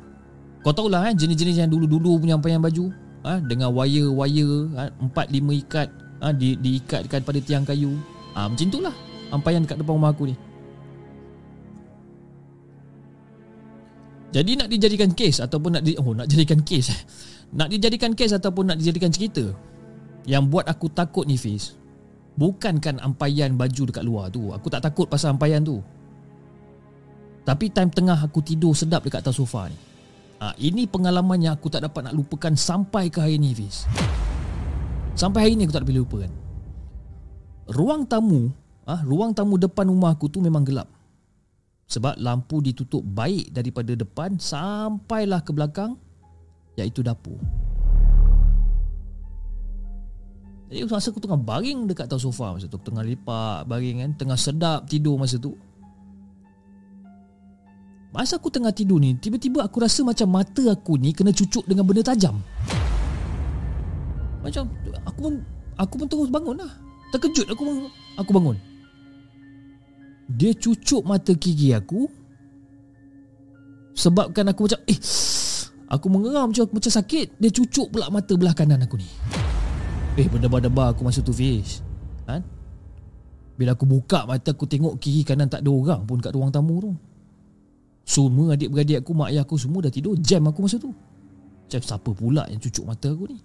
kau 0.65 0.73
tahulah 0.73 1.05
kan 1.05 1.13
jenis-jenis 1.13 1.61
yang 1.61 1.69
dulu-dulu 1.69 2.25
punya 2.25 2.41
ampayan 2.41 2.57
baju 2.57 2.89
ha, 3.21 3.37
Dengan 3.37 3.69
wire-wire 3.77 4.73
ha, 4.81 4.89
Empat 4.97 5.29
lima 5.29 5.53
ikat 5.53 5.93
ha, 6.25 6.33
di, 6.33 6.57
Diikatkan 6.57 7.21
pada 7.21 7.37
tiang 7.41 7.69
kayu 7.69 7.93
ha, 8.33 8.49
Macam 8.49 8.65
itulah 8.65 8.97
ampayan 9.29 9.69
dekat 9.69 9.85
depan 9.85 10.01
rumah 10.01 10.17
aku 10.17 10.33
ni 10.33 10.37
Jadi 14.35 14.59
nak 14.59 14.67
dijadikan 14.67 15.15
kes 15.15 15.39
Ataupun 15.39 15.79
nak 15.79 15.83
di, 15.87 15.95
Oh 15.95 16.11
nak 16.11 16.27
jadikan 16.27 16.59
kes 16.67 16.91
eh. 16.91 17.01
Nak 17.55 17.71
dijadikan 17.71 18.19
kes 18.19 18.35
ataupun 18.35 18.75
nak 18.75 18.83
dijadikan 18.83 19.15
cerita 19.15 19.47
Yang 20.27 20.45
buat 20.51 20.67
aku 20.67 20.91
takut 20.91 21.23
ni 21.31 21.39
Fiz 21.39 21.79
Bukankan 22.35 22.99
ampayan 22.99 23.55
baju 23.55 23.83
dekat 23.87 24.03
luar 24.03 24.27
tu 24.35 24.51
Aku 24.51 24.67
tak 24.67 24.83
takut 24.83 25.07
pasal 25.07 25.39
ampayan 25.39 25.63
tu 25.63 25.79
Tapi 27.47 27.71
time 27.71 27.95
tengah 27.95 28.19
aku 28.19 28.43
tidur 28.43 28.75
sedap 28.75 29.07
dekat 29.07 29.23
atas 29.23 29.39
sofa 29.39 29.71
ni 29.71 29.95
Ha, 30.45 30.53
ini 30.61 30.85
pengalaman 30.85 31.41
yang 31.41 31.57
aku 31.57 31.73
tak 31.73 31.89
dapat 31.89 32.05
nak 32.05 32.15
lupakan 32.21 32.53
sampai 32.53 33.09
ke 33.09 33.23
hari 33.23 33.41
ini, 33.41 33.57
Fiz. 33.57 33.89
Sampai 35.17 35.47
hari 35.47 35.57
ini 35.57 35.65
aku 35.65 35.73
tak 35.73 35.89
boleh 35.89 36.05
lupakan. 36.05 36.33
Ruang 37.73 38.05
tamu, 38.05 38.53
ah, 38.85 38.99
ha, 38.99 39.03
ruang 39.09 39.33
tamu 39.33 39.57
depan 39.57 39.89
rumah 39.89 40.13
aku 40.13 40.29
tu 40.29 40.45
memang 40.45 40.61
gelap. 40.61 40.85
Sebab 41.95 42.19
lampu 42.19 42.59
ditutup 42.59 43.07
baik 43.07 43.55
daripada 43.55 43.95
depan 43.95 44.35
sampailah 44.35 45.47
ke 45.47 45.55
belakang 45.55 45.95
iaitu 46.75 47.07
dapur. 47.07 47.39
Jadi 50.75 50.91
masa 50.91 51.15
aku 51.15 51.23
tengah 51.23 51.39
baring 51.39 51.87
dekat 51.87 52.11
atas 52.11 52.27
sofa 52.27 52.51
masa 52.51 52.67
tu, 52.67 52.83
tengah 52.83 53.07
lepak 53.07 53.63
baring 53.71 54.03
kan, 54.03 54.11
tengah 54.19 54.35
sedap 54.35 54.91
tidur 54.91 55.15
masa 55.15 55.39
tu. 55.39 55.55
Masa 58.11 58.43
aku 58.43 58.47
tengah 58.47 58.71
tidur 58.71 59.03
ni 59.03 59.19
Tiba-tiba 59.19 59.67
aku 59.67 59.83
rasa 59.83 60.07
macam 60.07 60.39
mata 60.39 60.63
aku 60.71 60.95
ni 60.95 61.11
Kena 61.11 61.35
cucuk 61.35 61.67
dengan 61.67 61.83
benda 61.83 61.99
tajam 61.99 62.39
Macam 64.39 64.71
Aku 65.03 65.19
pun 65.19 65.35
Aku 65.75 65.95
pun 65.99 66.07
terus 66.07 66.31
bangun 66.31 66.63
lah 66.63 66.71
Terkejut 67.11 67.51
aku 67.51 67.91
Aku 68.15 68.31
bangun 68.31 68.55
Dia 70.25 70.57
cucuk 70.57 71.05
mata 71.05 71.37
gigi 71.37 71.77
aku 71.77 72.09
Sebabkan 73.95 74.49
aku 74.51 74.67
macam 74.67 74.81
Eh 74.89 74.99
Aku 75.95 76.11
mengeram 76.11 76.51
macam, 76.51 76.67
macam 76.75 76.91
sakit. 76.91 77.39
Dia 77.39 77.51
cucuk 77.55 77.95
pula 77.95 78.11
mata 78.11 78.35
belah 78.35 78.57
kanan 78.57 78.83
aku 78.83 78.99
ni. 78.99 79.07
Eh 80.19 80.27
berdebar-debar 80.27 80.91
aku 80.91 81.07
masa 81.07 81.23
tu 81.23 81.31
Fiz. 81.31 81.87
Ha? 82.27 82.43
Bila 83.55 83.79
aku 83.79 83.87
buka 83.87 84.27
mata 84.27 84.51
aku 84.51 84.67
tengok 84.67 84.99
kiri 84.99 85.23
kanan 85.23 85.47
tak 85.47 85.63
ada 85.63 85.71
orang 85.71 86.03
pun 86.03 86.19
kat 86.19 86.35
ruang 86.35 86.51
tamu 86.51 86.83
tu. 86.83 86.93
Semua 88.05 88.59
adik-beradik 88.59 89.01
aku, 89.01 89.17
mak 89.17 89.33
ayah 89.33 89.47
aku 89.47 89.57
semua 89.57 89.87
dah 89.87 89.93
tidur. 89.95 90.19
Jam 90.19 90.45
aku 90.51 90.67
masa 90.67 90.77
tu. 90.83 90.91
Macam 90.91 91.81
siapa 91.81 92.11
pula 92.11 92.43
yang 92.51 92.61
cucuk 92.61 92.85
mata 92.85 93.09
aku 93.15 93.25
ni? 93.31 93.39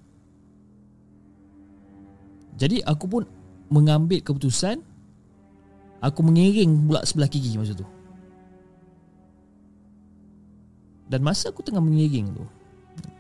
Jadi 2.60 2.84
aku 2.84 3.06
pun 3.08 3.24
mengambil 3.72 4.20
keputusan 4.26 4.82
Aku 6.00 6.24
mengiring 6.24 6.88
pula 6.88 7.04
sebelah 7.04 7.28
kiri 7.28 7.60
masa 7.60 7.76
tu. 7.76 7.84
Dan 11.10 11.26
masa 11.26 11.50
aku 11.50 11.66
tengah 11.66 11.82
mengiring 11.82 12.38
tu 12.38 12.46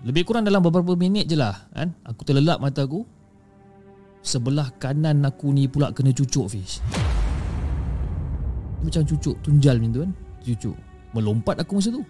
Lebih 0.06 0.30
kurang 0.30 0.46
dalam 0.46 0.62
beberapa 0.62 0.94
minit 0.94 1.26
je 1.26 1.34
lah 1.34 1.58
kan? 1.74 1.90
Aku 2.06 2.22
terlelap 2.22 2.62
mata 2.62 2.86
aku. 2.86 3.02
Sebelah 4.22 4.70
kanan 4.78 5.26
aku 5.26 5.50
ni 5.50 5.66
pula 5.66 5.90
kena 5.90 6.14
cucuk 6.14 6.54
fish 6.54 6.86
Macam 8.86 9.02
cucuk 9.04 9.42
tunjal 9.42 9.82
macam 9.82 9.92
tu 9.92 10.00
kan? 10.06 10.12
Cucuk. 10.46 10.78
Melompat 11.18 11.66
aku 11.66 11.82
masa 11.82 11.90
tu. 11.90 12.06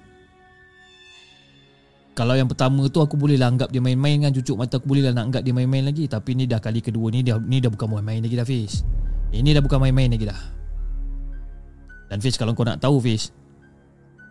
Kalau 2.12 2.36
yang 2.36 2.52
pertama 2.52 2.84
tu 2.92 3.00
Aku 3.00 3.16
boleh 3.16 3.40
lah 3.40 3.48
anggap 3.48 3.72
dia 3.72 3.80
main-main 3.80 4.28
kan? 4.28 4.36
Cucuk 4.36 4.60
mata 4.60 4.78
aku 4.78 4.92
boleh 4.92 5.08
lah 5.08 5.16
nak 5.16 5.32
anggap 5.32 5.42
dia 5.48 5.56
main-main 5.56 5.88
lagi. 5.88 6.06
Tapi 6.12 6.36
ni 6.36 6.44
dah 6.44 6.60
kali 6.60 6.84
kedua 6.84 7.08
ni 7.10 7.24
dah, 7.24 7.40
Ni 7.40 7.64
dah 7.64 7.72
bukan 7.72 7.88
main-main 7.88 8.20
lagi 8.20 8.36
dah 8.36 8.46
Fiz. 8.46 8.84
Ini 9.32 9.56
dah 9.56 9.64
bukan 9.64 9.80
main-main 9.80 10.12
lagi 10.12 10.28
dah 10.28 10.59
Dan 12.10 12.18
Fiz 12.20 12.36
kalau 12.36 12.58
kau 12.58 12.66
nak 12.66 12.82
tahu 12.82 12.98
Fiz 13.00 13.30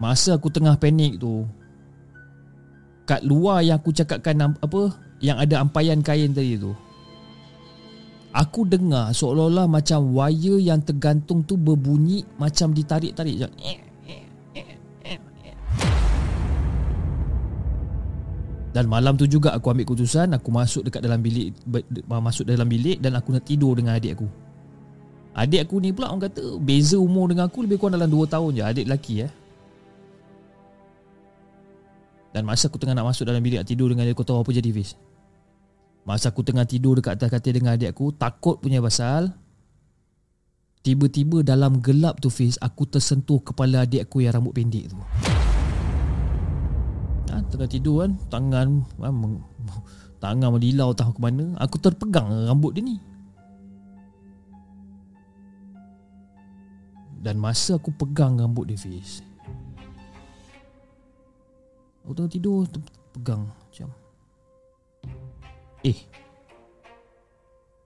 Masa 0.02 0.34
aku 0.34 0.50
tengah 0.50 0.74
panik 0.74 1.22
tu 1.22 1.46
Kat 3.06 3.22
luar 3.22 3.62
yang 3.62 3.78
aku 3.78 3.94
cakapkan 3.94 4.58
Apa 4.58 4.90
Yang 5.22 5.38
ada 5.46 5.54
ampayan 5.62 6.02
kain 6.02 6.34
tadi 6.34 6.58
tu 6.58 6.74
Aku 8.34 8.68
dengar 8.68 9.10
seolah-olah 9.16 9.64
macam 9.64 10.12
wire 10.12 10.60
yang 10.60 10.84
tergantung 10.84 11.42
tu 11.48 11.56
berbunyi 11.56 12.22
macam 12.36 12.76
ditarik-tarik 12.76 13.40
je. 13.40 13.48
Dan 18.68 18.84
malam 18.84 19.16
tu 19.16 19.24
juga 19.24 19.56
aku 19.56 19.72
ambil 19.72 19.88
keputusan 19.88 20.36
Aku 20.36 20.52
masuk 20.52 20.86
dekat 20.86 21.00
dalam 21.00 21.24
bilik 21.24 21.56
Masuk 22.04 22.44
dalam 22.44 22.68
bilik 22.68 23.00
Dan 23.00 23.16
aku 23.16 23.32
nak 23.32 23.48
tidur 23.48 23.72
dengan 23.74 23.96
adik 23.96 24.20
aku 24.20 24.28
Adik 25.38 25.70
aku 25.70 25.78
ni 25.78 25.94
pula 25.94 26.10
orang 26.10 26.26
kata 26.26 26.58
Beza 26.58 26.98
umur 26.98 27.30
dengan 27.30 27.46
aku 27.46 27.62
Lebih 27.62 27.78
kurang 27.78 27.94
dalam 27.94 28.10
2 28.10 28.26
tahun 28.26 28.50
je 28.58 28.62
Adik 28.66 28.84
lelaki 28.90 29.14
eh. 29.22 29.30
Dan 32.34 32.42
masa 32.42 32.66
aku 32.66 32.82
tengah 32.82 32.98
nak 32.98 33.14
masuk 33.14 33.22
dalam 33.22 33.38
bilik 33.38 33.62
Nak 33.62 33.68
tidur 33.70 33.86
dengan 33.94 34.02
dia 34.02 34.18
Kau 34.18 34.26
tahu 34.26 34.42
apa 34.42 34.50
jadi 34.50 34.74
Fiz 34.74 34.98
Masa 36.02 36.34
aku 36.34 36.42
tengah 36.42 36.66
tidur 36.66 36.98
dekat 36.98 37.22
atas 37.22 37.30
katil 37.30 37.54
dengan 37.54 37.78
adik 37.78 37.94
aku 37.94 38.10
Takut 38.18 38.58
punya 38.58 38.82
pasal 38.82 39.30
Tiba-tiba 40.82 41.46
dalam 41.46 41.78
gelap 41.78 42.18
tu 42.18 42.34
Fiz 42.34 42.58
Aku 42.58 42.90
tersentuh 42.90 43.38
kepala 43.38 43.86
adik 43.86 44.10
aku 44.10 44.26
yang 44.26 44.34
rambut 44.42 44.58
pendek 44.58 44.90
tu. 44.90 44.98
Ha, 47.30 47.46
Tengah 47.46 47.68
tidur 47.70 48.02
kan 48.02 48.18
Tangan 48.26 48.66
ha, 49.06 49.08
meng, 49.14 49.38
Tangan 50.22 50.50
melilau 50.58 50.90
tahu 50.98 51.14
ke 51.14 51.20
mana 51.22 51.54
Aku 51.62 51.78
terpegang 51.78 52.26
rambut 52.26 52.74
dia 52.74 52.82
ni 52.82 52.98
Dan 57.18 57.42
masa 57.42 57.74
aku 57.74 57.90
pegang 57.90 58.38
rambut 58.38 58.70
dia 58.70 58.78
Fiz 58.78 59.26
Aku 62.06 62.14
tengah 62.14 62.30
tidur 62.30 62.62
Pegang 63.10 63.50
macam 63.50 63.90
Eh 65.82 65.98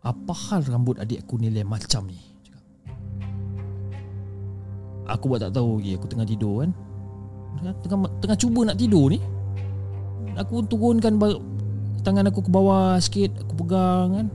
Apa 0.04 0.32
hal 0.36 0.68
rambut 0.68 1.00
adik 1.00 1.24
aku 1.24 1.40
ni 1.40 1.48
lain 1.48 1.64
macam 1.64 2.12
ni? 2.12 2.20
Cakap. 2.44 2.62
Aku 5.16 5.24
buat 5.32 5.40
tak 5.40 5.56
tahu 5.56 5.80
lagi 5.80 5.96
Aku 5.96 6.06
tengah 6.12 6.28
tidur 6.28 6.54
kan. 6.68 6.70
Tengah, 7.56 8.10
tengah 8.20 8.38
cuba 8.38 8.60
nak 8.68 8.76
tidur 8.76 9.08
ni. 9.08 9.18
Aku 10.36 10.60
turunkan 10.68 11.16
Tangan 12.04 12.28
aku 12.28 12.44
ke 12.44 12.50
bawah 12.52 13.00
sikit 13.00 13.32
Aku 13.48 13.64
pegang 13.64 14.08
kan. 14.12 14.26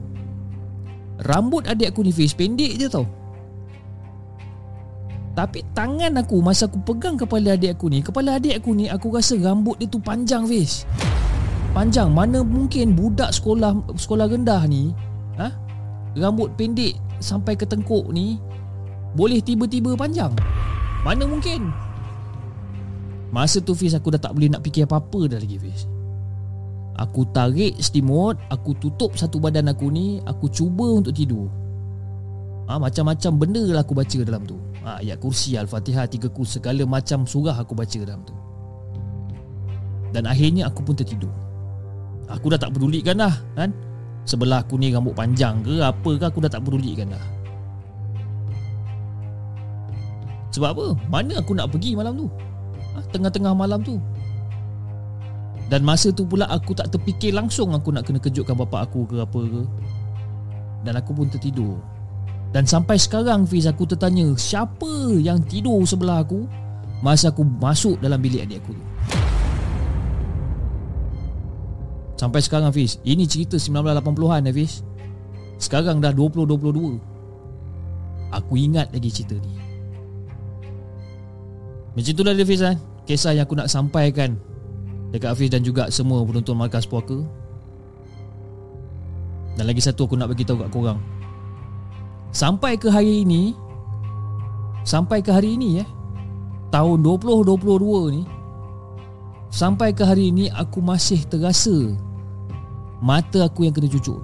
Rambut 1.22 1.70
adik 1.70 1.94
aku 1.94 2.02
ni 2.02 2.10
Fiz 2.10 2.34
Pendek 2.34 2.82
je 2.82 2.90
tau 2.90 3.06
Tapi 5.38 5.62
tangan 5.78 6.18
aku 6.18 6.42
Masa 6.42 6.66
aku 6.66 6.82
pegang 6.82 7.14
kepala 7.14 7.54
adik 7.54 7.78
aku 7.78 7.94
ni 7.94 8.02
Kepala 8.02 8.42
adik 8.42 8.58
aku 8.58 8.74
ni 8.74 8.90
Aku 8.90 9.14
rasa 9.14 9.38
rambut 9.38 9.78
dia 9.78 9.86
tu 9.86 10.02
panjang 10.02 10.50
Fiz. 10.50 10.90
Panjang 11.78 12.10
Mana 12.10 12.42
mungkin 12.42 12.98
budak 12.98 13.30
sekolah 13.30 13.94
Sekolah 13.94 14.26
rendah 14.26 14.66
ni 14.66 14.90
ha? 15.38 15.54
Rambut 16.18 16.58
pendek 16.58 16.98
Sampai 17.22 17.54
ke 17.54 17.70
tengkuk 17.70 18.10
ni 18.10 18.42
Boleh 19.14 19.38
tiba-tiba 19.38 19.94
panjang. 19.94 20.34
Mana 21.06 21.30
mungkin? 21.30 21.70
Masa 23.30 23.62
tu 23.62 23.78
Fiz 23.78 23.94
aku 23.94 24.10
dah 24.18 24.22
tak 24.22 24.34
boleh 24.34 24.50
nak 24.50 24.66
fikir 24.66 24.90
apa-apa 24.90 25.38
dah 25.38 25.38
lagi 25.38 25.62
Fiz. 25.62 25.86
Aku 26.98 27.30
tarik 27.30 27.78
steam 27.78 28.10
mode 28.10 28.42
Aku 28.50 28.74
tutup 28.82 29.14
satu 29.14 29.38
badan 29.38 29.70
aku 29.70 29.94
ni 29.94 30.18
Aku 30.26 30.50
cuba 30.50 30.98
untuk 30.98 31.14
tidur. 31.14 31.46
Ha, 32.66 32.82
Macam-macam 32.82 33.32
benda 33.38 33.64
lah 33.70 33.86
aku 33.86 33.94
baca 33.94 34.18
dalam 34.26 34.42
tu 34.50 34.67
ha, 34.88 35.04
Ayat 35.04 35.20
kursi 35.20 35.60
Al-Fatihah 35.60 36.08
Tiga 36.08 36.32
kursi 36.32 36.64
Segala 36.64 36.88
macam 36.88 37.28
surah 37.28 37.60
aku 37.60 37.76
baca 37.76 38.00
dalam 38.00 38.24
tu. 38.24 38.32
Dan 40.16 40.24
akhirnya 40.24 40.72
aku 40.72 40.88
pun 40.88 40.96
tertidur. 40.96 41.32
Aku 42.32 42.48
dah 42.48 42.60
tak 42.60 42.72
pedulikan 42.72 43.20
dah 43.20 43.36
kan? 43.60 43.76
Sebelah 44.28 44.64
aku 44.64 44.76
ni 44.76 44.92
rambut 44.92 45.16
panjang 45.16 45.64
ke 45.64 45.80
Apa 45.80 46.20
ke 46.20 46.26
aku 46.28 46.44
dah 46.44 46.52
tak 46.52 46.60
pedulikan 46.68 47.08
dah 47.08 47.26
Sebab 50.52 50.70
apa? 50.76 50.88
Mana 51.08 51.40
aku 51.40 51.56
nak 51.56 51.72
pergi 51.72 51.96
malam 51.96 52.20
tu? 52.20 52.28
ha, 52.96 53.00
Tengah-tengah 53.16 53.56
malam 53.56 53.80
tu. 53.84 53.96
Dan 55.68 55.84
masa 55.84 56.12
tu 56.12 56.28
pula 56.28 56.48
aku 56.52 56.76
tak 56.76 56.92
terfikir 56.92 57.32
langsung 57.36 57.72
Aku 57.76 57.92
nak 57.92 58.08
kena 58.08 58.20
kejutkan 58.20 58.56
bapak 58.60 58.92
aku 58.92 59.08
ke 59.08 59.24
apa 59.24 59.42
ke. 59.44 59.64
Dan 60.84 60.94
aku 61.00 61.12
pun 61.16 61.28
tertidur 61.32 61.80
Dan 62.58 62.66
sampai 62.66 62.98
sekarang 62.98 63.46
Fiz 63.46 63.70
aku 63.70 63.86
tertanya 63.86 64.34
Siapa 64.34 65.14
yang 65.22 65.38
tidur 65.46 65.86
sebelah 65.86 66.26
aku 66.26 66.50
Masa 67.06 67.30
aku 67.30 67.46
masuk 67.46 68.02
dalam 68.02 68.18
bilik 68.18 68.50
adik 68.50 68.66
aku 68.66 68.74
tu. 68.74 68.82
Sampai 72.18 72.42
sekarang 72.42 72.74
Fiz 72.74 72.98
Ini 73.06 73.30
cerita 73.30 73.62
1980-an 73.62 74.50
ya 74.50 74.54
Fiz. 74.58 74.82
Sekarang 75.62 76.02
dah 76.02 76.10
2022 76.10 76.98
Aku 78.34 78.54
ingat 78.58 78.90
lagi 78.90 79.14
cerita 79.14 79.38
ni 79.38 79.54
Macam 81.94 82.10
itulah 82.10 82.34
dia 82.34 82.42
Fiz 82.42 82.66
kan? 82.66 82.82
Kisah 83.06 83.38
yang 83.38 83.46
aku 83.46 83.54
nak 83.54 83.70
sampaikan 83.70 84.34
Dekat 85.14 85.38
Hafiz 85.38 85.54
dan 85.54 85.62
juga 85.62 85.94
semua 85.94 86.26
penonton 86.26 86.58
Markas 86.58 86.90
Puaka. 86.90 87.22
Dan 89.62 89.70
lagi 89.70 89.80
satu 89.80 90.10
aku 90.10 90.18
nak 90.18 90.34
beritahu 90.34 90.66
kat 90.66 90.74
korang 90.74 91.00
Sampai 92.38 92.78
ke 92.78 92.94
hari 92.94 93.26
ini 93.26 93.58
Sampai 94.86 95.26
ke 95.26 95.34
hari 95.34 95.58
ini 95.58 95.82
eh 95.82 95.90
Tahun 96.70 97.02
2022 97.02 98.14
ni 98.14 98.22
Sampai 99.50 99.90
ke 99.90 100.06
hari 100.06 100.30
ini 100.30 100.46
aku 100.54 100.78
masih 100.78 101.26
terasa 101.26 101.74
Mata 103.02 103.50
aku 103.50 103.66
yang 103.66 103.74
kena 103.74 103.90
cucuk 103.90 104.22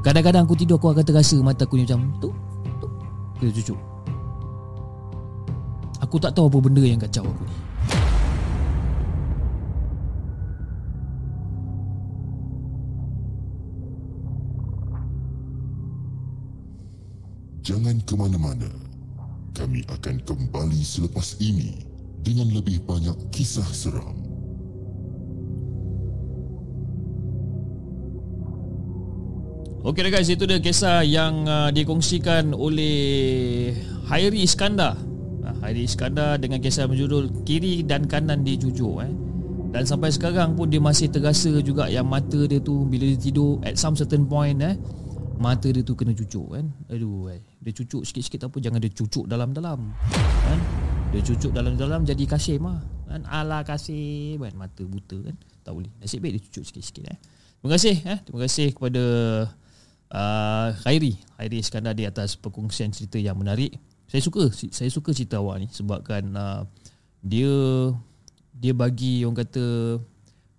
Kadang-kadang 0.00 0.48
aku 0.48 0.56
tidur 0.56 0.80
aku 0.80 0.96
akan 0.96 1.04
terasa 1.04 1.36
mata 1.44 1.68
aku 1.68 1.76
ni 1.76 1.84
macam 1.84 2.08
tu 2.24 2.32
tu 2.80 2.88
kena 3.36 3.50
cucuk. 3.50 3.78
Aku 5.98 6.16
tak 6.22 6.32
tahu 6.38 6.46
apa 6.46 6.58
benda 6.62 6.80
yang 6.86 7.02
kacau 7.02 7.26
aku 7.26 7.42
ni 7.44 7.67
Jangan 17.68 18.00
ke 18.00 18.16
mana-mana. 18.16 18.64
Kami 19.52 19.84
akan 19.92 20.24
kembali 20.24 20.80
selepas 20.80 21.36
ini 21.36 21.84
dengan 22.24 22.48
lebih 22.48 22.80
banyak 22.80 23.28
kisah 23.28 23.68
seram. 23.76 24.16
Okey 29.84 30.08
guys, 30.08 30.32
itu 30.32 30.48
dia 30.48 30.64
kisah 30.64 31.04
yang 31.04 31.44
uh, 31.44 31.68
dikongsikan 31.68 32.56
oleh 32.56 33.76
Hairi 34.08 34.48
Iskandar. 34.48 34.96
Uh, 35.44 35.52
Hairi 35.60 35.84
Iskandar 35.84 36.40
dengan 36.40 36.64
kisah 36.64 36.88
berjudul 36.88 37.44
Kiri 37.44 37.84
dan 37.84 38.08
Kanan 38.08 38.48
Dijujuk 38.48 39.04
eh. 39.04 39.12
Dan 39.76 39.84
sampai 39.84 40.08
sekarang 40.08 40.56
pun 40.56 40.72
dia 40.72 40.80
masih 40.80 41.12
terasa 41.12 41.52
juga 41.60 41.92
yang 41.92 42.08
mata 42.08 42.48
dia 42.48 42.64
tu 42.64 42.88
bila 42.88 43.04
dia 43.04 43.20
tidur 43.20 43.60
at 43.60 43.76
some 43.76 43.92
certain 43.92 44.24
point 44.24 44.56
eh 44.64 44.72
mata 45.38 45.70
dia 45.70 45.86
tu 45.86 45.94
kena 45.94 46.12
cucuk 46.12 46.58
kan. 46.58 46.66
Aduh 46.90 47.32
eh. 47.32 47.40
Dia 47.62 47.72
cucuk 47.72 48.02
sikit-sikit 48.04 48.50
apa 48.50 48.56
jangan 48.58 48.78
dia 48.82 48.92
cucuk 48.92 49.24
dalam-dalam. 49.24 49.94
Kan? 50.44 50.60
Dia 51.14 51.22
cucuk 51.24 51.54
dalam-dalam 51.54 52.04
jadi 52.04 52.24
kasim 52.28 52.66
lah. 52.66 52.82
Kan 53.08 53.24
ala 53.24 53.64
kasim 53.64 54.36
kan 54.42 54.54
mata 54.58 54.82
buta 54.84 55.16
kan. 55.22 55.36
Tak 55.62 55.72
boleh. 55.72 55.90
Nasib 56.02 56.20
baik 56.20 56.38
dia 56.38 56.42
cucuk 56.50 56.64
sikit-sikit 56.68 57.04
eh. 57.08 57.18
Terima 57.58 57.68
kasih 57.74 57.96
eh. 58.04 58.18
Terima 58.22 58.38
kasih 58.44 58.66
kepada 58.74 59.04
uh, 60.12 60.68
Khairi 60.84 61.16
Khairi 61.36 61.56
Iskandar 61.60 61.94
di 61.96 62.04
atas 62.08 62.36
perkongsian 62.36 62.92
cerita 62.92 63.20
yang 63.20 63.36
menarik 63.36 63.76
saya 64.08 64.24
suka 64.24 64.48
saya 64.52 64.88
suka 64.88 65.12
cerita 65.12 65.36
awak 65.36 65.56
ni 65.60 65.68
sebabkan 65.68 66.32
uh, 66.32 66.64
dia 67.20 67.52
dia 68.56 68.72
bagi 68.72 69.22
orang 69.22 69.44
kata 69.44 69.64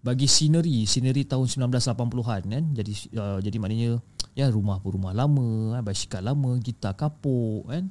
bagi 0.06 0.30
scenery 0.30 0.86
scenery 0.86 1.26
tahun 1.26 1.50
1980-an 1.50 2.42
kan 2.46 2.64
jadi 2.78 2.92
uh, 3.18 3.40
jadi 3.42 3.58
maknanya 3.58 3.92
ya 4.38 4.48
rumah 4.50 4.82
pun 4.82 4.98
rumah 4.98 5.14
lama 5.14 5.78
kan 5.78 5.82
basikal 5.86 6.22
lama 6.24 6.58
gitar 6.62 6.94
kapuk 6.98 7.68
kan. 7.70 7.90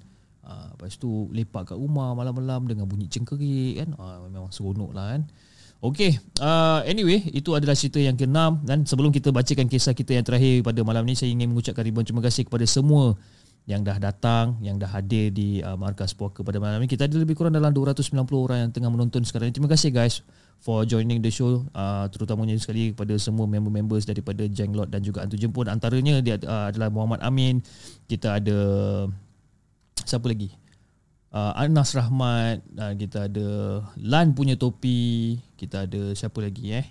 Uh, 0.49 0.73
lepas 0.73 0.97
tu 0.97 1.29
lepak 1.29 1.73
kat 1.73 1.77
rumah 1.77 2.17
malam-malam 2.17 2.65
dengan 2.65 2.89
bunyi 2.89 3.07
cengkerik 3.09 3.85
kan. 3.85 3.89
Uh, 4.01 4.29
memang 4.33 4.49
seronok 4.49 4.97
lah 4.97 5.17
kan. 5.17 5.23
Okey, 5.79 6.19
uh, 6.43 6.83
anyway, 6.91 7.23
itu 7.31 7.55
adalah 7.55 7.79
cerita 7.79 8.03
yang 8.03 8.19
keenam. 8.19 8.59
Dan 8.67 8.83
sebelum 8.83 9.15
kita 9.15 9.31
bacakan 9.31 9.71
kisah 9.71 9.95
kita 9.95 10.17
yang 10.17 10.27
terakhir 10.27 10.67
pada 10.67 10.83
malam 10.83 11.07
ni 11.07 11.15
saya 11.15 11.31
ingin 11.31 11.55
mengucapkan 11.55 11.87
ribuan 11.87 12.03
terima 12.03 12.19
kasih 12.25 12.51
kepada 12.51 12.67
semua 12.67 13.15
yang 13.69 13.85
dah 13.85 14.01
datang, 14.01 14.59
yang 14.65 14.81
dah 14.81 14.91
hadir 14.91 15.31
di 15.31 15.63
uh, 15.63 15.77
Markas 15.79 16.17
Puaka 16.17 16.43
pada 16.43 16.59
malam 16.59 16.83
ini. 16.83 16.91
Kita 16.91 17.07
ada 17.07 17.15
lebih 17.15 17.39
kurang 17.39 17.55
dalam 17.55 17.71
290 17.71 18.11
orang 18.35 18.59
yang 18.67 18.71
tengah 18.73 18.91
menonton 18.91 19.23
sekarang. 19.23 19.55
Terima 19.55 19.71
kasih 19.71 19.95
guys 19.95 20.25
for 20.59 20.83
joining 20.85 21.23
the 21.23 21.31
show 21.31 21.65
uh, 21.73 22.07
terutamanya 22.11 22.59
sekali 22.59 22.93
kepada 22.93 23.15
semua 23.17 23.47
member-members 23.47 24.05
daripada 24.05 24.45
Jenglot 24.47 24.91
dan 24.91 25.01
juga 25.03 25.23
Antu 25.23 25.39
Jemput. 25.39 25.71
Antaranya 25.71 26.19
dia 26.19 26.37
uh, 26.43 26.69
adalah 26.69 26.91
Muhammad 26.91 27.23
Amin. 27.23 27.63
Kita 28.11 28.43
ada 28.43 28.59
siapa 30.03 30.27
lagi? 30.29 30.51
uh, 31.33 31.53
Anas 31.57 31.93
Rahmat 31.93 32.65
uh, 32.77 32.95
kita 32.97 33.29
ada 33.29 33.49
Lan 34.01 34.33
punya 34.33 34.57
topi 34.57 35.37
kita 35.59 35.89
ada 35.89 36.13
siapa 36.17 36.41
lagi 36.41 36.73
eh 36.77 36.87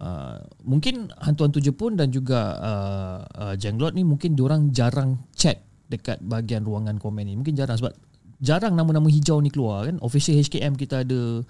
uh, 0.00 0.38
mungkin 0.64 1.10
hantu-hantu 1.20 1.62
Jepun 1.62 1.98
dan 1.98 2.10
juga 2.10 2.58
uh, 2.58 3.18
uh, 3.24 3.54
Jenglot 3.54 3.94
ni 3.94 4.02
mungkin 4.02 4.34
diorang 4.34 4.74
jarang 4.74 5.22
chat 5.36 5.62
dekat 5.90 6.18
bahagian 6.24 6.64
ruangan 6.64 6.96
komen 6.96 7.28
ni 7.28 7.34
mungkin 7.36 7.54
jarang 7.54 7.76
sebab 7.76 7.92
jarang 8.40 8.74
nama-nama 8.74 9.06
hijau 9.06 9.38
ni 9.38 9.52
keluar 9.52 9.86
kan 9.86 10.00
official 10.02 10.34
HKM 10.40 10.74
kita 10.74 11.04
ada 11.06 11.44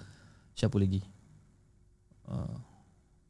siapa 0.53 0.75
lagi 0.77 1.01
uh, 2.29 2.55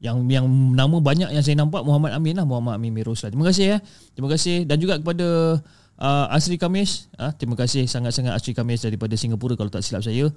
yang 0.03 0.27
yang 0.27 0.45
nama 0.76 0.99
banyak 0.99 1.31
yang 1.31 1.43
saya 1.43 1.55
nampak 1.55 1.81
Muhammad 1.81 2.13
Amin 2.13 2.35
lah 2.35 2.45
Muhammad 2.45 2.77
Amin 2.77 2.91
Miros 2.91 3.23
lah. 3.23 3.31
Terima 3.31 3.47
kasih 3.47 3.65
ya. 3.65 3.77
Terima 4.13 4.30
kasih. 4.30 4.67
Dan 4.67 4.77
juga 4.77 4.99
kepada 4.99 5.57
uh, 5.97 6.35
Asri 6.35 6.59
Kamis 6.59 7.07
uh, 7.15 7.31
terima 7.34 7.55
kasih 7.55 7.88
sangat-sangat 7.88 8.35
Asri 8.35 8.51
Kamis 8.51 8.84
daripada 8.84 9.15
Singapura 9.15 9.55
kalau 9.55 9.72
tak 9.72 9.81
silap 9.81 10.03
saya. 10.03 10.30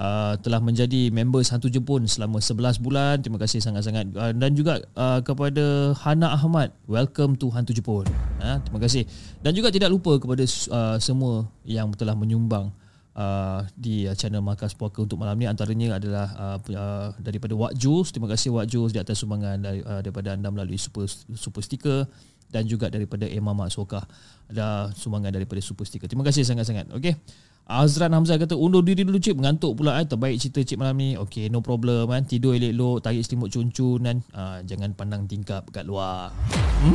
Uh, 0.00 0.32
telah 0.40 0.64
menjadi 0.64 1.12
member 1.12 1.44
Hantu 1.44 1.68
Jepun 1.68 2.08
selama 2.08 2.40
11 2.40 2.80
bulan. 2.80 3.20
Terima 3.20 3.36
kasih 3.36 3.60
sangat-sangat. 3.60 4.08
Uh, 4.16 4.32
dan 4.32 4.56
juga 4.56 4.80
uh, 4.96 5.20
kepada 5.20 5.92
Hana 6.00 6.32
Ahmad 6.32 6.72
welcome 6.88 7.36
to 7.36 7.52
Hantu 7.52 7.76
Jepun. 7.76 8.08
Uh, 8.40 8.56
terima 8.64 8.80
kasih. 8.80 9.04
Dan 9.44 9.52
juga 9.52 9.68
tidak 9.68 9.92
lupa 9.92 10.16
kepada 10.16 10.46
uh, 10.46 10.96
semua 10.96 11.44
yang 11.68 11.92
telah 11.92 12.16
menyumbang 12.16 12.72
uh, 13.16 13.66
di 13.74 14.06
uh, 14.06 14.14
channel 14.14 14.42
Markas 14.44 14.76
Puaka 14.76 15.02
untuk 15.02 15.18
malam 15.18 15.38
ni. 15.38 15.46
Antaranya 15.48 15.96
adalah 15.96 16.26
uh, 16.36 16.58
uh, 16.58 17.08
daripada 17.18 17.54
Wak 17.56 17.74
Jus 17.78 18.14
terima 18.14 18.30
kasih 18.30 18.54
Wak 18.54 18.66
Jus 18.70 18.90
di 18.94 19.00
atas 19.00 19.18
sumbangan 19.20 19.56
dari, 19.58 19.80
uh, 19.82 20.00
daripada 20.04 20.34
anda 20.34 20.48
melalui 20.52 20.78
super 20.78 21.08
super 21.34 21.62
sticker 21.64 22.06
dan 22.50 22.66
juga 22.66 22.90
daripada 22.90 23.26
Emma 23.30 23.54
Mak 23.54 23.70
Sokah. 23.70 24.04
Ada 24.50 24.90
sumbangan 24.94 25.30
daripada 25.30 25.62
super 25.62 25.86
sticker. 25.86 26.10
Terima 26.10 26.26
kasih 26.26 26.42
sangat-sangat. 26.42 26.90
Okey 26.94 27.14
Azran 27.70 28.10
Hamzah 28.10 28.34
kata 28.34 28.58
undur 28.58 28.82
diri 28.82 29.06
dulu 29.06 29.22
cik. 29.22 29.38
Mengantuk 29.38 29.78
pula 29.78 30.02
eh 30.02 30.06
terbaik 30.06 30.42
cerita 30.42 30.58
cik 30.58 30.74
malam 30.74 30.98
ni 30.98 31.14
okey 31.14 31.46
no 31.54 31.62
problem 31.62 32.10
kan 32.10 32.26
tidur 32.26 32.58
elok-elok 32.58 32.98
tarik 32.98 33.22
selimut 33.22 33.46
cun-cun 33.46 34.02
kan 34.02 34.18
uh, 34.34 34.58
jangan 34.66 34.90
pandang 34.90 35.30
tingkap 35.30 35.62
kat 35.70 35.86
luar. 35.86 36.34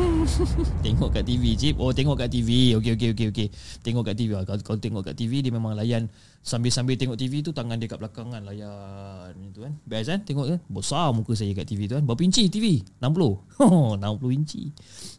Tengok 0.84 1.16
kat 1.16 1.24
TV 1.24 1.56
cik. 1.56 1.80
Oh 1.80 1.96
tengok 1.96 2.20
kat 2.20 2.28
TV 2.28 2.76
okey 2.76 2.92
okey 3.00 3.10
okey 3.16 3.28
okey. 3.32 3.48
Tengok 3.88 4.04
kat 4.12 4.20
TV 4.20 4.36
kalau, 4.36 4.60
kalau 4.68 4.80
tengok 4.84 5.04
kat 5.08 5.16
TV 5.16 5.40
dia 5.40 5.56
memang 5.56 5.80
layan 5.80 6.12
sambil-sambil 6.46 6.94
tengok 6.94 7.18
TV 7.18 7.42
tu 7.42 7.50
tangan 7.50 7.74
dia 7.74 7.90
kat 7.90 7.98
belakang 7.98 8.30
kan 8.30 8.46
layan 8.46 9.34
tu 9.50 9.66
kan. 9.66 9.74
Best 9.82 10.14
kan 10.14 10.22
tengok 10.22 10.46
kan 10.46 10.60
besar 10.70 11.10
muka 11.10 11.34
saya 11.34 11.50
kat 11.58 11.66
TV 11.66 11.90
tu 11.90 11.98
kan. 11.98 12.06
Berapa 12.06 12.22
inci 12.22 12.46
TV 12.54 12.86
60 13.02 13.98
60 13.98 14.38
inci. 14.38 14.70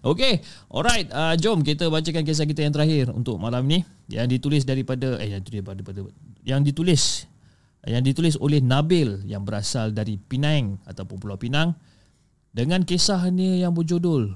Okey 0.06 0.38
alright. 0.70 1.10
Uh, 1.10 1.34
jom 1.34 1.66
kita 1.66 1.90
bacakan 1.90 2.22
kisah 2.22 2.46
kita 2.46 2.62
yang 2.62 2.70
terakhir 2.70 3.10
untuk 3.10 3.42
malam 3.42 3.66
ni. 3.66 3.82
Yang 4.06 4.38
ditulis 4.38 4.62
daripada 4.62 5.18
eh 5.18 5.34
yang 5.34 5.42
ditulis 5.42 5.66
daripada 5.66 6.00
yang 6.46 6.62
ditulis 6.62 7.26
yang 7.90 8.02
ditulis 8.06 8.38
oleh 8.38 8.62
Nabil 8.62 9.26
yang 9.26 9.42
berasal 9.42 9.90
dari 9.90 10.22
Penang 10.22 10.78
ataupun 10.86 11.18
Pulau 11.18 11.38
Pinang 11.38 11.74
dengan 12.54 12.86
kisahnya 12.86 13.66
yang 13.66 13.74
berjudul 13.74 14.30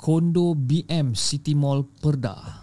Kondo 0.00 0.56
BM 0.56 1.12
City 1.12 1.52
Mall 1.52 1.84
Perda. 1.84 2.61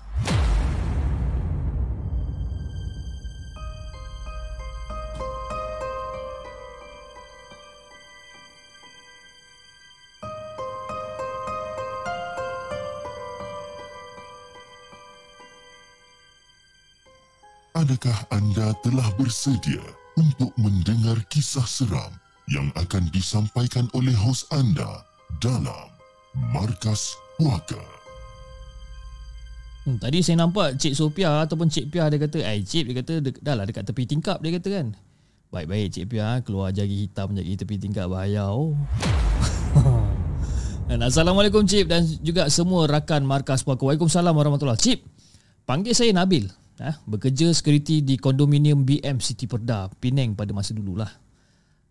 Adakah 17.89 18.21
anda 18.29 18.69
telah 18.85 19.09
bersedia 19.17 19.81
untuk 20.13 20.53
mendengar 20.61 21.17
kisah 21.25 21.65
seram 21.65 22.13
yang 22.45 22.69
akan 22.77 23.09
disampaikan 23.09 23.89
oleh 23.97 24.13
hos 24.13 24.45
anda 24.53 25.01
dalam 25.41 25.89
Markas 26.53 27.17
Puaka? 27.41 27.81
Hmm, 29.89 29.97
tadi 29.97 30.21
saya 30.21 30.45
nampak 30.45 30.77
Cik 30.77 30.93
Sophia 30.93 31.41
ataupun 31.41 31.65
Cik 31.65 31.89
Pia 31.89 32.13
dia 32.13 32.21
kata, 32.21 32.37
"Eh, 32.45 32.61
Cik 32.61 32.93
dia 32.93 32.95
kata 33.01 33.13
dah 33.41 33.57
lah 33.57 33.65
dekat 33.65 33.89
tepi 33.89 34.05
tingkap 34.05 34.37
dia 34.37 34.53
kata 34.61 34.69
kan." 34.69 34.87
Baik-baik 35.49 35.89
Cik 35.89 36.05
Pia 36.13 36.45
keluar 36.45 36.69
jari 36.69 37.09
hitam 37.09 37.33
jari 37.33 37.57
tepi 37.57 37.81
tingkap 37.81 38.05
bahaya 38.05 38.53
oh. 38.53 38.77
Dan 40.93 41.01
Assalamualaikum 41.09 41.65
Cip 41.65 41.89
dan 41.89 42.05
juga 42.21 42.53
semua 42.53 42.85
rakan 42.85 43.25
Markas 43.25 43.65
Puaka. 43.65 43.81
Waalaikumsalam 43.81 44.37
warahmatullahi 44.37 44.77
Cip, 44.77 45.01
panggil 45.65 45.97
saya 45.97 46.13
Nabil 46.13 46.53
eh, 46.79 46.95
bekerja 47.03 47.51
security 47.51 47.99
di 47.99 48.15
kondominium 48.15 48.87
BM 48.87 49.19
City 49.19 49.45
Perda, 49.45 49.91
Penang 49.99 50.33
pada 50.33 50.55
masa 50.55 50.71
dululah. 50.71 51.11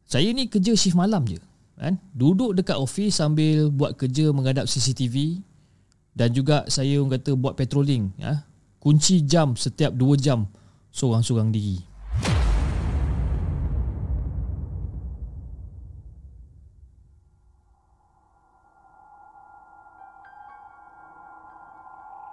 Saya 0.09 0.32
ni 0.32 0.48
kerja 0.48 0.73
shift 0.73 0.97
malam 0.97 1.28
je. 1.28 1.36
Kan? 1.77 2.01
Duduk 2.16 2.56
dekat 2.56 2.81
office 2.81 3.20
sambil 3.20 3.69
buat 3.69 3.94
kerja 3.94 4.32
menghadap 4.32 4.66
CCTV 4.66 5.44
dan 6.16 6.32
juga 6.35 6.66
saya 6.66 6.98
orang 6.98 7.20
kata 7.20 7.36
buat 7.36 7.55
patrolling. 7.55 8.10
Ya? 8.16 8.43
Kunci 8.81 9.23
jam 9.23 9.55
setiap 9.55 9.93
2 9.94 10.19
jam 10.19 10.48
seorang-seorang 10.90 11.52
diri. 11.52 11.85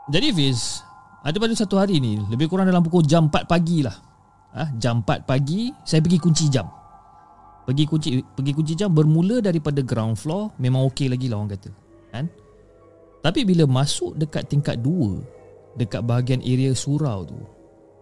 Jadi 0.05 0.29
Fiz, 0.37 0.85
ada 1.25 1.41
pada 1.41 1.53
satu 1.57 1.81
hari 1.81 1.97
ni 1.97 2.21
Lebih 2.29 2.45
kurang 2.45 2.69
dalam 2.69 2.85
pukul 2.85 3.01
jam 3.01 3.25
4 3.33 3.49
pagi 3.49 3.81
lah. 3.81 3.97
Ha, 4.53 4.77
Jam 4.77 5.01
4 5.01 5.25
pagi 5.25 5.73
Saya 5.81 6.05
pergi 6.05 6.21
kunci 6.21 6.45
jam. 6.53 6.69
Pergi 7.65 7.83
kunci 7.89 8.21
pergi 8.21 8.53
kunci 8.53 8.77
jam 8.77 8.93
Bermula 8.93 9.41
daripada 9.41 9.81
ground 9.81 10.21
floor 10.21 10.53
Memang 10.61 10.85
okey 10.93 11.09
lagi 11.09 11.25
lah 11.25 11.41
orang 11.41 11.57
kata 11.57 11.69
kan? 12.13 12.29
Tapi 13.25 13.41
bila 13.41 13.65
masuk 13.65 14.13
dekat 14.21 14.45
tingkat 14.45 14.77
2 14.85 15.81
Dekat 15.81 16.05
bahagian 16.05 16.45
area 16.45 16.77
surau 16.77 17.25
tu 17.25 17.41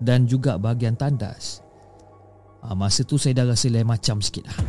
Dan 0.04 0.28
juga 0.28 0.60
bahagian 0.60 1.00
tandas 1.00 1.64
ha, 2.60 2.76
Masa 2.76 3.08
tu 3.08 3.16
saya 3.16 3.40
dah 3.40 3.56
rasa 3.56 3.72
lain 3.72 3.88
macam 3.88 4.20
sikit 4.20 4.52
lah. 4.52 4.60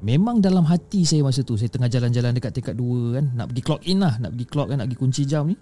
Memang 0.00 0.40
dalam 0.40 0.64
hati 0.64 1.04
saya 1.04 1.20
masa 1.20 1.44
tu 1.44 1.60
Saya 1.60 1.68
tengah 1.68 1.92
jalan-jalan 1.92 2.32
dekat 2.32 2.56
tingkat 2.56 2.74
2 2.80 3.12
kan 3.12 3.24
Nak 3.36 3.46
pergi 3.52 3.62
clock 3.62 3.82
in 3.84 4.00
lah 4.00 4.16
Nak 4.16 4.32
pergi 4.32 4.46
clock 4.48 4.68
kan 4.72 4.76
Nak 4.80 4.88
pergi 4.88 5.00
kunci 5.04 5.22
jam 5.28 5.52
ni 5.52 5.56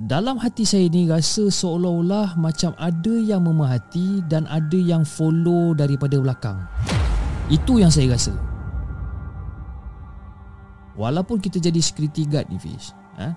dalam 0.00 0.40
hati 0.40 0.64
saya 0.64 0.88
ni 0.88 1.04
rasa 1.04 1.52
seolah-olah 1.52 2.40
macam 2.40 2.72
ada 2.80 3.12
yang 3.20 3.44
memerhati 3.44 4.24
dan 4.32 4.48
ada 4.48 4.80
yang 4.80 5.04
follow 5.04 5.76
daripada 5.76 6.16
belakang. 6.16 6.56
Itu 7.52 7.76
yang 7.76 7.92
saya 7.92 8.16
rasa. 8.16 8.32
Walaupun 10.96 11.36
kita 11.44 11.60
jadi 11.60 11.76
security 11.84 12.24
guard 12.24 12.48
ni 12.48 12.56
Fish, 12.56 12.96
ha? 13.20 13.36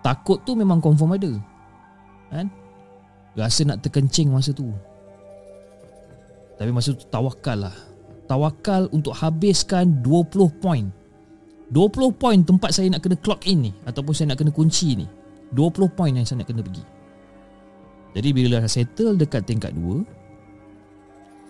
takut 0.00 0.40
tu 0.40 0.56
memang 0.56 0.80
confirm 0.80 1.20
ada. 1.20 1.32
Kan? 2.32 2.48
Rasa 3.36 3.68
nak 3.68 3.84
terkencing 3.84 4.32
masa 4.32 4.56
tu. 4.56 4.72
Tapi 6.56 6.72
masa 6.72 6.96
tu 6.96 7.04
tawakal 7.12 7.68
lah. 7.68 7.76
Tawakal 8.24 8.88
untuk 8.96 9.12
habiskan 9.20 10.00
20 10.00 10.64
point. 10.64 10.88
20 11.68 12.16
point 12.16 12.40
tempat 12.40 12.72
saya 12.72 12.88
nak 12.88 13.04
kena 13.04 13.20
clock 13.20 13.44
in 13.44 13.68
ni 13.68 13.72
ataupun 13.84 14.16
saya 14.16 14.32
nak 14.32 14.40
kena 14.40 14.48
kunci 14.48 14.96
ni. 14.96 15.19
20 15.54 15.96
poin 15.98 16.14
yang 16.14 16.22
saya 16.22 16.42
nak 16.42 16.48
kena 16.50 16.62
pergi. 16.62 16.84
Jadi 18.14 18.28
bila 18.34 18.58
dah 18.58 18.66
settle 18.66 19.14
dekat 19.14 19.46
tingkat 19.46 19.70
2 19.74 20.02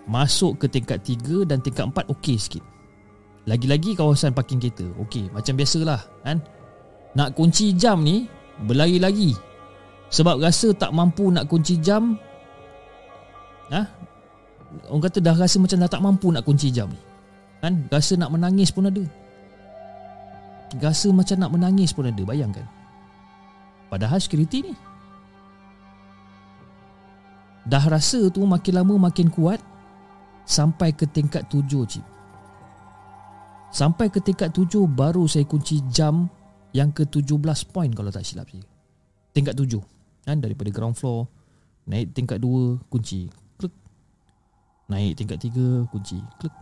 Masuk 0.09 0.61
ke 0.61 0.67
tingkat 0.69 1.01
3 1.01 1.49
dan 1.49 1.65
tingkat 1.65 1.89
4 1.89 2.13
okey 2.13 2.37
sikit. 2.37 2.65
Lagi-lagi 3.49 3.97
kawasan 3.97 4.37
parking 4.37 4.61
kereta 4.61 4.85
Okey. 5.01 5.33
Macam 5.33 5.57
biasalah 5.57 6.01
kan? 6.25 6.41
Nak 7.17 7.33
kunci 7.37 7.73
jam 7.77 8.05
ni 8.05 8.29
Berlari 8.69 9.01
lagi. 9.01 9.33
Sebab 10.13 10.43
rasa 10.43 10.73
tak 10.77 10.93
mampu 10.93 11.33
nak 11.33 11.49
kunci 11.49 11.81
jam 11.81 12.17
ha? 13.73 13.85
Orang 14.87 15.03
kata 15.03 15.19
dah 15.19 15.35
rasa 15.35 15.57
macam 15.59 15.83
dah 15.83 15.91
tak 15.91 16.03
mampu 16.05 16.29
nak 16.29 16.45
kunci 16.45 16.69
jam 16.69 16.93
ni. 16.93 17.01
Kan? 17.61 17.89
Rasa 17.89 18.17
nak 18.17 18.33
menangis 18.33 18.73
pun 18.73 18.89
ada. 18.89 19.05
Rasa 20.81 21.09
macam 21.11 21.37
nak 21.41 21.51
menangis 21.51 21.91
pun 21.91 22.07
ada 22.07 22.23
Bayangkan 22.23 22.80
Padahal 23.91 24.23
security 24.23 24.71
ni. 24.71 24.75
Dah 27.71 27.85
rasa 27.87 28.33
tu 28.33 28.43
makin 28.49 28.83
lama 28.83 29.11
makin 29.11 29.29
kuat 29.29 29.61
Sampai 30.49 30.97
ke 30.97 31.05
tingkat 31.05 31.47
tujuh 31.53 31.85
cip 31.87 32.05
Sampai 33.71 34.09
ke 34.11 34.19
tingkat 34.19 34.51
tujuh 34.51 34.89
Baru 34.89 35.29
saya 35.29 35.45
kunci 35.47 35.85
jam 35.93 36.27
Yang 36.73 36.91
ke 36.91 37.03
tujuh 37.07 37.37
belas 37.39 37.63
point 37.63 37.93
Kalau 37.93 38.09
tak 38.09 38.25
silap 38.25 38.49
saya 38.49 38.65
Tingkat 39.31 39.55
tujuh 39.55 39.79
kan? 40.27 40.41
Daripada 40.41 40.73
ground 40.73 40.97
floor 40.97 41.29
Naik 41.87 42.17
tingkat 42.17 42.43
dua 42.43 42.81
Kunci 42.91 43.31
Klik. 43.61 43.75
Naik 44.91 45.21
tingkat 45.21 45.39
tiga 45.39 45.85
Kunci 45.93 46.19
Klik 46.41 46.55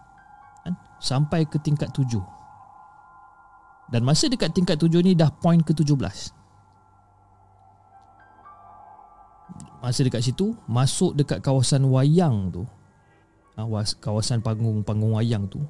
kan? 0.66 0.74
Sampai 1.00 1.46
ke 1.48 1.56
tingkat 1.62 1.94
tujuh. 1.94 2.20
Dan 3.88 4.04
masa 4.04 4.28
dekat 4.28 4.52
tingkat 4.52 4.76
tujuh 4.76 5.00
ni 5.00 5.16
Dah 5.16 5.32
point 5.32 5.64
ke 5.64 5.72
tujuh 5.72 5.96
belas 5.96 6.36
masa 9.78 10.00
dekat 10.02 10.22
situ 10.22 10.54
masuk 10.66 11.14
dekat 11.14 11.38
kawasan 11.42 11.86
wayang 11.86 12.50
tu. 12.50 12.62
Ha, 13.58 13.66
kawasan 13.98 14.42
panggung 14.42 14.82
panggung 14.86 15.14
wayang 15.14 15.46
tu. 15.50 15.62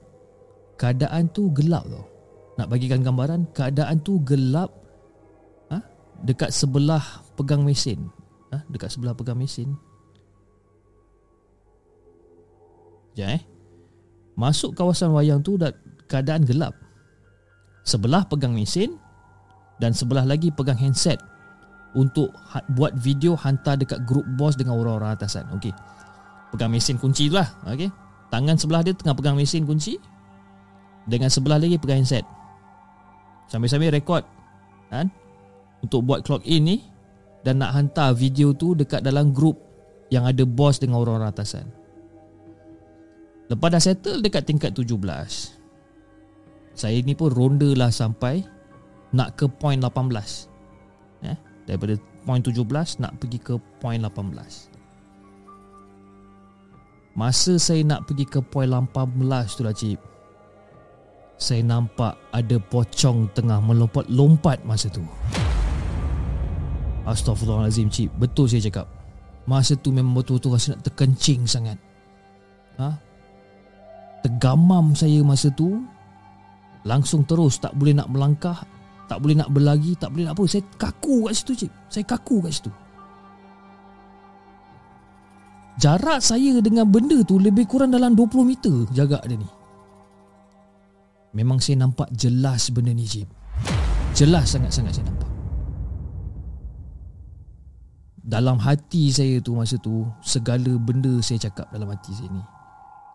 Keadaan 0.76 1.32
tu 1.32 1.48
gelap 1.52 1.88
tau. 1.88 2.04
Nak 2.60 2.68
bagikan 2.68 3.00
gambaran 3.00 3.48
keadaan 3.54 4.02
tu 4.02 4.20
gelap 4.24 4.72
ha, 5.72 5.80
dekat 6.24 6.52
sebelah 6.52 7.02
pegang 7.36 7.64
mesin. 7.64 8.08
Ha, 8.52 8.64
dekat 8.68 8.92
sebelah 8.92 9.16
pegang 9.16 9.40
mesin. 9.40 9.76
Ya 13.16 13.34
eh. 13.34 13.42
Masuk 14.38 14.78
kawasan 14.78 15.10
wayang 15.10 15.42
tu 15.42 15.58
dah 15.58 15.74
keadaan 16.06 16.46
gelap. 16.46 16.76
Sebelah 17.82 18.22
pegang 18.28 18.54
mesin 18.54 18.94
dan 19.80 19.96
sebelah 19.96 20.22
lagi 20.22 20.52
pegang 20.52 20.78
handset 20.78 21.18
untuk 21.96 22.32
ha- 22.52 22.64
buat 22.76 22.92
video 22.96 23.38
hantar 23.38 23.80
dekat 23.80 24.04
grup 24.04 24.24
bos 24.36 24.56
dengan 24.56 24.76
orang-orang 24.76 25.16
atasan. 25.16 25.48
Okey. 25.56 25.72
Pegang 26.52 26.72
mesin 26.72 27.00
kunci 27.00 27.32
tu 27.32 27.36
lah. 27.36 27.48
Okey. 27.68 27.88
Tangan 28.28 28.56
sebelah 28.60 28.84
dia 28.84 28.92
tengah 28.92 29.16
pegang 29.16 29.36
mesin 29.36 29.64
kunci. 29.64 29.96
Dengan 31.08 31.32
sebelah 31.32 31.56
lagi 31.56 31.80
pegang 31.80 32.04
handset. 32.04 32.24
Sambil-sambil 33.48 33.88
rekod. 33.96 34.20
Kan? 34.92 35.08
Untuk 35.80 36.04
buat 36.04 36.24
clock 36.24 36.44
in 36.44 36.64
ni. 36.68 36.78
dan 37.46 37.62
nak 37.62 37.70
hantar 37.72 38.12
video 38.18 38.50
tu 38.52 38.74
dekat 38.74 39.00
dalam 39.00 39.30
grup 39.30 39.56
yang 40.10 40.26
ada 40.26 40.42
bos 40.44 40.76
dengan 40.82 41.00
orang-orang 41.00 41.32
atasan. 41.32 41.64
Lepas 43.48 43.68
dah 43.72 43.80
settle 43.80 44.20
dekat 44.20 44.44
tingkat 44.44 44.76
17. 44.76 44.92
Saya 46.76 46.98
ni 47.00 47.16
pun 47.16 47.32
ronda 47.32 47.72
lah 47.72 47.88
sampai 47.88 48.44
nak 49.16 49.40
ke 49.40 49.48
point 49.48 49.80
18. 49.80 51.24
Eh, 51.24 51.38
daripada 51.68 52.00
point 52.24 52.40
17 52.40 53.04
nak 53.04 53.12
pergi 53.20 53.36
ke 53.36 53.60
point 53.76 54.00
18. 54.00 54.72
Masa 57.12 57.60
saya 57.60 57.84
nak 57.84 58.08
pergi 58.08 58.24
ke 58.24 58.40
point 58.40 58.72
18 58.72 58.88
tu 59.52 59.62
lah 59.68 59.76
cip. 59.76 60.00
Saya 61.36 61.60
nampak 61.62 62.16
ada 62.32 62.56
pocong 62.56 63.28
tengah 63.36 63.60
melompat-lompat 63.60 64.64
masa 64.64 64.88
tu. 64.88 65.04
Astaghfirullahalazim 67.04 67.92
cip. 67.92 68.08
Betul 68.16 68.48
saya 68.48 68.64
cakap. 68.64 68.88
Masa 69.44 69.76
tu 69.76 69.92
memang 69.92 70.16
betul-betul 70.16 70.56
rasa 70.56 70.72
nak 70.72 70.88
terkencing 70.88 71.44
sangat. 71.44 71.76
Ha? 72.80 72.96
Tergamam 74.24 74.96
saya 74.96 75.20
masa 75.20 75.52
tu. 75.52 75.84
Langsung 76.86 77.26
terus 77.26 77.60
tak 77.60 77.74
boleh 77.76 77.92
nak 77.92 78.08
melangkah, 78.08 78.64
tak 79.08 79.18
boleh 79.24 79.40
nak 79.40 79.48
berlari, 79.48 79.96
tak 79.96 80.12
boleh 80.12 80.28
nak 80.28 80.36
apa. 80.36 80.44
Saya 80.44 80.62
kaku 80.76 81.26
kat 81.26 81.34
situ 81.34 81.52
cik. 81.64 81.72
Saya 81.88 82.04
kaku 82.04 82.36
kat 82.44 82.52
situ. 82.52 82.70
Jarak 85.78 86.20
saya 86.20 86.58
dengan 86.60 86.84
benda 86.90 87.22
tu 87.22 87.38
lebih 87.40 87.64
kurang 87.64 87.94
dalam 87.94 88.12
20 88.12 88.44
meter 88.44 88.76
jaga 88.92 89.22
dia 89.24 89.40
ni. 89.40 89.48
Memang 91.32 91.62
saya 91.62 91.80
nampak 91.80 92.12
jelas 92.12 92.68
benda 92.68 92.92
ni 92.92 93.08
cik. 93.08 93.26
Jelas 94.12 94.52
sangat-sangat 94.52 94.92
saya 95.00 95.06
nampak 95.08 95.38
dalam 98.28 98.60
hati 98.60 99.08
saya 99.08 99.40
tu 99.40 99.56
masa 99.56 99.80
tu 99.80 100.04
segala 100.20 100.76
benda 100.76 101.16
saya 101.24 101.48
cakap 101.48 101.64
dalam 101.72 101.88
hati 101.88 102.12
saya 102.12 102.28
ni 102.28 102.44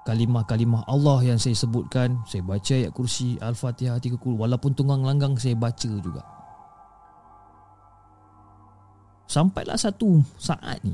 kalimah-kalimah 0.03 0.83
Allah 0.83 1.23
yang 1.23 1.39
saya 1.39 1.55
sebutkan 1.55 2.19
saya 2.27 2.43
baca 2.43 2.75
ayat 2.75 2.91
kursi 2.91 3.39
al-fatihah 3.39 3.97
tiga 4.03 4.19
kul 4.19 4.35
walaupun 4.35 4.75
tunggang 4.75 5.03
langgang 5.03 5.39
saya 5.39 5.55
baca 5.55 5.91
juga. 6.03 6.23
Sampailah 9.31 9.79
satu 9.79 10.19
saat 10.35 10.83
ni 10.83 10.93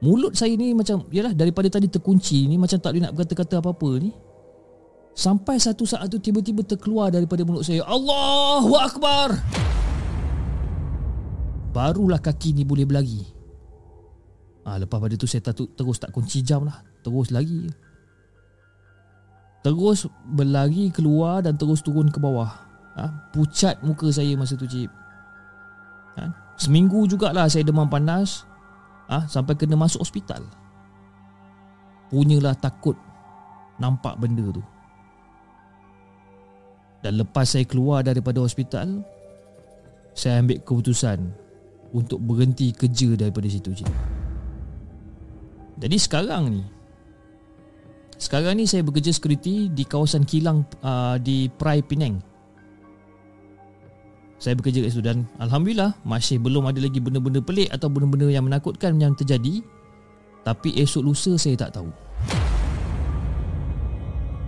mulut 0.00 0.36
saya 0.36 0.52
ni 0.56 0.76
macam 0.76 1.04
yalah 1.08 1.32
daripada 1.32 1.68
tadi 1.72 1.88
terkunci 1.88 2.44
ni 2.44 2.60
macam 2.60 2.76
tak 2.76 2.92
boleh 2.92 3.04
nak 3.04 3.12
berkata-kata 3.16 3.60
apa-apa 3.60 3.90
ni. 4.00 4.10
Sampai 5.14 5.62
satu 5.62 5.86
saat 5.86 6.10
tu 6.10 6.18
tiba-tiba 6.18 6.66
terkeluar 6.66 7.12
daripada 7.12 7.46
mulut 7.46 7.62
saya 7.62 7.86
Allahu 7.86 8.74
akbar! 8.74 9.38
Barulah 11.70 12.18
kaki 12.18 12.50
ni 12.56 12.66
boleh 12.66 12.82
berlari. 12.82 13.22
Ha, 14.64 14.80
Lepas 14.80 14.96
pada 14.96 15.14
tu 15.14 15.28
saya 15.28 15.44
tak, 15.44 15.60
terus 15.76 16.00
tak 16.00 16.10
kunci 16.10 16.40
jam 16.40 16.64
lah 16.64 16.93
Terus 17.04 17.28
lagi. 17.28 17.68
Terus 19.64 20.08
berlari 20.28 20.88
keluar 20.92 21.44
dan 21.44 21.56
terus 21.56 21.84
turun 21.84 22.08
ke 22.08 22.16
bawah. 22.20 22.52
Ha, 22.94 23.30
Pucat 23.34 23.82
muka 23.82 24.06
saya 24.14 24.38
masa 24.38 24.54
tu 24.54 24.70
cip 24.70 24.86
ha, 26.14 26.30
Seminggu 26.54 27.10
jugalah 27.10 27.50
saya 27.50 27.66
demam 27.66 27.90
panas 27.90 28.46
ha, 29.10 29.26
Sampai 29.26 29.58
kena 29.58 29.74
masuk 29.74 30.06
hospital. 30.06 30.46
Punyalah 32.12 32.54
takut 32.54 32.94
Nampak 33.82 34.14
benda 34.22 34.46
tu. 34.54 34.62
Dan 37.02 37.18
lepas 37.18 37.50
saya 37.50 37.66
keluar 37.66 38.06
daripada 38.06 38.38
hospital 38.38 39.02
Saya 40.14 40.38
ambil 40.38 40.62
keputusan 40.62 41.18
untuk 41.94 42.18
berhenti 42.18 42.74
kerja 42.74 43.14
daripada 43.14 43.46
situ 43.46 43.70
je. 43.70 43.86
Jadi 45.78 45.94
sekarang 45.94 46.50
ni 46.50 46.62
sekarang 48.18 48.58
ni 48.58 48.64
saya 48.64 48.86
bekerja 48.86 49.10
security 49.10 49.68
di 49.70 49.82
kawasan 49.82 50.22
kilang 50.22 50.62
uh, 50.82 51.18
di 51.18 51.50
Prai 51.50 51.82
Penang. 51.82 52.22
Saya 54.38 54.58
bekerja 54.58 54.84
kat 54.84 54.92
situ 54.92 55.00
dan 55.00 55.24
alhamdulillah 55.40 55.96
masih 56.04 56.36
belum 56.36 56.68
ada 56.68 56.76
lagi 56.76 57.00
benda-benda 57.00 57.40
pelik 57.40 57.72
atau 57.72 57.88
benda-benda 57.88 58.28
yang 58.28 58.44
menakutkan 58.44 58.98
yang 59.00 59.16
terjadi. 59.16 59.64
Tapi 60.44 60.76
esok 60.76 61.02
lusa 61.08 61.32
saya 61.40 61.56
tak 61.56 61.80
tahu. 61.80 61.88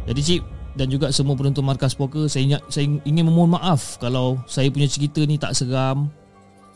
Jadi 0.06 0.20
cip 0.20 0.42
dan 0.76 0.92
juga 0.92 1.08
semua 1.08 1.34
penonton 1.34 1.64
markas 1.64 1.96
poker 1.96 2.28
saya 2.28 2.54
ingat, 2.54 2.62
saya 2.68 2.84
ingin 3.08 3.24
memohon 3.24 3.56
maaf 3.56 3.96
kalau 3.96 4.36
saya 4.44 4.68
punya 4.68 4.86
cerita 4.86 5.24
ni 5.24 5.40
tak 5.40 5.56
seram 5.56 6.12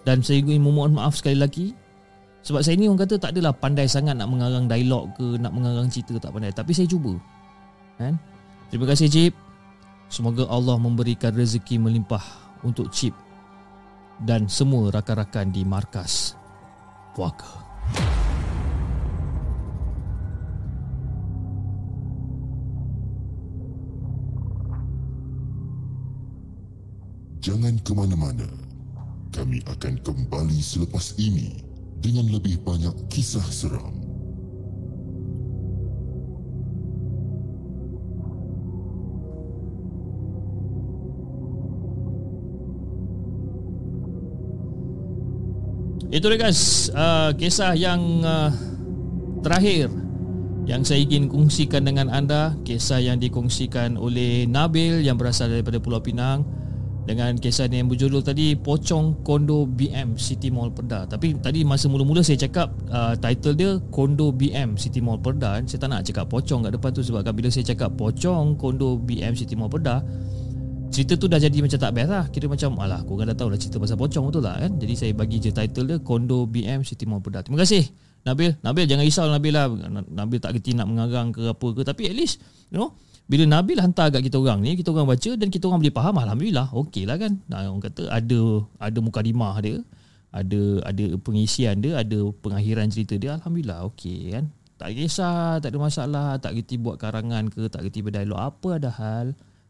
dan 0.09 0.25
saya 0.25 0.41
ingin 0.41 0.65
memohon 0.65 0.97
maaf 0.97 1.21
sekali 1.21 1.37
lagi 1.37 1.77
Sebab 2.41 2.65
saya 2.65 2.77
ni 2.81 2.89
orang 2.89 3.05
kata 3.05 3.21
tak 3.21 3.37
adalah 3.37 3.53
pandai 3.53 3.85
sangat 3.85 4.17
nak 4.17 4.33
mengarang 4.33 4.65
dialog 4.65 5.13
ke 5.13 5.37
Nak 5.37 5.53
mengarang 5.53 5.93
cerita 5.93 6.17
tak 6.17 6.33
pandai. 6.33 6.53
Tapi 6.53 6.73
saya 6.73 6.89
cuba. 6.89 7.13
Kan? 8.01 8.17
Terima 8.73 8.89
kasih 8.89 9.09
Cip. 9.13 9.35
Semoga 10.11 10.49
Allah 10.49 10.81
memberikan 10.81 11.31
rezeki 11.37 11.79
melimpah 11.79 12.25
untuk 12.67 12.91
Cip 12.91 13.15
Dan 14.19 14.51
semua 14.51 14.91
rakan-rakan 14.91 15.53
di 15.53 15.63
markas 15.63 16.35
Puaka. 17.15 17.69
Jangan 27.41 27.81
ke 27.81 27.93
mana-mana. 27.97 28.47
Kami 29.33 29.65
akan 29.65 29.95
kembali 30.05 30.61
selepas 30.61 31.17
ini 31.17 31.70
dengan 32.01 32.27
lebih 32.33 32.61
banyak 32.65 32.97
kisah 33.13 33.45
seram. 33.45 34.01
Itu 46.11 46.27
dia 46.27 46.43
guys, 46.43 46.91
uh, 46.91 47.31
kisah 47.39 47.79
yang 47.79 48.27
uh, 48.27 48.51
terakhir 49.47 49.87
yang 50.67 50.83
saya 50.83 51.07
ingin 51.07 51.31
kongsikan 51.31 51.87
dengan 51.87 52.11
anda, 52.11 52.59
kisah 52.67 52.99
yang 52.99 53.23
dikongsikan 53.23 53.95
oleh 53.95 54.43
Nabil 54.51 55.07
yang 55.07 55.15
berasal 55.15 55.55
daripada 55.55 55.79
Pulau 55.79 56.03
Pinang 56.03 56.43
dengan 57.11 57.35
kisah 57.35 57.67
yang 57.67 57.91
berjudul 57.91 58.23
tadi 58.23 58.55
Pocong 58.55 59.27
Kondo 59.27 59.67
BM 59.67 60.15
City 60.15 60.47
Mall 60.47 60.71
Perda. 60.71 61.11
Tapi 61.11 61.35
tadi 61.43 61.67
masa 61.67 61.91
mula-mula 61.91 62.23
saya 62.23 62.39
cakap 62.39 62.71
uh, 62.87 63.19
title 63.19 63.59
dia 63.59 63.71
Kondo 63.91 64.31
BM 64.31 64.79
City 64.79 65.03
Mall 65.03 65.19
Perda. 65.19 65.59
Saya 65.67 65.83
tak 65.83 65.91
nak 65.91 66.07
cakap 66.07 66.31
pocong 66.31 66.63
kat 66.63 66.79
depan 66.79 66.91
tu 66.95 67.03
sebab 67.03 67.27
bila 67.35 67.51
saya 67.51 67.67
cakap 67.67 67.99
pocong 67.99 68.55
Kondo 68.55 68.95
BM 69.03 69.35
City 69.35 69.59
Mall 69.59 69.67
Perda, 69.67 70.07
cerita 70.95 71.19
tu 71.19 71.27
dah 71.27 71.43
jadi 71.43 71.59
macam 71.59 71.79
tak 71.83 71.91
best 71.99 72.11
lah. 72.15 72.25
Kira 72.31 72.47
macam 72.47 72.79
alah, 72.79 73.03
kan 73.03 73.27
dah 73.27 73.35
tahu 73.35 73.49
lah 73.51 73.59
cerita 73.59 73.83
pasal 73.83 73.99
pocong 73.99 74.25
betul 74.31 74.47
lah 74.47 74.55
kan. 74.63 74.73
Jadi 74.79 74.95
saya 74.95 75.11
bagi 75.11 75.43
je 75.43 75.51
title 75.51 75.87
dia 75.91 75.99
Kondo 75.99 76.47
BM 76.47 76.87
City 76.87 77.11
Mall 77.11 77.19
Perda. 77.19 77.43
Terima 77.43 77.59
kasih 77.59 77.91
Nabil. 78.23 78.55
Nabil 78.63 78.87
jangan 78.87 79.03
risau 79.03 79.27
Nabil 79.27 79.51
lah. 79.51 79.67
Nabil 80.07 80.39
tak 80.39 80.55
kerti 80.55 80.79
nak 80.79 80.87
mengarang 80.87 81.35
ke 81.35 81.51
apa 81.51 81.67
ke 81.75 81.83
tapi 81.83 82.07
at 82.07 82.15
least 82.15 82.39
you 82.71 82.79
know 82.79 82.95
bila 83.31 83.47
Nabil 83.47 83.79
hantar 83.79 84.11
kat 84.11 84.27
kita 84.27 84.43
orang 84.43 84.59
ni 84.59 84.75
kita 84.75 84.91
orang 84.91 85.07
baca 85.07 85.31
dan 85.39 85.55
kita 85.55 85.71
orang 85.71 85.87
boleh 85.87 85.95
faham 85.95 86.19
alhamdulillah 86.19 86.67
okey 86.75 87.07
lah 87.07 87.15
kan. 87.15 87.39
Nah, 87.47 87.63
orang 87.63 87.79
kata 87.79 88.11
ada 88.11 88.67
ada 88.83 88.99
mukadimah 88.99 89.55
dia 89.63 89.79
ada 90.35 90.83
ada 90.83 91.05
pengisian 91.23 91.79
dia 91.79 92.03
ada 92.03 92.35
pengakhiran 92.43 92.91
cerita 92.91 93.15
dia 93.15 93.39
alhamdulillah 93.39 93.87
okey 93.95 94.35
kan. 94.35 94.51
Tak 94.83 94.99
kisah 94.99 95.63
tak 95.63 95.71
ada 95.71 95.79
masalah 95.79 96.29
tak 96.43 96.59
reti 96.59 96.75
buat 96.75 96.99
karangan 96.99 97.55
ke 97.55 97.71
tak 97.71 97.87
reti 97.87 98.03
berdialog 98.03 98.35
apa 98.35 98.83
ada 98.83 98.91
hal 98.99 99.27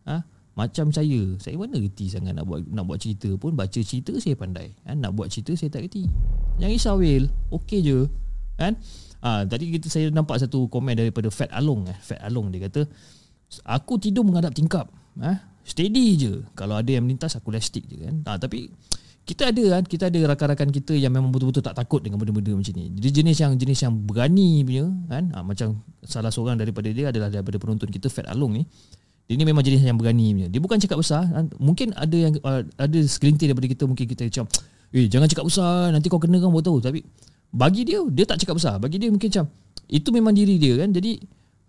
ha? 0.09 0.25
macam 0.57 0.89
saya 0.89 1.37
saya 1.37 1.61
mana 1.61 1.77
reti 1.77 2.09
sangat 2.09 2.33
nak 2.33 2.49
buat 2.49 2.65
nak 2.65 2.89
buat 2.89 2.97
cerita 2.97 3.29
pun 3.37 3.53
baca 3.53 3.77
cerita 3.85 4.17
saya 4.17 4.41
pandai 4.41 4.73
kan 4.89 4.97
nak 5.05 5.13
buat 5.13 5.29
cerita 5.29 5.53
saya 5.53 5.69
tak 5.69 5.85
reti. 5.85 6.09
Jangan 6.57 6.73
risau 6.73 6.97
Will 6.97 7.29
okey 7.53 7.85
je 7.85 8.09
kan. 8.57 8.73
Ha, 9.21 9.45
tadi 9.45 9.69
kita 9.69 9.93
saya 9.93 10.09
nampak 10.09 10.41
satu 10.41 10.65
komen 10.73 10.97
daripada 10.97 11.29
Fat 11.29 11.53
Along 11.53 11.93
eh 11.93 11.99
Fat 12.01 12.25
Along 12.25 12.49
dia 12.49 12.65
kata 12.65 12.89
Aku 13.67 13.99
tidur 13.99 14.23
menghadap 14.23 14.55
tingkap 14.55 14.87
eh? 15.19 15.39
Steady 15.67 16.17
je 16.17 16.33
Kalau 16.55 16.79
ada 16.79 16.87
yang 16.87 17.03
melintas 17.03 17.35
Aku 17.35 17.51
stick 17.59 17.85
je 17.91 18.07
kan 18.07 18.17
ha, 18.27 18.39
Tapi 18.39 18.71
kita 19.31 19.55
ada 19.55 19.65
kan 19.79 19.83
kita 19.87 20.11
ada 20.11 20.19
rakan-rakan 20.35 20.75
kita 20.75 20.99
yang 20.99 21.15
memang 21.15 21.31
betul-betul 21.31 21.63
tak 21.63 21.79
takut 21.79 22.03
dengan 22.03 22.19
benda-benda 22.19 22.51
macam 22.51 22.75
ni. 22.75 22.91
Jadi 22.99 23.09
jenis 23.23 23.37
yang 23.39 23.53
jenis 23.55 23.79
yang 23.87 23.95
berani 23.95 24.67
punya 24.67 24.91
kan 25.07 25.25
ha, 25.31 25.47
macam 25.47 25.79
salah 26.03 26.35
seorang 26.35 26.59
daripada 26.59 26.91
dia 26.91 27.15
adalah 27.15 27.31
daripada 27.31 27.55
penonton 27.63 27.87
kita 27.95 28.11
Fat 28.11 28.27
Along 28.27 28.59
ni. 28.59 28.63
Dia 29.31 29.39
ni 29.39 29.47
memang 29.47 29.63
jenis 29.63 29.87
yang 29.87 29.95
berani 29.95 30.35
punya. 30.35 30.49
Dia 30.51 30.59
bukan 30.59 30.83
cakap 30.83 30.99
besar, 30.99 31.23
ha, 31.31 31.47
mungkin 31.63 31.95
ada 31.95 32.17
yang 32.19 32.35
uh, 32.43 32.67
ada 32.75 32.99
segelintir 33.07 33.47
daripada 33.55 33.71
kita 33.71 33.87
mungkin 33.87 34.07
kita 34.11 34.27
macam 34.27 34.45
eh 34.91 35.07
jangan 35.07 35.31
cakap 35.31 35.47
besar 35.47 35.95
nanti 35.95 36.11
kau 36.11 36.19
kena 36.19 36.43
kan 36.43 36.51
buat 36.51 36.67
tahu 36.67 36.83
tapi 36.83 37.07
bagi 37.55 37.87
dia 37.87 38.03
dia 38.11 38.27
tak 38.27 38.43
cakap 38.43 38.59
besar. 38.59 38.83
Bagi 38.83 38.99
dia 38.99 39.15
mungkin 39.15 39.31
macam 39.31 39.47
itu 39.87 40.09
memang 40.11 40.35
diri 40.35 40.59
dia 40.59 40.75
kan. 40.83 40.91
Jadi 40.91 41.23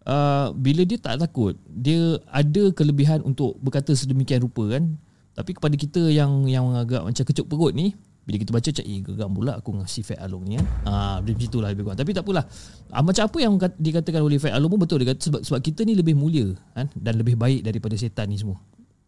uh, 0.06 0.54
bila 0.56 0.82
dia 0.86 0.98
tak 0.98 1.22
takut 1.22 1.58
dia 1.68 2.18
ada 2.30 2.72
kelebihan 2.74 3.22
untuk 3.22 3.58
berkata 3.62 3.94
sedemikian 3.94 4.46
rupa 4.46 4.78
kan 4.78 4.98
tapi 5.36 5.56
kepada 5.56 5.76
kita 5.80 6.02
yang 6.12 6.46
yang 6.46 6.72
agak 6.76 7.02
macam 7.02 7.24
kecut 7.24 7.48
perut 7.48 7.72
ni 7.74 7.96
bila 8.22 8.38
kita 8.38 8.52
baca 8.54 8.70
cak 8.70 8.86
eh 8.86 9.02
geram 9.02 9.34
pula 9.34 9.58
aku 9.58 9.74
dengan 9.74 9.90
si 9.90 10.06
Fat 10.06 10.22
Along 10.22 10.46
ni 10.46 10.54
kan. 10.62 10.68
Ah 10.86 10.94
ha, 10.94 11.26
macam 11.26 11.42
itulah 11.42 11.74
lebih 11.74 11.90
kurang. 11.90 11.98
Tapi 11.98 12.12
tak 12.14 12.22
apalah. 12.22 12.46
Ah, 12.94 13.02
macam 13.02 13.26
apa 13.26 13.38
yang 13.42 13.58
dikatakan 13.58 14.22
oleh 14.22 14.38
Fat 14.38 14.54
Along 14.54 14.78
pun 14.78 14.80
betul 14.86 15.02
dia 15.02 15.10
kata 15.10 15.22
sebab 15.26 15.42
sebab 15.42 15.60
kita 15.66 15.82
ni 15.90 15.98
lebih 15.98 16.14
mulia 16.14 16.54
kan 16.78 16.86
dan 16.94 17.18
lebih 17.18 17.34
baik 17.34 17.66
daripada 17.66 17.98
setan 17.98 18.30
ni 18.30 18.38
semua. 18.38 18.62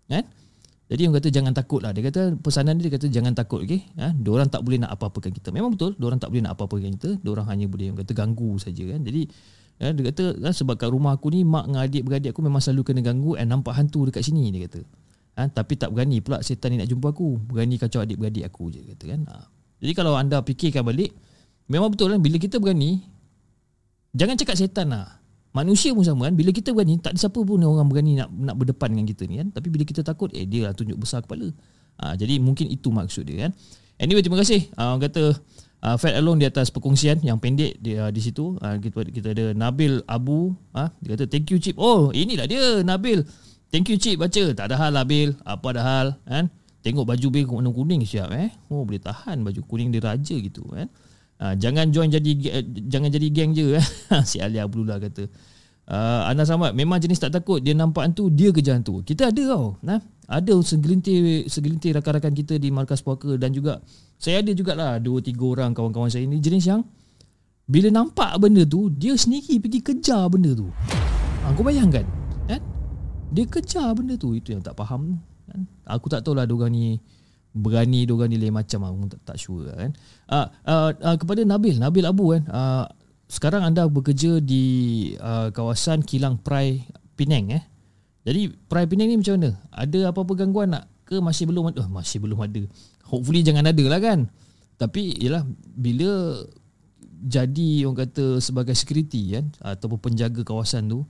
Kan? 0.09 0.25
Jadi 0.89 1.01
orang 1.07 1.15
kata 1.21 1.29
jangan 1.29 1.53
takut 1.53 1.79
lah. 1.85 1.93
Dia 1.93 2.03
kata 2.09 2.21
pesanan 2.41 2.81
dia, 2.81 2.89
dia 2.89 2.91
kata 2.97 3.05
jangan 3.07 3.33
takut 3.37 3.61
okey. 3.63 3.85
Ha? 4.01 4.17
Diorang 4.17 4.49
tak 4.49 4.65
boleh 4.65 4.81
nak 4.81 4.97
apa-apakan 4.97 5.31
kita. 5.31 5.49
Memang 5.53 5.77
betul, 5.77 5.93
diorang 5.95 6.17
tak 6.17 6.33
boleh 6.33 6.43
nak 6.49 6.53
apa-apakan 6.57 6.89
kita. 6.97 7.09
Diorang 7.21 7.45
hanya 7.47 7.65
boleh 7.69 7.93
orang 7.93 8.01
kata 8.01 8.13
ganggu 8.17 8.51
saja 8.57 8.83
kan. 8.97 9.01
Jadi 9.05 9.29
ya, 9.79 9.93
dia 9.93 10.03
kata 10.13 10.37
kan, 10.37 10.53
sebab 10.53 10.75
kat 10.77 10.89
rumah 10.89 11.15
aku 11.15 11.33
ni 11.33 11.41
mak 11.45 11.69
dengan 11.69 11.81
adik-beradik 11.85 12.29
aku 12.33 12.41
memang 12.45 12.61
selalu 12.61 12.81
kena 12.93 13.01
ganggu 13.01 13.37
and 13.37 13.49
nampak 13.49 13.73
hantu 13.77 14.09
dekat 14.09 14.25
sini 14.25 14.49
dia 14.53 14.69
kata. 14.69 14.81
Ha? 15.33 15.49
Tapi 15.49 15.73
tak 15.77 15.89
berani 15.89 16.21
pula 16.21 16.41
setan 16.45 16.73
ni 16.73 16.77
nak 16.77 16.89
jumpa 16.89 17.09
aku. 17.09 17.41
Berani 17.41 17.81
kacau 17.81 18.05
adik-beradik 18.05 18.45
aku 18.45 18.69
je 18.69 18.85
kata 18.85 19.03
kan. 19.17 19.21
Ha? 19.29 19.35
Jadi 19.81 19.93
kalau 19.97 20.13
anda 20.13 20.39
fikirkan 20.45 20.85
balik, 20.85 21.11
memang 21.65 21.89
betul 21.89 22.13
kan 22.13 22.21
bila 22.21 22.37
kita 22.37 22.61
berani, 22.61 23.01
jangan 24.13 24.37
cakap 24.37 24.55
setan 24.55 24.93
lah. 24.93 25.19
Manusia 25.53 25.93
pun 25.93 26.01
sama 26.01 26.29
kan, 26.29 26.33
bila 26.33 26.49
kita 26.49 26.73
berani, 26.73 26.97
tak 26.97 27.13
ada 27.13 27.29
siapa 27.29 27.37
pun 27.37 27.61
orang 27.61 27.85
berani 27.85 28.17
nak 28.17 28.29
nak 28.33 28.55
berdepan 28.57 28.89
dengan 28.89 29.05
kita 29.05 29.29
ni 29.29 29.37
kan. 29.37 29.53
Tapi 29.53 29.67
bila 29.69 29.83
kita 29.85 30.01
takut, 30.01 30.33
eh 30.33 30.49
dia 30.49 30.69
lah 30.69 30.73
tunjuk 30.73 30.97
besar 30.97 31.21
kepala. 31.21 31.53
Ha, 32.01 32.17
jadi 32.17 32.41
mungkin 32.41 32.73
itu 32.73 32.89
maksud 32.89 33.29
dia 33.29 33.45
kan. 33.45 33.51
Anyway, 34.01 34.25
terima 34.25 34.41
kasih. 34.41 34.65
Ha, 34.73 34.97
orang 34.97 35.05
kata, 35.05 35.37
uh, 35.83 35.95
Fat 35.99 36.15
Alone 36.15 36.39
di 36.39 36.47
atas 36.47 36.71
perkongsian 36.71 37.19
yang 37.19 37.37
pendek 37.37 37.75
di, 37.77 37.99
uh, 37.99 38.09
di 38.09 38.23
situ. 38.23 38.55
Uh, 38.63 38.79
kita, 38.79 39.03
kita 39.11 39.27
ada 39.35 39.45
Nabil 39.51 39.99
Abu. 40.07 40.55
Uh, 40.71 40.89
dia 41.03 41.19
kata, 41.19 41.27
thank 41.27 41.51
you 41.51 41.59
Cip. 41.59 41.75
Oh, 41.75 42.09
inilah 42.15 42.47
dia 42.47 42.81
Nabil. 42.81 43.27
Thank 43.67 43.91
you 43.91 43.99
Cip 43.99 44.23
baca. 44.23 44.43
Tak 44.55 44.65
ada 44.71 44.75
hal 44.79 44.91
Nabil. 44.95 45.35
Apa 45.43 45.75
ada 45.75 45.81
hal. 45.83 46.07
Kan? 46.23 46.47
Tengok 46.83 47.07
baju 47.07 47.27
bil 47.31 47.47
warna 47.47 47.71
kuning 47.71 48.03
siap 48.03 48.27
eh. 48.35 48.51
Oh 48.67 48.83
boleh 48.83 48.99
tahan 48.99 49.39
baju 49.39 49.63
kuning 49.63 49.87
dia 49.87 50.03
raja 50.03 50.35
gitu 50.35 50.67
kan. 50.67 50.91
Ha, 51.39 51.55
jangan 51.55 51.87
join 51.95 52.11
jadi 52.11 52.31
uh, 52.59 52.63
jangan 52.91 53.07
jadi 53.07 53.27
geng 53.31 53.55
je 53.55 53.79
eh. 53.79 53.87
si 54.29 54.43
Alia 54.43 54.67
Abdullah 54.67 54.99
kata. 54.99 55.31
Uh, 55.83 56.31
Anas 56.31 56.47
Ahmad 56.47 56.71
memang 56.71 56.95
jenis 56.95 57.19
tak 57.19 57.35
takut 57.35 57.59
dia 57.59 57.75
nampak 57.75 58.07
hantu 58.07 58.31
dia 58.31 58.55
kejar 58.55 58.79
hantu. 58.79 59.03
Kita 59.03 59.35
ada 59.35 59.43
tau. 59.51 59.75
Nah, 59.83 59.99
ada 60.31 60.53
segelintir 60.63 61.43
segelintir 61.51 61.99
rakan-rakan 61.99 62.31
kita 62.31 62.55
di 62.55 62.71
markas 62.71 63.03
puaka 63.03 63.35
dan 63.35 63.51
juga 63.51 63.83
saya 64.15 64.39
ada 64.39 64.55
jugalah 64.55 64.95
dua 65.03 65.19
tiga 65.19 65.43
orang 65.43 65.75
kawan-kawan 65.75 66.07
saya 66.07 66.23
ni 66.23 66.39
jenis 66.39 66.71
yang 66.71 66.87
bila 67.67 67.91
nampak 67.91 68.31
benda 68.39 68.63
tu 68.63 68.87
dia 68.91 69.15
sendiri 69.19 69.59
pergi 69.59 69.79
kejar 69.83 70.31
benda 70.31 70.55
tu. 70.55 70.71
Ha, 71.43 71.51
kau 71.51 71.67
bayangkan 71.67 72.07
kan? 72.47 72.61
Dia 73.33 73.43
kejar 73.49 73.91
benda 73.97 74.15
tu 74.15 74.31
itu 74.37 74.55
yang 74.55 74.63
tak 74.63 74.79
faham 74.79 75.19
kan? 75.51 75.67
Aku 75.89 76.07
tak 76.07 76.23
tahu 76.23 76.39
lah 76.39 76.47
diorang 76.47 76.71
ni 76.71 76.95
berani 77.53 78.07
diorang 78.07 78.31
ni 78.31 78.39
lain 78.39 78.55
macam 78.55 78.87
aku 78.87 79.13
tak, 79.13 79.35
tak 79.35 79.37
sure 79.41 79.67
kan. 79.73 79.91
Uh, 80.31 80.47
uh, 80.63 80.89
uh, 80.95 81.15
kepada 81.19 81.43
Nabil, 81.43 81.75
Nabil 81.75 82.07
Abu 82.07 82.31
kan. 82.31 82.43
Uh, 82.47 82.85
sekarang 83.33 83.65
anda 83.65 83.89
bekerja 83.89 84.37
di 84.37 84.63
uh, 85.17 85.49
kawasan 85.49 86.05
Kilang 86.05 86.37
Prai 86.37 86.85
Penang 87.17 87.49
eh. 87.49 87.65
Jadi 88.21 88.53
Prai 88.69 88.85
Penang 88.85 89.09
ni 89.09 89.17
macam 89.17 89.41
mana? 89.41 89.57
Ada 89.73 90.13
apa-apa 90.13 90.37
gangguan 90.37 90.69
nak 90.69 90.85
ke 91.01 91.17
masih 91.17 91.49
belum 91.49 91.73
ada? 91.73 91.81
Oh, 91.81 91.89
masih 91.89 92.21
belum 92.21 92.37
ada. 92.45 92.61
Hopefully 93.09 93.41
jangan 93.41 93.65
ada 93.65 93.83
lah 93.89 93.97
kan. 93.97 94.29
Tapi 94.77 95.17
yalah 95.17 95.41
bila 95.73 96.45
jadi 97.25 97.89
orang 97.89 98.05
kata 98.05 98.37
sebagai 98.37 98.77
security 98.77 99.33
kan 99.33 99.49
ataupun 99.65 99.97
penjaga 99.97 100.45
kawasan 100.45 100.93
tu 100.93 101.01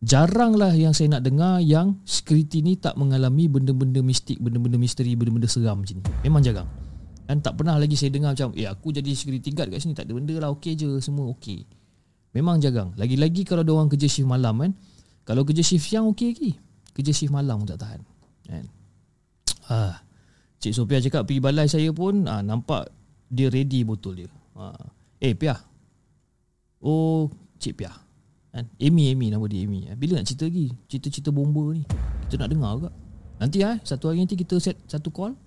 jaranglah 0.00 0.72
yang 0.72 0.94
saya 0.94 1.18
nak 1.18 1.26
dengar 1.26 1.58
yang 1.60 1.98
security 2.06 2.62
ni 2.62 2.78
tak 2.78 2.94
mengalami 2.94 3.50
benda-benda 3.50 4.00
mistik, 4.00 4.38
benda-benda 4.38 4.78
misteri, 4.78 5.18
benda-benda 5.18 5.50
seram 5.50 5.82
macam 5.82 5.98
ni. 5.98 6.04
Memang 6.24 6.40
jarang. 6.46 6.70
Dan 7.30 7.46
tak 7.46 7.62
pernah 7.62 7.78
lagi 7.78 7.94
saya 7.94 8.10
dengar 8.10 8.34
macam, 8.34 8.50
eh 8.58 8.66
aku 8.66 8.90
jadi 8.90 9.06
security 9.14 9.54
guard 9.54 9.70
kat 9.70 9.78
sini, 9.78 9.94
tak 9.94 10.10
ada 10.10 10.18
benda 10.18 10.34
lah, 10.34 10.50
okey 10.50 10.74
je, 10.74 10.98
semua 10.98 11.30
okey. 11.30 11.62
Memang 12.34 12.58
jarang. 12.58 12.90
Lagi-lagi 12.98 13.46
kalau 13.46 13.62
ada 13.62 13.70
orang 13.70 13.86
kerja 13.86 14.10
shift 14.10 14.26
malam 14.26 14.58
kan, 14.58 14.74
kalau 15.22 15.46
kerja 15.46 15.62
shift 15.62 15.86
siang 15.86 16.10
okey 16.10 16.34
lagi. 16.34 16.50
Kerja 16.90 17.14
shift 17.14 17.30
malam 17.30 17.62
pun 17.62 17.70
tak 17.70 17.86
tahan. 17.86 18.02
Kan? 18.50 18.66
Ah, 19.70 20.02
Cik 20.58 20.74
Sophia 20.74 20.98
cakap 20.98 21.22
pergi 21.22 21.38
balai 21.38 21.70
saya 21.70 21.94
pun 21.94 22.26
ah, 22.26 22.42
nampak 22.42 22.90
dia 23.30 23.46
ready 23.46 23.86
botol 23.86 24.18
dia. 24.18 24.30
Ah. 24.58 24.90
Eh 25.22 25.30
Pia. 25.38 25.54
Oh, 26.82 27.30
Cik 27.62 27.78
Pia. 27.78 27.94
Kan? 28.50 28.66
Amy, 28.82 29.14
Amy 29.14 29.30
nama 29.30 29.46
dia 29.46 29.62
Amy. 29.62 29.86
Bila 29.94 30.18
nak 30.18 30.26
cerita 30.26 30.50
lagi? 30.50 30.74
Cerita-cerita 30.90 31.30
bomba 31.30 31.78
ni. 31.78 31.86
Kita 32.26 32.42
nak 32.42 32.50
dengar 32.50 32.74
ke? 32.82 32.90
Nanti 33.38 33.62
ah, 33.62 33.78
satu 33.86 34.10
hari 34.10 34.18
nanti 34.18 34.34
kita 34.34 34.58
set 34.58 34.82
satu 34.90 35.14
call. 35.14 35.38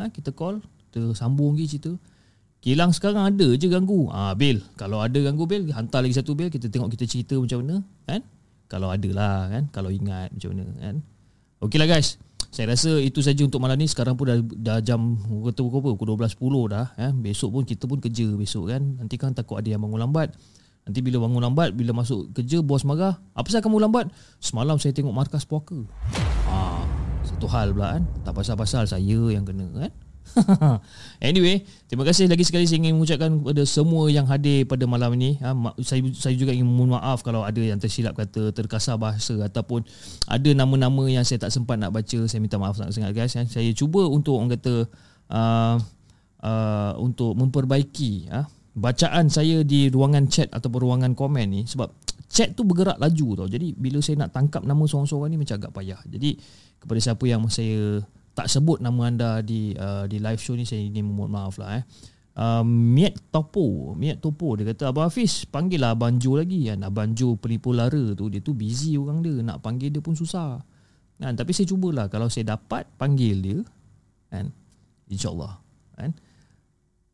Ha, 0.00 0.08
kita 0.08 0.32
call, 0.32 0.64
kita 0.90 1.14
sambung 1.14 1.54
lagi 1.54 1.76
cerita. 1.76 1.92
Kilang 2.58 2.90
sekarang 2.90 3.22
ada 3.22 3.48
je 3.54 3.70
ganggu. 3.70 4.10
Ha, 4.10 4.34
Bil, 4.34 4.60
kalau 4.74 4.98
ada 4.98 5.14
ganggu 5.14 5.46
Bil, 5.46 5.70
hantar 5.70 6.02
lagi 6.02 6.18
satu 6.18 6.34
Bil, 6.34 6.50
kita 6.50 6.66
tengok 6.66 6.90
kita 6.98 7.04
cerita 7.06 7.38
macam 7.38 7.62
mana, 7.62 7.76
kan? 8.04 8.20
Kalau 8.68 8.90
ada 8.90 9.10
lah 9.14 9.48
kan, 9.48 9.64
kalau 9.70 9.88
ingat 9.88 10.34
macam 10.34 10.50
mana 10.52 10.66
kan. 10.76 10.96
Okeylah 11.62 11.88
guys. 11.88 12.18
Saya 12.48 12.72
rasa 12.72 12.96
itu 13.02 13.20
saja 13.20 13.44
untuk 13.44 13.60
malam 13.60 13.76
ni 13.76 13.84
Sekarang 13.84 14.16
pun 14.16 14.24
dah, 14.24 14.40
dah 14.40 14.78
jam 14.80 15.20
kata 15.20 15.60
pukul 15.60 15.84
apa? 15.84 15.90
Pukul 16.00 16.08
12.10 16.16 16.72
dah 16.72 16.86
eh? 16.96 17.12
Besok 17.12 17.50
pun 17.52 17.62
kita 17.68 17.84
pun 17.84 18.00
kerja 18.00 18.24
besok 18.40 18.72
kan 18.72 18.80
Nanti 18.96 19.20
kan 19.20 19.36
takut 19.36 19.60
ada 19.60 19.68
yang 19.68 19.84
bangun 19.84 20.00
lambat 20.00 20.32
Nanti 20.88 21.04
bila 21.04 21.20
bangun 21.20 21.44
lambat, 21.44 21.76
bila 21.76 21.92
masuk 21.92 22.32
kerja, 22.32 22.64
bos 22.64 22.80
marah. 22.80 23.20
Apa 23.36 23.44
sebab 23.52 23.68
kamu 23.68 23.84
lambat? 23.84 24.08
Semalam 24.40 24.80
saya 24.80 24.96
tengok 24.96 25.12
markas 25.12 25.44
puaka. 25.44 25.84
Ha, 26.48 26.80
satu 27.28 27.44
hal 27.44 27.76
pula 27.76 28.00
kan. 28.00 28.08
Tak 28.24 28.32
pasal-pasal 28.32 28.88
saya 28.88 29.20
yang 29.28 29.44
kena 29.44 29.68
kan. 29.76 29.92
anyway, 31.28 31.64
terima 31.90 32.04
kasih 32.06 32.28
lagi 32.28 32.44
sekali 32.46 32.64
saya 32.66 32.82
ingin 32.82 32.98
mengucapkan 32.98 33.30
kepada 33.40 33.62
semua 33.64 34.06
yang 34.10 34.26
hadir 34.28 34.64
pada 34.68 34.84
malam 34.84 35.14
ini. 35.18 35.38
Ha, 35.42 35.54
saya, 35.82 36.02
saya 36.14 36.34
juga 36.36 36.54
ingin 36.54 36.68
mohon 36.68 36.94
maaf 36.94 37.24
kalau 37.26 37.42
ada 37.42 37.58
yang 37.58 37.80
tersilap 37.80 38.14
kata, 38.14 38.52
terkasar 38.52 38.98
bahasa 38.98 39.34
ataupun 39.40 39.82
ada 40.26 40.50
nama-nama 40.54 41.04
yang 41.10 41.24
saya 41.26 41.48
tak 41.48 41.52
sempat 41.54 41.80
nak 41.80 41.94
baca. 41.94 42.18
Saya 42.26 42.40
minta 42.42 42.60
maaf 42.60 42.78
sangat-sangat 42.78 43.12
guys. 43.14 43.34
Ha. 43.34 43.46
Saya 43.48 43.70
cuba 43.74 44.06
untuk 44.06 44.38
orang 44.38 44.54
kata 44.58 44.74
uh, 45.32 45.76
uh, 46.42 46.92
untuk 46.98 47.34
memperbaiki 47.34 48.30
uh, 48.30 48.46
bacaan 48.78 49.26
saya 49.26 49.66
di 49.66 49.90
ruangan 49.90 50.30
chat 50.30 50.48
ataupun 50.54 50.80
ruangan 50.86 51.12
komen 51.18 51.46
ni 51.50 51.62
sebab 51.66 51.90
chat 52.30 52.54
tu 52.54 52.62
bergerak 52.62 53.00
laju 53.00 53.44
tau. 53.44 53.48
Jadi 53.48 53.74
bila 53.74 53.98
saya 54.04 54.26
nak 54.26 54.36
tangkap 54.36 54.62
nama 54.62 54.84
seorang-seorang 54.84 55.34
ni 55.34 55.38
macam 55.40 55.56
agak 55.58 55.72
payah. 55.74 56.00
Jadi 56.06 56.38
kepada 56.78 57.00
siapa 57.02 57.24
yang 57.26 57.42
saya 57.50 58.04
tak 58.38 58.46
sebut 58.46 58.78
nama 58.78 59.10
anda 59.10 59.30
di 59.42 59.74
uh, 59.74 60.06
di 60.06 60.22
live 60.22 60.38
show 60.38 60.54
ni 60.54 60.62
saya 60.62 60.78
ini 60.78 61.02
mohon 61.02 61.34
maaf 61.34 61.58
lah 61.58 61.82
eh. 61.82 61.84
Uh, 62.38 62.62
Miet 62.62 63.18
Topo 63.34 63.98
Miet 63.98 64.22
Topo 64.22 64.54
Dia 64.54 64.70
kata 64.70 64.94
Abang 64.94 65.10
Hafiz 65.10 65.42
Panggil 65.42 65.82
lah 65.82 65.98
Abang 65.98 66.22
Jo 66.22 66.38
lagi 66.38 66.70
kan 66.70 66.86
Abang 66.86 67.10
Jo 67.10 67.34
penipu 67.34 67.74
lara 67.74 68.14
tu 68.14 68.30
Dia 68.30 68.38
tu 68.38 68.54
busy 68.54 68.94
orang 68.94 69.26
dia 69.26 69.42
Nak 69.42 69.58
panggil 69.58 69.90
dia 69.90 69.98
pun 69.98 70.14
susah 70.14 70.62
kan? 71.18 71.34
Tapi 71.34 71.50
saya 71.50 71.66
cubalah 71.66 72.06
Kalau 72.06 72.30
saya 72.30 72.54
dapat 72.54 72.86
Panggil 72.94 73.42
dia 73.42 73.58
kan? 74.30 74.54
InsyaAllah 75.10 75.58
kan? 75.98 76.14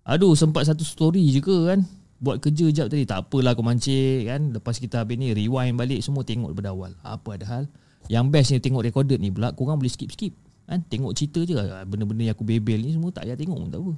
Aduh 0.05 0.36
sempat 0.36 0.68
satu 0.68 0.84
story 0.84 1.24
je 1.32 1.40
ke 1.40 1.72
kan 1.72 1.80
Buat 2.20 2.44
kerja 2.44 2.68
jap 2.68 2.92
tadi 2.92 3.09
Tak 3.09 3.24
apalah 3.24 3.56
aku 3.56 3.64
mancing 3.64 4.28
kan 4.28 4.52
Lepas 4.52 4.76
kita 4.76 5.09
habis 5.09 5.16
ni 5.16 5.32
Rewind 5.32 5.80
balik 5.80 6.05
Semua 6.05 6.20
tengok 6.20 6.52
daripada 6.52 6.76
awal 6.76 6.92
Apa 7.01 7.40
ada 7.40 7.48
hal 7.48 7.64
Yang 8.12 8.24
best 8.28 8.48
ni 8.52 8.60
tengok 8.60 8.84
recorded 8.84 9.24
ni 9.24 9.32
pula 9.32 9.56
Korang 9.56 9.80
boleh 9.80 9.88
skip-skip 9.88 10.36
kan? 10.68 10.80
Tengok 10.88 11.12
cerita 11.12 11.40
je 11.44 11.54
ah, 11.56 11.84
Benda-benda 11.84 12.28
yang 12.28 12.34
aku 12.36 12.44
bebel 12.44 12.80
ni 12.80 12.92
Semua 12.92 13.12
tak 13.12 13.28
payah 13.28 13.36
tengok 13.36 13.58
pun 13.60 13.70
tak 13.70 13.80
apa 13.80 13.92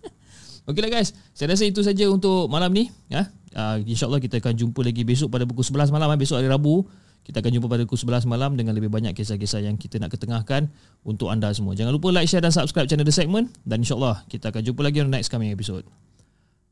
Okeylah 0.70 0.90
guys 0.90 1.12
Saya 1.36 1.54
rasa 1.54 1.64
itu 1.66 1.80
saja 1.84 2.04
untuk 2.10 2.50
malam 2.50 2.72
ni 2.74 2.90
ya? 3.06 3.30
Uh, 3.54 3.78
InsyaAllah 3.86 4.18
kita 4.18 4.42
akan 4.42 4.58
jumpa 4.58 4.80
lagi 4.82 5.06
besok 5.06 5.30
pada 5.30 5.46
pukul 5.46 5.62
11 5.62 5.94
malam 5.94 6.10
eh? 6.10 6.18
Besok 6.18 6.42
hari 6.42 6.50
Rabu 6.50 6.86
kita 7.24 7.40
akan 7.40 7.56
jumpa 7.56 7.66
pada 7.72 7.82
pukul 7.88 8.20
11 8.20 8.28
malam 8.28 8.52
dengan 8.52 8.76
lebih 8.76 8.92
banyak 8.92 9.16
kisah-kisah 9.16 9.64
yang 9.64 9.80
kita 9.80 9.96
nak 9.96 10.12
ketengahkan 10.12 10.68
untuk 11.00 11.32
anda 11.32 11.48
semua. 11.56 11.72
Jangan 11.72 11.96
lupa 11.96 12.12
like, 12.12 12.28
share 12.28 12.44
dan 12.44 12.52
subscribe 12.52 12.84
channel 12.84 13.08
The 13.08 13.16
Segment 13.16 13.48
dan 13.64 13.80
insyaAllah 13.80 14.28
kita 14.28 14.52
akan 14.52 14.60
jumpa 14.60 14.84
lagi 14.84 15.00
on 15.00 15.08
next 15.08 15.32
coming 15.32 15.48
episode. 15.48 15.88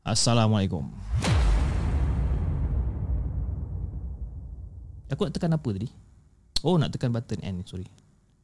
Assalamualaikum. 0.05 0.85
Aku 5.09 5.25
nak 5.25 5.33
tekan 5.33 5.57
apa 5.57 5.69
tadi? 5.73 5.89
Oh, 6.61 6.77
nak 6.77 6.93
tekan 6.93 7.09
button 7.09 7.41
N, 7.41 7.65
sorry. 7.65 7.89